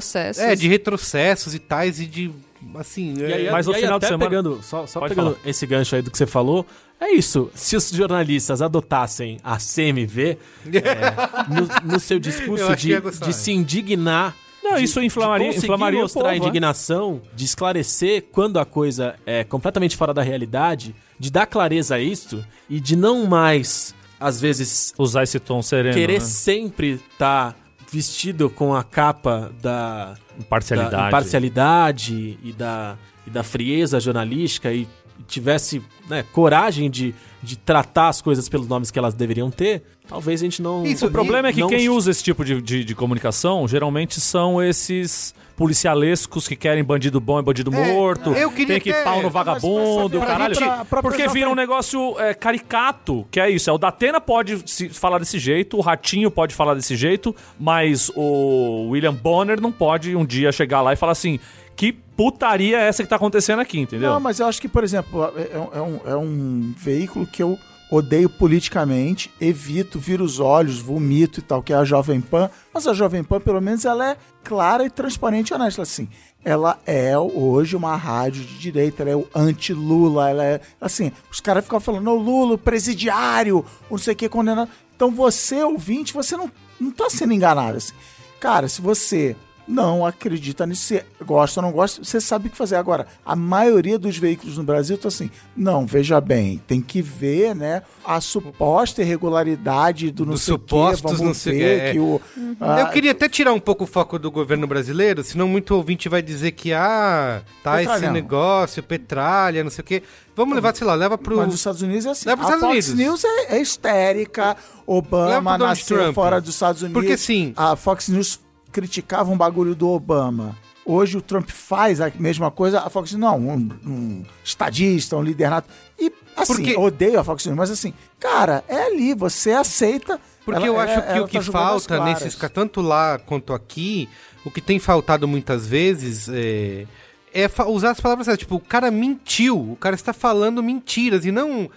Retrocessos. 0.00 0.42
é, 0.42 0.54
de 0.56 0.68
retrocessos 0.68 1.54
e 1.54 1.58
tais 1.58 2.00
e 2.00 2.06
de, 2.06 2.30
assim... 2.74 3.14
E 3.18 3.24
aí, 3.24 3.46
é, 3.46 3.50
Mas 3.52 3.66
no 3.66 3.74
final 3.74 3.98
de 3.98 4.06
até 4.06 4.06
semana- 4.14 4.28
pegando, 4.30 4.60
só, 4.62 4.86
só 4.86 5.00
Pode 5.00 5.14
pegando 5.14 5.34
falar. 5.36 5.48
esse 5.48 5.66
gancho 5.66 5.94
aí 5.96 6.02
do 6.02 6.10
que 6.10 6.18
você 6.18 6.26
falou, 6.26 6.66
é 7.00 7.12
isso. 7.12 7.50
Se 7.54 7.76
os 7.76 7.88
jornalistas 7.90 8.60
adotassem 8.62 9.38
a 9.44 9.56
CMV 9.58 10.38
é, 10.66 11.48
no, 11.86 11.92
no 11.94 12.00
seu 12.00 12.16
Eu 12.16 12.20
discurso 12.20 12.76
de, 12.76 13.00
de 13.00 13.32
se 13.32 13.52
indignar. 13.52 14.36
Não, 14.62 14.76
de- 14.76 14.84
isso 14.84 15.00
inflamaria, 15.02 15.48
inflamaria 15.56 15.98
o 15.98 16.02
mostrar 16.02 16.20
povo, 16.22 16.32
a 16.32 16.34
é. 16.34 16.38
indignação, 16.38 17.20
de 17.34 17.44
esclarecer 17.44 18.24
quando 18.30 18.58
a 18.58 18.64
coisa 18.64 19.14
é 19.24 19.42
completamente 19.42 19.96
fora 19.96 20.12
da 20.12 20.22
realidade, 20.22 20.94
de 21.18 21.30
dar 21.30 21.46
clareza 21.46 21.94
a 21.94 22.00
isso 22.00 22.44
e 22.68 22.78
de 22.78 22.94
não 22.94 23.26
mais, 23.26 23.94
às 24.20 24.38
vezes, 24.40 24.92
Usar 24.98 25.22
esse 25.22 25.40
tom 25.40 25.62
sereno, 25.62 25.94
querer 25.94 26.20
né? 26.20 26.24
sempre 26.24 27.00
estar 27.12 27.56
vestido 27.92 28.48
com 28.48 28.74
a 28.74 28.84
capa 28.84 29.50
da, 29.60 30.14
Imparcialidade. 30.38 30.96
da 30.96 31.08
imparcialidade 31.08 32.38
e 32.42 32.52
da, 32.52 32.96
e 33.26 33.30
da 33.30 33.42
frieza 33.42 33.98
jornalística 33.98 34.72
e 34.72 34.86
tivesse 35.26 35.82
né, 36.08 36.24
coragem 36.32 36.90
de, 36.90 37.14
de 37.42 37.56
tratar 37.56 38.08
as 38.08 38.20
coisas 38.20 38.48
pelos 38.48 38.66
nomes 38.68 38.90
que 38.90 38.98
elas 38.98 39.14
deveriam 39.14 39.50
ter. 39.50 39.82
Talvez 40.08 40.40
a 40.40 40.44
gente 40.44 40.60
não. 40.60 40.84
Isso, 40.84 41.06
O 41.06 41.10
problema 41.10 41.48
é 41.48 41.52
que 41.52 41.60
não- 41.60 41.68
quem 41.68 41.88
usa 41.88 42.10
esse 42.10 42.22
tipo 42.22 42.44
de, 42.44 42.60
de, 42.60 42.84
de 42.84 42.94
comunicação 42.94 43.66
geralmente 43.68 44.20
são 44.20 44.60
esses 44.62 45.32
policialescos 45.56 46.48
que 46.48 46.56
querem 46.56 46.82
bandido 46.82 47.20
bom 47.20 47.38
e 47.38 47.42
bandido 47.42 47.72
É, 47.72 47.92
morto. 47.92 48.30
eu 48.30 48.50
queria 48.50 48.66
tem 48.74 48.80
que 48.80 48.90
até- 48.90 49.04
pau 49.04 49.22
no 49.22 49.30
vagabundo, 49.30 50.18
pra 50.18 50.26
caralho. 50.26 50.54
gente- 50.54 50.64
a 50.68 50.84
própria 50.84 51.02
Porque 51.16 51.28
vira 51.28 51.48
um 51.48 51.54
negócio 51.54 52.18
é, 52.18 52.34
caricato, 52.34 53.26
que 53.30 53.38
é 53.38 53.48
isso. 53.50 53.70
É, 53.70 53.72
o 53.72 53.78
Datena 53.78 54.20
pode 54.20 54.62
se 54.68 54.88
falar 54.88 55.18
desse 55.18 55.38
jeito, 55.38 55.76
o 55.76 55.80
Ratinho 55.80 56.30
pode 56.30 56.54
falar 56.54 56.74
desse 56.74 56.96
jeito, 56.96 57.36
mas 57.58 58.10
o 58.16 58.88
William 58.90 59.14
Bonner 59.14 59.60
não 59.60 59.70
pode 59.70 60.16
um 60.16 60.24
dia 60.24 60.50
chegar 60.50 60.80
lá 60.80 60.92
e 60.92 60.96
falar 60.96 61.12
assim: 61.12 61.38
que 61.76 61.92
putaria 61.92 62.78
é 62.78 62.88
essa 62.88 63.02
que 63.02 63.08
tá 63.08 63.16
acontecendo 63.16 63.60
aqui, 63.60 63.78
entendeu? 63.80 64.10
Não, 64.12 64.20
mas 64.20 64.38
eu 64.40 64.46
acho 64.46 64.60
que, 64.60 64.68
por 64.68 64.84
exemplo, 64.84 65.24
é, 65.36 65.50
é 65.54 65.58
um- 65.58 65.70
é 65.74 65.80
um, 65.82 66.00
é 66.12 66.16
um 66.16 66.74
veículo 66.76 67.26
que 67.26 67.42
eu 67.42 67.58
odeio 67.90 68.28
politicamente, 68.30 69.30
evito, 69.40 69.98
viro 69.98 70.22
os 70.24 70.38
olhos, 70.38 70.78
vomito 70.78 71.40
e 71.40 71.42
tal, 71.42 71.60
que 71.62 71.72
é 71.72 71.76
a 71.76 71.84
Jovem 71.84 72.20
Pan. 72.20 72.48
Mas 72.72 72.86
a 72.86 72.94
Jovem 72.94 73.24
Pan, 73.24 73.40
pelo 73.40 73.60
menos, 73.60 73.84
ela 73.84 74.10
é 74.12 74.16
clara 74.44 74.84
e 74.84 74.90
transparente 74.90 75.48
e 75.50 75.54
honesta. 75.54 75.82
Assim, 75.82 76.08
ela 76.44 76.78
é 76.86 77.18
hoje 77.18 77.74
uma 77.74 77.96
rádio 77.96 78.44
de 78.44 78.58
direita, 78.58 79.02
ela 79.02 79.10
é 79.10 79.16
o 79.16 79.26
anti-Lula, 79.34 80.30
ela 80.30 80.44
é. 80.44 80.60
Assim, 80.80 81.10
os 81.32 81.40
caras 81.40 81.64
ficam 81.64 81.80
falando, 81.80 82.08
o 82.10 82.14
Lula, 82.16 82.56
presidiário, 82.56 83.64
não 83.90 83.98
sei 83.98 84.12
o 84.12 84.16
que, 84.16 84.28
condenado. 84.28 84.70
Então 84.94 85.10
você, 85.10 85.62
ouvinte, 85.64 86.12
você 86.12 86.36
não, 86.36 86.48
não 86.78 86.90
tá 86.92 87.08
sendo 87.10 87.32
enganado. 87.32 87.78
Assim. 87.78 87.94
Cara, 88.38 88.68
se 88.68 88.80
você 88.80 89.34
não 89.70 90.04
acredita 90.04 90.66
nisso, 90.66 90.82
você 90.82 91.04
gosta 91.24 91.60
ou 91.60 91.66
não 91.66 91.72
gosta, 91.72 92.02
você 92.02 92.20
sabe 92.20 92.48
o 92.48 92.50
que 92.50 92.56
fazer. 92.56 92.74
Agora, 92.76 93.06
a 93.24 93.36
maioria 93.36 93.98
dos 93.98 94.18
veículos 94.18 94.58
no 94.58 94.64
Brasil 94.64 94.98
tá 94.98 95.08
assim, 95.08 95.30
não, 95.56 95.86
veja 95.86 96.20
bem, 96.20 96.60
tem 96.66 96.80
que 96.80 97.00
ver, 97.00 97.54
né, 97.54 97.82
a 98.04 98.20
suposta 98.20 99.00
irregularidade 99.02 100.10
do 100.10 100.24
não 100.26 100.32
Dos 100.32 100.42
sei 100.42 100.54
o 100.54 100.58
quê, 100.58 100.74
vamos 101.02 101.20
não 101.20 101.34
sei 101.34 101.58
ver 101.58 101.80
é. 101.80 101.92
que 101.92 101.98
o... 102.00 102.20
ah, 102.60 102.80
Eu 102.80 102.88
queria 102.88 103.12
até 103.12 103.28
tirar 103.28 103.52
um 103.52 103.60
pouco 103.60 103.84
o 103.84 103.86
foco 103.86 104.18
do 104.18 104.30
governo 104.30 104.66
brasileiro, 104.66 105.22
senão 105.22 105.46
muito 105.46 105.74
ouvinte 105.74 106.08
vai 106.08 106.20
dizer 106.22 106.50
que, 106.52 106.72
ah, 106.72 107.42
tá 107.62 107.82
esse 107.82 108.08
negócio, 108.10 108.82
petralha, 108.82 109.62
não 109.62 109.70
sei 109.70 109.82
o 109.82 109.84
quê. 109.84 110.02
Vamos 110.34 110.54
levar, 110.54 110.74
sei 110.74 110.86
lá, 110.86 110.94
leva 110.94 111.18
pro. 111.18 111.36
Mas 111.36 111.46
nos 111.46 111.56
Estados 111.56 111.82
Unidos 111.82 112.06
é 112.06 112.10
assim. 112.10 112.28
Leva 112.28 112.42
a 112.42 112.46
pros 112.46 112.60
Fox 112.60 112.76
Estados 112.78 112.88
Unidos. 112.98 113.22
News 113.22 113.24
é, 113.24 113.56
é 113.56 113.60
histérica. 113.60 114.56
Obama 114.86 115.58
nasceu 115.58 115.98
Trump. 115.98 116.14
fora 116.14 116.40
dos 116.40 116.54
Estados 116.54 116.82
Unidos. 116.82 117.00
Porque, 117.00 117.12
assim- 117.14 117.52
A 117.56 117.76
Fox 117.76 118.08
News 118.08 118.40
criticava 118.72 119.30
um 119.30 119.36
bagulho 119.36 119.74
do 119.74 119.88
Obama. 119.88 120.56
Hoje 120.84 121.18
o 121.18 121.22
Trump 121.22 121.48
faz 121.50 122.00
a 122.00 122.10
mesma 122.18 122.50
coisa. 122.50 122.80
A 122.80 122.90
Fox 122.90 123.12
News, 123.12 123.20
não, 123.20 123.38
um, 123.38 123.68
um 123.86 124.24
estadista, 124.42 125.16
um 125.16 125.22
líder 125.22 125.50
nato. 125.50 125.68
E, 125.98 126.12
assim, 126.36 126.54
Porque- 126.54 126.76
odeio 126.76 127.20
a 127.20 127.24
Fox 127.24 127.44
News, 127.46 127.56
mas 127.56 127.70
assim, 127.70 127.92
cara, 128.18 128.64
é 128.66 128.84
ali, 128.86 129.14
você 129.14 129.52
aceita. 129.52 130.18
Porque 130.44 130.58
Ela- 130.58 130.66
eu 130.66 130.80
acho 130.80 130.92
ela- 130.94 131.12
que 131.12 131.20
o 131.20 131.28
que 131.28 131.38
tá 131.38 131.52
falta 131.52 132.04
nesses, 132.04 132.34
tanto 132.52 132.80
lá 132.80 133.18
quanto 133.18 133.52
aqui, 133.52 134.08
o 134.44 134.50
que 134.50 134.60
tem 134.60 134.78
faltado 134.78 135.28
muitas 135.28 135.66
vezes 135.66 136.28
é, 136.28 136.86
é 137.32 137.48
usar 137.68 137.90
as 137.90 138.00
palavras 138.00 138.24
certas. 138.24 138.40
Tipo, 138.40 138.56
o 138.56 138.60
cara 138.60 138.90
mentiu, 138.90 139.58
o 139.72 139.76
cara 139.76 139.94
está 139.94 140.12
falando 140.12 140.62
mentiras 140.62 141.24
e 141.24 141.30
não 141.30 141.70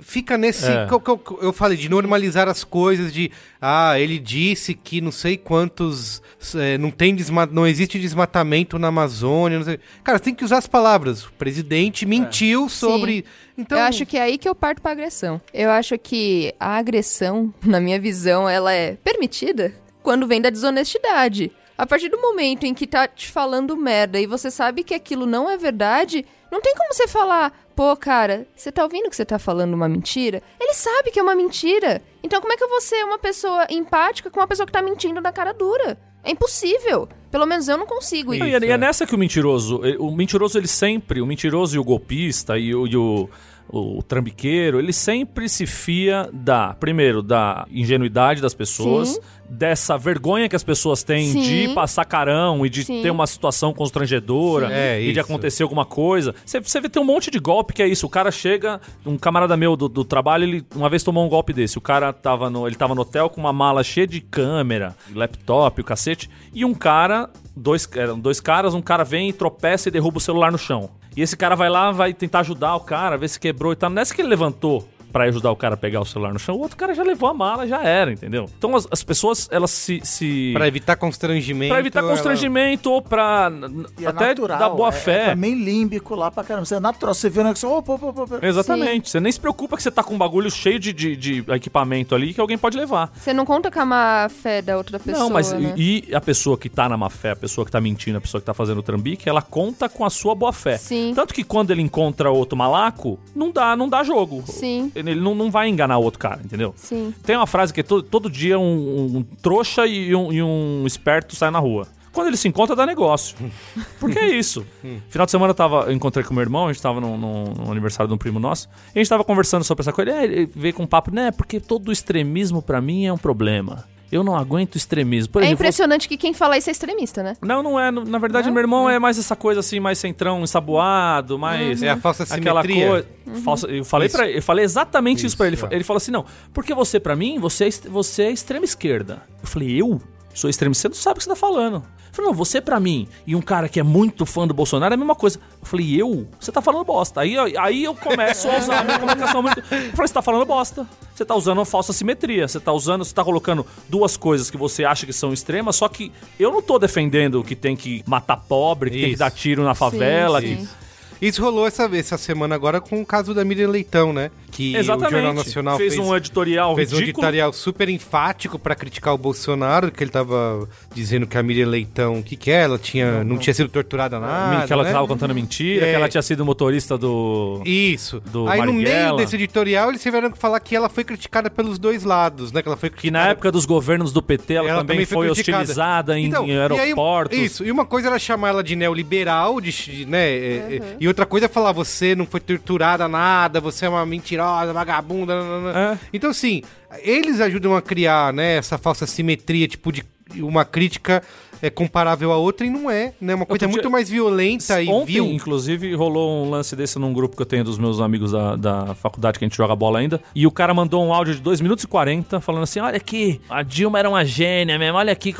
fica 0.00 0.36
nesse. 0.36 0.66
É. 0.70 0.86
que 0.86 0.92
eu- 0.92 1.00
que 1.00 1.44
eu, 1.44 1.52
falei, 1.52 1.76
de 1.76 1.88
normalizar 1.88 2.48
as 2.48 2.62
coisas, 2.64 3.12
de. 3.12 3.30
Ah, 3.60 3.98
ele 3.98 4.18
disse 4.18 4.74
que 4.74 5.00
não 5.00 5.10
sei 5.10 5.36
quantos. 5.36 6.22
é, 6.54 6.76
não 6.78 6.90
tem 6.90 7.14
desma 7.14 7.46
não 7.46 7.66
existe 7.66 7.98
desmatamento 7.98 8.78
na 8.78 8.88
Amazônia. 8.88 9.58
Não 9.58 9.64
sei. 9.64 9.80
Cara, 10.04 10.18
você 10.18 10.24
tem 10.24 10.34
que 10.34 10.44
usar 10.44 10.58
as 10.58 10.66
palavras. 10.66 11.24
O 11.24 11.32
presidente 11.32 12.04
mentiu 12.06 12.68
sobre. 12.68 13.24
Então, 13.58 13.78
eu 13.78 13.84
acho 13.84 14.04
que 14.04 14.16
é 14.16 14.22
aí 14.22 14.38
que 14.38 14.48
eu 14.48 14.54
parto 14.54 14.82
pra 14.82 14.92
agressão. 14.92 15.40
Eu 15.52 15.70
acho 15.70 15.98
que 15.98 16.54
a 16.60 16.76
agressão, 16.76 17.52
na 17.64 17.80
minha 17.80 17.98
visão, 18.00 18.48
ela 18.48 18.72
é 18.72 18.96
permitida 19.02 19.74
quando 20.02 20.26
vem 20.26 20.40
da 20.40 20.50
desonestidade. 20.50 21.50
A 21.78 21.84
partir 21.86 22.08
do 22.08 22.18
momento 22.20 22.64
em 22.64 22.72
que 22.72 22.86
tá 22.86 23.06
te 23.06 23.28
falando 23.30 23.76
merda 23.76 24.18
e 24.18 24.26
você 24.26 24.50
sabe 24.50 24.82
que 24.82 24.94
aquilo 24.94 25.26
não 25.26 25.50
é 25.50 25.58
verdade, 25.58 26.24
não 26.50 26.60
tem 26.62 26.74
como 26.74 26.90
você 26.94 27.06
falar, 27.06 27.65
pô, 27.76 27.94
cara, 27.94 28.46
você 28.56 28.72
tá 28.72 28.82
ouvindo 28.82 29.08
que 29.10 29.14
você 29.14 29.24
tá 29.24 29.38
falando 29.38 29.74
uma 29.74 29.88
mentira? 29.88 30.42
Ele 30.58 30.72
sabe 30.72 31.10
que 31.10 31.20
é 31.20 31.22
uma 31.22 31.34
mentira. 31.36 32.02
Então 32.22 32.40
como 32.40 32.52
é 32.52 32.56
que 32.56 32.64
eu 32.64 32.68
vou 32.68 32.80
ser 32.80 33.04
uma 33.04 33.18
pessoa 33.18 33.66
empática 33.70 34.30
com 34.30 34.40
uma 34.40 34.46
pessoa 34.48 34.66
que 34.66 34.72
tá 34.72 34.80
mentindo 34.82 35.20
na 35.20 35.30
cara 35.30 35.52
dura? 35.52 35.98
É 36.24 36.30
impossível. 36.30 37.08
Pelo 37.30 37.46
menos 37.46 37.68
eu 37.68 37.76
não 37.76 37.86
consigo. 37.86 38.34
Não, 38.34 38.46
E 38.46 38.54
é- 38.54 38.78
nessa 38.78 39.06
que 39.06 39.14
o 39.14 39.18
mentiroso, 39.18 39.84
ele- 39.84 39.98
o 39.98 40.10
mentiroso 40.10 40.58
ele 40.58 40.66
sempre, 40.66 41.20
o 41.20 41.26
mentiroso 41.26 41.76
e 41.76 41.78
o 41.78 41.84
golpista 41.84 42.58
e 42.58 42.74
o, 42.74 42.86
e 42.86 42.96
o, 42.96 43.28
o 43.68 44.02
trambiqueiro, 44.02 44.78
ele 44.80 44.92
sempre 44.92 45.48
se 45.48 45.66
fia 45.66 46.28
da, 46.32 46.72
primeiro, 46.74 47.22
da 47.22 47.66
ingenuidade 47.70 48.40
das 48.40 48.54
pessoas, 48.54 49.10
Sim. 49.10 49.20
Dessa 49.48 49.96
vergonha 49.96 50.48
que 50.48 50.56
as 50.56 50.64
pessoas 50.64 51.02
têm 51.02 51.32
Sim. 51.32 51.40
de 51.40 51.74
passar 51.74 52.04
carão 52.04 52.64
e 52.64 52.70
de 52.70 52.84
Sim. 52.84 53.02
ter 53.02 53.10
uma 53.10 53.26
situação 53.26 53.72
constrangedora. 53.72 54.72
É, 54.72 55.00
e 55.00 55.12
de 55.12 55.20
acontecer 55.20 55.62
alguma 55.62 55.84
coisa. 55.84 56.34
Você, 56.44 56.60
você 56.60 56.80
vê 56.80 56.88
tem 56.88 57.02
um 57.02 57.06
monte 57.06 57.30
de 57.30 57.38
golpe 57.38 57.72
que 57.72 57.82
é 57.82 57.88
isso. 57.88 58.06
O 58.06 58.10
cara 58.10 58.30
chega, 58.30 58.80
um 59.04 59.16
camarada 59.16 59.56
meu 59.56 59.76
do, 59.76 59.88
do 59.88 60.04
trabalho, 60.04 60.44
ele 60.44 60.64
uma 60.74 60.88
vez 60.88 61.02
tomou 61.02 61.24
um 61.24 61.28
golpe 61.28 61.52
desse. 61.52 61.78
O 61.78 61.80
cara 61.80 62.12
tava 62.12 62.50
no, 62.50 62.66
ele 62.66 62.76
tava 62.76 62.94
no 62.94 63.02
hotel 63.02 63.30
com 63.30 63.40
uma 63.40 63.52
mala 63.52 63.82
cheia 63.82 64.06
de 64.06 64.20
câmera, 64.20 64.94
laptop, 65.14 65.80
o 65.80 65.84
cacete, 65.84 66.28
e 66.52 66.64
um 66.64 66.74
cara, 66.74 67.30
dois, 67.56 67.88
eram 67.94 68.18
dois 68.18 68.40
caras, 68.40 68.74
um 68.74 68.82
cara 68.82 69.04
vem 69.04 69.28
e 69.28 69.32
tropeça 69.32 69.88
e 69.88 69.92
derruba 69.92 70.18
o 70.18 70.20
celular 70.20 70.50
no 70.50 70.58
chão. 70.58 70.90
E 71.16 71.22
esse 71.22 71.36
cara 71.36 71.54
vai 71.54 71.70
lá, 71.70 71.92
vai 71.92 72.12
tentar 72.12 72.40
ajudar 72.40 72.76
o 72.76 72.80
cara, 72.80 73.16
ver 73.16 73.28
se 73.28 73.40
quebrou 73.40 73.72
e 73.72 73.76
tal. 73.76 73.88
Nessa 73.88 74.14
que 74.14 74.20
ele 74.20 74.28
levantou 74.28 74.86
pra 75.16 75.24
ajudar 75.24 75.50
o 75.50 75.56
cara 75.56 75.72
a 75.72 75.78
pegar 75.78 75.98
o 75.98 76.04
celular 76.04 76.30
no 76.30 76.38
chão, 76.38 76.56
o 76.56 76.60
outro 76.60 76.76
cara 76.76 76.94
já 76.94 77.02
levou 77.02 77.30
a 77.30 77.32
mala, 77.32 77.66
já 77.66 77.82
era, 77.82 78.12
entendeu? 78.12 78.50
Então 78.58 78.76
as, 78.76 78.86
as 78.90 79.02
pessoas, 79.02 79.48
elas 79.50 79.70
se... 79.70 79.98
se... 80.04 80.50
Pra 80.52 80.68
evitar 80.68 80.94
constrangimento. 80.94 81.70
Pra 81.70 81.80
evitar 81.80 82.00
ela- 82.00 82.10
constrangimento 82.12 82.90
ou 82.90 83.00
pra 83.00 83.50
E 83.98 84.04
é 84.04 84.08
até 84.08 84.26
natural, 84.28 84.58
dar 84.58 84.68
boa 84.68 84.90
é- 84.90 84.92
fé. 84.92 85.22
É 85.22 85.30
também 85.30 85.54
límbico 85.54 86.14
lá 86.14 86.30
pra 86.30 86.44
caramba. 86.44 86.66
Você 86.66 86.74
é 86.74 86.80
natural. 86.80 87.14
Você 87.14 87.30
vê 87.30 87.40
o 87.40 87.44
negócio. 87.44 87.66
Opa, 87.66 87.94
opa, 87.94 88.06
opa, 88.08 88.22
opa. 88.24 88.46
Exatamente. 88.46 89.08
Você 89.08 89.18
nem 89.18 89.32
se 89.32 89.40
preocupa 89.40 89.74
que 89.78 89.82
você 89.82 89.90
tá 89.90 90.04
com 90.04 90.14
um 90.14 90.18
bagulho 90.18 90.50
cheio 90.50 90.78
de, 90.78 90.92
de, 90.92 91.16
de 91.16 91.44
equipamento 91.48 92.14
ali 92.14 92.34
que 92.34 92.40
alguém 92.40 92.58
pode 92.58 92.76
levar. 92.76 93.10
Você 93.16 93.32
não 93.32 93.46
conta 93.46 93.70
com 93.70 93.80
a 93.80 93.86
má 93.86 94.28
fé 94.28 94.60
da 94.60 94.76
outra 94.76 94.98
pessoa, 94.98 95.24
não, 95.24 95.30
mas 95.30 95.50
né? 95.50 95.72
e, 95.78 96.04
e 96.10 96.14
a 96.14 96.20
pessoa 96.20 96.58
que 96.58 96.68
tá 96.68 96.90
na 96.90 96.96
má 96.98 97.08
fé, 97.08 97.30
a 97.30 97.36
pessoa 97.36 97.64
que 97.64 97.70
tá 97.72 97.80
mentindo, 97.80 98.18
a 98.18 98.20
pessoa 98.20 98.38
que 98.38 98.44
tá 98.46 98.52
fazendo 98.52 98.78
o 98.78 98.82
trambique, 98.82 99.26
ela 99.30 99.40
conta 99.40 99.88
com 99.88 100.04
a 100.04 100.10
sua 100.10 100.34
boa 100.34 100.52
fé. 100.52 100.76
Sim. 100.76 101.12
Tanto 101.14 101.32
que 101.32 101.42
quando 101.42 101.70
ele 101.70 101.80
encontra 101.80 102.30
outro 102.30 102.54
malaco, 102.54 103.18
não 103.34 103.50
dá, 103.50 103.74
não 103.74 103.88
dá 103.88 104.04
jogo. 104.04 104.44
Sim. 104.46 104.92
Ele 104.94 105.05
não, 105.14 105.34
não 105.34 105.50
vai 105.50 105.68
enganar 105.68 105.98
o 105.98 106.02
outro 106.02 106.18
cara, 106.18 106.40
entendeu? 106.44 106.74
Sim. 106.76 107.14
Tem 107.24 107.36
uma 107.36 107.46
frase 107.46 107.72
que 107.72 107.80
é 107.80 107.82
todo, 107.82 108.02
todo 108.02 108.28
dia 108.30 108.58
um, 108.58 109.16
um 109.18 109.22
trouxa 109.22 109.86
e 109.86 110.14
um, 110.14 110.32
e 110.32 110.42
um 110.42 110.84
esperto 110.86 111.36
saem 111.36 111.52
na 111.52 111.58
rua. 111.58 111.86
Quando 112.12 112.28
ele 112.28 112.36
se 112.38 112.48
encontra, 112.48 112.74
dá 112.74 112.86
negócio. 112.86 113.36
Porque 114.00 114.18
é 114.18 114.30
isso. 114.30 114.64
Final 115.10 115.26
de 115.26 115.30
semana 115.30 115.50
eu, 115.50 115.54
tava, 115.54 115.82
eu 115.82 115.92
encontrei 115.92 116.24
com 116.24 116.32
meu 116.32 116.42
irmão, 116.42 116.66
a 116.66 116.72
gente 116.72 116.80
tava 116.80 116.98
num, 117.00 117.16
num- 117.18 117.44
num 117.52 117.70
aniversário 117.70 118.08
de 118.08 118.14
um 118.14 118.18
primo 118.18 118.40
nosso, 118.40 118.68
e 118.94 118.98
a 118.98 119.02
gente 119.02 119.08
tava 119.10 119.22
conversando 119.22 119.64
sobre 119.64 119.82
essa 119.82 119.92
coisa. 119.92 120.10
Ele, 120.22 120.34
ele 120.34 120.50
veio 120.56 120.72
com 120.72 120.84
um 120.84 120.86
papo, 120.86 121.10
né? 121.14 121.30
Porque 121.30 121.60
todo 121.60 121.92
extremismo 121.92 122.62
pra 122.62 122.80
mim 122.80 123.04
é 123.04 123.12
um 123.12 123.18
problema. 123.18 123.84
Eu 124.10 124.22
não 124.22 124.36
aguento 124.36 124.76
extremismo. 124.76 125.32
Por 125.32 125.42
É 125.42 125.46
exemplo, 125.46 125.54
impressionante 125.64 126.08
que 126.08 126.16
quem 126.16 126.32
fala 126.32 126.56
isso 126.56 126.68
é 126.70 126.72
extremista, 126.72 127.22
né? 127.22 127.36
não, 127.42 127.62
não 127.62 127.78
é. 127.80 127.90
Na 127.90 128.18
verdade, 128.18 128.50
meu 128.50 128.60
irmão 128.60 128.88
é 128.88 128.98
mais 128.98 129.18
essa 129.18 129.34
coisa 129.34 129.60
assim, 129.60 129.80
mais 129.80 129.98
centrão, 129.98 130.42
ensaboado, 130.42 131.38
mais. 131.38 131.82
É 131.82 131.90
a 131.90 131.96
falsa 131.96 132.22
Aquela 132.32 132.62
simetria. 132.62 132.88
coisa. 132.88 133.06
Falsa, 133.42 133.66
eu 133.66 133.84
falei 133.84 134.06
Isso. 134.06 134.16
para 134.16 134.30
eu 134.30 134.42
falei 134.42 134.64
exatamente 134.64 135.18
isso, 135.18 135.26
Isso, 135.26 135.36
pra 135.36 135.46
ele. 135.48 135.58
é. 135.70 135.74
Ele 135.74 135.84
falou 135.84 135.98
assim: 135.98 136.10
não, 136.12 136.24
porque 136.54 136.72
você, 136.74 137.00
pra 137.00 137.16
mim, 137.16 137.38
você 137.40 137.64
é, 137.64 137.68
est- 137.68 137.88
você 137.88 138.22
é 138.24 138.30
extrema 138.30 138.64
esquerda. 138.64 139.22
Eu 139.42 139.48
falei, 139.48 139.80
eu? 139.80 140.00
Sou 140.32 140.48
extrema 140.50 140.72
esquerda? 140.72 140.94
Você 140.94 140.98
não 141.00 141.02
sabe 141.02 141.16
o 141.16 141.18
que 141.18 141.24
você 141.24 141.30
tá 141.30 141.36
falando. 141.36 141.82
Eu 142.16 142.22
falei, 142.24 142.30
não, 142.30 142.36
você 142.36 142.60
pra 142.60 142.80
mim 142.80 143.06
e 143.26 143.36
um 143.36 143.42
cara 143.42 143.68
que 143.68 143.78
é 143.78 143.82
muito 143.82 144.24
fã 144.24 144.46
do 144.48 144.54
Bolsonaro 144.54 144.92
é 144.92 144.96
a 144.96 144.98
mesma 144.98 145.14
coisa. 145.14 145.38
Eu 145.60 145.66
falei, 145.66 146.00
eu? 146.00 146.26
Você 146.40 146.50
tá 146.50 146.62
falando 146.62 146.84
bosta. 146.84 147.20
Aí, 147.20 147.34
eu- 147.34 147.60
aí 147.60 147.84
eu 147.84 147.94
começo 147.94 148.48
a 148.48 148.58
usar 148.58 148.80
a 148.80 148.84
minha 148.84 148.98
comunicação 148.98 149.42
muito. 149.42 149.58
Eu 149.58 149.64
falei, 149.92 150.08
você 150.08 150.14
tá 150.14 150.22
falando 150.22 150.46
bosta. 150.46 150.86
Você 151.14 151.24
tá 151.24 151.34
usando 151.34 151.58
uma 151.58 151.66
falsa 151.66 151.92
simetria. 151.92 152.48
Você 152.48 152.58
tá 152.58 152.72
usando, 152.72 153.04
você 153.04 153.14
tá 153.14 153.22
colocando 153.22 153.66
duas 153.88 154.16
coisas 154.16 154.50
que 154.50 154.56
você 154.56 154.84
acha 154.84 155.04
que 155.04 155.12
são 155.12 155.32
extremas, 155.32 155.76
só 155.76 155.88
que 155.88 156.10
eu 156.40 156.50
não 156.50 156.62
tô 156.62 156.78
defendendo 156.78 157.44
que 157.44 157.54
tem 157.54 157.76
que 157.76 158.02
matar 158.06 158.36
pobre, 158.38 158.90
que 158.90 158.96
tem 158.96 159.04
que 159.06 159.10
Isso. 159.12 159.18
dar 159.18 159.30
tiro 159.30 159.62
na 159.62 159.74
favela. 159.74 160.40
sim. 160.40 160.56
que- 160.56 160.86
Isso 161.18 161.42
rolou 161.42 161.66
essa, 161.66 161.84
essa 161.96 162.18
semana 162.18 162.54
agora 162.54 162.78
com 162.78 163.00
o 163.00 163.06
caso 163.06 163.32
da 163.32 163.42
Miriam 163.42 163.70
Leitão, 163.70 164.12
né? 164.12 164.30
Que 164.50 164.76
Exatamente. 164.76 165.08
o 165.08 165.10
Jornal 165.16 165.32
Nacional 165.34 165.76
fez, 165.78 165.98
um 165.98 166.14
editorial 166.14 166.74
fez 166.76 166.92
um 166.92 166.96
ridículo. 166.96 167.24
editorial 167.24 167.52
super 167.54 167.88
enfático 167.88 168.58
pra 168.58 168.74
criticar 168.74 169.14
o 169.14 169.18
Bolsonaro, 169.18 169.90
que 169.90 170.04
ele 170.04 170.10
tava 170.10 170.68
dizendo 170.96 171.26
que 171.26 171.36
a 171.36 171.42
Miriam 171.42 171.68
Leitão, 171.68 172.20
o 172.20 172.22
que 172.22 172.34
que 172.36 172.50
é? 172.50 172.62
Ela 172.62 172.78
tinha, 172.78 173.22
não, 173.22 173.36
tinha 173.36 173.52
sido 173.52 173.68
torturada 173.68 174.18
nada, 174.18 174.66
que 174.66 174.72
ela 174.72 174.82
né? 174.82 174.90
tava 174.92 175.06
contando 175.06 175.34
mentira, 175.34 175.84
É. 175.86 175.90
que 175.90 175.94
ela 175.94 176.08
tinha 176.08 176.22
sido 176.22 176.42
motorista 176.44 176.96
do. 176.96 177.60
Isso. 177.66 178.20
do 178.32 178.48
Aí 178.48 178.60
no 178.62 178.72
meio 178.72 178.86
Marighella. 178.88 179.16
desse 179.18 179.34
editorial 179.36 179.90
eles 179.90 180.00
tiveram 180.02 180.30
que 180.30 180.38
falar 180.38 180.58
que 180.60 180.74
ela 180.74 180.88
foi 180.88 181.04
criticada 181.04 181.50
pelos 181.50 181.78
dois 181.78 182.02
lados, 182.02 182.50
né? 182.50 182.62
Que 182.62 182.68
ela 182.68 182.76
foi 182.78 182.88
Que 182.88 182.96
criticada 182.96 183.24
na 183.24 183.30
época 183.30 183.52
dos 183.52 183.66
governos 183.66 184.10
do 184.12 184.22
PT 184.22 184.54
ela, 184.54 184.68
Ela 184.70 184.78
também, 184.80 185.04
foi, 185.04 185.26
criticada. 185.28 185.58
hostilizada 185.62 186.18
em, 186.18 186.24
Então, 186.26 186.44
em 186.46 186.48
e 186.48 186.52
aí, 186.52 186.58
aeroportos. 186.60 187.38
isso, 187.38 187.64
e 187.64 187.70
uma 187.70 187.84
coisa 187.84 188.08
era 188.08 188.18
chamar 188.18 188.48
ela 188.48 188.64
de 188.64 188.74
neoliberal, 188.74 189.60
de, 189.60 190.06
né? 190.06 190.26
é, 190.26 190.76
é, 190.76 190.96
e 190.98 191.06
outra 191.06 191.26
coisa 191.26 191.44
é 191.46 191.48
falar, 191.48 191.72
você 191.72 192.14
não 192.14 192.24
foi 192.26 192.40
torturada 192.40 193.06
nada, 193.06 193.60
você 193.60 193.84
é 193.84 193.88
uma 193.88 194.06
mentirosa, 194.06 194.72
vagabunda. 194.72 195.34
É. 195.74 195.98
Então, 196.12 196.30
assim, 196.30 196.62
eles 197.02 197.40
ajudam 197.40 197.76
a 197.76 197.82
criar, 197.82 198.32
né, 198.32 198.56
essa 198.56 198.78
falsa 198.78 199.06
simetria, 199.06 199.68
tipo, 199.68 199.92
de 199.92 200.02
uma 200.42 200.64
crítica 200.64 201.22
é 201.62 201.70
comparável 201.70 202.32
a 202.32 202.36
outra 202.36 202.66
e 202.66 202.70
não 202.70 202.90
é, 202.90 203.14
né? 203.20 203.34
Uma 203.34 203.46
coisa 203.46 203.66
muito 203.66 203.90
mais 203.90 204.08
violenta 204.08 204.82
e 204.82 204.88
Ontem, 204.88 205.14
vil. 205.14 205.26
inclusive, 205.26 205.94
rolou 205.94 206.44
um 206.44 206.50
lance 206.50 206.76
desse 206.76 206.98
num 206.98 207.12
grupo 207.12 207.36
que 207.36 207.42
eu 207.42 207.46
tenho 207.46 207.64
dos 207.64 207.78
meus 207.78 208.00
amigos 208.00 208.32
da, 208.32 208.56
da 208.56 208.94
faculdade 208.94 209.38
que 209.38 209.44
a 209.44 209.48
gente 209.48 209.56
joga 209.56 209.74
bola 209.74 209.98
ainda. 209.98 210.20
E 210.34 210.46
o 210.46 210.50
cara 210.50 210.74
mandou 210.74 211.04
um 211.04 211.12
áudio 211.12 211.34
de 211.34 211.40
2 211.40 211.60
minutos 211.60 211.84
e 211.84 211.88
40 211.88 212.40
falando 212.40 212.64
assim: 212.64 212.80
Olha 212.80 212.96
aqui, 212.96 213.40
a 213.48 213.62
Dilma 213.62 213.98
era 213.98 214.08
uma 214.08 214.24
gênia 214.24 214.78
mesmo, 214.78 214.98
olha 214.98 215.12
aqui 215.12 215.32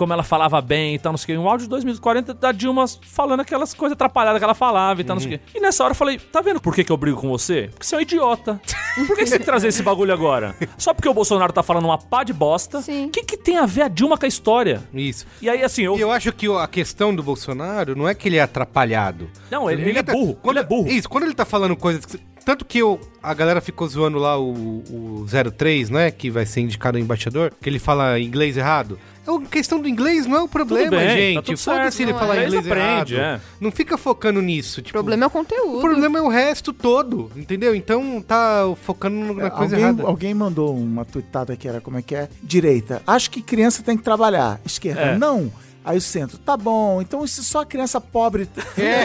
como 0.00 0.14
ela 0.14 0.22
falava 0.22 0.58
bem 0.62 0.94
e 0.94 0.98
tal, 0.98 1.12
não 1.12 1.18
sei 1.18 1.34
o 1.36 1.38
quê. 1.38 1.44
Um 1.44 1.46
áudio 1.46 1.66
de 1.66 1.70
2 1.70 1.84
minutos 1.84 1.98
e 1.98 2.02
40 2.02 2.32
da 2.32 2.52
Dilma 2.52 2.86
falando 3.02 3.40
aquelas 3.40 3.74
coisas 3.74 3.92
atrapalhadas 3.92 4.38
que 4.38 4.44
ela 4.44 4.54
falava 4.54 4.98
e 5.02 5.04
tal, 5.04 5.14
não 5.16 5.20
sei 5.20 5.34
o 5.34 5.38
quê. 5.38 5.44
E 5.54 5.60
nessa 5.60 5.84
hora 5.84 5.90
eu 5.90 5.94
falei: 5.94 6.18
Tá 6.18 6.40
vendo 6.40 6.58
por 6.58 6.74
que, 6.74 6.82
que 6.82 6.90
eu 6.90 6.96
brigo 6.96 7.20
com 7.20 7.28
você? 7.28 7.68
Porque 7.70 7.84
você 7.84 7.94
é 7.94 7.98
um 7.98 8.00
idiota. 8.00 8.58
Por 8.94 9.08
que, 9.08 9.14
que 9.16 9.26
você 9.26 9.30
tem 9.32 9.38
que 9.40 9.44
trazer 9.44 9.68
esse 9.68 9.82
bagulho 9.82 10.12
agora? 10.14 10.56
Só 10.78 10.94
porque 10.94 11.08
o 11.08 11.12
Bolsonaro 11.12 11.52
tá 11.52 11.62
falando 11.62 11.84
uma 11.84 11.98
pá 11.98 12.24
de 12.24 12.32
bosta. 12.32 12.80
Sim. 12.80 13.06
O 13.06 13.10
que, 13.10 13.22
que 13.22 13.36
tem 13.36 13.58
a 13.58 13.66
ver 13.66 13.82
a 13.82 13.88
Dilma 13.88 14.16
com 14.16 14.24
a 14.24 14.28
história? 14.28 14.82
Isso. 14.94 15.26
E 15.42 15.50
aí, 15.50 15.62
assim, 15.62 15.82
eu. 15.82 15.98
E 15.98 16.00
eu 16.00 16.10
acho 16.10 16.32
que 16.32 16.46
a 16.50 16.66
questão 16.66 17.14
do 17.14 17.22
Bolsonaro 17.22 17.94
não 17.94 18.08
é 18.08 18.14
que 18.14 18.26
ele 18.28 18.36
é 18.38 18.42
atrapalhado. 18.42 19.28
Não, 19.50 19.70
ele- 19.70 19.82
ele 19.90 19.98
é 19.98 20.02
tá- 20.02 20.12
burro, 20.12 20.34
Quando, 20.42 20.56
ele 20.56 20.64
é 20.64 20.68
burro. 20.68 20.88
Isso, 20.88 21.08
quando 21.08 21.24
ele 21.24 21.34
tá 21.34 21.44
falando 21.44 21.76
coisas. 21.76 22.04
que- 22.06 22.18
Tanto 22.50 22.64
que 22.64 22.78
eu, 22.78 22.98
a 23.22 23.32
galera 23.32 23.60
ficou 23.60 23.86
zoando 23.86 24.18
lá 24.18 24.36
o, 24.36 24.50
o 24.90 25.24
03, 25.56 25.88
né? 25.88 26.10
Que 26.10 26.28
vai 26.32 26.44
ser 26.44 26.62
indicado 26.62 26.98
ao 26.98 27.00
embaixador, 27.04 27.52
que 27.62 27.68
ele 27.68 27.78
fala 27.78 28.18
inglês 28.18 28.56
errado. 28.56 28.98
É 29.24 29.30
uma 29.30 29.46
questão 29.46 29.78
do 29.78 29.86
inglês 29.88 30.26
não 30.26 30.36
é 30.36 30.42
o 30.42 30.48
problema, 30.48 30.90
bem, 30.90 31.34
tá 31.36 31.42
gente. 31.42 31.44
tudo 31.44 31.58
Foda-se 31.58 32.02
ele 32.02 32.10
Não, 32.12 32.18
falar 32.18 32.38
é. 32.38 32.46
inglês 32.46 32.66
aprende, 32.66 33.14
errado. 33.14 33.36
é. 33.36 33.40
Não 33.60 33.70
fica 33.70 33.96
focando 33.96 34.42
nisso. 34.42 34.80
O 34.80 34.82
Tipo, 34.82 34.94
problema 34.94 35.22
é 35.22 35.26
o 35.28 35.30
conteúdo. 35.30 35.78
o 35.78 35.80
problema 35.80 36.18
é 36.18 36.22
o 36.22 36.28
resto 36.28 36.72
todo, 36.72 37.30
entendeu? 37.36 37.72
Então 37.72 38.20
tá 38.26 38.64
focando 38.82 39.32
na 39.32 39.48
coisa 39.48 39.76
alguém, 39.76 39.88
errada. 39.88 40.02
alguém 40.02 40.34
mandou 40.34 40.76
uma 40.76 41.04
tuitada 41.04 41.54
que 41.56 41.68
era 41.68 41.80
como 41.80 41.98
é 41.98 42.02
que 42.02 42.16
é? 42.16 42.28
Direita. 42.42 43.00
Acho 43.06 43.30
que 43.30 43.42
criança 43.42 43.80
tem 43.84 43.96
que 43.96 44.02
trabalhar. 44.02 44.60
Esquerda. 44.66 45.00
É. 45.02 45.16
Não. 45.16 45.52
Aí 45.82 45.96
o 45.96 46.00
centro, 46.00 46.36
tá 46.36 46.58
bom, 46.58 47.00
então 47.00 47.24
isso 47.24 47.42
só 47.42 47.64
criança 47.64 47.98
pobre 48.00 48.46
É. 48.76 49.04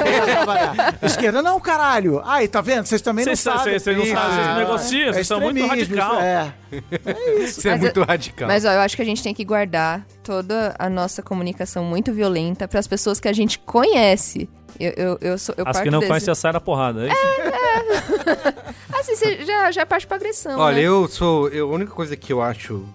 Esquerda, 1.06 1.42
não, 1.42 1.58
caralho. 1.60 2.22
Aí, 2.26 2.48
tá 2.50 2.60
vendo? 2.60 2.86
Vocês 2.86 3.02
também 3.02 3.26
não 3.26 3.34
são- 3.36 3.58
sabem. 3.58 3.80
vocês- 3.80 3.98
não 3.98 4.06
sabem, 4.06 4.36
vocês 4.36 4.48
É, 4.48 4.56
negociam, 4.60 5.14
vocês 5.14 5.28
são 5.28 5.40
muito 5.40 5.66
radical. 5.66 6.20
É. 6.20 6.54
Isso 7.40 7.66
é 7.68 7.72
Mas 7.72 7.80
muito 7.82 8.04
radical. 8.04 8.48
Mas 8.50 8.66
ó, 8.66 8.72
eu 8.72 8.82
acho 8.82 8.96
que 8.96 9.02
a 9.02 9.06
gente 9.06 9.24
tem 9.24 9.34
que 9.34 9.46
guardar 9.46 10.06
toda 10.22 10.76
a 10.78 10.90
nossa 10.90 11.24
comunicação 11.24 11.84
muito 11.86 12.12
violenta 12.12 12.68
para 12.68 12.80
as 12.80 12.88
pessoas 12.88 13.22
que 13.22 13.28
a 13.30 13.34
gente 13.34 13.58
conhece. 13.60 14.50
Eu, 14.78 14.92
eu, 14.98 15.18
eu, 15.22 15.38
sou, 15.38 15.56
eu 15.58 15.64
As 15.66 15.80
que 15.80 15.90
não 15.90 16.00
desse... 16.00 16.10
conhecem 16.10 16.32
a 16.32 16.36
sai 16.36 16.52
da 16.52 16.60
porrada. 16.60 17.08
É 17.08 17.08
isso? 17.08 17.16
Assim, 19.00 19.16
você 19.16 19.46
já, 19.46 19.72
já 19.72 19.86
parte 19.86 20.06
pra 20.06 20.18
agressão, 20.18 20.60
Olha, 20.60 20.76
né? 20.76 20.82
eu 20.84 21.08
sou. 21.08 21.48
Eu, 21.50 21.70
a 21.72 21.74
única 21.74 21.92
coisa 21.92 22.18
que 22.18 22.34
eu 22.34 22.42
acho 22.42 22.86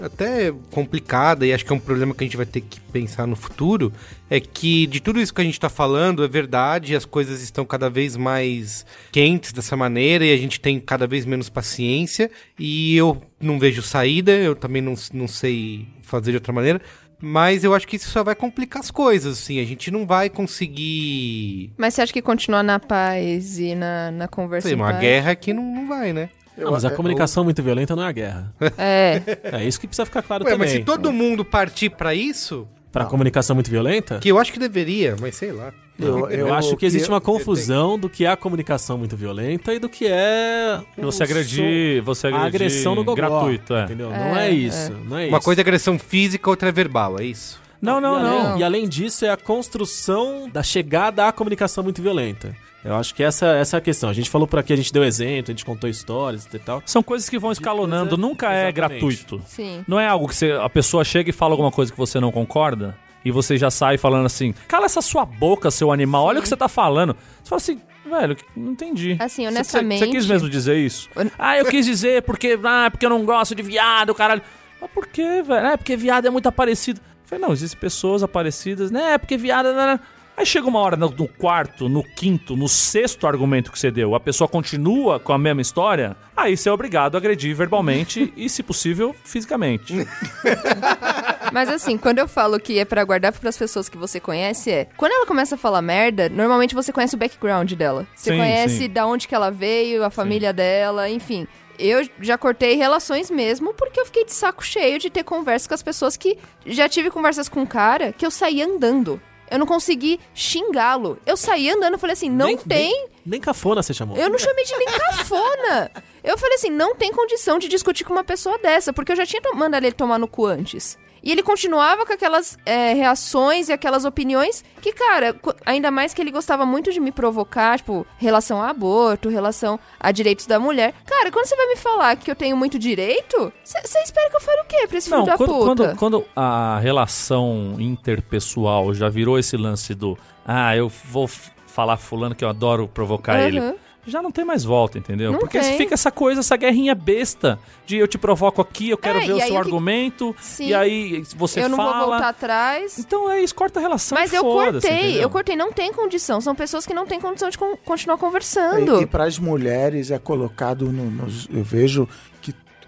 até 0.00 0.52
complicada 0.70 1.46
e 1.46 1.52
acho 1.52 1.64
que 1.64 1.72
é 1.72 1.76
um 1.76 1.80
problema 1.80 2.14
que 2.14 2.24
a 2.24 2.26
gente 2.26 2.36
vai 2.36 2.46
ter 2.46 2.60
que 2.60 2.80
pensar 2.80 3.26
no 3.26 3.36
futuro 3.36 3.92
é 4.30 4.40
que 4.40 4.86
de 4.86 5.00
tudo 5.00 5.20
isso 5.20 5.34
que 5.34 5.40
a 5.40 5.44
gente 5.44 5.60
tá 5.60 5.68
falando 5.68 6.24
é 6.24 6.28
verdade, 6.28 6.96
as 6.96 7.04
coisas 7.04 7.42
estão 7.42 7.64
cada 7.64 7.90
vez 7.90 8.16
mais 8.16 8.86
quentes 9.10 9.52
dessa 9.52 9.76
maneira 9.76 10.24
e 10.24 10.32
a 10.32 10.36
gente 10.36 10.60
tem 10.60 10.80
cada 10.80 11.06
vez 11.06 11.26
menos 11.26 11.48
paciência 11.48 12.30
e 12.58 12.96
eu 12.96 13.20
não 13.40 13.58
vejo 13.58 13.82
saída, 13.82 14.32
eu 14.32 14.56
também 14.56 14.80
não, 14.80 14.94
não 15.12 15.28
sei 15.28 15.86
fazer 16.02 16.30
de 16.30 16.36
outra 16.36 16.52
maneira. 16.52 16.80
Mas 17.24 17.62
eu 17.62 17.72
acho 17.72 17.86
que 17.86 17.94
isso 17.94 18.10
só 18.10 18.24
vai 18.24 18.34
complicar 18.34 18.80
as 18.80 18.90
coisas, 18.90 19.38
assim. 19.38 19.60
A 19.60 19.64
gente 19.64 19.92
não 19.92 20.04
vai 20.04 20.28
conseguir. 20.28 21.72
Mas 21.78 21.94
você 21.94 22.02
acha 22.02 22.12
que 22.12 22.20
continuar 22.20 22.64
na 22.64 22.80
paz 22.80 23.60
e 23.60 23.76
na, 23.76 24.10
na 24.10 24.26
conversa 24.26 24.66
Sei, 24.66 24.74
uma 24.74 24.90
paz? 24.90 25.00
guerra 25.00 25.30
aqui 25.30 25.52
não, 25.52 25.62
não 25.62 25.86
vai, 25.86 26.12
né? 26.12 26.30
Não, 26.56 26.70
mas 26.70 26.84
a 26.84 26.90
comunicação 26.90 27.44
muito 27.44 27.62
violenta 27.62 27.96
não 27.96 28.02
é 28.02 28.08
a 28.08 28.12
guerra. 28.12 28.54
É, 28.78 29.22
É 29.44 29.64
isso 29.64 29.80
que 29.80 29.86
precisa 29.86 30.04
ficar 30.06 30.22
claro 30.22 30.44
Ué, 30.44 30.50
também. 30.52 30.68
mas 30.68 30.76
se 30.78 30.84
todo 30.84 31.12
mundo 31.12 31.44
partir 31.44 31.90
pra 31.90 32.14
isso, 32.14 32.66
Pra 32.90 33.06
comunicação 33.06 33.54
muito 33.56 33.70
violenta, 33.70 34.18
que 34.18 34.28
eu 34.28 34.38
acho 34.38 34.52
que 34.52 34.58
deveria, 34.58 35.16
mas 35.18 35.34
sei 35.34 35.50
lá. 35.50 35.72
eu, 35.98 36.28
eu 36.28 36.52
acho 36.52 36.76
que 36.76 36.84
existe 36.84 37.08
uma 37.08 37.22
confusão 37.22 37.98
do 37.98 38.06
que 38.06 38.26
é 38.26 38.28
a 38.28 38.36
comunicação 38.36 38.98
muito 38.98 39.16
violenta 39.16 39.72
e 39.72 39.78
do 39.78 39.88
que 39.88 40.06
é 40.06 40.78
Você 40.98 41.22
agredir, 41.22 42.02
você 42.02 42.26
a 42.26 42.30
agredir 42.30 42.46
agressão 42.54 42.94
no 42.94 43.02
gogó. 43.02 43.14
gratuito, 43.16 43.74
é. 43.74 43.84
Entendeu? 43.84 44.10
não 44.10 44.36
É, 44.36 44.48
é 44.48 44.50
isso. 44.50 44.92
Não 45.08 45.18
é 45.18 45.28
Uma 45.28 45.38
isso. 45.38 45.44
coisa 45.46 45.60
é 45.60 45.62
agressão 45.62 45.98
física, 45.98 46.50
outra 46.50 46.68
é 46.68 46.72
verbal, 46.72 47.18
é 47.18 47.24
isso? 47.24 47.58
Não, 47.80 47.98
não, 48.00 48.14
e 48.14 48.20
além, 48.20 48.42
não. 48.44 48.58
E 48.58 48.62
além 48.64 48.88
disso, 48.88 49.24
é 49.24 49.30
a 49.30 49.36
construção 49.38 50.48
da 50.52 50.62
chegada 50.62 51.26
à 51.26 51.32
comunicação 51.32 51.82
muito 51.82 52.02
violenta. 52.02 52.54
Eu 52.84 52.96
acho 52.96 53.14
que 53.14 53.22
essa, 53.22 53.46
essa 53.46 53.76
é 53.76 53.78
a 53.78 53.80
questão. 53.80 54.10
A 54.10 54.12
gente 54.12 54.28
falou 54.28 54.46
por 54.48 54.58
aqui, 54.58 54.72
a 54.72 54.76
gente 54.76 54.92
deu 54.92 55.04
exemplo, 55.04 55.50
a 55.50 55.52
gente 55.52 55.64
contou 55.64 55.88
histórias 55.88 56.48
e 56.52 56.58
tal. 56.58 56.82
São 56.84 57.02
coisas 57.02 57.28
que 57.28 57.38
vão 57.38 57.52
escalonando, 57.52 58.10
coisa- 58.16 58.20
nunca 58.20 58.46
é 58.52 58.68
Exatamente. 58.68 58.74
gratuito. 58.74 59.42
sim. 59.46 59.84
Não 59.86 60.00
é 60.00 60.08
algo 60.08 60.26
que 60.28 60.34
você, 60.34 60.50
a 60.52 60.68
pessoa 60.68 61.04
chega 61.04 61.30
e 61.30 61.32
fala 61.32 61.52
alguma 61.52 61.70
coisa 61.70 61.92
que 61.92 61.98
você 61.98 62.18
não 62.18 62.32
concorda 62.32 62.96
e 63.24 63.30
você 63.30 63.56
já 63.56 63.70
sai 63.70 63.98
falando 63.98 64.26
assim: 64.26 64.52
cala 64.66 64.86
essa 64.86 65.00
sua 65.00 65.24
boca, 65.24 65.70
seu 65.70 65.92
animal, 65.92 66.24
olha 66.24 66.40
o 66.40 66.42
que 66.42 66.48
você 66.48 66.56
tá 66.56 66.68
falando. 66.68 67.16
Você 67.42 67.48
fala 67.48 67.60
assim, 67.60 67.80
velho, 68.04 68.36
não 68.56 68.72
entendi. 68.72 69.16
Assim, 69.20 69.46
honestamente- 69.46 70.04
Você, 70.04 70.10
quis 70.10 70.26
mesmo 70.26 70.50
dizer 70.50 70.76
isso? 70.76 71.08
Ah, 71.38 71.56
eu 71.56 71.66
quis 71.66 71.86
dizer 71.86 72.22
porque, 72.22 72.58
ah, 72.64 72.88
porque 72.90 73.06
eu 73.06 73.10
não 73.10 73.24
gosto 73.24 73.54
de 73.54 73.62
viado, 73.62 74.12
caralho. 74.12 74.42
Mas 74.80 74.90
por 74.90 75.06
quê, 75.06 75.40
velho? 75.40 75.66
É 75.68 75.76
porque 75.76 75.96
viado 75.96 76.26
é 76.26 76.30
muito 76.30 76.48
aparecido. 76.48 76.98
Eu 77.00 77.28
falei, 77.28 77.44
não, 77.46 77.52
existem 77.52 77.78
pessoas 77.78 78.24
aparecidas, 78.24 78.90
né? 78.90 79.12
É 79.12 79.18
porque 79.18 79.36
viado. 79.36 79.66
Né, 79.72 79.86
né. 79.86 80.00
Aí 80.42 80.46
chega 80.46 80.66
uma 80.66 80.80
hora 80.80 80.96
no, 80.96 81.08
no 81.08 81.28
quarto, 81.28 81.88
no 81.88 82.02
quinto, 82.02 82.56
no 82.56 82.68
sexto 82.68 83.28
argumento 83.28 83.70
que 83.70 83.78
você 83.78 83.92
deu, 83.92 84.12
a 84.12 84.18
pessoa 84.18 84.48
continua 84.48 85.20
com 85.20 85.32
a 85.32 85.38
mesma 85.38 85.62
história, 85.62 86.16
aí 86.36 86.56
você 86.56 86.68
é 86.68 86.72
obrigado 86.72 87.14
a 87.14 87.18
agredir 87.18 87.54
verbalmente 87.54 88.32
e, 88.36 88.48
se 88.48 88.60
possível, 88.60 89.14
fisicamente. 89.22 89.94
Mas 91.52 91.68
assim, 91.68 91.96
quando 91.96 92.18
eu 92.18 92.26
falo 92.26 92.58
que 92.58 92.76
é 92.76 92.84
pra 92.84 93.04
guardar 93.04 93.32
pras 93.32 93.56
pessoas 93.56 93.88
que 93.88 93.96
você 93.96 94.18
conhece, 94.18 94.68
é. 94.68 94.88
Quando 94.96 95.12
ela 95.12 95.26
começa 95.26 95.54
a 95.54 95.58
falar 95.58 95.80
merda, 95.80 96.28
normalmente 96.28 96.74
você 96.74 96.92
conhece 96.92 97.14
o 97.14 97.18
background 97.18 97.72
dela. 97.74 98.04
Você 98.12 98.32
Sim, 98.32 98.38
conhece 98.38 98.78
sim. 98.78 98.90
da 98.90 99.06
onde 99.06 99.28
que 99.28 99.36
ela 99.36 99.48
veio, 99.48 100.02
a 100.02 100.10
família 100.10 100.52
dela, 100.52 101.08
enfim. 101.08 101.46
Eu 101.78 102.04
já 102.20 102.36
cortei 102.36 102.74
relações 102.74 103.30
mesmo 103.30 103.72
porque 103.74 104.00
eu 104.00 104.06
fiquei 104.06 104.24
de 104.24 104.32
saco 104.32 104.64
cheio 104.64 104.98
de 104.98 105.08
ter 105.08 105.22
conversas 105.22 105.68
com 105.68 105.74
as 105.74 105.84
pessoas 105.84 106.16
que. 106.16 106.36
Já 106.66 106.88
tive 106.88 107.10
conversas 107.12 107.48
com 107.48 107.60
um 107.60 107.66
cara 107.66 108.12
que 108.12 108.26
eu 108.26 108.30
saí 108.30 108.60
andando. 108.60 109.22
Eu 109.52 109.58
não 109.58 109.66
consegui 109.66 110.18
xingá-lo. 110.34 111.18
Eu 111.26 111.36
saí 111.36 111.70
andando 111.70 111.94
e 111.96 111.98
falei 111.98 112.14
assim: 112.14 112.30
não 112.30 112.46
Nem- 112.46 112.56
tem. 112.56 112.90
Nem, 112.90 113.08
nem 113.26 113.40
cafona 113.40 113.82
você 113.82 113.92
chamou. 113.94 114.16
Eu 114.16 114.28
não 114.30 114.38
chamei 114.38 114.64
de 114.64 114.76
nem 114.76 114.86
cafona. 114.88 115.90
Eu 116.24 116.38
falei 116.38 116.54
assim, 116.54 116.70
não 116.70 116.94
tem 116.94 117.12
condição 117.12 117.58
de 117.58 117.68
discutir 117.68 118.04
com 118.04 118.12
uma 118.12 118.24
pessoa 118.24 118.56
dessa, 118.58 118.92
porque 118.92 119.12
eu 119.12 119.16
já 119.16 119.26
tinha 119.26 119.42
mandado 119.54 119.84
ele 119.84 119.92
tomar 119.92 120.18
no 120.18 120.26
cu 120.28 120.46
antes. 120.46 120.96
E 121.22 121.30
ele 121.30 121.42
continuava 121.42 122.04
com 122.04 122.12
aquelas 122.12 122.58
é, 122.66 122.94
reações 122.94 123.68
e 123.68 123.72
aquelas 123.72 124.04
opiniões 124.04 124.64
que, 124.80 124.92
cara, 124.92 125.36
ainda 125.64 125.90
mais 125.90 126.12
que 126.12 126.20
ele 126.20 126.30
gostava 126.32 126.66
muito 126.66 126.90
de 126.92 126.98
me 126.98 127.12
provocar, 127.12 127.78
tipo, 127.78 128.04
relação 128.18 128.60
a 128.60 128.70
aborto, 128.70 129.28
relação 129.28 129.78
a 130.00 130.10
direitos 130.10 130.46
da 130.46 130.58
mulher. 130.58 130.92
Cara, 131.06 131.30
quando 131.30 131.46
você 131.46 131.54
vai 131.56 131.66
me 131.68 131.76
falar 131.76 132.16
que 132.16 132.30
eu 132.30 132.34
tenho 132.34 132.56
muito 132.56 132.78
direito, 132.78 133.52
você 133.64 133.98
espera 134.00 134.28
que 134.30 134.36
eu 134.36 134.40
fale 134.40 134.60
o 134.62 134.64
quê 134.64 134.86
pra 134.88 134.98
esse 134.98 135.10
Não, 135.10 135.18
filho 135.24 135.30
da 135.30 135.36
quando, 135.36 135.52
puta? 135.52 135.64
quando, 135.66 135.96
quando 135.96 136.24
a 136.34 136.78
relação 136.80 137.76
interpessoal 137.78 138.92
já 138.94 139.08
virou 139.08 139.38
esse 139.38 139.56
lance 139.56 139.94
do 139.94 140.16
ah, 140.44 140.76
eu 140.76 140.88
vou 140.88 141.28
falar 141.66 141.96
fulano 141.96 142.34
que 142.34 142.44
eu 142.44 142.48
adoro 142.48 142.88
provocar 142.88 143.36
Aham. 143.36 143.44
ele, 143.46 143.74
já 144.06 144.20
não 144.20 144.32
tem 144.32 144.44
mais 144.44 144.64
volta, 144.64 144.98
entendeu? 144.98 145.32
Não 145.32 145.38
Porque 145.38 145.58
tem. 145.60 145.76
fica 145.76 145.94
essa 145.94 146.10
coisa, 146.10 146.40
essa 146.40 146.56
guerrinha 146.56 146.94
besta 146.94 147.58
de 147.86 147.96
eu 147.96 148.08
te 148.08 148.18
provoco 148.18 148.60
aqui, 148.60 148.90
eu 148.90 148.98
quero 148.98 149.18
É, 149.18 149.26
ver 149.26 149.32
o 149.34 149.38
seu 149.38 149.46
que- 149.48 149.56
argumento, 149.56 150.34
Sim. 150.40 150.68
e 150.68 150.74
aí 150.74 151.22
você 151.36 151.60
eu 151.62 151.68
não 151.68 151.76
fala. 151.76 151.98
vou 151.98 152.06
voltar 152.10 152.28
atrás. 152.28 152.98
Então 152.98 153.30
é 153.30 153.40
isso, 153.42 153.54
corta 153.54 153.78
a 153.78 153.82
relação. 153.82 154.18
Mas 154.18 154.32
eu 154.32 154.42
cortei, 154.42 154.90
entendeu? 154.90 155.22
eu 155.22 155.30
cortei, 155.30 155.56
não 155.56 155.72
tem 155.72 155.92
condição. 155.92 156.40
São 156.40 156.54
pessoas 156.54 156.84
que 156.86 156.92
não 156.94 157.06
têm 157.06 157.20
condição 157.20 157.48
de 157.48 157.56
con- 157.58 157.76
continuar 157.84 158.18
conversando. 158.18 158.98
E, 159.00 159.02
e 159.02 159.06
para 159.06 159.24
as 159.24 159.38
mulheres 159.38 160.10
é 160.10 160.18
colocado 160.18 160.86
no, 160.90 161.04
nos- 161.10 161.48
eu 161.52 161.62
vejo 161.62 162.06
que 162.06 162.31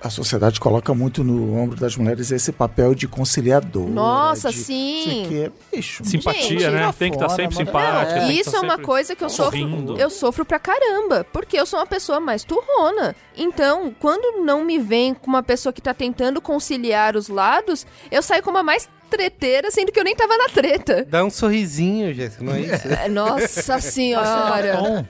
a 0.01 0.11
sociedade 0.11 0.61
coloca 0.61 0.93
muito 0.93 1.25
no 1.25 1.57
ombro 1.57 1.79
das 1.79 1.97
mulheres 1.97 2.31
esse 2.31 2.53
papel 2.53 2.95
de 2.95 3.09
conciliador. 3.09 3.89
Nossa, 3.89 4.51
de, 4.51 4.57
sim. 4.57 5.27
que, 5.29 5.53
bicho, 5.77 6.05
Simpatia, 6.05 6.43
Gente, 6.43 6.71
né? 6.71 6.95
Tem 6.99 7.11
que 7.11 7.17
estar 7.17 7.29
fora, 7.31 7.43
sempre 7.43 7.57
simpática. 7.57 8.27
que 8.27 8.33
Isso 8.33 8.51
tá 8.53 8.59
é 8.59 8.61
uma 8.61 8.79
coisa 8.79 9.17
que 9.17 9.25
eu 9.25 9.31
sofro. 9.31 9.59
sorrindo. 9.59 9.97
Eu 9.99 10.11
sofro 10.11 10.45
pra 10.45 10.59
caramba. 10.59 11.27
Porque 11.33 11.59
eu 11.59 11.65
sou 11.67 11.79
uma 11.79 11.87
pessoa 11.87 12.21
mais 12.21 12.45
turrona. 12.45 13.17
Então, 13.37 13.95
quando 13.99 14.45
não 14.45 14.65
me 14.65 14.79
vem 14.79 15.15
com 15.15 15.27
uma 15.27 15.43
pessoa 15.43 15.73
que 15.73 15.81
tá 15.81 15.95
tentando 15.95 16.41
conciliar 16.41 17.17
os 17.17 17.29
lados, 17.29 17.87
eu 18.11 18.23
saio 18.23 18.43
como 18.43 18.59
a 18.59 18.63
mais 18.63 18.89
treteira, 19.17 19.71
sendo 19.71 19.93
que 19.93 19.99
eu 20.01 20.05
nem 20.05 20.15
tava 20.17 20.37
na 20.37 20.49
treta. 20.49 21.07
Dá 21.09 21.25
um 21.25 21.31
sorrisinho, 21.31 22.13
Jéssica, 22.13 22.45
não 22.45 22.55
é 22.55 22.61
isso? 22.61 22.89
É, 22.89 23.09
Nossa 23.09 23.81
senhora. 23.81 24.77
Bom, 24.77 25.05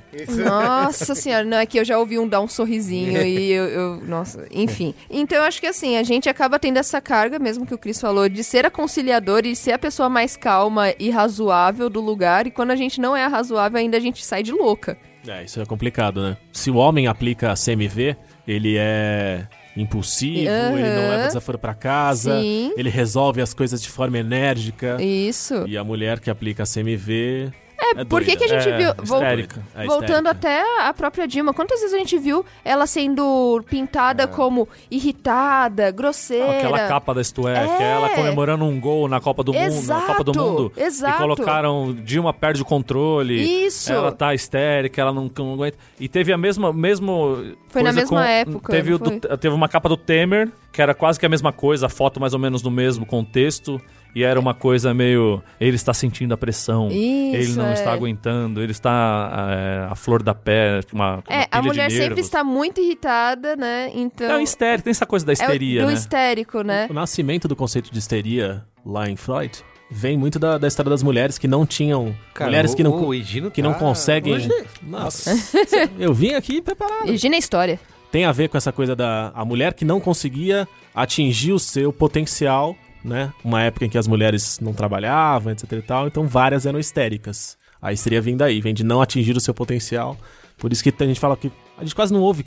Nossa 0.45 1.15
senhora, 1.15 1.45
não 1.45 1.57
é 1.59 1.67
que 1.67 1.79
eu 1.79 1.85
já 1.85 1.99
ouvi 1.99 2.19
um 2.19 2.29
dar 2.29 2.41
um 2.41 2.49
sorrisinho 2.49 3.21
e 3.23 3.51
eu, 3.53 3.65
eu- 3.69 3.97
Nossa, 4.07 4.47
enfim. 4.51 4.95
Então 5.11 5.39
eu 5.39 5.45
acho 5.45 5.61
que 5.61 5.67
assim, 5.67 5.97
a 5.97 6.03
gente 6.03 6.29
acaba 6.29 6.59
tendo 6.59 6.77
essa 6.79 7.01
carga, 7.01 7.39
mesmo 7.39 7.67
que 7.67 7.75
o 7.75 7.79
Cris 7.79 8.01
falou, 8.01 8.29
de 8.29 8.45
ser 8.45 8.67
a 8.67 8.71
conciliadora 8.71 9.47
e 9.47 9.57
ser 9.57 9.73
a 9.73 9.79
pessoa 9.79 10.09
mais 10.09 10.37
calma 10.37 10.93
e 10.99 11.11
razoável 11.11 11.89
do 11.89 12.01
lugar. 12.01 12.47
E 12.47 12.51
quando 12.51 12.71
a 12.71 12.77
gente 12.77 13.01
não 13.01 13.17
é 13.17 13.25
a 13.25 13.29
razoável, 13.29 13.79
ainda 13.79 13.97
a 13.97 14.01
gente 14.01 14.25
sai 14.25 14.43
de 14.43 14.53
louca. 14.53 14.97
É, 15.27 15.43
isso 15.43 15.61
é 15.61 15.65
complicado, 15.65 16.23
né? 16.23 16.37
Se 16.53 16.71
o 16.71 16.77
homem 16.77 17.07
aplica 17.07 17.51
a 17.51 17.55
CMV, 17.55 18.15
ele 18.47 18.77
é 18.79 19.47
impulsivo, 19.77 20.49
Aham. 20.51 20.79
ele 20.79 20.89
não 20.89 21.11
leva 21.11 21.27
desaforo 21.27 21.59
pra 21.59 21.75
casa, 21.75 22.41
Sim. 22.41 22.73
ele 22.77 22.89
resolve 22.91 23.41
as 23.41 23.53
coisas 23.53 23.83
de 23.83 23.89
forma 23.89 24.19
enérgica. 24.19 24.97
Isso. 25.03 25.65
E 25.67 25.77
a 25.77 25.83
mulher 25.85 26.21
que 26.21 26.31
aplica 26.31 26.63
a 26.63 26.67
CMV. 26.67 27.53
É, 27.79 28.05
Por 28.05 28.23
que, 28.23 28.37
que 28.37 28.45
a 28.45 28.49
gente 28.49 28.69
É, 28.69 28.77
viu. 28.77 28.95
vol- 29.05 29.19
histérica. 29.19 29.63
É 29.75 29.85
Voltando 29.85 30.29
até 30.29 30.63
a 30.81 30.93
própria 30.95 31.27
Dilma, 31.27 31.53
quantas 31.53 31.81
vezes 31.81 31.95
a 31.95 31.99
gente 31.99 32.17
viu 32.19 32.45
ela 32.65 32.87
sendo 32.87 33.63
pintada 33.69 34.27
como 34.27 34.69
irritada, 34.91 35.91
grosseira? 35.91 36.59
Aquela 36.59 36.89
capa 36.89 37.15
da 37.15 37.23
Stueck, 37.23 37.83
É. 37.83 37.93
ela 37.93 38.09
comemorando 38.11 38.65
um 38.65 38.81
gol 38.81 39.09
na 39.09 39.21
Copa 39.21 39.43
do 39.43 39.53
Mundo, 39.53 39.61
na 39.61 39.67
Exato, 39.67 40.07
Copa 40.07 40.25
do 40.25 40.35
Mundo. 40.39 40.73
exato. 40.77 41.15
E 41.17 41.19
colocaram 41.19 41.95
Dilma 41.95 42.33
perde 42.33 42.63
o 42.63 42.65
controle. 42.65 43.35
Isso. 43.67 43.93
Ela 43.93 44.13
tá 44.13 44.35
histérica, 44.35 45.01
ela 45.01 45.13
não, 45.13 45.31
não 45.39 45.55
aguenta. 45.55 45.77
E 45.99 46.09
teve 46.09 46.33
a 46.33 46.39
mesma 46.39 46.73
mesmo 46.73 47.55
Foi 47.69 47.83
na 47.83 47.93
mesma 47.93 48.21
com- 48.21 48.25
época, 48.27 48.73
Teve, 48.73 48.97
do- 48.99 49.21
teve 49.39 49.55
uma 49.55 49.69
capa 49.69 49.89
do 49.89 49.97
Temer, 49.97 50.51
que 50.73 50.81
era 50.81 50.95
quase 50.95 51.19
que 51.21 51.27
a 51.27 51.29
mesma 51.29 51.53
coisa, 51.53 51.87
a 51.87 51.89
foto 51.89 52.21
mais 52.21 52.33
ou 52.33 52.39
menos 52.39 52.63
no 52.63 52.71
mesmo 52.71 53.05
contexto. 53.07 53.81
E 54.15 54.23
era 54.23 54.39
uma 54.39 54.55
coisa 54.55 54.95
meio. 54.95 55.43
Ele 55.61 55.75
está 55.77 55.93
sentindo 55.93 56.33
a 56.33 56.37
pressão. 56.37 56.89
ele 56.91 57.39
Isso, 57.39 57.59
não 57.59 57.67
é. 57.67 57.73
está 57.75 57.93
aguentando. 57.93 58.63
Ele 58.63 58.71
está 58.73 59.51
é, 59.51 59.87
a 59.91 59.95
flor 59.95 60.23
da 60.23 60.35
pé. 60.35 60.81
Uma, 60.93 61.15
uma 61.17 61.23
É, 61.29 61.49
a 61.51 61.61
mulher 61.61 61.89
de 61.89 61.97
sempre 61.97 62.21
está 62.21 62.45
muito 62.45 62.81
irritada, 62.81 63.57
né? 63.57 63.91
Então. 63.95 64.31
É 64.31 64.37
o 64.37 64.41
histérico, 64.41 64.85
tem 64.85 64.91
essa 64.93 65.07
coisa 65.07 65.27
da 65.27 65.33
é 65.33 65.35
o- 65.35 65.39
histeria, 65.41 65.81
do 65.83 65.89
né? 65.89 65.95
histérico, 65.95 66.63
né? 66.63 66.87
O 66.89 66.95
nascimento 66.95 67.49
do 67.49 67.57
conceito 67.57 67.91
de 67.93 67.99
histeria 67.99 68.65
lá 68.87 69.09
em 69.09 69.17
Freud 69.17 69.53
vem 69.91 70.17
muito 70.17 70.39
da, 70.39 70.59
da 70.59 70.67
história 70.69 70.91
das 70.91 71.03
mulheres 71.03 71.37
que 71.39 71.47
não 71.49 71.67
tinham. 71.67 72.15
Cara, 72.35 72.51
mulheres 72.51 72.75
que 72.75 72.83
não, 72.83 72.93
o, 72.93 73.07
o 73.09 73.15
Higino 73.15 73.51
que 73.51 73.63
não 73.63 73.73
tá- 73.73 73.79
conseguem. 73.81 74.35
Hoje- 74.35 74.49
Nossa, 74.83 75.33
eu 75.99 76.15
vim 76.15 76.35
aqui 76.35 76.61
preparado. 76.63 77.07
Imagina 77.09 77.35
a 77.37 77.39
história. 77.39 77.81
Tem 78.13 78.25
a 78.25 78.33
ver 78.33 78.49
com 78.49 78.57
essa 78.57 78.71
coisa 78.71 78.95
da 78.95 79.33
a 79.35 79.45
mulher 79.45 79.75
que 79.75 79.85
não 79.85 79.99
conseguia 80.01 80.69
atingir 80.95 81.53
o 81.53 81.59
seu 81.59 81.93
potencial, 81.93 82.77
né? 83.05 83.33
Uma 83.45 83.63
época 83.63 83.85
em 83.85 83.89
que 83.89 83.99
as 83.99 84.09
mulheres 84.09 84.59
não 84.61 84.73
trabalhavam, 84.73 85.53
etc 85.53 85.71
e 85.73 85.83
tal, 85.83 86.07
então 86.07 86.27
várias 86.27 86.65
eram 86.67 86.79
histéricas. 86.79 87.57
A 87.83 87.93
histeria 87.93 88.21
vem 88.21 88.37
daí, 88.37 88.61
vem 88.61 88.73
de 88.73 88.83
não 88.83 89.03
atingir 89.03 89.37
o 89.37 89.41
seu 89.41 89.53
potencial. 89.53 90.17
Por 90.57 90.73
isso 90.73 90.83
que 90.83 90.93
a 91.03 91.07
gente 91.07 91.21
fala 91.21 91.37
que 91.37 91.53
a 91.77 91.83
gente 91.83 91.95
quase 91.95 92.13
não 92.13 92.21
ouve 92.23 92.45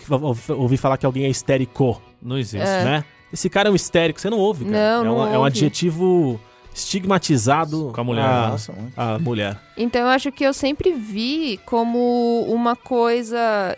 ouvir 0.49 0.77
falar 0.77 0.97
que 0.97 1.05
alguém 1.05 1.25
é 1.25 1.29
histérico, 1.29 2.01
Não 2.21 2.37
existe. 2.37 2.65
né? 2.65 3.03
Esse 3.31 3.49
cara 3.49 3.67
é 3.69 3.71
um 3.71 3.75
histérico, 3.75 4.19
você 4.19 4.29
não 4.29 4.39
ouve, 4.39 4.65
cara. 4.65 4.77
Não, 4.77 5.01
é, 5.01 5.05
não 5.05 5.17
um, 5.17 5.33
é 5.35 5.39
um 5.39 5.43
adjetivo 5.43 6.39
estigmatizado 6.73 7.91
Com 7.93 8.01
a 8.01 8.03
mulher, 8.03 8.25
a, 8.25 8.49
Nossa, 8.49 8.71
muito. 8.71 8.93
a 8.97 9.19
mulher. 9.19 9.59
Então 9.75 10.01
eu 10.01 10.07
acho 10.07 10.31
que 10.31 10.43
eu 10.43 10.53
sempre 10.53 10.93
vi 10.93 11.59
como 11.65 12.43
uma 12.47 12.75
coisa 12.75 13.75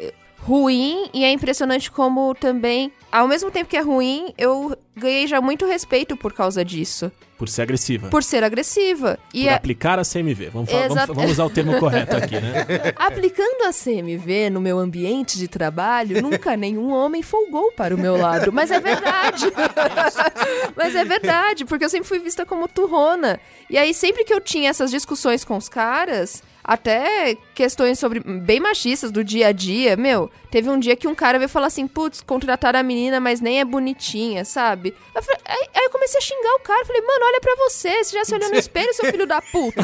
ruim 0.50 1.10
e 1.14 1.24
é 1.24 1.32
impressionante 1.32 1.92
como 1.92 2.34
também, 2.34 2.92
ao 3.12 3.28
mesmo 3.28 3.52
tempo 3.52 3.70
que 3.70 3.78
é 3.78 3.82
ruim, 3.82 4.34
eu 4.36 4.76
ganhei 4.96 5.28
já 5.28 5.40
muito 5.40 5.66
respeito 5.68 6.18
por 6.18 6.34
causa 6.34 6.66
disso, 6.66 7.12
Por 7.38 7.48
ser 7.48 7.62
agressiva. 7.62 8.10
por 8.10 8.24
ser 8.24 8.44
agressiva. 8.44 9.20
E 9.32 9.44
Por 9.44 9.50
é- 9.50 9.54
aplicar 9.54 10.00
a 10.00 10.04
CMV. 10.04 10.50
Vamos, 10.50 10.72
falar- 10.72 10.88
vamos, 10.88 11.16
vamos 11.16 11.32
usar 11.32 11.46
o 11.46 11.50
termo 11.52 11.78
correto 11.80 12.18
aqui, 12.18 12.36
né? 12.40 12.66
aplicando 12.98 13.64
a 13.68 13.72
CMV 13.72 14.50
no 14.50 14.60
meu 14.60 14.80
ambiente 14.80 15.38
de 15.38 15.48
trabalho, 15.48 16.20
nunca 16.22 16.58
nenhum 16.58 16.92
homem 16.92 17.22
folgou 17.22 17.72
para 17.74 17.94
o 17.96 17.98
meu 17.98 18.18
lado, 18.18 18.52
mas 18.52 18.72
é 18.72 18.80
verdade. 18.80 19.46
mas 20.76 20.96
é 20.96 21.06
verdade, 21.06 21.64
porque 21.64 21.86
eu 21.86 21.90
sempre 21.90 22.08
fui 22.08 22.18
vista 22.20 22.44
como 22.46 22.68
turrona. 22.68 23.40
E 23.70 23.78
aí 23.78 23.94
sempre 23.94 24.24
que 24.24 24.34
eu 24.34 24.42
tinha 24.42 24.70
essas 24.70 24.90
discussões 24.92 25.46
com 25.46 25.56
os 25.56 25.70
caras, 25.70 26.42
até 26.72 27.36
questões 27.56 27.98
sobre 27.98 28.20
bem 28.20 28.60
machistas 28.60 29.10
do 29.12 29.24
dia 29.24 29.48
a 29.48 29.52
dia, 29.52 29.98
meu, 29.98 30.30
teve 30.52 30.70
um 30.70 30.78
dia 30.80 30.96
que 30.96 31.08
um 31.08 31.16
cara 31.16 31.40
veio 31.40 31.50
falar 31.50 31.66
assim, 31.66 31.88
putz, 31.88 32.22
contrataram 32.22 32.80
a 32.80 32.84
menina, 32.84 33.20
mas 33.20 33.42
nem 33.42 33.60
é 33.60 33.66
bonitinha, 33.66 34.46
sabe? 34.46 34.94
Eu 35.16 35.24
falei- 35.24 35.42
aí, 35.48 35.68
aí 35.76 35.84
eu 35.86 35.90
comecei 35.90 36.20
a 36.20 36.22
xingar 36.22 36.56
o 36.56 36.60
cara, 36.60 36.86
falei, 36.86 37.02
mano, 37.02 37.26
olha 37.26 37.42
pra 37.42 37.56
você, 37.58 38.04
você 38.04 38.16
já 38.18 38.24
se 38.24 38.36
olhou 38.36 38.50
no 38.50 38.56
espelho, 38.56 38.94
seu 38.94 39.06
filho 39.10 39.26
da 39.26 39.42
puta? 39.42 39.82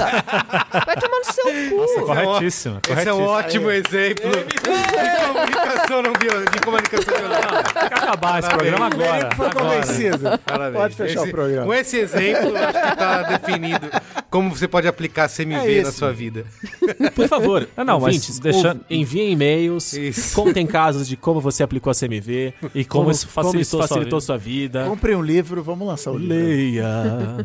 Vai 0.86 0.96
tomar 0.96 1.18
no 1.18 1.26
seu 1.34 1.46
cu. 1.46 2.06
Corretíssimo. 2.06 2.80
Esse 2.88 3.10
é 3.10 3.14
um 3.14 3.18
corretíssimo. 3.18 3.66
ótimo 3.68 3.72
exemplo 3.72 4.30
de 4.30 5.26
comunicação 5.34 6.02
não 6.04 6.14
violenta. 6.14 6.52
De 6.52 6.60
comunicação 6.62 7.14
violenta. 7.16 7.64
Tem 7.80 7.88
que 7.90 7.94
acabar 7.96 8.40
esse 8.40 8.50
programa 8.50 8.86
agora. 8.86 9.36
Foi 9.36 9.48
agora. 9.48 9.66
convencido. 9.66 10.40
Parabéns. 10.46 10.76
Pode 10.82 10.96
fechar 10.96 11.20
Esse- 11.22 11.30
o 11.30 11.32
programa. 11.32 11.66
Com 11.66 11.74
esse 11.74 11.98
exemplo, 11.98 12.56
acho 12.56 12.90
que 12.92 12.96
tá 12.96 13.22
definido 13.24 13.90
como 14.30 14.50
você 14.56 14.68
pode 14.68 14.88
aplicar 14.88 15.28
CMV 15.28 15.80
É 15.80 15.84
na 15.84 15.92
sua 15.92 16.12
vida. 16.14 16.46
Por 17.16 17.28
favor, 17.28 17.68
Ah, 17.78 17.84
não, 17.86 18.00
mas 18.00 18.40
deixa- 18.40 18.78
enviem 18.90 19.32
e-mails, 19.34 19.94
Isso. 19.94 20.36
contem 20.36 20.66
casos 20.66 21.08
de 21.08 21.16
como 21.18 21.40
você 21.42 21.62
aplicou 21.64 21.92
a 21.92 21.96
CMV 21.96 22.54
E 22.74 22.84
como 22.86 23.12
isso 23.12 23.28
facilitou 23.28 23.80
sua 23.80 23.88
facilitou 23.88 24.20
vida. 24.20 24.26
sua 24.26 24.38
vida. 24.38 24.86
Comprei 24.86 25.16
um 25.16 25.22
livro, 25.22 25.62
vamos 25.64 25.88
lançar 25.88 26.12
o 26.12 26.18
livro. 26.18 26.36
Leia 26.36 26.88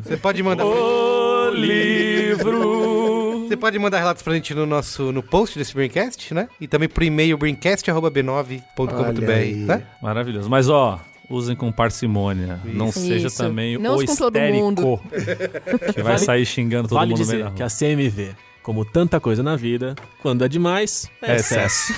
Você 0.03 0.17
pode 0.17 0.43
mandar. 0.43 0.65
o 0.67 1.51
livro. 1.51 3.47
Você 3.49 3.57
pode 3.57 3.79
mandar 3.79 3.99
relatos 3.99 4.23
pra 4.23 4.35
gente 4.35 4.55
no 4.55 4.65
nosso 4.67 5.11
no 5.13 5.23
post 5.23 5.59
desse 5.59 5.75
Braincast, 5.75 6.33
né? 6.33 6.49
E 6.61 6.69
também 6.69 6.89
por 6.89 7.03
e-mail 7.03 7.37
Olha 7.41 7.47
aí. 7.47 7.53
braincast.b9.com.br, 7.55 9.67
tá? 9.67 9.81
Maravilhoso. 10.01 10.49
Mas 10.49 10.69
ó, 10.69 11.01
usem 11.29 11.57
com 11.57 11.71
parcimônia. 11.73 12.61
Não 12.65 12.89
Isso. 12.91 13.01
seja 13.01 13.31
também 13.31 13.77
Não 13.79 13.93
o 13.93 13.95
use 13.97 14.07
com 14.07 14.17
todo 14.17 14.37
histérico 14.37 14.65
mundo. 14.65 15.01
que 15.95 16.03
vai 16.03 16.15
Vale- 16.15 16.19
sair 16.25 16.47
xingando 16.47 16.89
todo 16.89 16.99
Vale 16.99 17.11
mundo 17.11 17.19
dizer 17.19 17.45
da 17.45 17.51
que 17.51 17.63
a 17.63 17.69
CMV, 17.69 18.31
como 18.63 18.85
tanta 18.85 19.19
coisa 19.21 19.43
na 19.43 19.57
vida, 19.57 19.95
quando 20.23 20.45
é 20.45 20.49
demais, 20.49 21.11
é 21.23 21.33
É 21.33 21.37
excesso. 21.37 21.93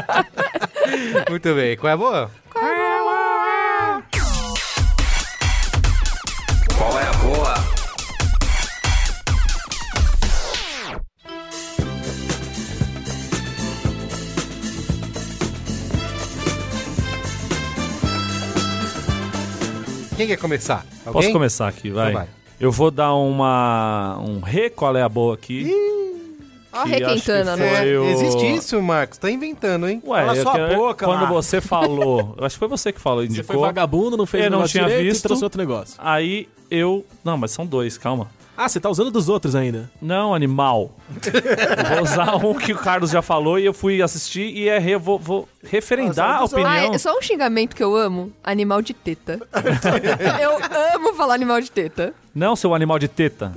Muito 1.28 1.54
bem. 1.54 1.76
Qual 1.76 1.90
é 1.90 1.94
a 1.94 1.96
boa? 1.96 2.30
Qual 6.76 6.98
é 6.98 7.06
a 7.08 7.12
boa? 7.14 7.54
Quem 20.16 20.26
quer 20.26 20.36
começar? 20.36 20.84
Posso 21.04 21.18
Alguém? 21.18 21.32
começar 21.32 21.68
aqui, 21.68 21.90
vai. 21.90 22.10
Então 22.10 22.20
vai. 22.22 22.37
Eu 22.60 22.72
vou 22.72 22.90
dar 22.90 23.14
uma. 23.14 24.18
um 24.20 24.40
re 24.40 24.68
qual 24.70 24.96
é 24.96 25.02
a 25.02 25.08
boa 25.08 25.34
aqui. 25.34 25.70
Ó, 26.72 26.78
acho 26.80 26.84
que 26.92 26.98
requentando, 26.98 27.56
né? 27.56 27.88
É, 27.92 27.98
o- 27.98 28.04
Existe 28.04 28.46
isso, 28.54 28.82
Marcos? 28.82 29.16
Tá 29.18 29.30
inventando, 29.30 29.88
hein? 29.88 30.02
Ué, 30.04 30.20
Cala 30.20 30.36
eu 30.36 30.42
sua 30.42 30.52
quero- 30.52 30.76
boca, 30.76 31.04
quando 31.06 31.20
Marcos. 31.20 31.46
você 31.46 31.60
falou, 31.60 32.34
eu 32.38 32.44
acho 32.44 32.56
que 32.56 32.58
foi 32.58 32.68
você 32.68 32.92
que 32.92 33.00
falou, 33.00 33.22
Você 33.22 33.28
indicou. 33.30 33.56
foi 33.56 33.66
vagabundo, 33.66 34.16
não 34.16 34.26
fez 34.26 34.44
Eu 34.44 34.50
não 34.50 34.64
tinha 34.64 34.84
direito 34.84 35.04
visto. 35.12 35.22
trouxe 35.22 35.42
outro 35.44 35.58
negócio. 35.60 35.94
Aí 35.98 36.48
eu. 36.70 37.04
Não, 37.24 37.38
mas 37.38 37.52
são 37.52 37.64
dois, 37.64 37.96
calma. 37.96 38.28
Ah, 38.60 38.68
você 38.68 38.80
tá 38.80 38.90
usando 38.90 39.12
dos 39.12 39.28
outros 39.28 39.54
ainda. 39.54 39.88
Não, 40.02 40.34
animal. 40.34 40.90
eu 41.24 41.84
vou 41.94 42.02
usar 42.02 42.34
um 42.44 42.54
que 42.54 42.72
o 42.72 42.76
Carlos 42.76 43.10
já 43.10 43.22
falou 43.22 43.56
e 43.56 43.64
eu 43.64 43.72
fui 43.72 44.02
assistir 44.02 44.52
e 44.52 44.68
é 44.68 44.80
re, 44.80 44.96
vou, 44.98 45.16
vou 45.16 45.48
referendar 45.62 46.38
a 46.38 46.40
Nossa, 46.40 46.56
Ah, 46.56 46.60
opinião. 46.60 46.92
é 46.94 46.98
só 46.98 47.16
um 47.16 47.22
xingamento 47.22 47.76
que 47.76 47.84
eu 47.84 47.94
amo. 47.94 48.32
Animal 48.42 48.82
de 48.82 48.92
teta. 48.94 49.38
eu 50.42 50.96
amo 50.96 51.14
falar 51.14 51.34
animal 51.34 51.60
de 51.60 51.70
teta. 51.70 52.12
Não, 52.34 52.56
seu 52.56 52.74
animal 52.74 52.98
de 52.98 53.06
teta. 53.06 53.52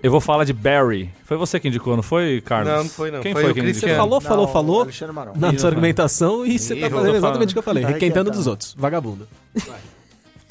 eu 0.00 0.12
vou 0.12 0.20
falar 0.20 0.44
de 0.44 0.52
Barry. 0.52 1.10
Foi 1.24 1.36
você 1.36 1.58
que 1.58 1.66
indicou, 1.66 1.96
não 1.96 2.04
foi, 2.04 2.40
Carlos? 2.40 2.72
Não, 2.72 2.84
não 2.84 2.88
foi, 2.90 3.10
não. 3.10 3.20
Quem 3.20 3.32
Foi 3.32 3.42
foi, 3.42 3.50
o 3.50 3.54
que 3.54 3.60
Cristiano. 3.62 3.80
Você 3.80 4.00
indicou? 4.00 4.20
falou, 4.20 4.46
falou, 4.46 4.46
Não, 4.46 4.52
falou 4.52 5.32
na 5.36 5.58
sua 5.58 5.66
eu 5.66 5.68
argumentação 5.70 6.46
e 6.46 6.56
você 6.56 6.76
tá 6.76 6.86
eu 6.86 6.90
fazendo 6.92 7.16
exatamente 7.16 7.50
o 7.50 7.52
que 7.54 7.58
eu 7.58 7.62
falei, 7.64 7.82
Tá 7.82 7.88
requentando 7.90 8.30
dos 8.30 8.46
outros. 8.46 8.74
Vagabundo. 8.78 9.26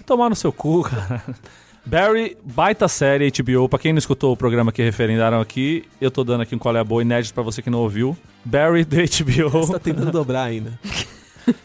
Tomar 0.06 0.30
no 0.30 0.36
seu 0.36 0.52
cu, 0.52 0.84
cara. 0.84 1.24
Barry, 1.86 2.38
baita 2.44 2.88
série 2.88 3.32
HBO. 3.32 3.68
Pra 3.68 3.80
quem 3.80 3.92
não 3.92 4.00
escutou 4.00 4.32
o 4.32 4.38
programa 4.38 4.72
que 4.72 4.84
referendaram 4.84 5.42
aqui, 5.42 5.84
eu 6.00 6.12
tô 6.12 6.24
dando 6.24 6.42
aqui 6.42 6.56
um 6.56 6.60
qual 6.60 6.76
é 6.76 6.80
a 6.80 6.84
boa 6.84 7.02
inédito 7.02 7.34
pra 7.34 7.44
você 7.44 7.62
que 7.62 7.70
não 7.70 7.80
ouviu. 7.80 8.16
Barry 8.46 8.86
do 8.86 8.96
Você 8.96 9.24
HBO. 9.24 9.72
tá 9.72 9.80
tentando 9.80 10.12
dobrar 10.12 10.44
ainda. 10.44 10.80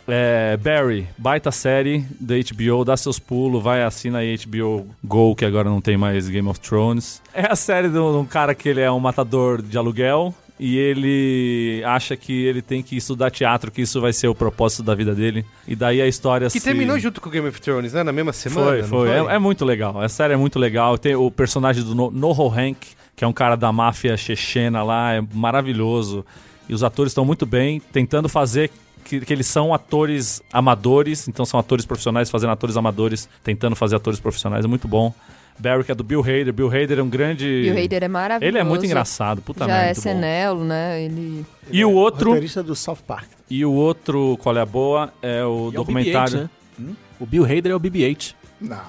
É, 0.09 0.56
Barry, 0.56 1.06
baita 1.18 1.52
série 1.52 2.06
da 2.18 2.34
HBO, 2.34 2.82
dá 2.82 2.97
seus 2.97 3.18
pulos, 3.18 3.62
vai 3.62 3.82
assina 3.82 4.18
aí 4.18 4.36
HBO 4.38 4.86
Go, 5.05 5.36
que 5.36 5.44
agora 5.44 5.68
não 5.68 5.82
tem 5.82 5.98
mais 5.98 6.30
Game 6.30 6.48
of 6.48 6.59
Thrones. 6.60 7.20
É 7.32 7.47
a 7.47 7.55
série 7.55 7.90
de 7.90 7.98
um 7.98 8.24
cara 8.24 8.55
que 8.55 8.70
ele 8.70 8.80
é 8.80 8.90
um 8.90 8.98
matador 8.98 9.60
de 9.60 9.76
aluguel 9.76 10.34
e 10.58 10.76
ele 10.76 11.82
acha 11.84 12.16
que 12.16 12.32
ele 12.44 12.62
tem 12.62 12.82
que 12.82 12.96
estudar 12.96 13.30
teatro, 13.30 13.70
que 13.70 13.82
isso 13.82 14.00
vai 14.00 14.12
ser 14.12 14.28
o 14.28 14.34
propósito 14.34 14.82
da 14.82 14.94
vida 14.94 15.14
dele. 15.14 15.44
E 15.68 15.76
daí 15.76 16.00
a 16.00 16.06
história 16.06 16.46
Que 16.48 16.58
se... 16.58 16.64
terminou 16.64 16.98
junto 16.98 17.20
com 17.20 17.28
o 17.28 17.32
Game 17.32 17.46
of 17.48 17.60
Thrones, 17.60 17.92
né? 17.92 18.02
Na 18.02 18.12
mesma 18.12 18.32
semana. 18.32 18.66
Foi, 18.70 18.80
não 18.82 18.88
foi. 18.88 19.10
É, 19.10 19.34
é 19.34 19.38
muito 19.38 19.64
legal. 19.64 20.00
A 20.00 20.08
série 20.08 20.34
é 20.34 20.36
muito 20.36 20.58
legal. 20.58 20.96
Tem 20.96 21.14
o 21.14 21.30
personagem 21.30 21.82
do 21.84 21.94
No- 21.94 22.10
Noho 22.10 22.48
Hank, 22.48 22.78
que 23.14 23.24
é 23.24 23.26
um 23.26 23.32
cara 23.32 23.56
da 23.56 23.70
máfia 23.72 24.16
chechena 24.16 24.82
lá, 24.82 25.14
é 25.14 25.22
maravilhoso. 25.32 26.24
E 26.68 26.74
os 26.74 26.82
atores 26.82 27.10
estão 27.12 27.24
muito 27.24 27.46
bem, 27.46 27.80
tentando 27.92 28.28
fazer 28.28 28.70
que, 29.04 29.20
que 29.20 29.32
eles 29.32 29.46
são 29.46 29.72
atores 29.72 30.42
amadores, 30.52 31.28
então 31.28 31.44
são 31.46 31.60
atores 31.60 31.84
profissionais 31.86 32.28
fazendo 32.28 32.50
atores 32.50 32.76
amadores, 32.76 33.28
tentando 33.44 33.76
fazer 33.76 33.94
atores 33.96 34.18
profissionais, 34.18 34.64
é 34.64 34.68
muito 34.68 34.88
bom. 34.88 35.14
Barry, 35.58 35.84
que 35.84 35.92
é 35.92 35.94
do 35.94 36.04
Bill 36.04 36.20
Hader. 36.20 36.52
Bill 36.52 36.68
Hader 36.68 36.98
é 36.98 37.02
um 37.02 37.08
grande... 37.08 37.70
O 37.74 37.84
Hader 37.84 38.04
é 38.04 38.08
maravilhoso. 38.08 38.48
Ele 38.50 38.58
é 38.58 38.64
muito 38.64 38.84
engraçado, 38.84 39.40
puta 39.42 39.60
Já 39.60 39.66
merda. 39.66 39.82
é 39.82 39.86
muito 39.86 39.96
bom. 39.96 40.02
Senelo, 40.02 40.64
né? 40.64 41.02
Ele... 41.02 41.44
E 41.70 41.84
o 41.84 41.92
outro, 41.92 42.30
Roteirista 42.30 42.62
do 42.62 42.74
South 42.74 42.98
Park. 43.06 43.28
e 43.50 43.64
o 43.64 43.72
outro, 43.72 44.36
qual 44.42 44.56
é 44.56 44.60
a 44.60 44.66
boa, 44.66 45.12
é 45.22 45.44
o 45.44 45.64
E 45.64 45.66
é 45.66 45.68
o 45.68 45.70
documentário... 45.72 46.38
BB-8, 46.38 46.48
né? 46.78 46.94
O 47.18 47.24
Bill 47.26 47.44
Hader 47.44 47.72
é 47.72 47.74
o 47.74 47.80
BB-8. 47.80 48.34
Não. 48.60 48.80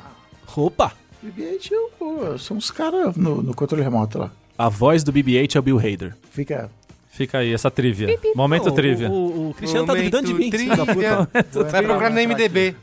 Opa! 0.55 0.91
BB-8 1.25 1.71
eu- 1.71 2.37
são 2.37 2.57
os 2.57 2.69
caras 2.71 3.15
no, 3.15 3.41
no 3.41 3.53
controle 3.53 3.83
remoto 3.83 4.17
lá. 4.19 4.31
A 4.57 4.69
voz 4.69 5.03
do 5.03 5.11
BB-8 5.13 5.55
é 5.55 5.59
o 5.59 5.61
Bill 5.61 5.77
Hader. 5.79 6.15
Fica. 6.31 6.69
Fica 7.09 7.39
aí, 7.39 7.51
essa 7.53 7.71
trivia. 7.71 8.19
Momento 8.35 8.65
Não, 8.67 8.75
trivia. 8.75 9.09
O, 9.09 9.13
o, 9.13 9.49
o 9.49 9.53
Cristiano 9.55 9.87
tá 9.87 9.93
Momento 9.93 10.11
duvidando 10.11 10.27
de 10.27 10.33
mim, 10.35 10.51
filho 10.51 10.75
da 10.77 10.85
puta. 10.85 11.25
trivia. 11.43 11.69
Vai 11.71 11.81
procurar 11.83 12.09
no 12.11 12.15
MDB. 12.21 12.75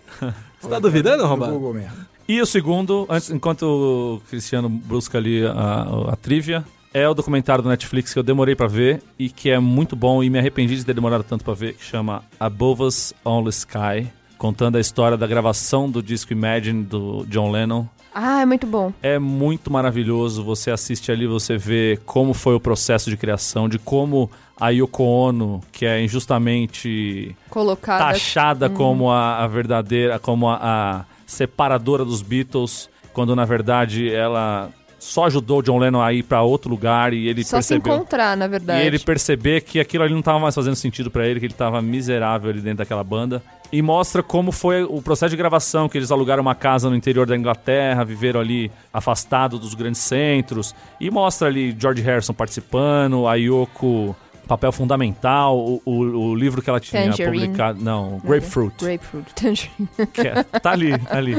Você 0.61 0.69
tá 0.69 0.79
duvidando, 0.81 1.23
no? 1.29 1.37
Google 1.37 1.75
mesmo. 1.75 1.93
E 2.27 2.41
o 2.41 2.47
segundo, 2.47 3.07
antes, 3.09 3.31
enquanto 3.31 3.63
o 3.65 4.23
Cristiano 4.29 4.69
busca 4.69 5.19
ali 5.19 5.45
a, 5.47 6.13
a 6.13 6.17
trivia, 6.17 6.65
é 6.93 7.09
o 7.09 7.13
documentário 7.13 7.63
do 7.63 7.69
Netflix 7.69 8.13
que 8.13 8.19
eu 8.19 8.23
demorei 8.23 8.55
pra 8.55 8.67
ver 8.67 9.03
e 9.19 9.29
que 9.29 9.51
é 9.51 9.59
muito 9.59 9.95
bom 9.95 10.23
e 10.23 10.31
me 10.31 10.39
arrependi 10.39 10.77
de 10.77 10.85
ter 10.87 10.95
demorado 10.95 11.25
tanto 11.25 11.45
pra 11.45 11.53
ver, 11.53 11.75
que 11.75 11.85
chama 11.85 12.23
Above 12.41 12.85
Us 12.85 13.13
Only 13.25 13.51
Sky, 13.51 14.11
contando 14.39 14.77
a 14.77 14.81
história 14.81 15.19
da 15.19 15.27
gravação 15.27 15.91
do 15.91 16.03
disco 16.03 16.33
Imagine 16.33 16.85
do 16.85 17.27
John 17.27 17.51
Lennon. 17.51 17.87
Ah, 18.15 18.43
é 18.43 18.47
muito 18.47 18.65
bom. 18.65 18.93
É 19.03 19.19
muito 19.19 19.73
maravilhoso, 19.73 20.45
você 20.45 20.71
assiste 20.71 21.11
ali, 21.11 21.27
você 21.27 21.59
vê 21.59 21.99
como 22.07 22.33
foi 22.33 22.55
o 22.55 22.61
processo 22.61 23.11
de 23.11 23.17
criação, 23.17 23.69
de 23.69 23.77
como 23.79 24.31
a 24.59 24.69
Yoko 24.71 25.03
Ono, 25.03 25.61
que 25.73 25.85
é 25.85 26.01
injustamente 26.01 27.37
Colocada. 27.51 28.13
taxada 28.13 28.71
como 28.71 29.11
a, 29.11 29.43
a 29.43 29.49
verdadeira, 29.49 30.21
como 30.21 30.49
a, 30.49 30.59
a 30.63 31.05
separadora 31.27 32.05
dos 32.05 32.23
Beatles, 32.23 32.89
quando 33.13 33.35
na 33.37 33.45
verdade 33.45 34.13
ela 34.13 34.71
só 34.99 35.27
ajudou 35.27 35.61
John 35.61 35.79
Lennon 35.79 36.01
a 36.01 36.15
ir 36.15 36.23
pra 36.23 36.41
outro 36.41 36.71
lugar 36.71 37.13
e 37.13 37.29
ele 37.29 37.45
Só 37.45 37.61
se 37.61 37.75
percebeu. 37.75 37.95
encontrar, 37.95 38.35
na 38.39 38.47
E 38.47 38.49
verdade. 38.49 38.87
ele 38.87 38.99
perceber 38.99 39.61
que 39.61 39.79
aquilo 39.79 40.03
ali 40.03 40.15
não 40.15 40.23
tava 40.23 40.39
mais 40.39 40.55
fazendo 40.55 40.77
sentido 40.77 41.11
pra 41.11 41.27
ele, 41.27 41.39
que 41.41 41.45
ele 41.47 41.53
tava 41.53 41.83
miserável 41.83 42.49
ali 42.51 42.61
dentro 42.63 42.79
daquela 42.79 43.05
banda. 43.05 43.43
E 43.71 43.83
mostra 43.83 44.23
como 44.23 44.51
foi 44.51 44.83
o 44.83 45.03
processo 45.03 45.31
de 45.31 45.37
gravação, 45.37 45.91
que 45.91 45.99
eles 45.99 46.11
alugaram 46.11 46.41
uma 46.41 46.55
casa 46.55 46.89
no 46.89 46.97
interior 46.97 47.27
da 47.27 47.37
Inglaterra, 47.37 48.03
viveram 48.03 48.41
ali 48.41 48.71
afastado 48.93 49.59
dos 49.59 49.75
grandes 49.75 50.01
centros. 50.01 50.75
E 50.99 51.11
mostra 51.11 51.49
ali 51.49 51.77
George 51.79 52.01
Harrison 52.01 52.33
participando, 52.33 53.27
a 53.29 53.35
Yoko, 53.35 54.17
papel 54.47 54.71
fundamental, 54.73 55.59
o, 55.59 55.83
o, 55.85 55.93
o 56.31 56.35
livro 56.35 56.61
que 56.63 56.69
ela 56.71 56.81
tinha 56.81 57.05
Tangerine. 57.05 57.41
publicado. 57.47 57.83
Não, 57.83 58.21
Grapefruit. 58.25 58.75
Grapefruit. 58.85 59.33
Tangerine. 59.35 59.89
que 60.13 60.21
é- 60.21 60.43
tá 60.43 60.71
ali, 60.73 60.99
tá 60.99 61.17
ali. 61.19 61.35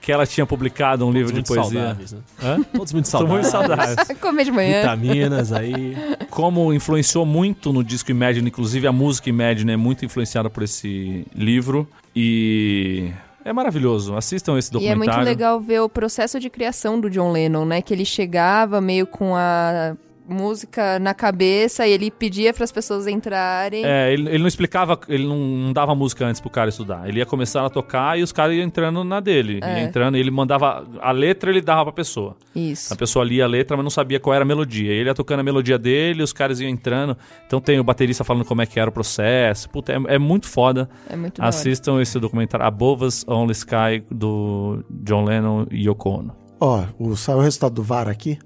Que 0.00 0.10
ela 0.10 0.26
tinha 0.26 0.44
publicado 0.44 1.06
um 1.06 1.12
livro 1.12 1.32
Todos 1.32 1.44
de 1.44 1.52
muito 1.52 1.62
poesia. 1.70 1.80
saudáveis, 1.80 2.12
né? 2.12 2.18
Hã? 2.42 2.62
Todos 2.76 2.92
muito 2.92 3.08
Tô 3.10 3.24
muito 3.26 3.46
saudáveis. 3.46 3.88
saudades. 3.94 4.18
Comer 4.20 4.44
de 4.44 4.50
manhã. 4.50 4.80
Vitaminas 4.80 5.52
aí. 5.52 5.96
como 6.28 6.72
influenciou 6.74 7.24
muito 7.24 7.72
no 7.72 7.84
disco 7.84 8.10
Imagine, 8.10 8.48
inclusive 8.48 8.84
a 8.88 8.92
música 8.92 9.28
Imagine 9.30 9.72
é 9.72 9.76
muito 9.76 10.04
influenciada 10.04 10.50
por 10.50 10.64
esse 10.64 11.24
livro 11.32 11.88
e 12.16 13.12
é 13.44 13.52
maravilhoso. 13.52 14.16
Assistam 14.16 14.58
esse 14.58 14.70
E 14.74 14.86
é 14.86 14.90
documentário. 14.90 15.20
muito 15.20 15.28
legal 15.28 15.60
ver 15.60 15.80
o 15.80 15.88
processo 15.88 16.40
de 16.40 16.50
criação 16.50 16.98
do 17.00 17.08
John 17.08 17.30
Lennon, 17.30 17.64
né? 17.64 17.80
Que 17.80 17.94
ele 17.94 18.04
chegava 18.04 18.80
meio 18.80 19.06
com 19.06 19.36
a 19.36 19.94
música 20.28 20.98
na 20.98 21.14
cabeça 21.14 21.86
e 21.86 21.92
ele 21.92 22.10
pedia 22.10 22.52
para 22.52 22.64
as 22.64 22.72
pessoas 22.72 23.06
entrarem. 23.06 23.84
É, 23.84 24.12
ele, 24.12 24.28
ele 24.28 24.38
não 24.38 24.46
explicava, 24.46 24.98
ele 25.08 25.26
não, 25.26 25.36
não 25.36 25.72
dava 25.72 25.94
música 25.94 26.24
antes 26.24 26.40
pro 26.40 26.50
cara 26.50 26.68
estudar. 26.68 27.08
Ele 27.08 27.18
ia 27.18 27.26
começar 27.26 27.64
a 27.64 27.70
tocar 27.70 28.18
e 28.18 28.22
os 28.22 28.32
caras 28.32 28.54
iam 28.54 28.64
entrando 28.64 29.02
na 29.04 29.20
dele. 29.20 29.60
É. 29.62 29.80
Ia 29.80 29.84
entrando, 29.84 30.16
ele 30.16 30.30
mandava 30.30 30.86
a 31.00 31.10
letra, 31.10 31.50
ele 31.50 31.60
dava 31.60 31.84
pra 31.84 31.92
pessoa. 31.92 32.36
Isso. 32.54 32.92
A 32.92 32.96
pessoa 32.96 33.24
lia 33.24 33.44
a 33.44 33.48
letra, 33.48 33.76
mas 33.76 33.84
não 33.84 33.90
sabia 33.90 34.20
qual 34.20 34.34
era 34.34 34.44
a 34.44 34.46
melodia. 34.46 34.90
Ele 34.92 35.08
ia 35.08 35.14
tocando 35.14 35.40
a 35.40 35.44
melodia 35.44 35.78
dele, 35.78 36.22
os 36.22 36.32
caras 36.32 36.60
iam 36.60 36.70
entrando. 36.70 37.16
Então 37.46 37.60
tem 37.60 37.78
o 37.78 37.84
baterista 37.84 38.24
falando 38.24 38.44
como 38.44 38.62
é 38.62 38.66
que 38.66 38.78
era 38.78 38.88
o 38.88 38.92
processo. 38.92 39.68
Puta, 39.70 39.92
é, 39.92 40.14
é 40.14 40.18
muito 40.18 40.48
foda. 40.48 40.88
É 41.08 41.16
muito. 41.16 41.42
Assistam 41.42 42.00
esse 42.00 42.18
documentário 42.18 42.64
Above 42.66 43.04
Us 43.04 43.24
Only 43.26 43.52
Sky 43.52 44.04
do 44.10 44.84
John 44.90 45.24
Lennon 45.24 45.66
e 45.70 45.88
Yoko 45.88 46.10
Ono. 46.10 46.36
Ó, 46.60 46.84
o, 46.98 47.16
saiu 47.16 47.38
o 47.38 47.40
resultado 47.40 47.74
do 47.74 47.82
VAR 47.82 48.08
aqui. 48.08 48.38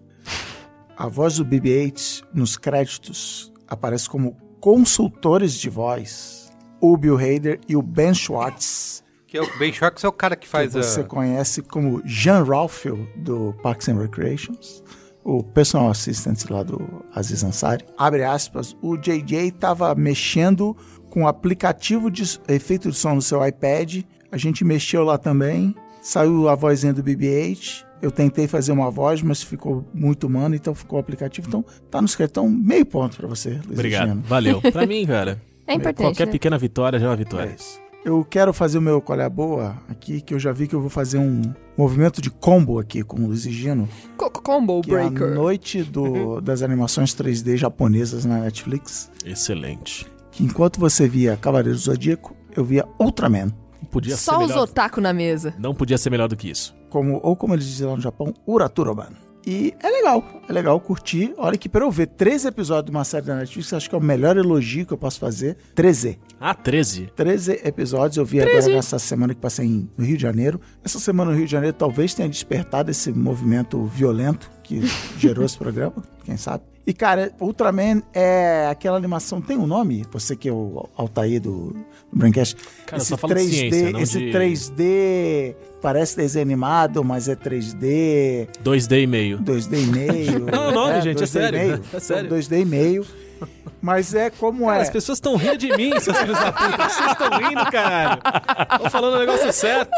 A 0.96 1.08
voz 1.08 1.36
do 1.36 1.44
BB-8 1.44 2.24
nos 2.32 2.56
créditos 2.56 3.52
aparece 3.68 4.08
como 4.08 4.34
consultores 4.60 5.52
de 5.54 5.68
voz. 5.68 6.50
O 6.80 6.96
Bill 6.96 7.16
Hader 7.16 7.60
e 7.68 7.76
o 7.76 7.82
Ben 7.82 8.14
Schwartz, 8.14 9.04
Que 9.26 9.36
é 9.36 9.42
o 9.42 9.58
Ben 9.58 9.72
Schwartz 9.72 10.04
é 10.04 10.08
o 10.08 10.12
cara 10.12 10.34
que 10.34 10.46
que 10.46 10.48
faz 10.48 10.72
você 10.72 11.00
a... 11.00 11.04
conhece 11.04 11.60
como 11.60 12.02
Jean 12.06 12.42
Ralphio 12.42 13.06
do 13.16 13.54
Parks 13.62 13.88
and 13.88 13.98
Recreations, 13.98 14.82
o 15.22 15.42
personal 15.42 15.90
assistant 15.90 16.48
lá 16.48 16.62
do 16.62 17.04
Aziz 17.14 17.44
Ansari. 17.44 17.84
Abre 17.98 18.24
aspas, 18.24 18.74
o 18.80 18.96
JJ 18.96 19.48
estava 19.48 19.94
mexendo 19.94 20.74
com 21.10 21.24
o 21.24 21.28
aplicativo 21.28 22.10
de 22.10 22.22
efeito 22.48 22.90
de 22.90 22.96
som 22.96 23.14
no 23.14 23.22
seu 23.22 23.46
iPad, 23.46 24.02
a 24.32 24.36
gente 24.38 24.64
mexeu 24.64 25.04
lá 25.04 25.18
também, 25.18 25.74
saiu 26.00 26.48
a 26.48 26.54
vozinha 26.54 26.92
do 26.92 27.02
BB-8, 27.02 27.85
eu 28.02 28.10
tentei 28.10 28.46
fazer 28.46 28.72
uma 28.72 28.90
voz, 28.90 29.22
mas 29.22 29.42
ficou 29.42 29.86
muito 29.94 30.26
humano, 30.26 30.54
então 30.54 30.74
ficou 30.74 30.98
o 30.98 31.00
aplicativo. 31.00 31.48
Então, 31.48 31.64
tá 31.90 32.00
no 32.00 32.06
script, 32.06 32.30
então 32.32 32.48
meio 32.48 32.84
ponto 32.86 33.16
pra 33.16 33.26
você, 33.26 33.50
Luiz 33.50 33.70
Obrigado. 33.72 34.08
Gino. 34.08 34.22
Valeu. 34.26 34.60
Pra 34.60 34.86
mim, 34.86 35.04
cara, 35.06 35.40
É 35.66 35.74
importante. 35.74 35.96
qualquer 36.06 36.26
né? 36.26 36.32
pequena 36.32 36.58
vitória 36.58 36.98
já 36.98 37.06
é 37.06 37.08
uma 37.08 37.14
É 37.14 37.18
vitória. 37.18 37.54
isso. 37.58 37.80
Eu 38.04 38.24
quero 38.24 38.52
fazer 38.52 38.78
o 38.78 38.80
meu 38.80 39.00
qual 39.00 39.18
é 39.18 39.24
a 39.24 39.28
boa 39.28 39.76
aqui, 39.88 40.20
que 40.20 40.32
eu 40.32 40.38
já 40.38 40.52
vi 40.52 40.68
que 40.68 40.74
eu 40.76 40.80
vou 40.80 40.88
fazer 40.88 41.18
um 41.18 41.42
movimento 41.76 42.22
de 42.22 42.30
combo 42.30 42.78
aqui 42.78 43.02
com 43.02 43.16
o 43.20 43.26
Luiz 43.26 43.42
Gino. 43.42 43.88
Co- 44.16 44.30
Combo 44.30 44.80
que 44.80 44.94
é 44.94 45.00
a 45.02 45.10
Breaker. 45.10 45.34
noite 45.34 45.82
do, 45.82 46.40
das 46.40 46.62
animações 46.62 47.12
3D 47.16 47.56
japonesas 47.56 48.24
na 48.24 48.38
Netflix. 48.38 49.10
Excelente. 49.24 50.06
Que 50.30 50.44
enquanto 50.44 50.78
você 50.78 51.08
via 51.08 51.36
Cavaleiro 51.36 51.76
do 51.76 51.82
Zodíaco, 51.82 52.36
eu 52.54 52.64
via 52.64 52.86
Ultraman. 53.00 53.48
Podia 53.90 54.16
Só 54.16 54.32
ser 54.38 54.42
os 54.44 54.48
melhor. 54.50 54.62
otaku 54.64 55.00
na 55.00 55.12
mesa. 55.12 55.54
Não 55.58 55.74
podia 55.74 55.98
ser 55.98 56.10
melhor 56.10 56.28
do 56.28 56.36
que 56.36 56.50
isso. 56.50 56.74
Como, 56.90 57.20
ou 57.22 57.36
como 57.36 57.54
eles 57.54 57.66
dizem 57.66 57.86
lá 57.86 57.94
no 57.96 58.00
Japão, 58.02 58.32
Uraturoman. 58.46 59.10
E 59.46 59.72
é 59.80 59.88
legal, 59.88 60.24
é 60.48 60.52
legal 60.52 60.80
curtir. 60.80 61.32
Olha 61.38 61.56
que 61.56 61.68
pra 61.68 61.84
eu 61.84 61.90
ver 61.90 62.08
três 62.08 62.44
episódios 62.44 62.86
de 62.86 62.90
uma 62.90 63.04
série 63.04 63.26
da 63.26 63.36
Netflix, 63.36 63.72
acho 63.72 63.88
que 63.88 63.94
é 63.94 63.98
o 63.98 64.02
melhor 64.02 64.36
elogio 64.36 64.84
que 64.84 64.92
eu 64.92 64.98
posso 64.98 65.20
fazer. 65.20 65.56
13. 65.74 66.18
Ah, 66.40 66.52
13. 66.52 67.12
13 67.14 67.60
episódios 67.64 68.16
eu 68.16 68.24
vi 68.24 68.40
agora 68.40 68.66
nessa 68.66 68.98
semana 68.98 69.34
que 69.34 69.40
passei 69.40 69.66
em- 69.66 69.88
no 69.96 70.04
Rio 70.04 70.16
de 70.16 70.22
Janeiro. 70.22 70.60
Essa 70.84 70.98
semana 70.98 71.30
no 71.30 71.36
Rio 71.36 71.46
de 71.46 71.52
Janeiro 71.52 71.76
talvez 71.78 72.12
tenha 72.12 72.28
despertado 72.28 72.90
esse 72.90 73.12
movimento 73.12 73.84
violento 73.84 74.50
que 74.64 74.80
gerou 75.16 75.44
esse 75.44 75.56
programa, 75.56 75.94
quem 76.24 76.36
sabe. 76.36 76.64
E, 76.84 76.92
cara, 76.92 77.32
Ultraman 77.40 78.00
é 78.14 78.68
aquela 78.70 78.96
animação, 78.96 79.40
tem 79.40 79.56
um 79.56 79.66
nome? 79.66 80.04
Você 80.12 80.36
que 80.36 80.48
é 80.48 80.52
o 80.52 80.88
Altair 80.96 81.40
do, 81.40 81.70
do 81.72 81.84
Braincast. 82.12 82.56
Cara, 82.86 83.02
eu 83.02 83.06
só 83.06 83.16
falo 83.16 83.34
de 83.34 83.40
ciência, 83.42 83.90
não 83.90 83.98
esse 84.00 84.18
de- 84.20 84.30
3D 84.30 85.56
parece 85.86 86.16
desenho 86.16 86.42
animado, 86.42 87.04
mas 87.04 87.28
é 87.28 87.36
3D, 87.36 88.48
2D 88.64 89.02
e 89.02 89.06
meio. 89.06 89.38
2D 89.38 89.84
e 89.84 89.86
meio. 89.86 90.40
Não, 90.50 90.72
não, 90.72 91.00
gente, 91.00 91.22
é 91.22 91.26
2D 91.26 91.28
e 91.28 91.28
sério, 91.28 91.58
meio. 91.60 91.80
é 91.94 92.00
sério. 92.00 92.28
2D 92.28 92.60
e 92.60 92.64
meio. 92.64 93.06
Mas 93.80 94.12
é 94.12 94.28
como 94.30 94.66
Cara, 94.66 94.78
é. 94.78 94.82
as 94.82 94.90
pessoas 94.90 95.18
estão 95.18 95.36
rindo 95.36 95.58
de 95.58 95.76
mim, 95.76 95.92
seus 96.00 96.18
filhos 96.18 96.36
da 96.36 96.50
puta. 96.50 96.88
Vocês 96.88 97.12
estão 97.12 97.28
rindo, 97.38 97.70
caralho. 97.70 98.20
Tô 98.82 98.90
falando 98.90 99.14
o 99.14 99.18
negócio 99.20 99.52
certo. 99.52 99.92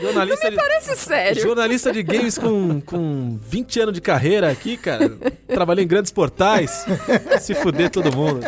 Jornalista 0.00 0.50
de, 0.50 0.56
Parece 0.56 0.96
sério. 0.96 1.42
jornalista 1.42 1.92
de 1.92 2.02
games 2.02 2.38
com, 2.38 2.80
com 2.80 3.38
20 3.42 3.80
anos 3.80 3.94
de 3.94 4.00
carreira 4.00 4.50
aqui, 4.50 4.78
cara. 4.78 5.12
Trabalhei 5.46 5.84
em 5.84 5.88
grandes 5.88 6.10
portais. 6.10 6.86
Se 7.40 7.54
fuder 7.54 7.90
todo 7.90 8.16
mundo. 8.16 8.40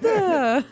Carteirada. 0.00 0.64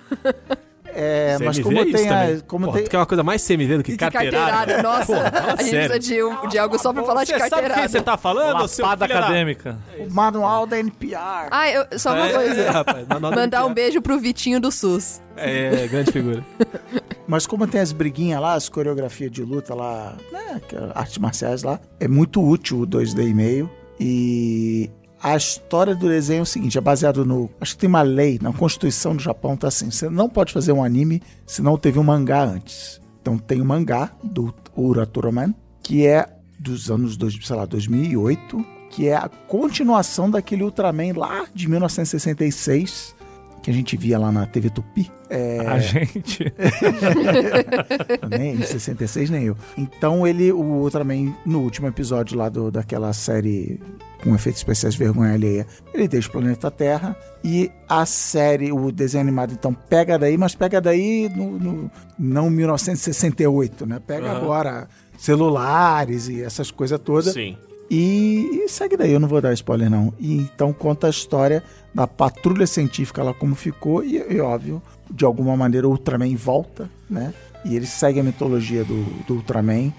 É, 0.97 1.37
mas 1.41 1.57
CMV 1.57 1.63
como 1.63 1.79
é 1.79 1.93
tem, 1.93 2.09
a, 2.09 2.41
como 2.47 2.67
Pô, 2.67 2.73
tem, 2.73 2.85
quer 2.87 2.97
uma 2.99 3.07
coisa 3.07 3.23
mais 3.25 3.45
CMV 3.47 3.77
do 3.79 3.83
que 3.83 3.93
Que 3.93 3.99
carteirada? 3.99 4.51
carteirada. 4.53 4.83
Nossa, 4.83 5.23
a 5.29 5.57
gente 5.63 5.71
sério. 5.71 5.91
precisa 5.91 5.99
de, 5.99 6.23
um- 6.23 6.49
de 6.49 6.59
algo 6.59 6.79
só 6.79 6.93
pra 6.93 7.03
falar 7.03 7.25
de 7.25 7.33
Você 7.33 7.39
sabe 7.39 7.45
o 7.47 7.55
que 7.57 7.61
carteirada. 7.63 7.89
você 7.89 8.01
tá 8.01 8.17
falando, 8.17 8.69
seu 8.69 8.85
Lapada 8.85 9.07
filho 9.07 9.19
da- 9.21 9.25
acadêmica. 9.27 9.79
o 9.99 10.13
manual 10.13 10.67
da 10.67 10.79
NPR. 10.79 11.49
Ah, 11.51 11.71
eu- 11.71 11.99
só 11.99 12.15
uma 12.15 12.29
É, 12.29 12.33
coisa. 12.33 12.71
rapaz, 12.71 13.09
na 13.09 13.19
nota 13.21 13.37
Mandar 13.37 13.67
um 13.67 13.75
beijo 13.75 14.01
pro 14.01 14.19
Vitinho 14.19 14.61
do 14.61 14.71
SUS. 14.71 15.21
É, 15.37 15.87
grande 15.89 16.13
figura. 16.13 16.45
Mas 17.27 17.47
como 17.47 17.67
tem 17.67 17.81
as 17.81 17.91
briguinhas 17.91 18.41
lá, 18.41 18.55
as 18.55 18.69
coreografias 18.69 19.31
de 19.31 19.43
luta 19.43 19.75
lá, 19.75 20.15
né, 20.31 20.61
é 20.73 20.99
artes 20.99 21.19
marciais 21.19 21.63
lá, 21.63 21.81
é 21.99 22.07
muito 22.07 22.41
útil 22.47 22.81
o 22.83 22.87
2D 22.87 23.27
e 23.29 23.35
meio. 23.35 23.71
E 23.99 24.91
a 25.25 25.35
história 25.39 25.95
do 25.95 26.07
desenho 26.07 26.41
é 26.41 26.43
o 26.43 26.47
seguinte, 26.47 26.77
é 26.77 26.81
baseado 26.83 27.25
no... 27.25 27.49
Acho 27.59 27.73
que 27.73 27.79
tem 27.79 27.89
uma 27.89 28.03
lei, 28.03 28.39
na 28.43 28.53
Constituição 28.53 29.17
do 29.17 29.23
Japão, 29.23 29.57
tá 29.57 29.69
assim, 29.69 29.91
você 29.91 30.11
não 30.11 30.29
pode 30.29 30.53
fazer 30.53 30.71
um 30.73 30.85
anime 30.85 31.23
se 31.47 31.63
não 31.63 31.79
teve 31.79 31.99
um 31.99 32.03
mangá 32.03 32.45
antes. 32.45 33.01
Então 33.23 33.39
tem 33.39 33.59
o 33.63 33.65
mangá 33.65 34.13
do 34.23 34.55
Uraturoman, 34.77 35.55
que 35.83 36.07
é 36.07 36.29
dos 36.61 36.91
anos, 36.91 37.17
dois, 37.17 37.39
sei 37.43 37.57
lá, 37.57 37.65
2008, 37.65 38.67
que 38.91 39.09
é 39.09 39.17
a 39.17 39.31
continuação 39.49 40.31
daquele 40.31 40.63
Ultraman 40.63 41.15
lá 41.17 41.47
de 41.55 41.71
1966, 41.71 43.17
que 43.65 43.71
a 43.71 43.75
gente 43.75 43.97
via 43.97 44.19
lá 44.19 44.31
na 44.31 44.45
TV 44.47 44.69
Tupi. 44.69 45.11
É, 45.31 45.61
A 45.67 45.79
gente. 45.79 46.45
nem 48.39 48.57
em 48.57 48.63
66, 48.63 49.31
nem 49.31 49.45
eu. 49.45 49.57
Então 49.77 50.27
ele, 50.27 50.53
o 50.53 50.61
Ultraman, 50.63 51.35
no 51.47 51.61
último 51.63 51.89
episódio 51.89 52.37
lá 52.37 52.51
do, 52.51 52.71
daquela 52.71 53.11
série 53.15 53.81
com 54.23 54.35
efeitos 54.35 54.61
especiais 54.61 54.95
vergonha 54.95 55.33
alheia, 55.33 55.67
ele 55.95 56.07
deixa 56.07 56.29
o 56.29 56.33
planeta 56.33 56.71
Terra 56.71 57.17
e 57.43 57.71
a 57.89 58.05
série, 58.07 58.71
o 58.71 58.93
desenho 58.93 59.23
animado, 59.23 59.53
então 59.53 59.73
pega 59.75 60.19
daí, 60.19 60.37
mas 60.39 60.55
pega 60.55 60.81
daí 60.81 61.31
no, 61.35 61.59
no- 61.59 61.91
não 62.19 62.49
1968, 62.51 63.87
né? 63.87 63.99
Pega 64.07 64.29
Aham. 64.31 64.37
agora 64.37 64.89
celulares 65.19 66.29
e 66.29 66.43
essas 66.43 66.71
coisas 66.71 66.99
todas. 67.01 67.33
Sim. 67.33 67.57
E, 67.91 68.63
e 68.65 68.69
segue 68.69 68.97
daí, 68.97 69.13
eu 69.13 69.21
não 69.21 69.29
vou 69.29 69.41
dar 69.41 69.53
spoiler 69.53 69.91
não. 69.91 70.13
E 70.19 70.37
então 70.37 70.73
conta 70.73 71.07
a 71.07 71.11
história 71.11 71.63
da 71.95 72.07
patrulha 72.07 72.67
científica 72.67 73.23
lá 73.23 73.35
como 73.35 73.55
ficou 73.55 74.03
e, 74.03 74.17
e, 74.17 74.41
óbvio, 74.41 74.83
de 75.11 75.25
alguma 75.25 75.57
maneira 75.57 75.87
o 75.87 75.91
Ultraman 75.91 76.35
volta, 76.35 76.91
né? 77.09 77.33
E 77.65 77.77
ele 77.77 77.87
segue 77.87 78.21
a 78.21 78.23
mitologia 78.23 78.85
do, 78.85 79.05
do 79.27 79.35
Ultraman. 79.35 79.93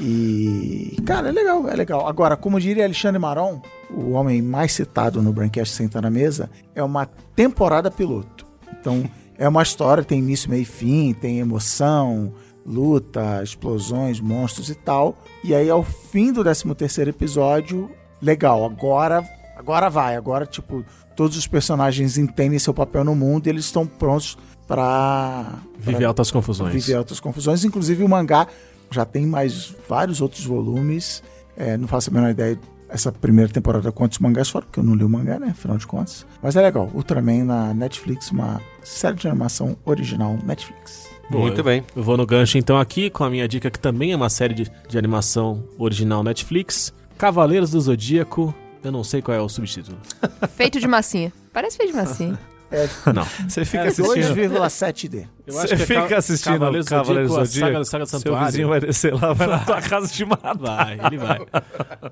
E, 0.00 0.96
cara, 1.04 1.28
é 1.28 1.32
legal, 1.32 1.68
é 1.68 1.74
legal. 1.74 2.06
Agora, 2.06 2.36
como 2.36 2.60
diria 2.60 2.84
Alexandre 2.84 3.18
Maron, 3.18 3.60
o 3.90 4.10
homem 4.10 4.42
mais 4.42 4.72
citado 4.72 5.22
no 5.22 5.32
Braincast 5.32 5.74
Senta 5.74 6.00
na 6.00 6.10
Mesa, 6.10 6.50
é 6.74 6.82
uma 6.82 7.06
temporada 7.34 7.90
piloto. 7.90 8.46
Então, 8.80 9.08
é 9.36 9.48
uma 9.48 9.62
história, 9.62 10.04
tem 10.04 10.18
início, 10.18 10.50
meio 10.50 10.62
e 10.62 10.66
fim, 10.66 11.14
tem 11.14 11.38
emoção, 11.38 12.32
luta, 12.68 13.42
explosões, 13.42 14.20
monstros 14.20 14.68
e 14.68 14.74
tal. 14.74 15.16
E 15.42 15.54
aí, 15.54 15.70
ao 15.70 15.82
fim 15.82 16.32
do 16.32 16.42
13 16.42 16.74
terceiro 16.74 17.10
episódio, 17.10 17.90
legal, 18.20 18.64
agora, 18.64 19.24
agora 19.56 19.88
vai. 19.88 20.16
Agora, 20.16 20.44
tipo, 20.44 20.84
todos 21.16 21.36
os 21.36 21.46
personagens 21.46 22.18
entendem 22.18 22.58
seu 22.58 22.74
papel 22.74 23.04
no 23.04 23.14
mundo 23.14 23.46
e 23.46 23.50
eles 23.50 23.64
estão 23.64 23.86
prontos 23.86 24.36
pra... 24.66 25.54
Vive 25.78 25.96
pra 25.96 26.08
altas 26.08 26.30
confusões. 26.30 26.72
viver 26.72 26.94
altas 26.94 27.18
confusões. 27.18 27.64
Inclusive, 27.64 28.04
o 28.04 28.08
mangá 28.08 28.46
já 28.90 29.04
tem 29.04 29.26
mais 29.26 29.74
vários 29.88 30.20
outros 30.20 30.44
volumes. 30.44 31.22
É, 31.56 31.76
não 31.76 31.88
faço 31.88 32.10
a 32.10 32.12
menor 32.12 32.30
ideia 32.30 32.58
essa 32.88 33.12
primeira 33.12 33.52
temporada 33.52 33.92
quantos 33.92 34.18
mangás 34.18 34.48
foram, 34.48 34.66
porque 34.66 34.80
eu 34.80 34.84
não 34.84 34.94
li 34.94 35.04
o 35.04 35.08
mangá, 35.08 35.38
né? 35.38 35.48
Afinal 35.50 35.76
de 35.76 35.86
contas. 35.86 36.26
Mas 36.42 36.56
é 36.56 36.62
legal. 36.62 36.90
Ultraman 36.94 37.44
na 37.44 37.74
Netflix, 37.74 38.30
uma 38.30 38.60
série 38.82 39.16
de 39.16 39.28
animação 39.28 39.76
original 39.84 40.38
Netflix. 40.44 41.07
Boa. 41.30 41.42
Muito 41.42 41.62
bem. 41.62 41.84
Eu 41.94 42.02
vou 42.02 42.16
no 42.16 42.24
gancho 42.26 42.56
então 42.58 42.78
aqui 42.78 43.10
com 43.10 43.22
a 43.24 43.30
minha 43.30 43.46
dica, 43.46 43.70
que 43.70 43.78
também 43.78 44.12
é 44.12 44.16
uma 44.16 44.30
série 44.30 44.54
de, 44.54 44.70
de 44.88 44.96
animação 44.98 45.62
original 45.78 46.22
Netflix. 46.24 46.92
Cavaleiros 47.18 47.70
do 47.70 47.80
Zodíaco. 47.80 48.54
Eu 48.82 48.92
não 48.92 49.02
sei 49.04 49.20
qual 49.20 49.36
é 49.36 49.40
o 49.40 49.48
subtítulo. 49.48 49.98
Feito 50.56 50.80
de 50.80 50.86
massinha. 50.86 51.32
Parece 51.52 51.76
feito 51.76 51.90
de 51.90 51.96
massinha. 51.96 52.38
Não. 53.14 53.24
Você 53.48 53.64
fica 53.64 53.84
É, 53.84 53.86
assistindo. 53.88 54.14
2,7D. 54.34 55.26
Eu 55.46 55.54
Você 55.54 55.72
é 55.72 55.76
fica 55.78 56.06
Ca- 56.06 56.18
assistindo 56.18 56.52
Cavaleiros 56.52 56.84
do 56.86 56.90
Cavaleiros 56.90 57.30
Zodíaco, 57.32 57.40
a 57.40 57.44
Zodíaco, 57.46 57.72
saga, 57.72 57.84
saga 57.86 58.04
do 58.04 58.08
seu 58.10 58.18
Santuário. 58.20 58.46
vizinho 58.46 58.68
vai 58.68 58.80
descer 58.80 59.14
lá, 59.14 59.32
vai 59.32 59.46
na 59.46 59.58
tua 59.60 59.80
casa 59.80 60.08
te 60.08 60.24
matar. 60.26 60.54
Vai, 60.56 61.00
ele 61.06 61.16
vai. 61.16 61.38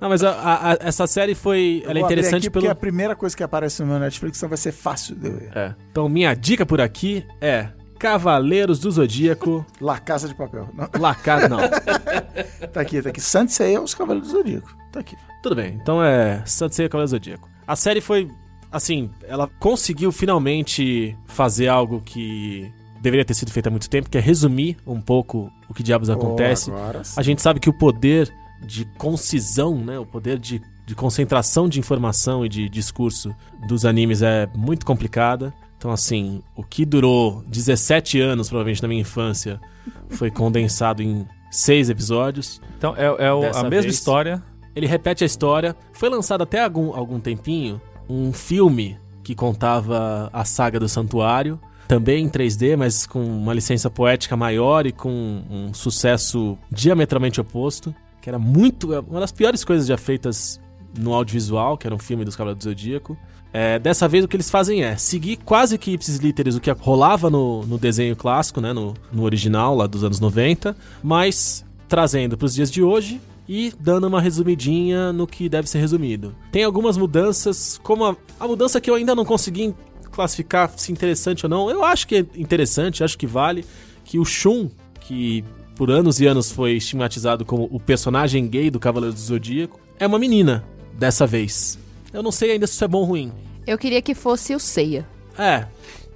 Não, 0.00 0.08
mas 0.08 0.24
a- 0.24 0.30
a- 0.32 0.72
a- 0.72 0.78
essa 0.80 1.06
série 1.06 1.34
foi. 1.34 1.82
Eu 1.84 1.90
Ela 1.90 1.98
é 1.98 2.02
interessante 2.02 2.48
pelo. 2.50 2.62
Porque 2.62 2.68
a 2.68 2.74
primeira 2.74 3.14
coisa 3.14 3.36
que 3.36 3.42
aparece 3.42 3.82
no 3.82 3.88
meu 3.88 3.98
Netflix 3.98 4.38
então 4.38 4.48
vai 4.48 4.56
ser 4.56 4.72
fácil 4.72 5.14
de 5.14 5.26
eu 5.28 5.34
ver. 5.36 5.50
É. 5.54 5.74
Então, 5.90 6.08
minha 6.08 6.32
dica 6.32 6.64
por 6.64 6.80
aqui 6.80 7.22
é 7.38 7.68
Cavaleiros 7.98 8.78
do 8.78 8.90
Zodíaco. 8.90 9.64
La 9.80 9.98
Casa 9.98 10.28
de 10.28 10.34
Papel. 10.34 10.68
Não, 10.72 10.88
Lacar, 11.00 11.48
não. 11.48 11.58
tá 12.72 12.80
aqui, 12.80 13.00
tá 13.02 13.08
aqui. 13.08 13.20
Sansei 13.20 13.74
é 13.74 13.80
os 13.80 13.94
Cavaleiros 13.94 14.30
do 14.30 14.38
Zodíaco. 14.38 14.76
Tá 14.92 15.00
aqui. 15.00 15.16
Tudo 15.42 15.56
bem, 15.56 15.78
então 15.80 16.02
é 16.02 16.42
Sansei 16.44 16.88
Cavaleiro 16.88 17.08
do 17.08 17.10
Zodíaco. 17.10 17.48
A 17.66 17.74
série 17.74 18.00
foi, 18.00 18.30
assim, 18.70 19.10
ela 19.26 19.48
conseguiu 19.58 20.12
finalmente 20.12 21.16
fazer 21.26 21.68
algo 21.68 22.00
que 22.00 22.72
deveria 23.00 23.24
ter 23.24 23.34
sido 23.34 23.50
feito 23.50 23.66
há 23.66 23.70
muito 23.70 23.88
tempo, 23.88 24.10
que 24.10 24.18
é 24.18 24.20
resumir 24.20 24.76
um 24.86 25.00
pouco 25.00 25.50
o 25.68 25.74
que 25.74 25.82
diabos 25.82 26.10
acontece. 26.10 26.70
Oh, 26.70 26.74
agora 26.74 27.04
sim. 27.04 27.14
A 27.18 27.22
gente 27.22 27.42
sabe 27.42 27.60
que 27.60 27.68
o 27.68 27.72
poder 27.72 28.32
de 28.60 28.84
concisão, 28.96 29.76
né, 29.76 29.98
o 29.98 30.06
poder 30.06 30.38
de, 30.38 30.60
de 30.84 30.94
concentração 30.94 31.68
de 31.68 31.78
informação 31.78 32.44
e 32.44 32.48
de 32.48 32.68
discurso 32.68 33.34
dos 33.68 33.84
animes 33.84 34.22
é 34.22 34.48
muito 34.54 34.86
complicada. 34.86 35.52
Então, 35.78 35.90
assim, 35.90 36.42
o 36.56 36.62
que 36.62 36.84
durou 36.84 37.42
17 37.46 38.18
anos, 38.20 38.48
provavelmente, 38.48 38.82
na 38.82 38.88
minha 38.88 39.00
infância, 39.00 39.60
foi 40.08 40.30
condensado 40.30 41.02
em 41.02 41.26
seis 41.50 41.90
episódios. 41.90 42.60
Então, 42.78 42.94
é, 42.96 43.04
é 43.26 43.32
o- 43.32 43.40
a 43.44 43.62
mesma 43.64 43.70
vez. 43.70 43.86
história. 43.86 44.42
Ele 44.74 44.86
repete 44.86 45.22
a 45.24 45.26
história. 45.26 45.74
Foi 45.92 46.08
lançado 46.08 46.42
até 46.42 46.62
algum, 46.62 46.94
algum 46.94 47.18
tempinho 47.20 47.80
um 48.08 48.32
filme 48.32 48.98
que 49.24 49.34
contava 49.34 50.30
a 50.32 50.44
saga 50.44 50.78
do 50.78 50.88
santuário. 50.88 51.58
Também 51.88 52.24
em 52.24 52.28
3D, 52.28 52.76
mas 52.76 53.06
com 53.06 53.22
uma 53.24 53.54
licença 53.54 53.88
poética 53.88 54.36
maior 54.36 54.86
e 54.86 54.92
com 54.92 55.42
um 55.50 55.72
sucesso 55.74 56.58
diametralmente 56.70 57.40
oposto. 57.40 57.94
Que 58.20 58.28
era 58.28 58.38
muito. 58.38 58.92
Uma 59.08 59.20
das 59.20 59.30
piores 59.32 59.64
coisas 59.64 59.86
já 59.86 59.96
feitas 59.96 60.60
no 60.98 61.12
audiovisual, 61.14 61.76
que 61.78 61.86
era 61.86 61.94
um 61.94 61.98
filme 61.98 62.24
dos 62.24 62.34
Cavaleiros 62.34 62.64
do 62.64 62.68
Zodíaco. 62.70 63.16
É, 63.52 63.78
dessa 63.78 64.06
vez 64.06 64.24
o 64.24 64.28
que 64.28 64.36
eles 64.36 64.50
fazem 64.50 64.84
é 64.84 64.96
seguir 64.96 65.36
quase 65.36 65.78
que 65.78 65.92
ipsis 65.92 66.18
literis 66.18 66.56
o 66.56 66.60
que 66.60 66.70
rolava 66.70 67.30
no, 67.30 67.64
no 67.64 67.78
desenho 67.78 68.14
clássico, 68.14 68.60
né, 68.60 68.72
no, 68.72 68.94
no 69.12 69.22
original 69.22 69.74
lá 69.74 69.86
dos 69.86 70.04
anos 70.04 70.20
90, 70.20 70.76
mas 71.02 71.64
trazendo 71.88 72.36
para 72.36 72.46
os 72.46 72.54
dias 72.54 72.70
de 72.70 72.82
hoje 72.82 73.20
e 73.48 73.72
dando 73.78 74.06
uma 74.08 74.20
resumidinha 74.20 75.12
no 75.12 75.26
que 75.26 75.48
deve 75.48 75.68
ser 75.68 75.78
resumido. 75.78 76.34
Tem 76.50 76.64
algumas 76.64 76.96
mudanças, 76.96 77.78
como 77.82 78.04
a, 78.04 78.16
a 78.38 78.46
mudança 78.46 78.80
que 78.80 78.90
eu 78.90 78.94
ainda 78.94 79.14
não 79.14 79.24
consegui 79.24 79.74
classificar 80.10 80.72
se 80.76 80.90
interessante 80.90 81.46
ou 81.46 81.50
não. 81.50 81.70
Eu 81.70 81.84
acho 81.84 82.06
que 82.06 82.16
é 82.16 82.26
interessante, 82.36 83.04
acho 83.04 83.18
que 83.18 83.26
vale 83.26 83.64
que 84.04 84.18
o 84.18 84.24
Shun, 84.24 84.68
que 85.00 85.44
por 85.76 85.90
anos 85.90 86.20
e 86.20 86.26
anos 86.26 86.50
foi 86.50 86.72
estigmatizado 86.72 87.44
como 87.44 87.68
o 87.70 87.78
personagem 87.78 88.46
gay 88.48 88.70
do 88.70 88.80
Cavaleiro 88.80 89.14
do 89.14 89.20
Zodíaco, 89.20 89.78
é 89.98 90.06
uma 90.06 90.18
menina 90.18 90.64
dessa 90.98 91.26
vez. 91.26 91.78
Eu 92.16 92.22
não 92.22 92.32
sei 92.32 92.52
ainda 92.52 92.66
se 92.66 92.72
isso 92.72 92.84
é 92.84 92.88
bom 92.88 92.98
ou 92.98 93.04
ruim. 93.04 93.32
Eu 93.66 93.76
queria 93.76 94.00
que 94.00 94.14
fosse 94.14 94.54
o 94.54 94.58
Seiya. 94.58 95.06
É, 95.38 95.66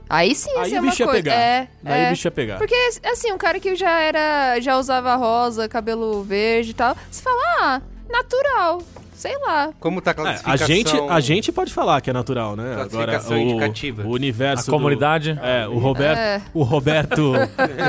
Aí 0.08 0.34
sim, 0.34 0.50
aí 0.56 0.74
é 0.74 0.78
o 0.80 0.82
bicho 0.82 1.02
ia 1.02 1.08
pegar. 1.08 1.32
É, 1.32 1.68
Aí 1.84 2.00
é. 2.02 2.06
o 2.08 2.10
bicho 2.10 2.26
ia 2.26 2.32
pegar. 2.32 2.58
Porque, 2.58 2.74
assim, 3.04 3.30
um 3.30 3.38
cara 3.38 3.60
que 3.60 3.76
já 3.76 4.00
era. 4.00 4.58
já 4.58 4.76
usava 4.76 5.14
rosa, 5.14 5.68
cabelo 5.68 6.24
verde 6.24 6.70
e 6.70 6.74
tal. 6.74 6.96
Você 7.08 7.22
fala, 7.22 7.40
ah, 7.60 7.82
natural. 8.08 8.82
Sei 9.20 9.36
lá. 9.38 9.68
Como 9.78 10.00
tá 10.00 10.12
a 10.12 10.12
É, 10.12 10.14
a 10.14 10.16
classificação? 10.38 10.66
gente, 10.66 10.96
a 11.10 11.20
gente 11.20 11.52
pode 11.52 11.70
falar 11.74 12.00
que 12.00 12.08
é 12.08 12.12
natural, 12.14 12.56
né? 12.56 12.72
Agora 12.72 12.88
Classificação 12.88 13.36
o, 13.36 13.40
indicativa. 13.40 14.02
o 14.02 14.10
universo 14.12 14.62
A 14.62 14.66
do- 14.66 14.70
comunidade. 14.72 15.38
É, 15.42 15.68
o 15.68 15.76
Roberto, 15.78 16.18
É. 16.18 16.40
o 16.54 16.62
Roberto, 16.62 17.32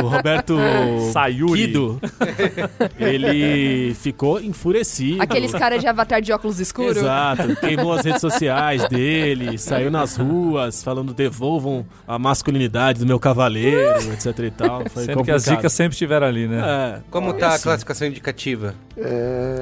o 0.03 0.07
Roberto 0.09 0.57
Sayuri. 1.13 1.67
Kido, 1.67 2.01
ele 2.99 3.93
ficou 3.95 4.41
enfurecido. 4.41 5.21
Aqueles 5.21 5.51
caras 5.51 5.79
de 5.81 5.87
avatar 5.87 6.21
de 6.21 6.31
óculos 6.33 6.59
escuros. 6.59 6.97
Exato, 6.97 7.55
queimou 7.57 7.93
as 7.93 8.03
redes 8.05 8.19
sociais 8.21 8.87
dele, 8.89 9.57
saiu 9.57 9.89
nas 9.89 10.17
ruas 10.17 10.83
falando 10.83 11.13
devolvam 11.13 11.85
a 12.07 12.19
masculinidade 12.19 12.99
do 12.99 13.05
meu 13.05 13.19
cavaleiro, 13.19 14.11
etc 14.13 14.37
e 14.39 14.51
tal. 14.51 14.83
Foi 14.89 15.05
Sendo 15.05 15.23
que 15.23 15.31
as 15.31 15.45
dicas 15.45 15.71
sempre 15.71 15.93
estiveram 15.93 16.27
ali, 16.27 16.47
né? 16.47 16.61
É, 16.97 16.99
Como 17.09 17.29
é 17.29 17.33
tá 17.33 17.47
a 17.47 17.53
assim. 17.53 17.63
classificação 17.63 18.07
indicativa? 18.07 18.75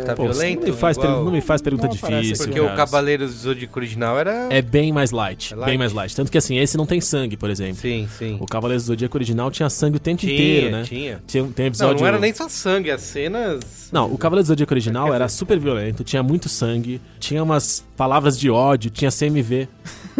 Tá 0.05 0.15
Pô, 0.15 0.23
violento? 0.23 0.61
Não 0.61 0.73
me 0.73 0.79
faz, 0.79 0.97
igual? 0.97 1.23
não 1.23 1.31
me 1.31 1.41
faz 1.41 1.58
pergunta 1.61 1.87
Não 1.87 1.93
difícil. 1.93 2.45
Porque 2.45 2.59
cara. 2.59 2.73
o 2.73 2.75
Cavaleiros 2.75 3.33
do 3.33 3.39
Zodíaco 3.39 3.79
original 3.79 4.17
era... 4.17 4.47
É 4.49 4.61
bem 4.61 4.91
mais 4.91 5.11
light, 5.11 5.53
É 5.53 5.55
light? 5.55 5.69
bem 5.69 5.77
mais 5.77 5.93
light. 5.93 6.15
Tanto 6.15 6.31
que 6.31 6.37
assim, 6.37 6.57
esse 6.57 6.77
não 6.77 6.85
tem 6.85 6.99
sangue, 7.01 7.37
por 7.37 7.49
exemplo. 7.49 7.77
Sim, 7.81 8.07
sim. 8.17 8.37
O 8.39 8.45
Cavaleiro 8.45 8.81
do 8.81 8.85
Zodíaco 8.85 9.17
original 9.17 9.49
tinha 9.51 9.69
sangue 9.69 9.97
o 9.97 9.99
tempo 9.99 10.19
Tinha, 10.21 10.33
inteiro, 10.33 10.71
né? 10.71 10.83
tinha. 10.83 11.21
Tinha, 11.27 11.43
tem 11.43 11.65
Não, 11.65 11.67
episódio... 11.67 11.99
não 12.01 12.07
era 12.07 12.19
nem 12.19 12.33
só 12.33 12.47
sangue, 12.49 12.91
as 12.91 13.01
cenas... 13.01 13.89
Não, 13.91 14.11
o 14.11 14.17
Cavaleiro 14.17 14.45
do 14.45 14.47
Zodíaco 14.47 14.73
original 14.73 15.13
era 15.13 15.27
super 15.27 15.59
violento, 15.59 16.03
tinha 16.03 16.21
muito 16.23 16.47
sangue, 16.49 17.01
tinha 17.19 17.43
umas 17.43 17.85
palavras 17.97 18.39
de 18.39 18.49
ódio, 18.49 18.89
tinha 18.89 19.11
CMV, 19.11 19.67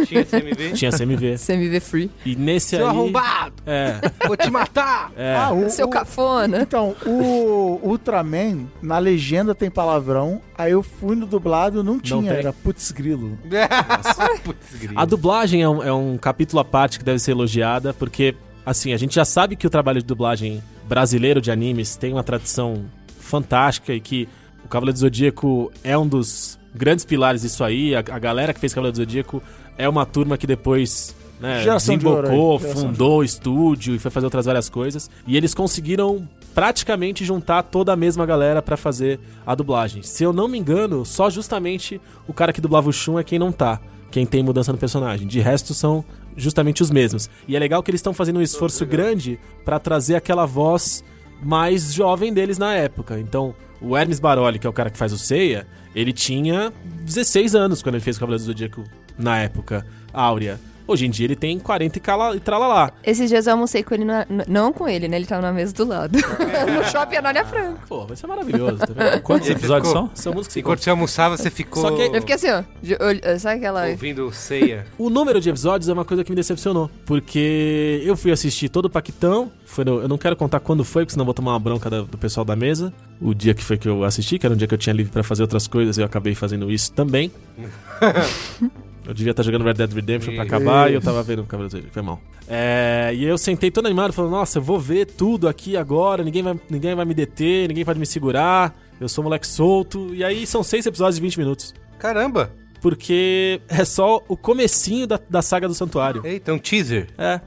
Tinha 0.05 0.25
CMV. 0.25 0.71
tinha 0.73 0.91
CMV. 0.91 1.35
CMV 1.37 1.79
Free. 1.79 2.11
E 2.25 2.35
nesse 2.35 2.69
Seu 2.75 2.79
aí... 2.79 2.89
arrombado! 2.89 3.53
É, 3.65 3.99
Vou 4.27 4.35
te 4.37 4.49
matar! 4.49 5.11
é. 5.17 5.35
Ah, 5.35 5.51
o, 5.51 5.69
Seu 5.69 5.87
o- 5.87 5.89
cafona. 5.89 6.61
Então, 6.61 6.95
o 7.05 7.79
Ultraman, 7.83 8.67
na 8.81 8.97
legenda 8.97 9.53
tem 9.55 9.69
palavrão, 9.69 10.41
aí 10.57 10.71
eu 10.71 10.81
fui 10.83 11.15
no 11.15 11.25
dublado, 11.25 11.83
não 11.83 11.99
tinha, 11.99 12.21
tem. 12.31 12.39
era 12.39 12.53
putz 12.53 12.91
grilo. 12.91 13.37
Putz, 14.43 14.75
grilo. 14.79 14.93
A 14.99 15.05
dublagem 15.05 15.61
é 15.61 15.69
um, 15.69 15.83
é 15.83 15.93
um 15.93 16.17
capítulo 16.17 16.59
à 16.59 16.65
parte 16.65 16.99
que 16.99 17.05
deve 17.05 17.19
ser 17.19 17.31
elogiada, 17.31 17.93
porque, 17.93 18.35
assim, 18.65 18.93
a 18.93 18.97
gente 18.97 19.15
já 19.15 19.25
sabe 19.25 19.55
que 19.55 19.67
o 19.67 19.69
trabalho 19.69 19.99
de 20.01 20.05
dublagem 20.07 20.63
brasileiro 20.87 21.39
de 21.41 21.51
animes 21.51 21.95
tem 21.95 22.13
uma 22.13 22.23
tradição 22.23 22.85
fantástica 23.19 23.93
e 23.93 23.99
que 23.99 24.27
o 24.65 24.67
Cavaleiro 24.67 24.93
do 24.95 24.99
Zodíaco 24.99 25.71
é 25.83 25.97
um 25.97 26.07
dos 26.07 26.57
grandes 26.73 27.05
pilares 27.05 27.41
disso 27.41 27.63
aí. 27.63 27.95
A, 27.95 27.99
a 27.99 28.19
galera 28.19 28.53
que 28.53 28.59
fez 28.59 28.73
Cavaleiro 28.73 28.93
do 28.95 28.97
Zodíaco 29.01 29.41
é 29.79 29.87
uma 29.87 30.05
turma 30.05 30.37
que 30.37 30.45
depois 30.45 31.15
né, 31.39 31.63
Geração 31.63 31.95
desembocou, 31.97 32.59
de 32.59 32.65
fundou 32.65 33.19
o 33.19 33.23
estúdio 33.23 33.95
e 33.95 33.99
foi 33.99 34.11
fazer 34.11 34.25
outras 34.25 34.45
várias 34.45 34.69
coisas. 34.69 35.09
E 35.25 35.37
eles 35.37 35.53
conseguiram 35.53 36.27
praticamente 36.53 37.23
juntar 37.23 37.63
toda 37.63 37.93
a 37.93 37.95
mesma 37.95 38.25
galera 38.25 38.61
pra 38.61 38.75
fazer 38.75 39.21
a 39.45 39.55
dublagem. 39.55 40.03
Se 40.03 40.21
eu 40.21 40.33
não 40.33 40.49
me 40.49 40.59
engano, 40.59 41.05
só 41.05 41.29
justamente 41.29 41.99
o 42.27 42.33
cara 42.33 42.51
que 42.51 42.59
dublava 42.59 42.89
o 42.89 42.93
Shun 42.93 43.17
é 43.17 43.23
quem 43.23 43.39
não 43.39 43.53
tá. 43.53 43.79
quem 44.11 44.25
tem 44.25 44.43
mudança 44.43 44.73
no 44.73 44.77
personagem. 44.77 45.27
De 45.27 45.39
resto, 45.39 45.73
são 45.73 46.03
justamente 46.35 46.83
os 46.83 46.91
mesmos. 46.91 47.29
E 47.47 47.55
é 47.55 47.59
legal 47.59 47.81
que 47.81 47.89
eles 47.89 47.99
estão 47.99 48.13
fazendo 48.13 48.39
um 48.39 48.41
esforço 48.41 48.85
grande 48.85 49.39
pra 49.63 49.79
trazer 49.79 50.15
aquela 50.15 50.45
voz 50.45 51.03
mais 51.41 51.93
jovem 51.93 52.33
deles 52.33 52.57
na 52.57 52.73
época. 52.73 53.17
Então, 53.17 53.55
o 53.81 53.95
Hermes 53.95 54.19
Baroli, 54.19 54.59
que 54.59 54.67
é 54.67 54.69
o 54.69 54.73
cara 54.73 54.89
que 54.89 54.97
faz 54.97 55.13
o 55.13 55.17
Seiya, 55.17 55.65
ele 55.95 56.11
tinha 56.11 56.73
16 57.05 57.55
anos 57.55 57.81
quando 57.81 57.95
ele 57.95 58.03
fez 58.03 58.17
o 58.17 58.19
Cavaleiro 58.19 58.43
do 58.43 58.47
Zodíaco 58.47 58.83
na 59.19 59.37
época 59.39 59.85
áurea. 60.13 60.59
Hoje 60.87 61.05
em 61.05 61.09
dia 61.11 61.27
ele 61.27 61.35
tem 61.35 61.59
40 61.59 61.99
e, 61.99 62.01
cala, 62.01 62.35
e 62.35 62.39
tralalá. 62.39 62.91
Esses 63.03 63.29
dias 63.29 63.45
eu 63.45 63.53
almocei 63.53 63.83
com 63.83 63.93
ele, 63.93 64.03
na- 64.05 64.25
não 64.47 64.73
com 64.73 64.89
ele, 64.89 65.07
né? 65.07 65.17
Ele 65.17 65.25
tava 65.27 65.39
na 65.43 65.53
mesa 65.53 65.71
do 65.71 65.85
lado. 65.85 66.17
no 66.17 66.83
shopping 66.85 67.17
Anália 67.17 67.45
Franco. 67.45 67.81
Pô, 67.87 68.07
vai 68.07 68.17
ser 68.17 68.25
maravilhoso, 68.25 68.77
tá 68.79 68.87
vendo? 68.87 69.21
Quantos 69.21 69.47
episódios 69.51 69.87
ficou- 69.89 70.07
são? 70.07 70.15
São 70.15 70.33
músicas 70.33 70.55
que 70.55 70.59
Enquanto 70.61 70.79
você 70.79 70.89
almoçava, 70.89 71.37
você 71.37 71.51
ficou 71.51 71.83
Só 71.83 71.91
que- 71.95 72.01
Eu 72.01 72.19
fiquei 72.21 72.33
assim, 72.33 72.49
ó. 72.49 72.63
de 72.81 72.97
olho- 72.99 73.21
sabe 73.39 73.57
aquela. 73.57 73.87
ouvindo 73.87 74.31
ceia. 74.33 74.87
O 74.97 75.11
número 75.11 75.39
de 75.39 75.47
episódios 75.47 75.87
é 75.87 75.93
uma 75.93 76.03
coisa 76.03 76.23
que 76.23 76.31
me 76.31 76.35
decepcionou. 76.35 76.89
Porque 77.05 78.01
eu 78.03 78.17
fui 78.17 78.31
assistir 78.31 78.67
todo 78.69 78.85
o 78.85 78.89
Paquitão. 78.89 79.51
Foi 79.65 79.85
no- 79.85 80.01
eu 80.01 80.07
não 80.07 80.17
quero 80.17 80.35
contar 80.35 80.59
quando 80.59 80.83
foi, 80.83 81.03
porque 81.03 81.11
senão 81.13 81.21
eu 81.21 81.25
vou 81.27 81.35
tomar 81.35 81.51
uma 81.51 81.59
bronca 81.59 81.87
da- 81.87 82.01
do 82.01 82.17
pessoal 82.17 82.43
da 82.43 82.55
mesa. 82.55 82.91
O 83.21 83.35
dia 83.35 83.53
que 83.53 83.63
foi 83.63 83.77
que 83.77 83.87
eu 83.87 84.03
assisti, 84.03 84.39
que 84.39 84.45
era 84.47 84.55
um 84.55 84.57
dia 84.57 84.67
que 84.67 84.73
eu 84.73 84.77
tinha 84.79 84.91
livre 84.93 85.11
pra 85.11 85.21
fazer 85.21 85.43
outras 85.43 85.67
coisas, 85.67 85.99
eu 85.99 86.05
acabei 86.05 86.33
fazendo 86.33 86.71
isso 86.71 86.91
também. 86.93 87.31
eu 89.09 89.13
devia 89.15 89.31
estar 89.31 89.41
jogando 89.41 89.63
Red 89.63 89.73
Dead 89.73 89.91
Redemption 89.91 90.35
pra 90.35 90.43
acabar 90.43 90.91
e 90.91 90.93
eu 90.93 91.01
tava 91.01 91.23
vendo 91.23 91.41
o 91.41 91.45
Cavaleiro 91.45 91.69
do 91.69 91.71
Zodíaco, 91.71 91.91
foi 91.91 92.03
mal. 92.03 92.21
É, 92.47 93.11
e 93.15 93.25
eu 93.25 93.39
sentei 93.39 93.71
todo 93.71 93.87
animado, 93.87 94.13
falando, 94.13 94.31
nossa, 94.31 94.59
eu 94.59 94.61
vou 94.61 94.79
ver 94.79 95.07
tudo 95.07 95.47
aqui 95.47 95.75
agora, 95.75 96.23
ninguém 96.23 96.43
vai, 96.43 96.59
ninguém 96.69 96.93
vai 96.93 97.05
me 97.05 97.15
deter, 97.15 97.67
ninguém 97.67 97.83
pode 97.83 97.99
me 97.99 98.05
segurar, 98.05 98.77
eu 99.01 99.09
sou 99.09 99.23
um 99.23 99.25
moleque 99.25 99.47
solto. 99.47 100.13
E 100.13 100.23
aí 100.23 100.45
são 100.45 100.61
seis 100.61 100.85
episódios 100.85 101.15
de 101.15 101.21
20 101.21 101.39
minutos. 101.39 101.73
Caramba! 101.97 102.51
Porque 102.79 103.59
é 103.67 103.83
só 103.83 104.23
o 104.27 104.37
comecinho 104.37 105.07
da, 105.07 105.19
da 105.27 105.41
saga 105.41 105.67
do 105.67 105.73
santuário. 105.73 106.21
Eita, 106.23 106.53
um 106.53 106.59
teaser. 106.59 107.07
É. 107.17 107.41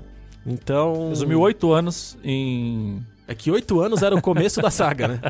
Então. 0.45 1.11
Resumiu 1.11 1.41
oito 1.43 1.73
anos 1.73 2.19
em. 2.25 3.07
É 3.27 3.35
que 3.35 3.51
oito 3.51 3.81
anos 3.81 4.03
era 4.03 4.15
o 4.15 4.21
começo 4.21 4.61
da 4.61 4.71
saga, 4.71 5.09
né? 5.09 5.21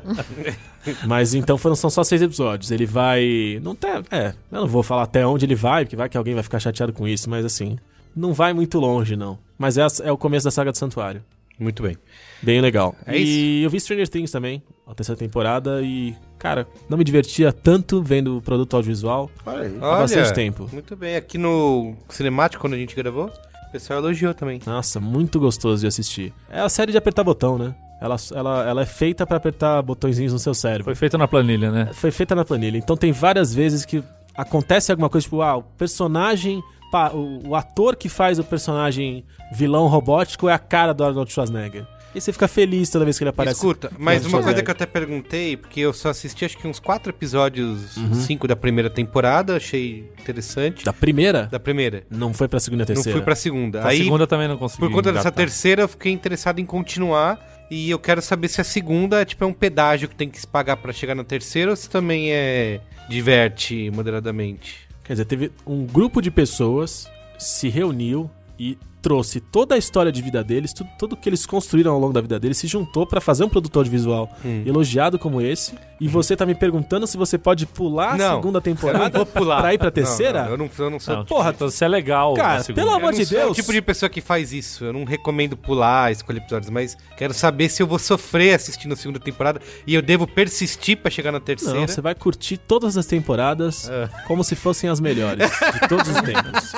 Mas 1.06 1.34
então 1.34 1.58
foram, 1.58 1.76
são 1.76 1.90
só 1.90 2.02
seis 2.02 2.22
episódios. 2.22 2.70
Ele 2.70 2.86
vai. 2.86 3.60
Não 3.62 3.74
tem. 3.74 3.90
É, 4.10 4.34
eu 4.50 4.60
não 4.62 4.66
vou 4.66 4.82
falar 4.82 5.02
até 5.02 5.26
onde 5.26 5.44
ele 5.44 5.54
vai, 5.54 5.84
porque 5.84 5.96
vai 5.96 6.08
que 6.08 6.16
alguém 6.16 6.34
vai 6.34 6.42
ficar 6.42 6.58
chateado 6.58 6.92
com 6.92 7.06
isso, 7.06 7.28
mas 7.28 7.44
assim. 7.44 7.78
Não 8.14 8.34
vai 8.34 8.52
muito 8.52 8.78
longe, 8.78 9.16
não. 9.16 9.38
Mas 9.56 9.78
é, 9.78 9.86
é 10.04 10.12
o 10.12 10.18
começo 10.18 10.44
da 10.44 10.50
saga 10.50 10.70
do 10.70 10.76
santuário. 10.76 11.22
Muito 11.58 11.82
bem. 11.82 11.96
Bem 12.42 12.60
legal. 12.60 12.94
É 13.06 13.16
e 13.16 13.62
eu 13.62 13.70
vi 13.70 13.78
Stranger 13.78 14.08
Things 14.08 14.30
também, 14.30 14.62
a 14.86 14.94
terceira 14.94 15.18
temporada, 15.18 15.80
e, 15.82 16.14
cara, 16.38 16.66
não 16.88 16.98
me 16.98 17.04
divertia 17.04 17.52
tanto 17.52 18.02
vendo 18.02 18.38
o 18.38 18.42
produto 18.42 18.74
audiovisual 18.74 19.30
Olha 19.46 19.68
aí. 19.68 19.78
há 19.80 19.98
bastante 19.98 20.34
tempo. 20.34 20.68
Muito 20.72 20.96
bem. 20.96 21.16
Aqui 21.16 21.38
no 21.38 21.94
Cinemático, 22.08 22.60
quando 22.60 22.74
a 22.74 22.78
gente 22.78 22.96
gravou, 22.96 23.30
pessoal 23.72 23.98
elogiou 23.98 24.34
também. 24.34 24.60
Nossa, 24.66 25.00
muito 25.00 25.40
gostoso 25.40 25.80
de 25.80 25.86
assistir. 25.86 26.32
É 26.50 26.60
a 26.60 26.68
série 26.68 26.92
de 26.92 26.98
apertar 26.98 27.24
botão, 27.24 27.58
né? 27.58 27.74
Ela, 28.00 28.16
ela, 28.34 28.68
ela 28.68 28.82
é 28.82 28.86
feita 28.86 29.26
pra 29.26 29.36
apertar 29.36 29.80
botõezinhos 29.80 30.32
no 30.32 30.38
seu 30.38 30.52
cérebro. 30.54 30.84
Foi 30.84 30.94
feito 30.94 31.16
na 31.16 31.26
planilha, 31.28 31.70
né? 31.70 31.90
Foi 31.92 32.10
feita 32.10 32.34
na 32.34 32.44
planilha. 32.44 32.76
Então 32.76 32.96
tem 32.96 33.12
várias 33.12 33.54
vezes 33.54 33.84
que 33.84 34.02
acontece 34.36 34.90
alguma 34.90 35.08
coisa, 35.08 35.24
tipo, 35.24 35.40
ah, 35.40 35.56
o 35.56 35.62
personagem. 35.62 36.62
pá, 36.90 37.10
o, 37.10 37.48
o 37.48 37.54
ator 37.54 37.96
que 37.96 38.08
faz 38.08 38.38
o 38.38 38.44
personagem 38.44 39.24
vilão 39.52 39.86
robótico 39.86 40.48
é 40.48 40.52
a 40.52 40.58
cara 40.58 40.92
do 40.92 41.04
Arnold 41.04 41.32
Schwarzenegger. 41.32 41.86
E 42.14 42.20
você 42.20 42.30
fica 42.32 42.46
feliz 42.46 42.90
toda 42.90 43.04
vez 43.06 43.16
que 43.16 43.24
ele 43.24 43.30
aparece. 43.30 43.56
Escuta, 43.56 43.90
mas 43.98 44.26
uma 44.26 44.42
coisa 44.42 44.62
que 44.62 44.68
eu 44.70 44.72
até 44.72 44.84
perguntei, 44.84 45.56
porque 45.56 45.80
eu 45.80 45.92
só 45.94 46.10
assisti 46.10 46.44
acho 46.44 46.58
que 46.58 46.68
uns 46.68 46.78
quatro 46.78 47.10
episódios, 47.10 47.96
Uhum. 47.96 48.14
cinco 48.14 48.46
da 48.46 48.54
primeira 48.54 48.90
temporada, 48.90 49.56
achei 49.56 50.10
interessante. 50.20 50.84
Da 50.84 50.92
primeira, 50.92 51.44
Da 51.50 51.58
primeira. 51.58 52.04
não 52.10 52.34
foi 52.34 52.48
pra 52.48 52.60
segunda 52.60 52.82
e 52.82 52.86
Não 52.86 52.94
terceira. 52.94 53.18
fui 53.18 53.24
pra 53.24 53.34
segunda. 53.34 53.82
A 53.82 53.88
Aí, 53.88 54.04
segunda 54.04 54.26
também 54.26 54.46
não 54.46 54.58
consegui. 54.58 54.80
por 54.80 54.90
conta 54.90 55.10
dessa 55.10 55.28
engatar. 55.28 55.32
terceira, 55.44 55.82
eu 55.82 55.88
fiquei 55.88 56.12
interessado 56.12 56.58
em 56.58 56.66
continuar. 56.66 57.50
E 57.70 57.88
eu 57.88 57.98
quero 57.98 58.20
saber 58.20 58.48
se 58.48 58.60
a 58.60 58.64
segunda 58.64 59.24
tipo, 59.24 59.42
é 59.44 59.46
um 59.46 59.52
pedágio 59.54 60.06
que 60.06 60.14
tem 60.14 60.28
que 60.28 60.38
se 60.38 60.46
pagar 60.46 60.76
pra 60.76 60.92
chegar 60.92 61.14
na 61.14 61.24
terceira 61.24 61.70
ou 61.70 61.76
se 61.76 61.88
também 61.88 62.30
é. 62.30 62.80
diverte 63.08 63.90
moderadamente. 63.94 64.80
Quer 65.04 65.14
dizer, 65.14 65.24
teve 65.24 65.50
um 65.66 65.86
grupo 65.86 66.20
de 66.20 66.30
pessoas 66.30 67.10
se 67.38 67.68
reuniu 67.70 68.30
e 68.58 68.76
trouxe 69.02 69.40
toda 69.40 69.74
a 69.74 69.78
história 69.78 70.12
de 70.12 70.22
vida 70.22 70.44
deles, 70.44 70.72
tudo, 70.72 70.88
tudo 70.98 71.16
que 71.16 71.28
eles 71.28 71.44
construíram 71.44 71.92
ao 71.92 71.98
longo 71.98 72.12
da 72.12 72.20
vida 72.20 72.38
deles, 72.38 72.56
se 72.56 72.68
juntou 72.68 73.04
pra 73.04 73.20
fazer 73.20 73.42
um 73.44 73.48
produto 73.48 73.76
audiovisual 73.78 74.30
Hum. 74.44 74.62
elogiado 74.64 75.18
como 75.18 75.40
esse. 75.40 75.74
E 76.00 76.08
você 76.08 76.36
tá 76.36 76.44
me 76.46 76.54
perguntando 76.54 77.06
se 77.06 77.16
você 77.16 77.36
pode 77.38 77.64
pular 77.66 78.14
a 78.14 78.16
Não, 78.16 78.36
segunda 78.36 78.58
Eu 78.58 78.62
temporada 78.62 79.04
não 79.18 79.24
vou 79.24 79.26
pular. 79.26 79.60
pra 79.60 79.74
ir 79.74 79.78
pra 79.78 79.86
Não, 79.86 79.92
terceira? 79.92 80.44
não, 80.44 80.50
eu, 80.50 80.56
não, 80.58 80.70
eu 80.78 80.90
não 80.90 81.00
sou. 81.00 81.16
Não, 81.16 81.24
Porra, 81.24 81.50
então 81.50 81.68
se 81.70 81.84
é 81.84 81.88
legal. 81.88 82.34
Cara, 82.34 82.58
a 82.60 82.62
segunda. 82.62 82.82
pelo 82.82 82.92
eu 82.92 82.96
amor 82.96 83.12
não 83.12 83.18
de 83.18 83.26
sou 83.26 83.38
Deus. 83.38 83.50
o 83.50 83.54
tipo 83.54 83.72
de 83.72 83.82
pessoa 83.82 84.08
que 84.08 84.20
faz 84.20 84.52
isso. 84.52 84.84
Eu 84.84 84.92
não 84.92 85.04
recomendo 85.04 85.56
pular, 85.56 86.10
escolher 86.12 86.38
episódios, 86.38 86.70
mas 86.70 86.96
quero 87.16 87.32
saber 87.34 87.68
se 87.68 87.82
eu 87.82 87.86
vou 87.86 87.98
sofrer 87.98 88.54
assistindo 88.54 88.92
a 88.92 88.96
segunda 88.96 89.18
temporada 89.20 89.60
e 89.86 89.94
eu 89.94 90.02
devo 90.02 90.26
persistir 90.26 90.96
pra 90.96 91.10
chegar 91.10 91.30
na 91.32 91.40
terceira. 91.40 91.78
Não, 91.80 91.86
você 91.88 92.00
vai 92.00 92.14
curtir 92.14 92.56
todas 92.56 92.96
as 92.96 93.06
temporadas 93.06 93.88
É. 93.88 94.08
como 94.26 94.42
se 94.42 94.56
fossem 94.56 94.90
as 94.90 94.98
melhores 95.00 95.48
de 95.50 95.88
todos 95.88 96.08
os 96.08 96.20
tempos. 96.22 96.72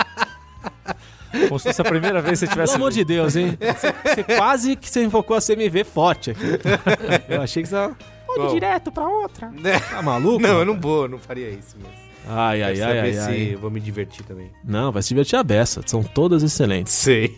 Como 1.49 1.59
se 1.59 1.69
fosse 1.69 1.81
a 1.81 1.85
primeira 1.85 2.21
vez 2.23 2.41
que 2.41 2.47
você 2.47 2.53
tivesse. 2.53 2.73
Pelo 2.73 2.85
amor 2.85 2.93
de 2.93 3.05
Deus, 3.05 3.37
hein? 3.37 3.59
Você, 3.61 3.95
você 4.15 4.37
quase 4.37 4.77
que 4.77 4.89
você 4.89 5.05
invocou 5.05 5.37
a 5.37 5.41
CMV 5.41 5.85
forte 5.85 6.31
aqui. 6.31 6.45
Eu 7.29 7.43
achei 7.43 7.63
que 7.63 7.69
você 7.69 7.75
tava... 7.75 7.97
Pode 8.27 8.41
ir 8.41 8.47
Bom. 8.47 8.55
direto 8.55 8.91
pra 8.91 9.07
outra. 9.09 9.49
Né? 9.51 9.79
Tá 9.79 10.03
maluco? 10.03 10.41
Não, 10.41 10.59
eu 10.59 10.65
não 10.65 10.81
vou, 10.81 11.03
eu 11.05 11.09
não 11.09 11.19
faria 11.19 11.51
isso. 11.51 11.77
Mas 11.81 11.93
Ai, 12.27 12.63
ai, 12.63 12.75
quero 12.75 12.87
ai, 12.87 12.97
saber 12.97 13.09
ai, 13.09 13.13
se 13.13 13.31
ai. 13.31 13.55
eu 13.55 13.59
vou 13.59 13.71
me 13.71 13.81
divertir 13.81 14.25
também. 14.25 14.51
Não, 14.65 14.91
vai 14.91 15.03
se 15.03 15.09
divertir 15.11 15.39
a 15.39 15.43
beça. 15.43 15.83
São 15.87 16.03
todas 16.03 16.43
excelentes. 16.43 16.93
Sei. 16.93 17.37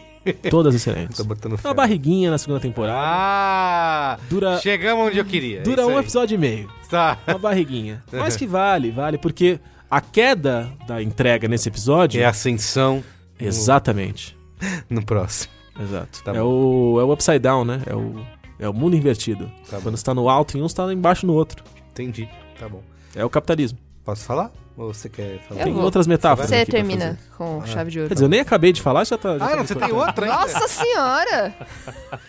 Todas 0.48 0.74
excelentes. 0.74 1.16
Tô 1.18 1.24
botando 1.24 1.56
fé. 1.58 1.68
Uma 1.68 1.74
barriguinha 1.74 2.30
na 2.30 2.38
segunda 2.38 2.60
temporada. 2.60 2.98
Ah! 2.98 4.18
Dura, 4.30 4.58
Chegamos 4.58 5.08
onde 5.08 5.18
eu 5.18 5.24
queria. 5.24 5.62
dura 5.62 5.86
um 5.86 5.90
aí. 5.90 5.98
episódio 5.98 6.34
e 6.36 6.38
meio. 6.38 6.70
Tá. 6.88 7.18
Uma 7.26 7.38
barriguinha. 7.38 8.02
Mas 8.12 8.36
que 8.36 8.46
vale, 8.46 8.90
vale, 8.90 9.18
porque 9.18 9.58
a 9.90 10.00
queda 10.00 10.72
da 10.86 11.02
entrega 11.02 11.48
nesse 11.48 11.68
episódio. 11.68 12.20
É 12.20 12.24
a 12.24 12.30
ascensão 12.30 13.02
Exatamente. 13.38 14.36
no 14.88 15.04
próximo. 15.04 15.52
Exato. 15.78 16.22
Tá 16.24 16.34
é, 16.34 16.42
o, 16.42 16.96
é 17.00 17.04
o 17.04 17.12
upside 17.12 17.38
down, 17.38 17.64
né? 17.64 17.82
É 17.86 17.94
o, 17.94 18.24
é 18.58 18.68
o 18.68 18.72
mundo 18.72 18.96
invertido. 18.96 19.50
Tá. 19.70 19.78
Quando 19.82 19.94
está 19.94 20.14
no 20.14 20.28
alto 20.28 20.56
em 20.56 20.62
um, 20.62 20.66
está 20.66 20.90
embaixo 20.92 21.26
no 21.26 21.34
outro. 21.34 21.62
Entendi. 21.90 22.28
Tá 22.58 22.68
bom. 22.68 22.82
É 23.14 23.24
o 23.24 23.30
capitalismo. 23.30 23.78
Posso 24.04 24.24
falar? 24.24 24.50
Ou 24.76 24.92
você 24.92 25.08
quer 25.08 25.40
falar? 25.48 25.60
Eu 25.60 25.64
Tem 25.64 25.72
vou. 25.74 25.82
outras 25.82 26.06
metáforas. 26.06 26.50
Você 26.50 26.66
termina 26.66 27.06
fazer. 27.16 27.18
com 27.36 27.66
chave 27.66 27.90
de 27.90 27.98
ouro. 27.98 28.08
Quer 28.08 28.14
dizer, 28.14 28.24
eu 28.26 28.28
nem 28.28 28.40
acabei 28.40 28.72
de 28.72 28.80
falar, 28.82 29.04
já 29.04 29.16
tá. 29.16 29.38
já 29.38 29.44
Ah, 29.44 29.48
tá 29.48 29.56
não, 29.56 29.66
você 29.66 29.74
tem 29.74 29.92
outra 29.92 30.26
ainda? 30.26 30.36
Nossa 30.38 30.68
senhora! 30.68 31.54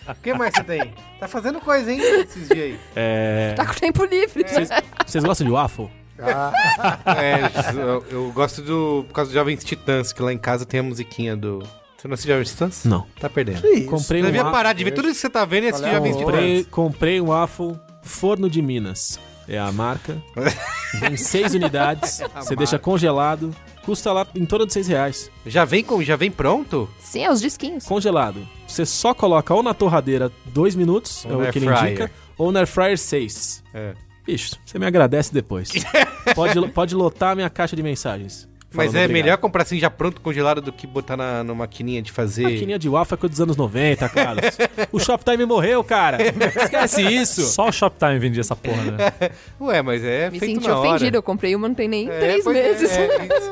O 0.08 0.14
que 0.22 0.32
mais 0.34 0.54
você 0.54 0.64
tem? 0.64 0.94
Tá 1.20 1.28
fazendo 1.28 1.60
coisa, 1.60 1.92
hein, 1.92 2.00
esses 2.00 2.48
dias 2.48 2.58
aí. 2.58 2.78
É. 2.96 3.52
Tá 3.54 3.66
com 3.66 3.74
tempo 3.74 4.02
livre. 4.04 4.44
Vocês, 4.48 4.68
vocês 5.06 5.24
gostam 5.24 5.46
de 5.46 5.52
waffle? 5.52 5.90
É, 7.16 7.72
eu, 7.80 8.04
eu 8.10 8.32
gosto 8.32 8.60
do... 8.62 9.04
Por 9.08 9.14
causa 9.14 9.30
do 9.30 9.34
Jovens 9.34 9.64
Titãs, 9.64 10.12
que 10.12 10.22
lá 10.22 10.32
em 10.32 10.38
casa 10.38 10.64
tem 10.66 10.80
a 10.80 10.82
musiquinha 10.82 11.36
do... 11.36 11.60
Você 11.96 12.06
não 12.06 12.14
assiste 12.14 12.28
Jovens 12.28 12.50
Titãs? 12.50 12.84
Não. 12.84 13.06
Tá 13.20 13.28
perdendo. 13.28 13.60
Que 13.62 13.68
isso? 13.70 13.86
Comprei 13.90 14.20
Você 14.20 14.28
um, 14.28 14.30
devia 14.30 14.44
wa- 14.44 14.52
parar 14.52 14.72
de 14.72 14.84
ver 14.84 14.92
tudo 14.92 15.08
isso 15.08 15.16
que 15.16 15.20
você 15.22 15.30
tá 15.30 15.44
vendo 15.44 15.64
e 15.64 15.68
assistir 15.68 15.88
é 15.88 15.94
Jovens 15.94 16.16
Titãs. 16.16 16.66
comprei 16.70 17.20
um 17.20 17.26
waffle 17.26 17.76
Forno 18.02 18.48
de 18.48 18.62
Minas. 18.62 19.18
É 19.48 19.58
a 19.58 19.72
marca. 19.72 20.16
Vem 21.00 21.16
seis 21.16 21.54
unidades. 21.54 22.20
Você 22.36 22.54
deixa 22.54 22.78
congelado. 22.78 23.54
Custa 23.84 24.12
lá 24.12 24.26
em 24.34 24.44
torno 24.44 24.66
de 24.66 24.72
seis 24.74 24.86
reais. 24.86 25.30
Já 25.46 25.64
vem, 25.64 25.82
com, 25.82 26.02
já 26.02 26.14
vem 26.16 26.30
pronto? 26.30 26.88
Sim, 27.00 27.24
é 27.24 27.32
os 27.32 27.40
disquinhos. 27.40 27.84
Congelado. 27.86 28.46
Você 28.66 28.84
só 28.84 29.14
coloca 29.14 29.54
ou 29.54 29.62
na 29.62 29.72
torradeira 29.72 30.30
dois 30.44 30.76
minutos, 30.76 31.24
Ou 31.24 31.42
é 31.42 31.48
o 31.48 31.52
que 31.52 31.58
ele 31.58 31.66
fryer. 31.66 31.84
indica, 31.86 32.10
ou 32.36 32.52
na 32.52 32.60
air 32.60 32.66
fryer 32.68 32.98
seis. 32.98 33.64
É. 33.72 33.94
Bicho, 34.28 34.56
você 34.62 34.78
me 34.78 34.84
agradece 34.84 35.32
depois. 35.32 35.70
pode, 36.36 36.68
pode 36.68 36.94
lotar 36.94 37.30
a 37.30 37.34
minha 37.34 37.48
caixa 37.48 37.74
de 37.74 37.82
mensagens. 37.82 38.47
Mas 38.70 38.86
é 38.94 39.04
obrigado. 39.04 39.12
melhor 39.12 39.38
comprar 39.38 39.62
assim 39.62 39.78
já 39.78 39.88
pronto 39.88 40.20
congelado 40.20 40.60
do 40.60 40.70
que 40.70 40.86
botar 40.86 41.16
na, 41.16 41.42
na 41.42 41.54
maquininha 41.54 42.02
de 42.02 42.12
fazer. 42.12 42.42
Maquininha 42.42 42.78
de 42.78 42.86
waffle 42.88 43.14
é 43.14 43.16
coisa 43.16 43.30
dos 43.32 43.40
anos 43.40 43.56
90, 43.56 44.08
Carlos. 44.10 44.44
o 44.92 45.00
Shoptime 45.00 45.46
morreu, 45.46 45.82
cara. 45.82 46.18
Esquece 46.22 47.02
isso. 47.02 47.42
Só 47.44 47.68
o 47.68 47.72
Shoptime 47.72 48.18
vendia 48.18 48.42
essa 48.42 48.54
porra, 48.54 48.82
né? 48.82 49.12
Ué, 49.58 49.80
mas 49.80 50.04
é 50.04 50.30
Me 50.30 50.38
feito 50.38 50.56
senti 50.56 50.68
na 50.68 50.78
hora. 50.78 50.88
ofendida. 50.90 51.16
Eu 51.16 51.22
comprei 51.22 51.56
uma, 51.56 51.66
não 51.66 51.74
tem 51.74 51.88
nem 51.88 52.10
É, 52.10 52.18
três 52.18 52.46
é, 52.46 52.52
meses. 52.52 52.90
é, 52.90 53.06
isso. 53.24 53.50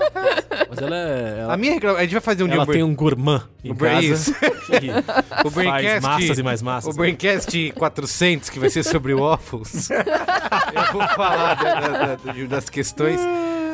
Mas 0.68 0.78
ela 0.78 0.96
é. 0.96 1.38
Ela, 1.40 1.54
a 1.54 1.56
minha 1.56 1.72
reclama- 1.74 1.98
a 1.98 2.02
gente 2.02 2.12
vai 2.12 2.20
fazer 2.20 2.42
um 2.42 2.46
dia 2.48 2.56
ela 2.56 2.66
tem 2.66 2.82
um 2.82 2.94
gourmand 2.94 3.42
em 3.62 3.70
o 3.72 3.76
casa 3.76 4.32
o 5.44 5.50
faz 5.50 5.54
Braincast, 5.54 6.00
massas 6.02 6.38
e 6.38 6.42
mais 6.42 6.62
massas. 6.62 6.94
O 6.94 6.96
Braincast 6.96 7.72
400, 7.76 8.50
que 8.50 8.58
vai 8.58 8.68
ser 8.70 8.82
sobre 8.82 9.14
waffles. 9.14 9.90
eu 9.90 10.92
vou 10.92 11.06
falar 11.08 11.54
da- 11.54 11.80
da- 11.80 12.14
da- 12.16 12.44
das 12.48 12.68
questões. 12.68 13.20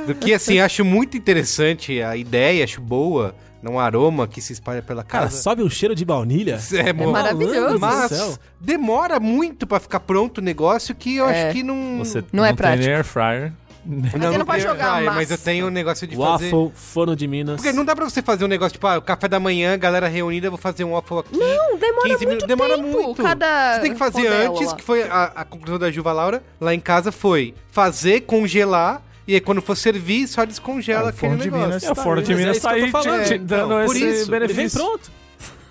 Do 0.06 0.14
que, 0.14 0.32
assim, 0.34 0.58
acho 0.60 0.84
muito 0.84 1.16
interessante 1.16 2.00
a 2.02 2.16
ideia, 2.16 2.64
acho 2.64 2.80
boa. 2.80 3.34
Um 3.64 3.78
aroma 3.78 4.26
que 4.26 4.40
se 4.40 4.52
espalha 4.52 4.82
pela 4.82 5.04
Cara, 5.04 5.26
casa. 5.26 5.40
sobe 5.40 5.62
um 5.62 5.70
cheiro 5.70 5.94
de 5.94 6.04
baunilha. 6.04 6.58
É, 6.74 6.92
mo- 6.92 7.12
maravilhoso. 7.12 7.78
Mas 7.78 8.40
demora 8.60 9.20
muito 9.20 9.68
pra 9.68 9.78
ficar 9.78 10.00
pronto 10.00 10.38
o 10.38 10.40
negócio 10.40 10.92
que 10.96 11.14
eu 11.16 11.28
É. 11.28 11.44
acho 11.46 11.56
que 11.56 11.62
não. 11.62 11.98
Você 11.98 12.24
Não 12.32 12.44
é 12.44 12.48
tem 12.48 12.56
prático. 12.56 12.84
nem 12.86 12.94
air 12.96 13.04
fryer. 13.04 13.52
Não, 13.86 14.38
não 14.38 14.44
pode 14.46 14.62
jogar 14.62 15.00
massa. 15.02 15.16
Mas 15.16 15.30
eu 15.30 15.38
tenho 15.38 15.66
um 15.66 15.70
negócio 15.70 16.06
de 16.08 16.16
fazer... 16.16 16.50
Waffle, 16.52 16.72
forno 16.74 17.14
de 17.16 17.26
Minas. 17.28 17.56
Porque 17.56 17.72
não 17.72 17.84
dá 17.84 17.94
pra 17.96 18.04
você 18.04 18.20
fazer 18.22 18.44
um 18.44 18.48
negócio 18.48 18.72
tipo, 18.74 18.86
ah, 18.86 19.00
café 19.00 19.26
da 19.28 19.38
manhã, 19.40 19.76
galera 19.78 20.06
reunida, 20.08 20.48
eu 20.48 20.50
vou 20.52 20.58
fazer 20.58 20.82
um 20.84 20.92
waffle 20.92 21.18
aqui. 21.20 21.36
Não, 21.36 21.76
demora 21.78 22.02
15 22.02 22.08
muito 22.10 22.26
minutos, 22.26 22.46
demora 22.48 22.76
tempo, 22.76 22.88
muito. 22.88 23.22
cada 23.22 23.74
Você 23.74 23.80
tem 23.80 23.92
que 23.92 23.98
fazer 23.98 24.22
rodela 24.22 24.50
antes, 24.50 24.66
lá. 24.68 24.74
que 24.76 24.82
foi 24.82 25.02
a, 25.04 25.24
a 25.36 25.44
conclusão 25.44 25.78
da 25.80 25.90
Juva 25.90 26.12
Laura, 26.12 26.42
lá 26.60 26.72
em 26.74 26.80
casa 26.80 27.10
foi 27.12 27.54
fazer, 27.72 28.20
congelar, 28.22 29.02
e 29.26 29.34
aí 29.34 29.40
quando 29.40 29.62
for 29.62 29.76
servir, 29.76 30.26
só 30.26 30.44
descongela 30.44 31.00
Ah, 31.00 31.04
o 31.04 31.08
aquele 31.08 31.20
forno 31.20 31.36
de 31.38 31.44
negócio. 31.44 31.66
Minas 31.68 31.82
É 31.84 31.90
o 31.90 31.94
tá 31.94 32.02
Ford 32.02 32.18
aí. 32.18 32.24
de 32.24 32.32
é 32.32 32.36
Minas 32.36 32.56
isso 32.56 32.66
tá 32.66 32.74
que 32.74 32.80
eu 32.80 32.84
aí 32.86 32.92
tô 32.92 33.02
falando. 33.02 33.24
te, 33.26 33.34
Então, 33.34 33.68
dando 33.68 33.86
por 33.86 33.96
esse 33.96 34.04
isso, 34.08 34.22
Ele 34.34 34.46
vem 34.46 34.48
benefício. 34.56 34.80
pronto. 34.80 35.10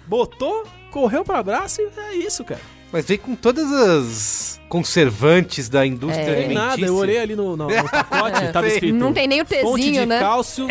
Botou, 0.08 0.64
correu 0.92 1.24
pro 1.24 1.36
abraço 1.36 1.82
e 1.82 1.90
é 2.00 2.16
isso, 2.16 2.44
cara. 2.44 2.62
Mas 2.92 3.06
veio 3.06 3.20
com 3.22 3.36
todas 3.36 3.72
as 3.72 4.60
conservantes 4.68 5.70
da 5.70 5.86
indústria 5.86 6.22
É. 6.24 6.26
Tem 6.26 6.34
alimentícia. 6.46 6.68
nada, 6.68 6.86
eu 6.86 6.96
olhei 6.96 7.18
ali 7.20 7.36
no, 7.38 7.56
no- 7.56 7.68
no 7.70 7.90
pacote, 7.90 8.48
tava 8.52 8.68
sei. 8.68 8.76
escrito 8.76 8.96
Não 8.98 9.14
tem 9.14 9.28
nem 9.28 9.42
o 9.42 9.46
fonte 9.46 9.82
Tzinho, 9.82 10.02
de 10.02 10.06
né? 10.08 10.20
cálcio, 10.20 10.68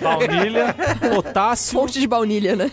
Baunilha, 0.00 0.74
potássio, 1.14 1.72
Fonte 1.78 2.00
de 2.00 2.06
baunilha, 2.08 2.56
né? 2.56 2.70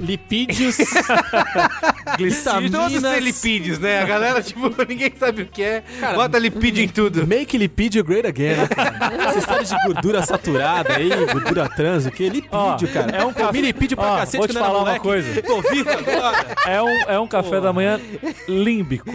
Lipídios, 0.00 0.76
Todos 0.76 2.16
gliceminas, 2.16 3.02
têm 3.02 3.20
lipídios, 3.20 3.78
né? 3.78 4.02
A 4.02 4.06
galera, 4.06 4.42
tipo, 4.42 4.70
ninguém 4.88 5.12
sabe 5.18 5.42
o 5.42 5.46
que 5.46 5.62
é. 5.62 5.82
Cara, 6.00 6.14
Bota 6.16 6.38
lipídio 6.38 6.82
em 6.84 6.88
tudo. 6.90 7.26
Make 7.26 7.56
lipídio 7.58 8.02
great 8.02 8.26
again, 8.26 8.56
né, 8.56 8.66
cara? 8.66 9.24
Essa 9.28 9.38
história 9.38 9.64
de 9.64 9.76
gordura 9.86 10.22
saturada 10.22 10.96
aí, 10.96 11.08
gordura 11.32 11.68
trans, 11.68 12.06
o 12.06 12.10
que? 12.10 12.28
Lipídio, 12.28 12.48
Ó, 12.52 12.76
cara. 12.92 13.16
é 13.16 13.24
um 13.24 13.32
Comi 13.32 13.46
café- 13.46 13.60
lipídio 13.60 13.96
pra 13.96 14.06
Ó, 14.12 14.16
cacete 14.18 14.38
vou 14.38 14.48
te 14.48 14.54
falar 14.54 14.70
uma 14.70 14.78
moleque. 14.80 15.00
coisa. 15.00 15.42
Tô 15.42 15.60
vivo 15.62 15.90
agora. 15.90 16.46
é 16.66 16.82
um, 16.82 16.98
é 17.10 17.18
um 17.20 17.26
café 17.26 17.60
da 17.60 17.72
manhã 17.72 18.00
límbico. 18.48 19.10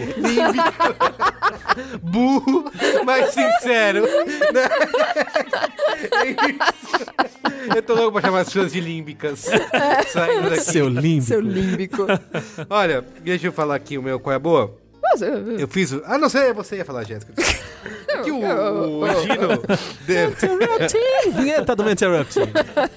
Burro, 2.02 2.70
mas 3.04 3.30
sincero. 3.34 4.02
né? 4.02 4.68
É 5.96 6.30
isso. 6.30 7.06
Eu 7.74 7.82
tô 7.82 7.94
louco 7.94 8.12
pra 8.12 8.22
chamar 8.22 8.40
as 8.40 8.48
pessoas 8.48 8.72
de 8.72 8.80
límbicas. 8.80 9.46
Saindo 10.08 10.50
daqui. 10.50 10.60
Seu 10.78 10.88
lindo. 10.88 11.24
Seu 11.26 11.40
límbico. 11.40 12.06
Olha, 12.70 13.04
deixa 13.22 13.46
eu 13.46 13.52
falar 13.52 13.74
aqui 13.76 13.96
o 13.98 14.02
meu 14.02 14.18
qual 14.20 14.32
é 14.32 14.36
a 14.36 14.40
boa. 14.40 14.74
Nossa, 15.02 15.24
Eu 15.26 15.68
fiz 15.68 15.92
o. 15.92 16.02
Ah, 16.04 16.18
não 16.18 16.28
sei, 16.28 16.52
você 16.52 16.76
ia 16.76 16.84
falar, 16.84 17.04
Jéssica. 17.04 17.32
Aqui 18.16 18.30
o, 18.30 18.38
o 18.38 19.06
Gino. 19.20 19.62
de- 20.06 21.30
Vinheta 21.38 21.76
do 21.76 21.88
Interrupting. 21.90 22.40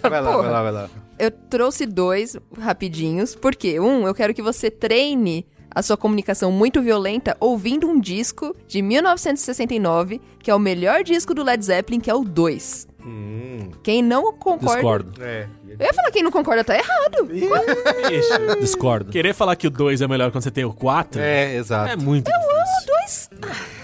Vai 0.01 0.21
lá, 0.21 0.37
vai 0.37 0.49
lá, 0.51 0.63
vai 0.63 0.71
lá. 0.71 0.89
Eu 1.19 1.29
trouxe 1.29 1.85
dois 1.85 2.37
rapidinhos, 2.57 3.35
porque 3.35 3.79
um, 3.79 4.07
eu 4.07 4.13
quero 4.15 4.33
que 4.33 4.41
você 4.41 4.71
treine 4.71 5.45
a 5.69 5.81
sua 5.81 5.97
comunicação 5.97 6.51
muito 6.51 6.81
violenta 6.81 7.35
ouvindo 7.39 7.87
um 7.87 7.99
disco 7.99 8.55
de 8.67 8.81
1969, 8.81 10.21
que 10.41 10.49
é 10.49 10.55
o 10.55 10.59
melhor 10.59 11.03
disco 11.03 11.33
do 11.33 11.43
Led 11.43 11.63
Zeppelin, 11.63 11.99
que 11.99 12.09
é 12.09 12.15
o 12.15 12.23
2. 12.23 12.87
Hum, 13.09 13.71
Quem 13.81 14.01
não 14.03 14.31
concorda. 14.33 14.75
Discordo. 14.75 15.23
é. 15.23 15.47
Eu 15.79 15.85
ia 15.87 15.93
falar 15.93 16.11
quem 16.11 16.21
não 16.23 16.31
concorda 16.31 16.63
tá 16.63 16.75
errado. 16.77 17.27
Ixi. 17.31 18.59
Discordo. 18.59 19.11
Querer 19.11 19.33
falar 19.33 19.55
que 19.55 19.65
o 19.67 19.69
2 19.71 20.01
é 20.01 20.07
melhor 20.07 20.31
quando 20.31 20.43
você 20.43 20.51
tem 20.51 20.65
o 20.65 20.73
4 20.73 21.19
é, 21.21 21.53
É, 21.53 21.55
exato. 21.55 22.01
muito 22.03 22.29
difícil. 22.29 22.49
Dois. 22.85 23.29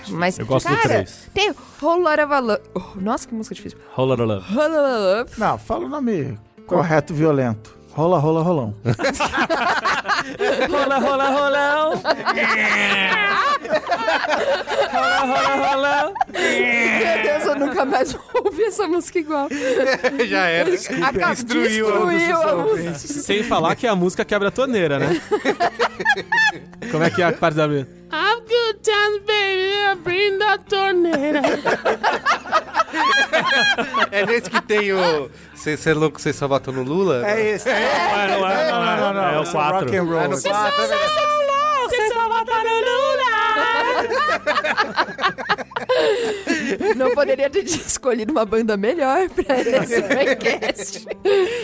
Mas, 0.09 0.37
Eu 0.37 0.45
gosto 0.45 0.67
do 0.69 0.75
cara, 0.75 0.87
três. 0.89 1.29
tem 1.33 1.53
Whole 1.81 2.03
Lotta 2.03 2.25
of 2.25 2.41
Love. 2.45 2.61
Oh, 2.75 2.99
nossa, 3.01 3.27
que 3.27 3.33
música 3.33 3.55
difícil. 3.55 3.79
Whole 3.97 4.09
Lotta 4.11 4.23
Love. 4.23 4.45
Whole 4.53 4.67
Lotta 4.69 4.79
of 4.79 5.17
Love. 5.17 5.31
Não, 5.39 5.57
fala 5.57 5.85
o 5.85 5.89
nome 5.89 6.37
correto, 6.67 7.13
violento. 7.13 7.74
Rola, 7.95 8.19
rola, 8.19 8.41
rolão. 8.43 8.75
Rola, 10.69 10.97
rola, 10.99 11.29
rolão. 11.29 12.01
rola, 14.91 15.19
rola, 15.19 15.55
rolão. 15.55 16.13
Meu 16.33 17.23
Deus, 17.23 17.45
eu 17.45 17.55
nunca 17.55 17.85
mais 17.85 18.17
ouvi 18.33 18.63
essa 18.65 18.85
música 18.85 19.19
igual. 19.19 19.47
Já 20.27 20.45
era. 20.47 20.71
Acabou, 20.73 21.29
Destruiu 21.35 21.87
a 21.87 22.11
destruiu 22.11 22.41
a 22.41 22.55
música. 22.57 22.89
música. 22.91 23.13
Sem 23.21 23.43
falar 23.43 23.75
que 23.75 23.87
a 23.87 23.95
música 23.95 24.25
quebra 24.25 24.49
a 24.49 24.51
torneira, 24.51 24.99
né? 24.99 25.21
Como 26.91 27.01
é 27.03 27.09
que 27.09 27.21
é 27.21 27.25
a 27.25 27.31
parte 27.31 27.55
da 27.55 27.63
Have 27.63 28.41
good 28.41 28.79
times, 28.83 29.21
baby, 29.25 30.01
bring 30.03 30.37
the 30.37 30.57
torneira. 30.69 31.41
É 34.11 34.25
nesse 34.25 34.49
que 34.49 34.61
tem 34.61 34.91
o. 34.93 35.29
Você 35.53 35.77
é 35.89 35.93
louco, 35.93 36.19
você 36.21 36.31
só 36.33 36.47
votou 36.47 36.73
no 36.73 36.83
Lula? 36.83 37.27
É 37.27 37.49
esse. 37.55 37.67
Não 37.69 37.75
é, 37.75 38.27
não 38.27 38.49
é, 38.49 38.71
não 38.71 38.83
é. 38.83 38.99
Não, 38.99 39.13
não, 39.13 39.23
É 39.29 39.39
o 39.39 39.43
esse 39.43 39.51
4. 39.51 39.79
Rock 39.79 39.95
and 39.97 40.03
roll. 40.03 40.19
Ah, 40.19 40.27
no 40.27 40.41
quatro, 40.41 40.83
é 40.83 40.87
verdade. 40.87 41.05
Não 46.95 47.11
poderia 47.13 47.49
ter 47.49 47.63
escolhido 47.65 48.31
uma 48.31 48.45
banda 48.45 48.75
melhor 48.77 49.29
pra 49.29 49.59
esse 49.59 50.01
podcast. 50.01 51.05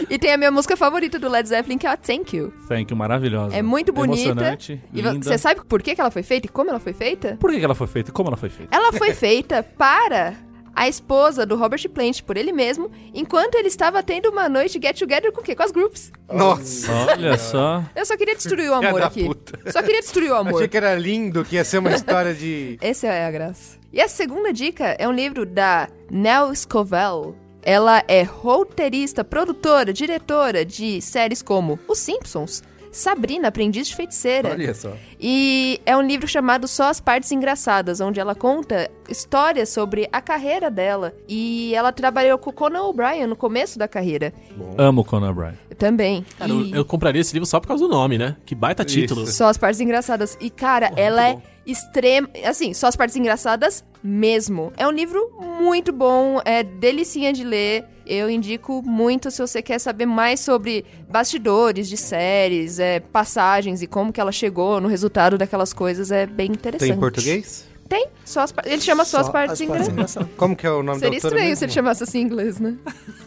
E 0.10 0.18
tem 0.20 0.34
a 0.34 0.38
minha 0.38 0.52
música 0.52 0.76
favorita 0.78 1.18
do 1.20 1.30
Led 1.30 1.48
Zeppelin, 1.48 1.78
que 1.78 1.88
é 1.88 1.90
a 1.92 1.98
Thank 1.98 2.36
You. 2.36 2.54
Thank 2.68 2.92
you, 2.92 2.98
maravilhosa. 2.98 3.56
É 3.56 3.62
muito 3.62 3.92
bonita. 3.94 4.30
Emocionante, 4.32 4.82
E 4.94 5.02
linda. 5.02 5.24
você 5.24 5.38
sabe 5.38 5.62
por 5.66 5.82
que 5.82 5.96
ela 6.00 6.12
foi 6.12 6.24
feita 6.24 6.48
e 6.48 6.50
como 6.50 6.70
ela 6.70 6.80
foi 6.80 6.94
feita? 6.94 7.38
Por 7.40 7.52
que 7.52 7.64
ela 7.64 7.76
foi 7.76 7.88
feita 7.88 8.10
e 8.10 8.14
como 8.14 8.30
ela 8.30 8.38
foi 8.38 8.50
feita? 8.50 8.76
Ela 8.76 8.92
foi 8.94 9.14
feita 9.14 9.64
para 9.64 10.34
a 10.76 10.88
esposa 10.88 11.46
do 11.46 11.56
Robert 11.56 11.88
Plant, 11.90 12.22
por 12.24 12.38
ele 12.38 12.52
mesmo, 12.52 12.90
enquanto 13.14 13.56
ele 13.56 13.68
estava 13.68 14.02
tendo 14.02 14.30
uma 14.30 14.48
noite 14.48 14.80
get 14.82 14.98
together 14.98 15.32
com 15.32 15.42
o 15.42 15.44
quê? 15.44 15.56
Com 15.56 15.64
as 15.64 15.72
groups. 15.72 16.12
Nossa. 16.32 16.92
Olha 17.10 17.38
só. 17.40 17.84
Eu 17.96 18.06
só 18.06 18.16
queria 18.18 18.36
destruir 18.36 18.70
o 18.70 18.74
amor 18.74 19.02
aqui. 19.02 19.26
puta. 19.26 19.72
Só 19.72 19.82
queria 19.82 20.02
destruir 20.02 20.32
o 20.32 20.36
amor. 20.36 20.56
Achei 20.56 20.68
que 20.68 20.78
era 20.78 20.96
lindo, 20.96 21.44
que 21.44 21.56
ia 21.56 21.64
ser 21.64 21.78
uma 21.80 21.92
história 21.94 22.34
de. 22.34 22.78
Essa 22.82 23.08
é 23.08 23.26
a 23.26 23.32
graça. 23.32 23.78
E 23.92 24.02
a 24.02 24.08
segunda 24.08 24.54
dica 24.54 24.96
é 24.98 25.08
um 25.08 25.12
livro 25.12 25.46
da 25.46 25.90
Nell 26.10 26.56
Scovell. 26.56 27.36
Ela 27.64 28.04
é 28.08 28.24
roteirista, 28.24 29.24
produtora, 29.24 29.94
diretora 29.94 30.66
de 30.66 31.00
séries 31.02 31.42
como 31.44 31.78
Os 31.88 32.00
Simpsons, 32.00 32.64
Sabrina, 32.92 33.48
Aprendiz 33.48 33.88
de 33.88 33.96
Feiticeira. 33.96 34.50
Olha 34.52 34.74
só. 34.74 34.94
E 35.20 35.80
é 35.86 35.96
um 35.96 36.02
livro 36.02 36.28
chamado 36.28 36.68
Só 36.68 36.90
as 36.90 37.00
Partes 37.00 37.32
Engraçadas, 37.32 38.02
onde 38.02 38.20
ela 38.20 38.36
conta 38.36 38.90
histórias 39.08 39.70
sobre 39.70 40.10
a 40.12 40.22
carreira 40.22 40.70
dela. 40.70 41.14
E 41.28 41.74
ela 41.76 41.92
trabalhou 41.92 42.38
com 42.38 42.50
o 42.50 42.54
Conan 42.54 42.84
O'Brien 42.84 43.28
no 43.28 43.36
começo 43.36 43.80
da 43.80 43.88
carreira. 43.88 44.34
Amo 44.78 45.04
Conan 45.06 45.32
O'Brien. 45.32 45.54
Também. 45.78 46.26
Cara, 46.38 46.52
E- 46.52 46.72
eu, 46.72 46.78
eu 46.80 46.86
compraria 46.86 47.22
esse 47.22 47.34
livro 47.34 47.46
só 47.46 47.60
por 47.60 47.68
causa 47.68 47.84
do 47.88 47.90
nome, 47.90 48.18
né? 48.18 48.36
Que 48.46 48.54
baita 48.54 48.84
título. 48.84 49.26
Só 49.28 49.48
as 49.48 49.58
partes 49.58 49.80
engraçadas. 49.80 50.38
E, 50.42 50.50
cara, 50.50 50.92
ela 50.96 51.30
é 51.30 51.38
extrema. 51.66 52.30
Assim, 52.46 52.74
só 52.74 52.88
as 52.88 52.96
partes 52.96 53.16
engraçadas 53.16 53.84
mesmo. 54.04 54.74
É 54.78 54.88
um 54.88 54.92
livro 54.92 55.32
muito 55.62 55.92
bom, 55.94 56.42
é 56.44 56.62
delicinha 56.64 57.32
de 57.32 57.44
ler. 57.44 57.86
Eu 58.14 58.30
indico 58.30 58.84
muito 58.84 59.32
se 59.32 59.40
você 59.40 59.62
quer 59.62 59.80
saber 59.80 60.06
mais 60.06 60.42
sobre 60.42 60.84
bastidores 61.08 61.88
de 61.88 61.96
séries, 61.96 62.78
é, 62.78 63.00
passagens 63.00 63.82
e 63.82 63.88
como 63.88 64.12
que 64.12 64.20
ela 64.20 64.34
chegou 64.34 64.82
no 64.82 64.90
resultado 64.90 65.38
daquelas 65.38 65.72
coisas. 65.72 66.12
É 66.12 66.26
bem 66.26 66.52
interessante. 66.52 66.90
Tem 66.90 66.98
em 66.98 67.00
português? 67.00 67.66
Tem. 67.88 68.08
Só 68.26 68.42
as 68.42 68.54
Ele 68.66 68.82
chama 68.82 69.06
só, 69.06 69.20
as 69.20 69.30
partes 69.30 69.62
engraçadas. 69.62 69.94
engraçadas. 69.94 70.30
Como 70.36 70.58
que 70.58 70.68
é 70.68 70.72
o 70.72 70.84
nome 70.84 71.00
Seria 71.00 71.12
da 71.12 71.16
autora 71.16 71.36
estranho 71.36 71.50
mesmo? 71.52 71.56
se 71.56 71.66
ele 71.66 71.72
chamasse 71.72 72.04
assim 72.04 72.20
em 72.20 72.24
inglês, 72.24 72.60
né? 72.60 72.76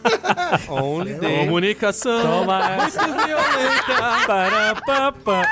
Only 0.69 1.15
the... 1.15 1.45
Comunicação 1.45 2.21
Toma 2.21 2.59
muito 2.77 3.25
violenta. 3.25 4.25
Para. 4.27 5.45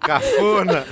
Cafona. 0.00 0.86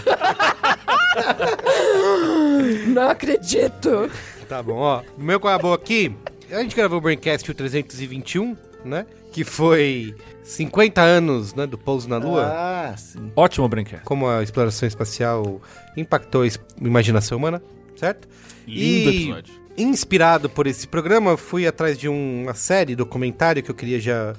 Não 2.88 3.10
acredito! 3.10 4.10
Tá 4.48 4.62
bom, 4.62 4.74
ó. 4.76 5.02
Meu 5.16 5.40
a 5.46 5.58
boa 5.58 5.74
aqui? 5.74 6.14
A 6.50 6.62
gente 6.62 6.76
gravou 6.76 6.98
o 6.98 7.00
Braincast 7.00 7.50
o 7.50 7.54
321, 7.54 8.56
né? 8.84 9.06
Que 9.32 9.42
foi 9.44 10.14
50 10.42 11.00
anos, 11.00 11.54
né, 11.54 11.66
do 11.66 11.76
pouso 11.78 12.08
na 12.08 12.18
Lua. 12.18 12.44
Ah, 12.46 12.94
sim. 12.96 13.32
Ótimo 13.34 13.68
brinquedo. 13.68 14.02
Como 14.04 14.28
a 14.28 14.42
exploração 14.42 14.86
espacial 14.86 15.60
impactou 15.96 16.42
a 16.42 16.48
imaginação 16.80 17.38
humana, 17.38 17.62
certo? 17.96 18.28
Lindo 18.66 19.10
E, 19.10 19.22
episódio. 19.22 19.54
Inspirado 19.76 20.48
por 20.48 20.66
esse 20.68 20.86
programa, 20.86 21.36
fui 21.36 21.66
atrás 21.66 21.98
de 21.98 22.08
um- 22.08 22.42
uma 22.44 22.54
série, 22.54 22.94
documentário 22.94 23.62
que 23.62 23.70
eu 23.70 23.74
queria 23.74 23.98
já... 23.98 24.34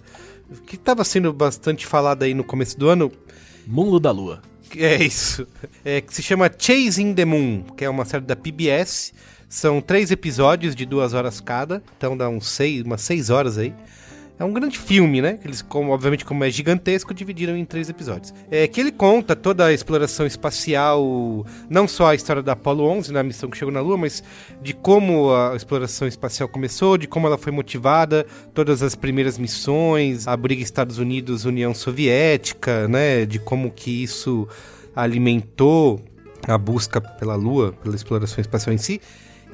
Que 0.68 0.76
estava 0.76 1.04
sendo 1.04 1.34
bastante 1.34 1.86
falada 1.86 2.24
aí 2.24 2.34
no 2.34 2.44
começo 2.44 2.78
do 2.80 2.88
ano, 2.88 3.12
Mundo 3.68 4.00
da 4.00 4.12
Lua. 4.12 4.42
que 4.70 4.82
É 4.84 5.04
isso. 5.04 5.46
É, 5.84 6.00
que 6.00 6.14
se 6.14 6.22
chama 6.24 6.50
Chasing 6.58 7.14
the 7.16 7.26
Moon, 7.26 7.64
que 7.76 7.84
é 7.84 7.90
uma 7.90 8.06
série 8.06 8.24
da 8.24 8.36
PBS. 8.36 9.12
São 9.48 9.82
três 9.82 10.12
episódios 10.12 10.76
de 10.76 10.86
duas 10.86 11.14
horas 11.14 11.40
cada, 11.40 11.82
então 11.98 12.18
dá 12.18 12.28
uns 12.30 12.48
seis, 12.50 12.82
umas 12.84 13.02
seis 13.02 13.30
horas 13.30 13.58
aí. 13.58 13.74
É 14.38 14.44
um 14.44 14.52
grande 14.52 14.78
filme, 14.78 15.22
né? 15.22 15.40
Eles, 15.46 15.62
como, 15.62 15.92
obviamente, 15.92 16.26
como 16.26 16.44
é 16.44 16.50
gigantesco, 16.50 17.14
dividiram 17.14 17.56
em 17.56 17.64
três 17.64 17.88
episódios. 17.88 18.34
É 18.52 18.68
que 18.68 18.82
ele 18.82 18.92
conta 18.92 19.34
toda 19.34 19.66
a 19.66 19.72
exploração 19.74 20.26
espacial, 20.26 21.46
não 21.70 21.88
só 21.88 22.08
a 22.08 22.16
história 22.16 22.44
da 22.44 22.52
Apollo 22.52 22.84
11, 22.84 23.14
na 23.14 23.24
missão 23.24 23.50
que 23.50 23.58
chegou 23.58 23.74
na 23.74 23.80
Lua, 23.80 23.98
mas 23.98 24.22
de 24.62 24.74
como 24.74 25.34
a 25.34 25.56
exploração 25.56 26.06
espacial 26.06 26.50
começou, 26.50 26.98
de 26.98 27.08
como 27.08 27.28
ela 27.28 27.38
foi 27.38 27.54
motivada, 27.54 28.26
todas 28.54 28.84
as 28.84 28.94
primeiras 28.94 29.38
missões, 29.38 30.28
a 30.28 30.36
briga 30.36 30.62
Estados 30.62 30.98
Unidos-União 30.98 31.74
Soviética, 31.74 32.90
né? 32.90 33.26
De 33.26 33.40
como 33.40 33.72
que 33.72 34.04
isso 34.04 34.50
alimentou 34.94 36.02
a 36.46 36.58
busca 36.58 37.00
pela 37.00 37.36
Lua, 37.36 37.72
pela 37.72 37.96
exploração 37.96 38.42
espacial 38.42 38.74
em 38.74 38.78
si. 38.78 39.00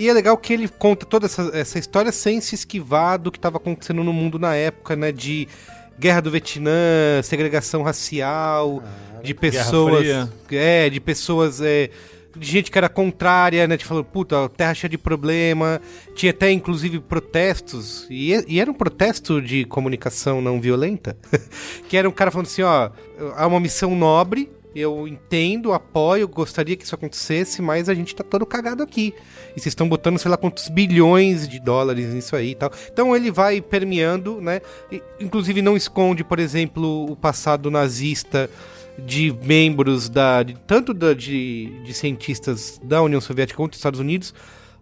E 0.02 0.10
é 0.10 0.14
legal 0.14 0.36
que 0.36 0.52
ele 0.52 0.68
conta 0.68 1.06
toda 1.06 1.28
essa, 1.28 1.52
essa 1.54 1.78
história 1.78 2.12
sem 2.12 2.42
se 2.42 2.56
esquivar 2.56 3.20
do 3.20 3.32
que 3.32 3.38
estava 3.38 3.58
acontecendo 3.58 4.04
no 4.04 4.12
mundo 4.12 4.40
na 4.40 4.56
época, 4.56 4.96
né? 4.96 5.12
De 5.12 5.48
guerra 6.00 6.22
do 6.22 6.32
Vietnã, 6.32 7.22
segregação 7.22 7.84
racial, 7.84 8.82
de 9.24 9.36
pessoas. 9.36 10.00
Fria. 10.00 10.30
É, 10.54 10.90
de 10.90 11.00
pessoas. 11.00 11.62
É, 11.62 11.92
de 12.36 12.48
gente 12.48 12.72
que 12.72 12.78
era 12.80 12.90
contrária, 12.90 13.68
né? 13.68 13.78
De 13.78 13.86
falando, 13.86 14.06
puta, 14.06 14.46
a 14.46 14.50
terra 14.50 14.74
cheia 14.74 14.90
de 14.90 14.98
problema. 14.98 15.80
Tinha 16.16 16.32
até, 16.32 16.50
inclusive, 16.50 17.00
protestos. 17.00 18.08
E, 18.10 18.34
e 18.48 18.60
era 18.60 18.72
um 18.72 18.74
protesto 18.74 19.40
de 19.40 19.66
comunicação 19.66 20.42
não 20.42 20.60
violenta. 20.60 21.16
que 21.88 21.96
era 21.96 22.10
um 22.10 22.12
cara 22.12 22.32
falando 22.32 22.48
assim, 22.48 22.64
ó, 22.64 22.90
há 23.36 23.46
uma 23.46 23.60
missão 23.60 23.96
nobre. 23.96 24.50
Eu 24.74 25.08
entendo, 25.08 25.74
apoio, 25.74 26.28
gostaria 26.28 26.76
que 26.78 26.86
isso 26.86 26.96
acontecesse, 26.96 27.62
mas 27.62 27.90
a 27.90 27.94
gente 27.94 28.16
tá 28.16 28.24
todo 28.24 28.46
cagado 28.46 28.82
aqui. 28.82 29.14
E 29.56 29.60
vocês 29.60 29.68
estão 29.68 29.88
botando, 29.90 30.18
sei 30.18 30.32
lá, 30.32 30.38
quantos 30.38 30.70
bilhões 30.70 31.48
de 31.48 31.60
dólares 31.60 32.14
nisso 32.14 32.36
aí 32.36 32.52
e 32.52 32.56
tal. 32.56 32.72
Então 32.92 33.16
ele 33.16 33.30
vai 33.32 33.60
permeando, 33.62 34.40
né? 34.40 34.62
E, 34.92 35.04
inclusive 35.20 35.62
não 35.62 35.76
esconde, 35.76 36.24
por 36.24 36.40
exemplo, 36.40 37.12
o 37.12 37.16
passado 37.16 37.70
nazista 37.70 38.50
de 38.98 39.36
membros 39.44 40.08
da. 40.10 40.44
de- 40.44 40.56
tanto 40.68 40.94
da, 40.94 41.14
de, 41.14 41.82
de 41.84 41.94
cientistas 41.94 42.80
da 42.84 43.02
União 43.02 43.20
Soviética 43.20 43.58
quanto 43.58 43.72
dos 43.72 43.80
Estados 43.80 44.00
Unidos. 44.00 44.34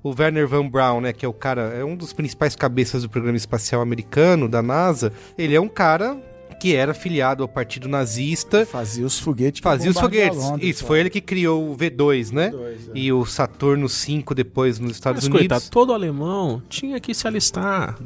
O 0.01 0.13
Werner 0.17 0.47
Von 0.47 0.69
Braun, 0.69 1.01
né, 1.01 1.11
que 1.11 1.25
é 1.25 1.27
o 1.27 1.33
cara, 1.33 1.73
é 1.75 1.83
um 1.83 1.93
dos 1.95 2.13
principais 2.13 2.55
cabeças 2.55 3.01
do 3.03 3.09
programa 3.09 3.35
espacial 3.37 3.81
americano, 3.81 4.47
da 4.47 4.61
NASA. 4.61 5.11
Ele 5.37 5.53
é 5.55 5.59
um 5.59 5.67
cara 5.67 6.17
que 6.59 6.75
era 6.75 6.93
filiado 6.93 7.43
ao 7.43 7.47
partido 7.49 7.87
nazista. 7.87 8.65
Fazia 8.65 9.05
os 9.05 9.17
foguetes. 9.17 9.61
Fazia 9.61 9.89
os 9.89 9.99
foguetes. 9.99 10.37
Londres, 10.37 10.69
Isso, 10.69 10.83
ó. 10.83 10.87
foi 10.87 10.99
ele 10.99 11.09
que 11.09 11.21
criou 11.21 11.71
o 11.71 11.77
V2, 11.77 12.31
né? 12.31 12.51
V2, 12.51 12.57
é. 12.59 12.77
E 12.93 13.13
o 13.13 13.25
Saturno 13.25 13.87
5 13.87 14.35
depois 14.35 14.79
nos 14.79 14.91
Estados 14.91 15.23
Mas, 15.23 15.33
Unidos. 15.33 15.47
coitado, 15.47 15.71
todo 15.71 15.93
alemão 15.93 16.61
tinha 16.69 16.99
que 16.99 17.13
se 17.13 17.27
alistar. 17.27 17.97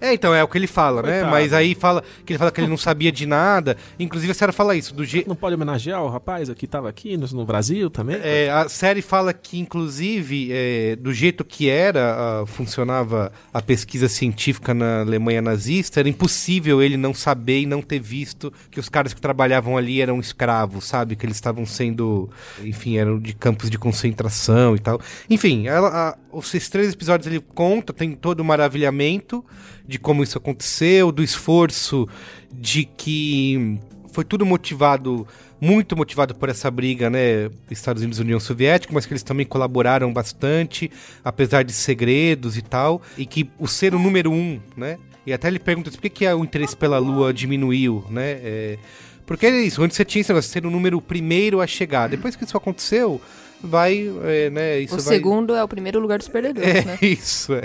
É, 0.00 0.12
então, 0.12 0.34
é 0.34 0.42
o 0.42 0.48
que 0.48 0.58
ele 0.58 0.66
fala, 0.66 1.02
né? 1.02 1.12
Coitado. 1.12 1.30
Mas 1.30 1.52
aí 1.52 1.74
fala 1.74 2.02
que 2.24 2.32
ele 2.32 2.38
fala 2.38 2.50
que 2.50 2.60
ele 2.60 2.68
não 2.68 2.76
sabia 2.76 3.12
de 3.12 3.26
nada. 3.26 3.76
Inclusive 3.98 4.32
a 4.32 4.34
senhora 4.34 4.52
fala 4.52 4.74
isso, 4.74 4.92
do 4.94 5.04
jeito. 5.04 5.28
Não 5.28 5.36
pode 5.36 5.54
homenagear 5.54 6.02
o 6.02 6.08
rapaz 6.08 6.50
que 6.50 6.66
tava 6.66 6.88
aqui 6.88 7.16
no, 7.16 7.26
no 7.28 7.44
Brasil 7.44 7.88
também? 7.90 8.16
É, 8.22 8.50
a 8.50 8.68
série 8.68 9.02
fala 9.02 9.32
que, 9.32 9.58
inclusive, 9.58 10.48
é, 10.50 10.96
do 10.96 11.12
jeito 11.12 11.44
que 11.44 11.68
era, 11.68 12.14
ah, 12.42 12.46
funcionava 12.46 13.32
a 13.52 13.62
pesquisa 13.62 14.08
científica 14.08 14.74
na 14.74 15.02
Alemanha 15.02 15.40
nazista, 15.40 16.00
era 16.00 16.08
impossível 16.08 16.82
ele 16.82 16.96
não 16.96 17.14
saber 17.14 17.60
e 17.60 17.66
não 17.66 17.82
ter 17.82 17.99
visto 18.00 18.52
que 18.70 18.80
os 18.80 18.88
caras 18.88 19.12
que 19.14 19.20
trabalhavam 19.20 19.76
ali 19.76 20.00
eram 20.00 20.18
escravos, 20.18 20.84
sabe? 20.84 21.16
Que 21.16 21.26
eles 21.26 21.36
estavam 21.36 21.66
sendo, 21.66 22.30
enfim, 22.62 22.96
eram 22.96 23.18
de 23.18 23.34
campos 23.34 23.70
de 23.70 23.78
concentração 23.78 24.74
e 24.74 24.78
tal. 24.78 25.00
Enfim, 25.28 25.66
ela, 25.66 26.16
a, 26.32 26.38
esses 26.38 26.68
três 26.68 26.92
episódios 26.92 27.26
ele 27.26 27.40
conta, 27.40 27.92
tem 27.92 28.12
todo 28.12 28.40
o 28.40 28.44
maravilhamento 28.44 29.44
de 29.86 29.98
como 29.98 30.22
isso 30.22 30.38
aconteceu, 30.38 31.12
do 31.12 31.22
esforço 31.22 32.08
de 32.52 32.84
que 32.84 33.78
foi 34.12 34.24
tudo 34.24 34.44
motivado, 34.44 35.26
muito 35.60 35.96
motivado 35.96 36.34
por 36.34 36.48
essa 36.48 36.70
briga, 36.70 37.08
né? 37.08 37.50
Estados 37.70 38.02
Unidos 38.02 38.18
e 38.18 38.22
União 38.22 38.40
Soviética, 38.40 38.92
mas 38.92 39.06
que 39.06 39.12
eles 39.12 39.22
também 39.22 39.46
colaboraram 39.46 40.12
bastante, 40.12 40.90
apesar 41.24 41.62
de 41.62 41.72
segredos 41.72 42.56
e 42.56 42.62
tal, 42.62 43.00
e 43.16 43.24
que 43.24 43.48
o 43.58 43.66
ser 43.66 43.94
o 43.94 43.98
número 43.98 44.30
um, 44.30 44.60
né? 44.76 44.98
E 45.26 45.32
até 45.32 45.48
ele 45.48 45.58
pergunta 45.58 45.90
por 45.90 46.00
que, 46.00 46.08
que 46.08 46.26
o 46.28 46.44
interesse 46.44 46.76
pela 46.76 46.98
Lua 46.98 47.32
diminuiu, 47.32 48.04
né? 48.10 48.38
É, 48.42 48.78
porque 49.26 49.46
é 49.46 49.60
isso, 49.62 49.82
antes 49.82 49.96
você 49.96 50.04
tinha 50.04 50.20
esse 50.20 50.30
negócio 50.30 50.50
ser 50.50 50.66
o 50.66 50.70
número 50.70 51.00
primeiro 51.00 51.60
a 51.60 51.66
chegar. 51.66 52.08
Depois 52.08 52.34
que 52.34 52.42
isso 52.42 52.56
aconteceu, 52.56 53.20
vai, 53.62 54.10
é, 54.24 54.50
né? 54.50 54.80
Isso 54.80 54.96
o 54.96 54.98
vai... 54.98 55.14
segundo 55.14 55.54
é 55.54 55.62
o 55.62 55.68
primeiro 55.68 56.00
lugar 56.00 56.18
dos 56.18 56.26
perdedores, 56.26 56.68
É, 56.68 56.84
né? 56.84 56.98
isso, 57.02 57.52
é. 57.54 57.62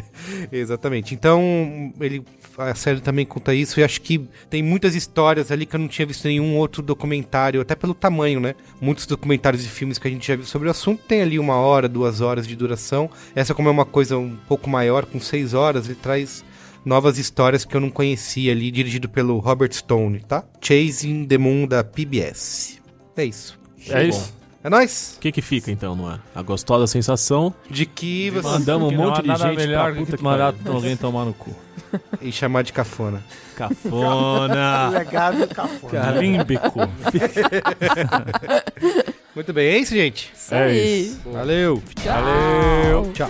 Exatamente. 0.51 1.15
Então, 1.15 1.91
ele, 1.99 2.23
a 2.57 2.75
série 2.75 2.99
também 2.99 3.25
conta 3.25 3.53
isso, 3.53 3.79
e 3.79 3.83
acho 3.83 3.99
que 4.01 4.27
tem 4.49 4.61
muitas 4.61 4.93
histórias 4.93 5.51
ali 5.51 5.65
que 5.65 5.75
eu 5.75 5.79
não 5.79 5.87
tinha 5.87 6.05
visto 6.05 6.27
nenhum 6.27 6.55
outro 6.55 6.83
documentário, 6.83 7.61
até 7.61 7.73
pelo 7.73 7.93
tamanho, 7.93 8.39
né? 8.39 8.53
Muitos 8.79 9.05
documentários 9.05 9.65
e 9.65 9.67
filmes 9.67 9.97
que 9.97 10.07
a 10.07 10.11
gente 10.11 10.27
já 10.27 10.35
viu 10.35 10.45
sobre 10.45 10.67
o 10.67 10.71
assunto 10.71 11.01
tem 11.07 11.21
ali 11.21 11.39
uma 11.39 11.55
hora, 11.55 11.87
duas 11.87 12.21
horas 12.21 12.45
de 12.45 12.55
duração. 12.55 13.09
Essa, 13.33 13.55
como 13.55 13.69
é 13.69 13.71
uma 13.71 13.85
coisa 13.85 14.17
um 14.17 14.35
pouco 14.47 14.69
maior, 14.69 15.05
com 15.05 15.19
seis 15.19 15.53
horas, 15.53 15.85
ele 15.87 15.97
traz 15.99 16.43
novas 16.85 17.17
histórias 17.17 17.65
que 17.65 17.75
eu 17.75 17.81
não 17.81 17.89
conhecia 17.89 18.51
ali, 18.51 18.69
dirigido 18.71 19.09
pelo 19.09 19.39
Robert 19.39 19.73
Stone, 19.73 20.19
tá? 20.19 20.43
Chasing 20.61 21.25
the 21.25 21.37
Moon 21.37 21.67
da 21.67 21.83
PBS. 21.83 22.79
É 23.17 23.25
isso. 23.25 23.57
É 23.89 24.03
isso. 24.05 24.33
É 24.63 24.69
nóis? 24.69 25.13
O 25.17 25.19
que 25.19 25.31
que 25.31 25.41
fica 25.43 25.69
então 25.71 25.95
no 25.95 26.07
ar? 26.07 26.19
A 26.33 26.41
gostosa 26.41 26.87
sensação 26.87 27.53
De 27.69 27.85
que 27.85 28.31
você... 28.31 28.47
Mandamos 28.47 28.91
um 28.91 28.95
não 28.97 29.05
monte 29.05 29.21
de 29.21 29.27
nada 29.27 29.47
gente 29.49 29.57
melhor 29.57 29.91
pra 29.91 29.99
puta 29.99 30.11
que 30.11 30.17
que 30.17 30.23
mandar 30.23 30.55
alguém 30.65 30.97
tomar 30.97 31.25
no 31.25 31.33
cu. 31.33 31.51
E 32.21 32.31
chamar 32.31 32.63
de 32.63 32.73
cafona. 32.73 33.23
Cafona. 33.55 34.89
Legado 34.97 35.47
cafona. 35.47 36.11
Límbico. 36.11 36.79
Muito 39.35 39.53
bem, 39.53 39.67
é 39.67 39.77
isso, 39.77 39.93
gente? 39.93 40.31
Isso 40.35 40.53
É 40.53 40.63
aí. 40.63 41.01
isso. 41.07 41.21
Valeu. 41.31 41.81
Valeu. 42.03 43.11
Tchau. 43.13 43.29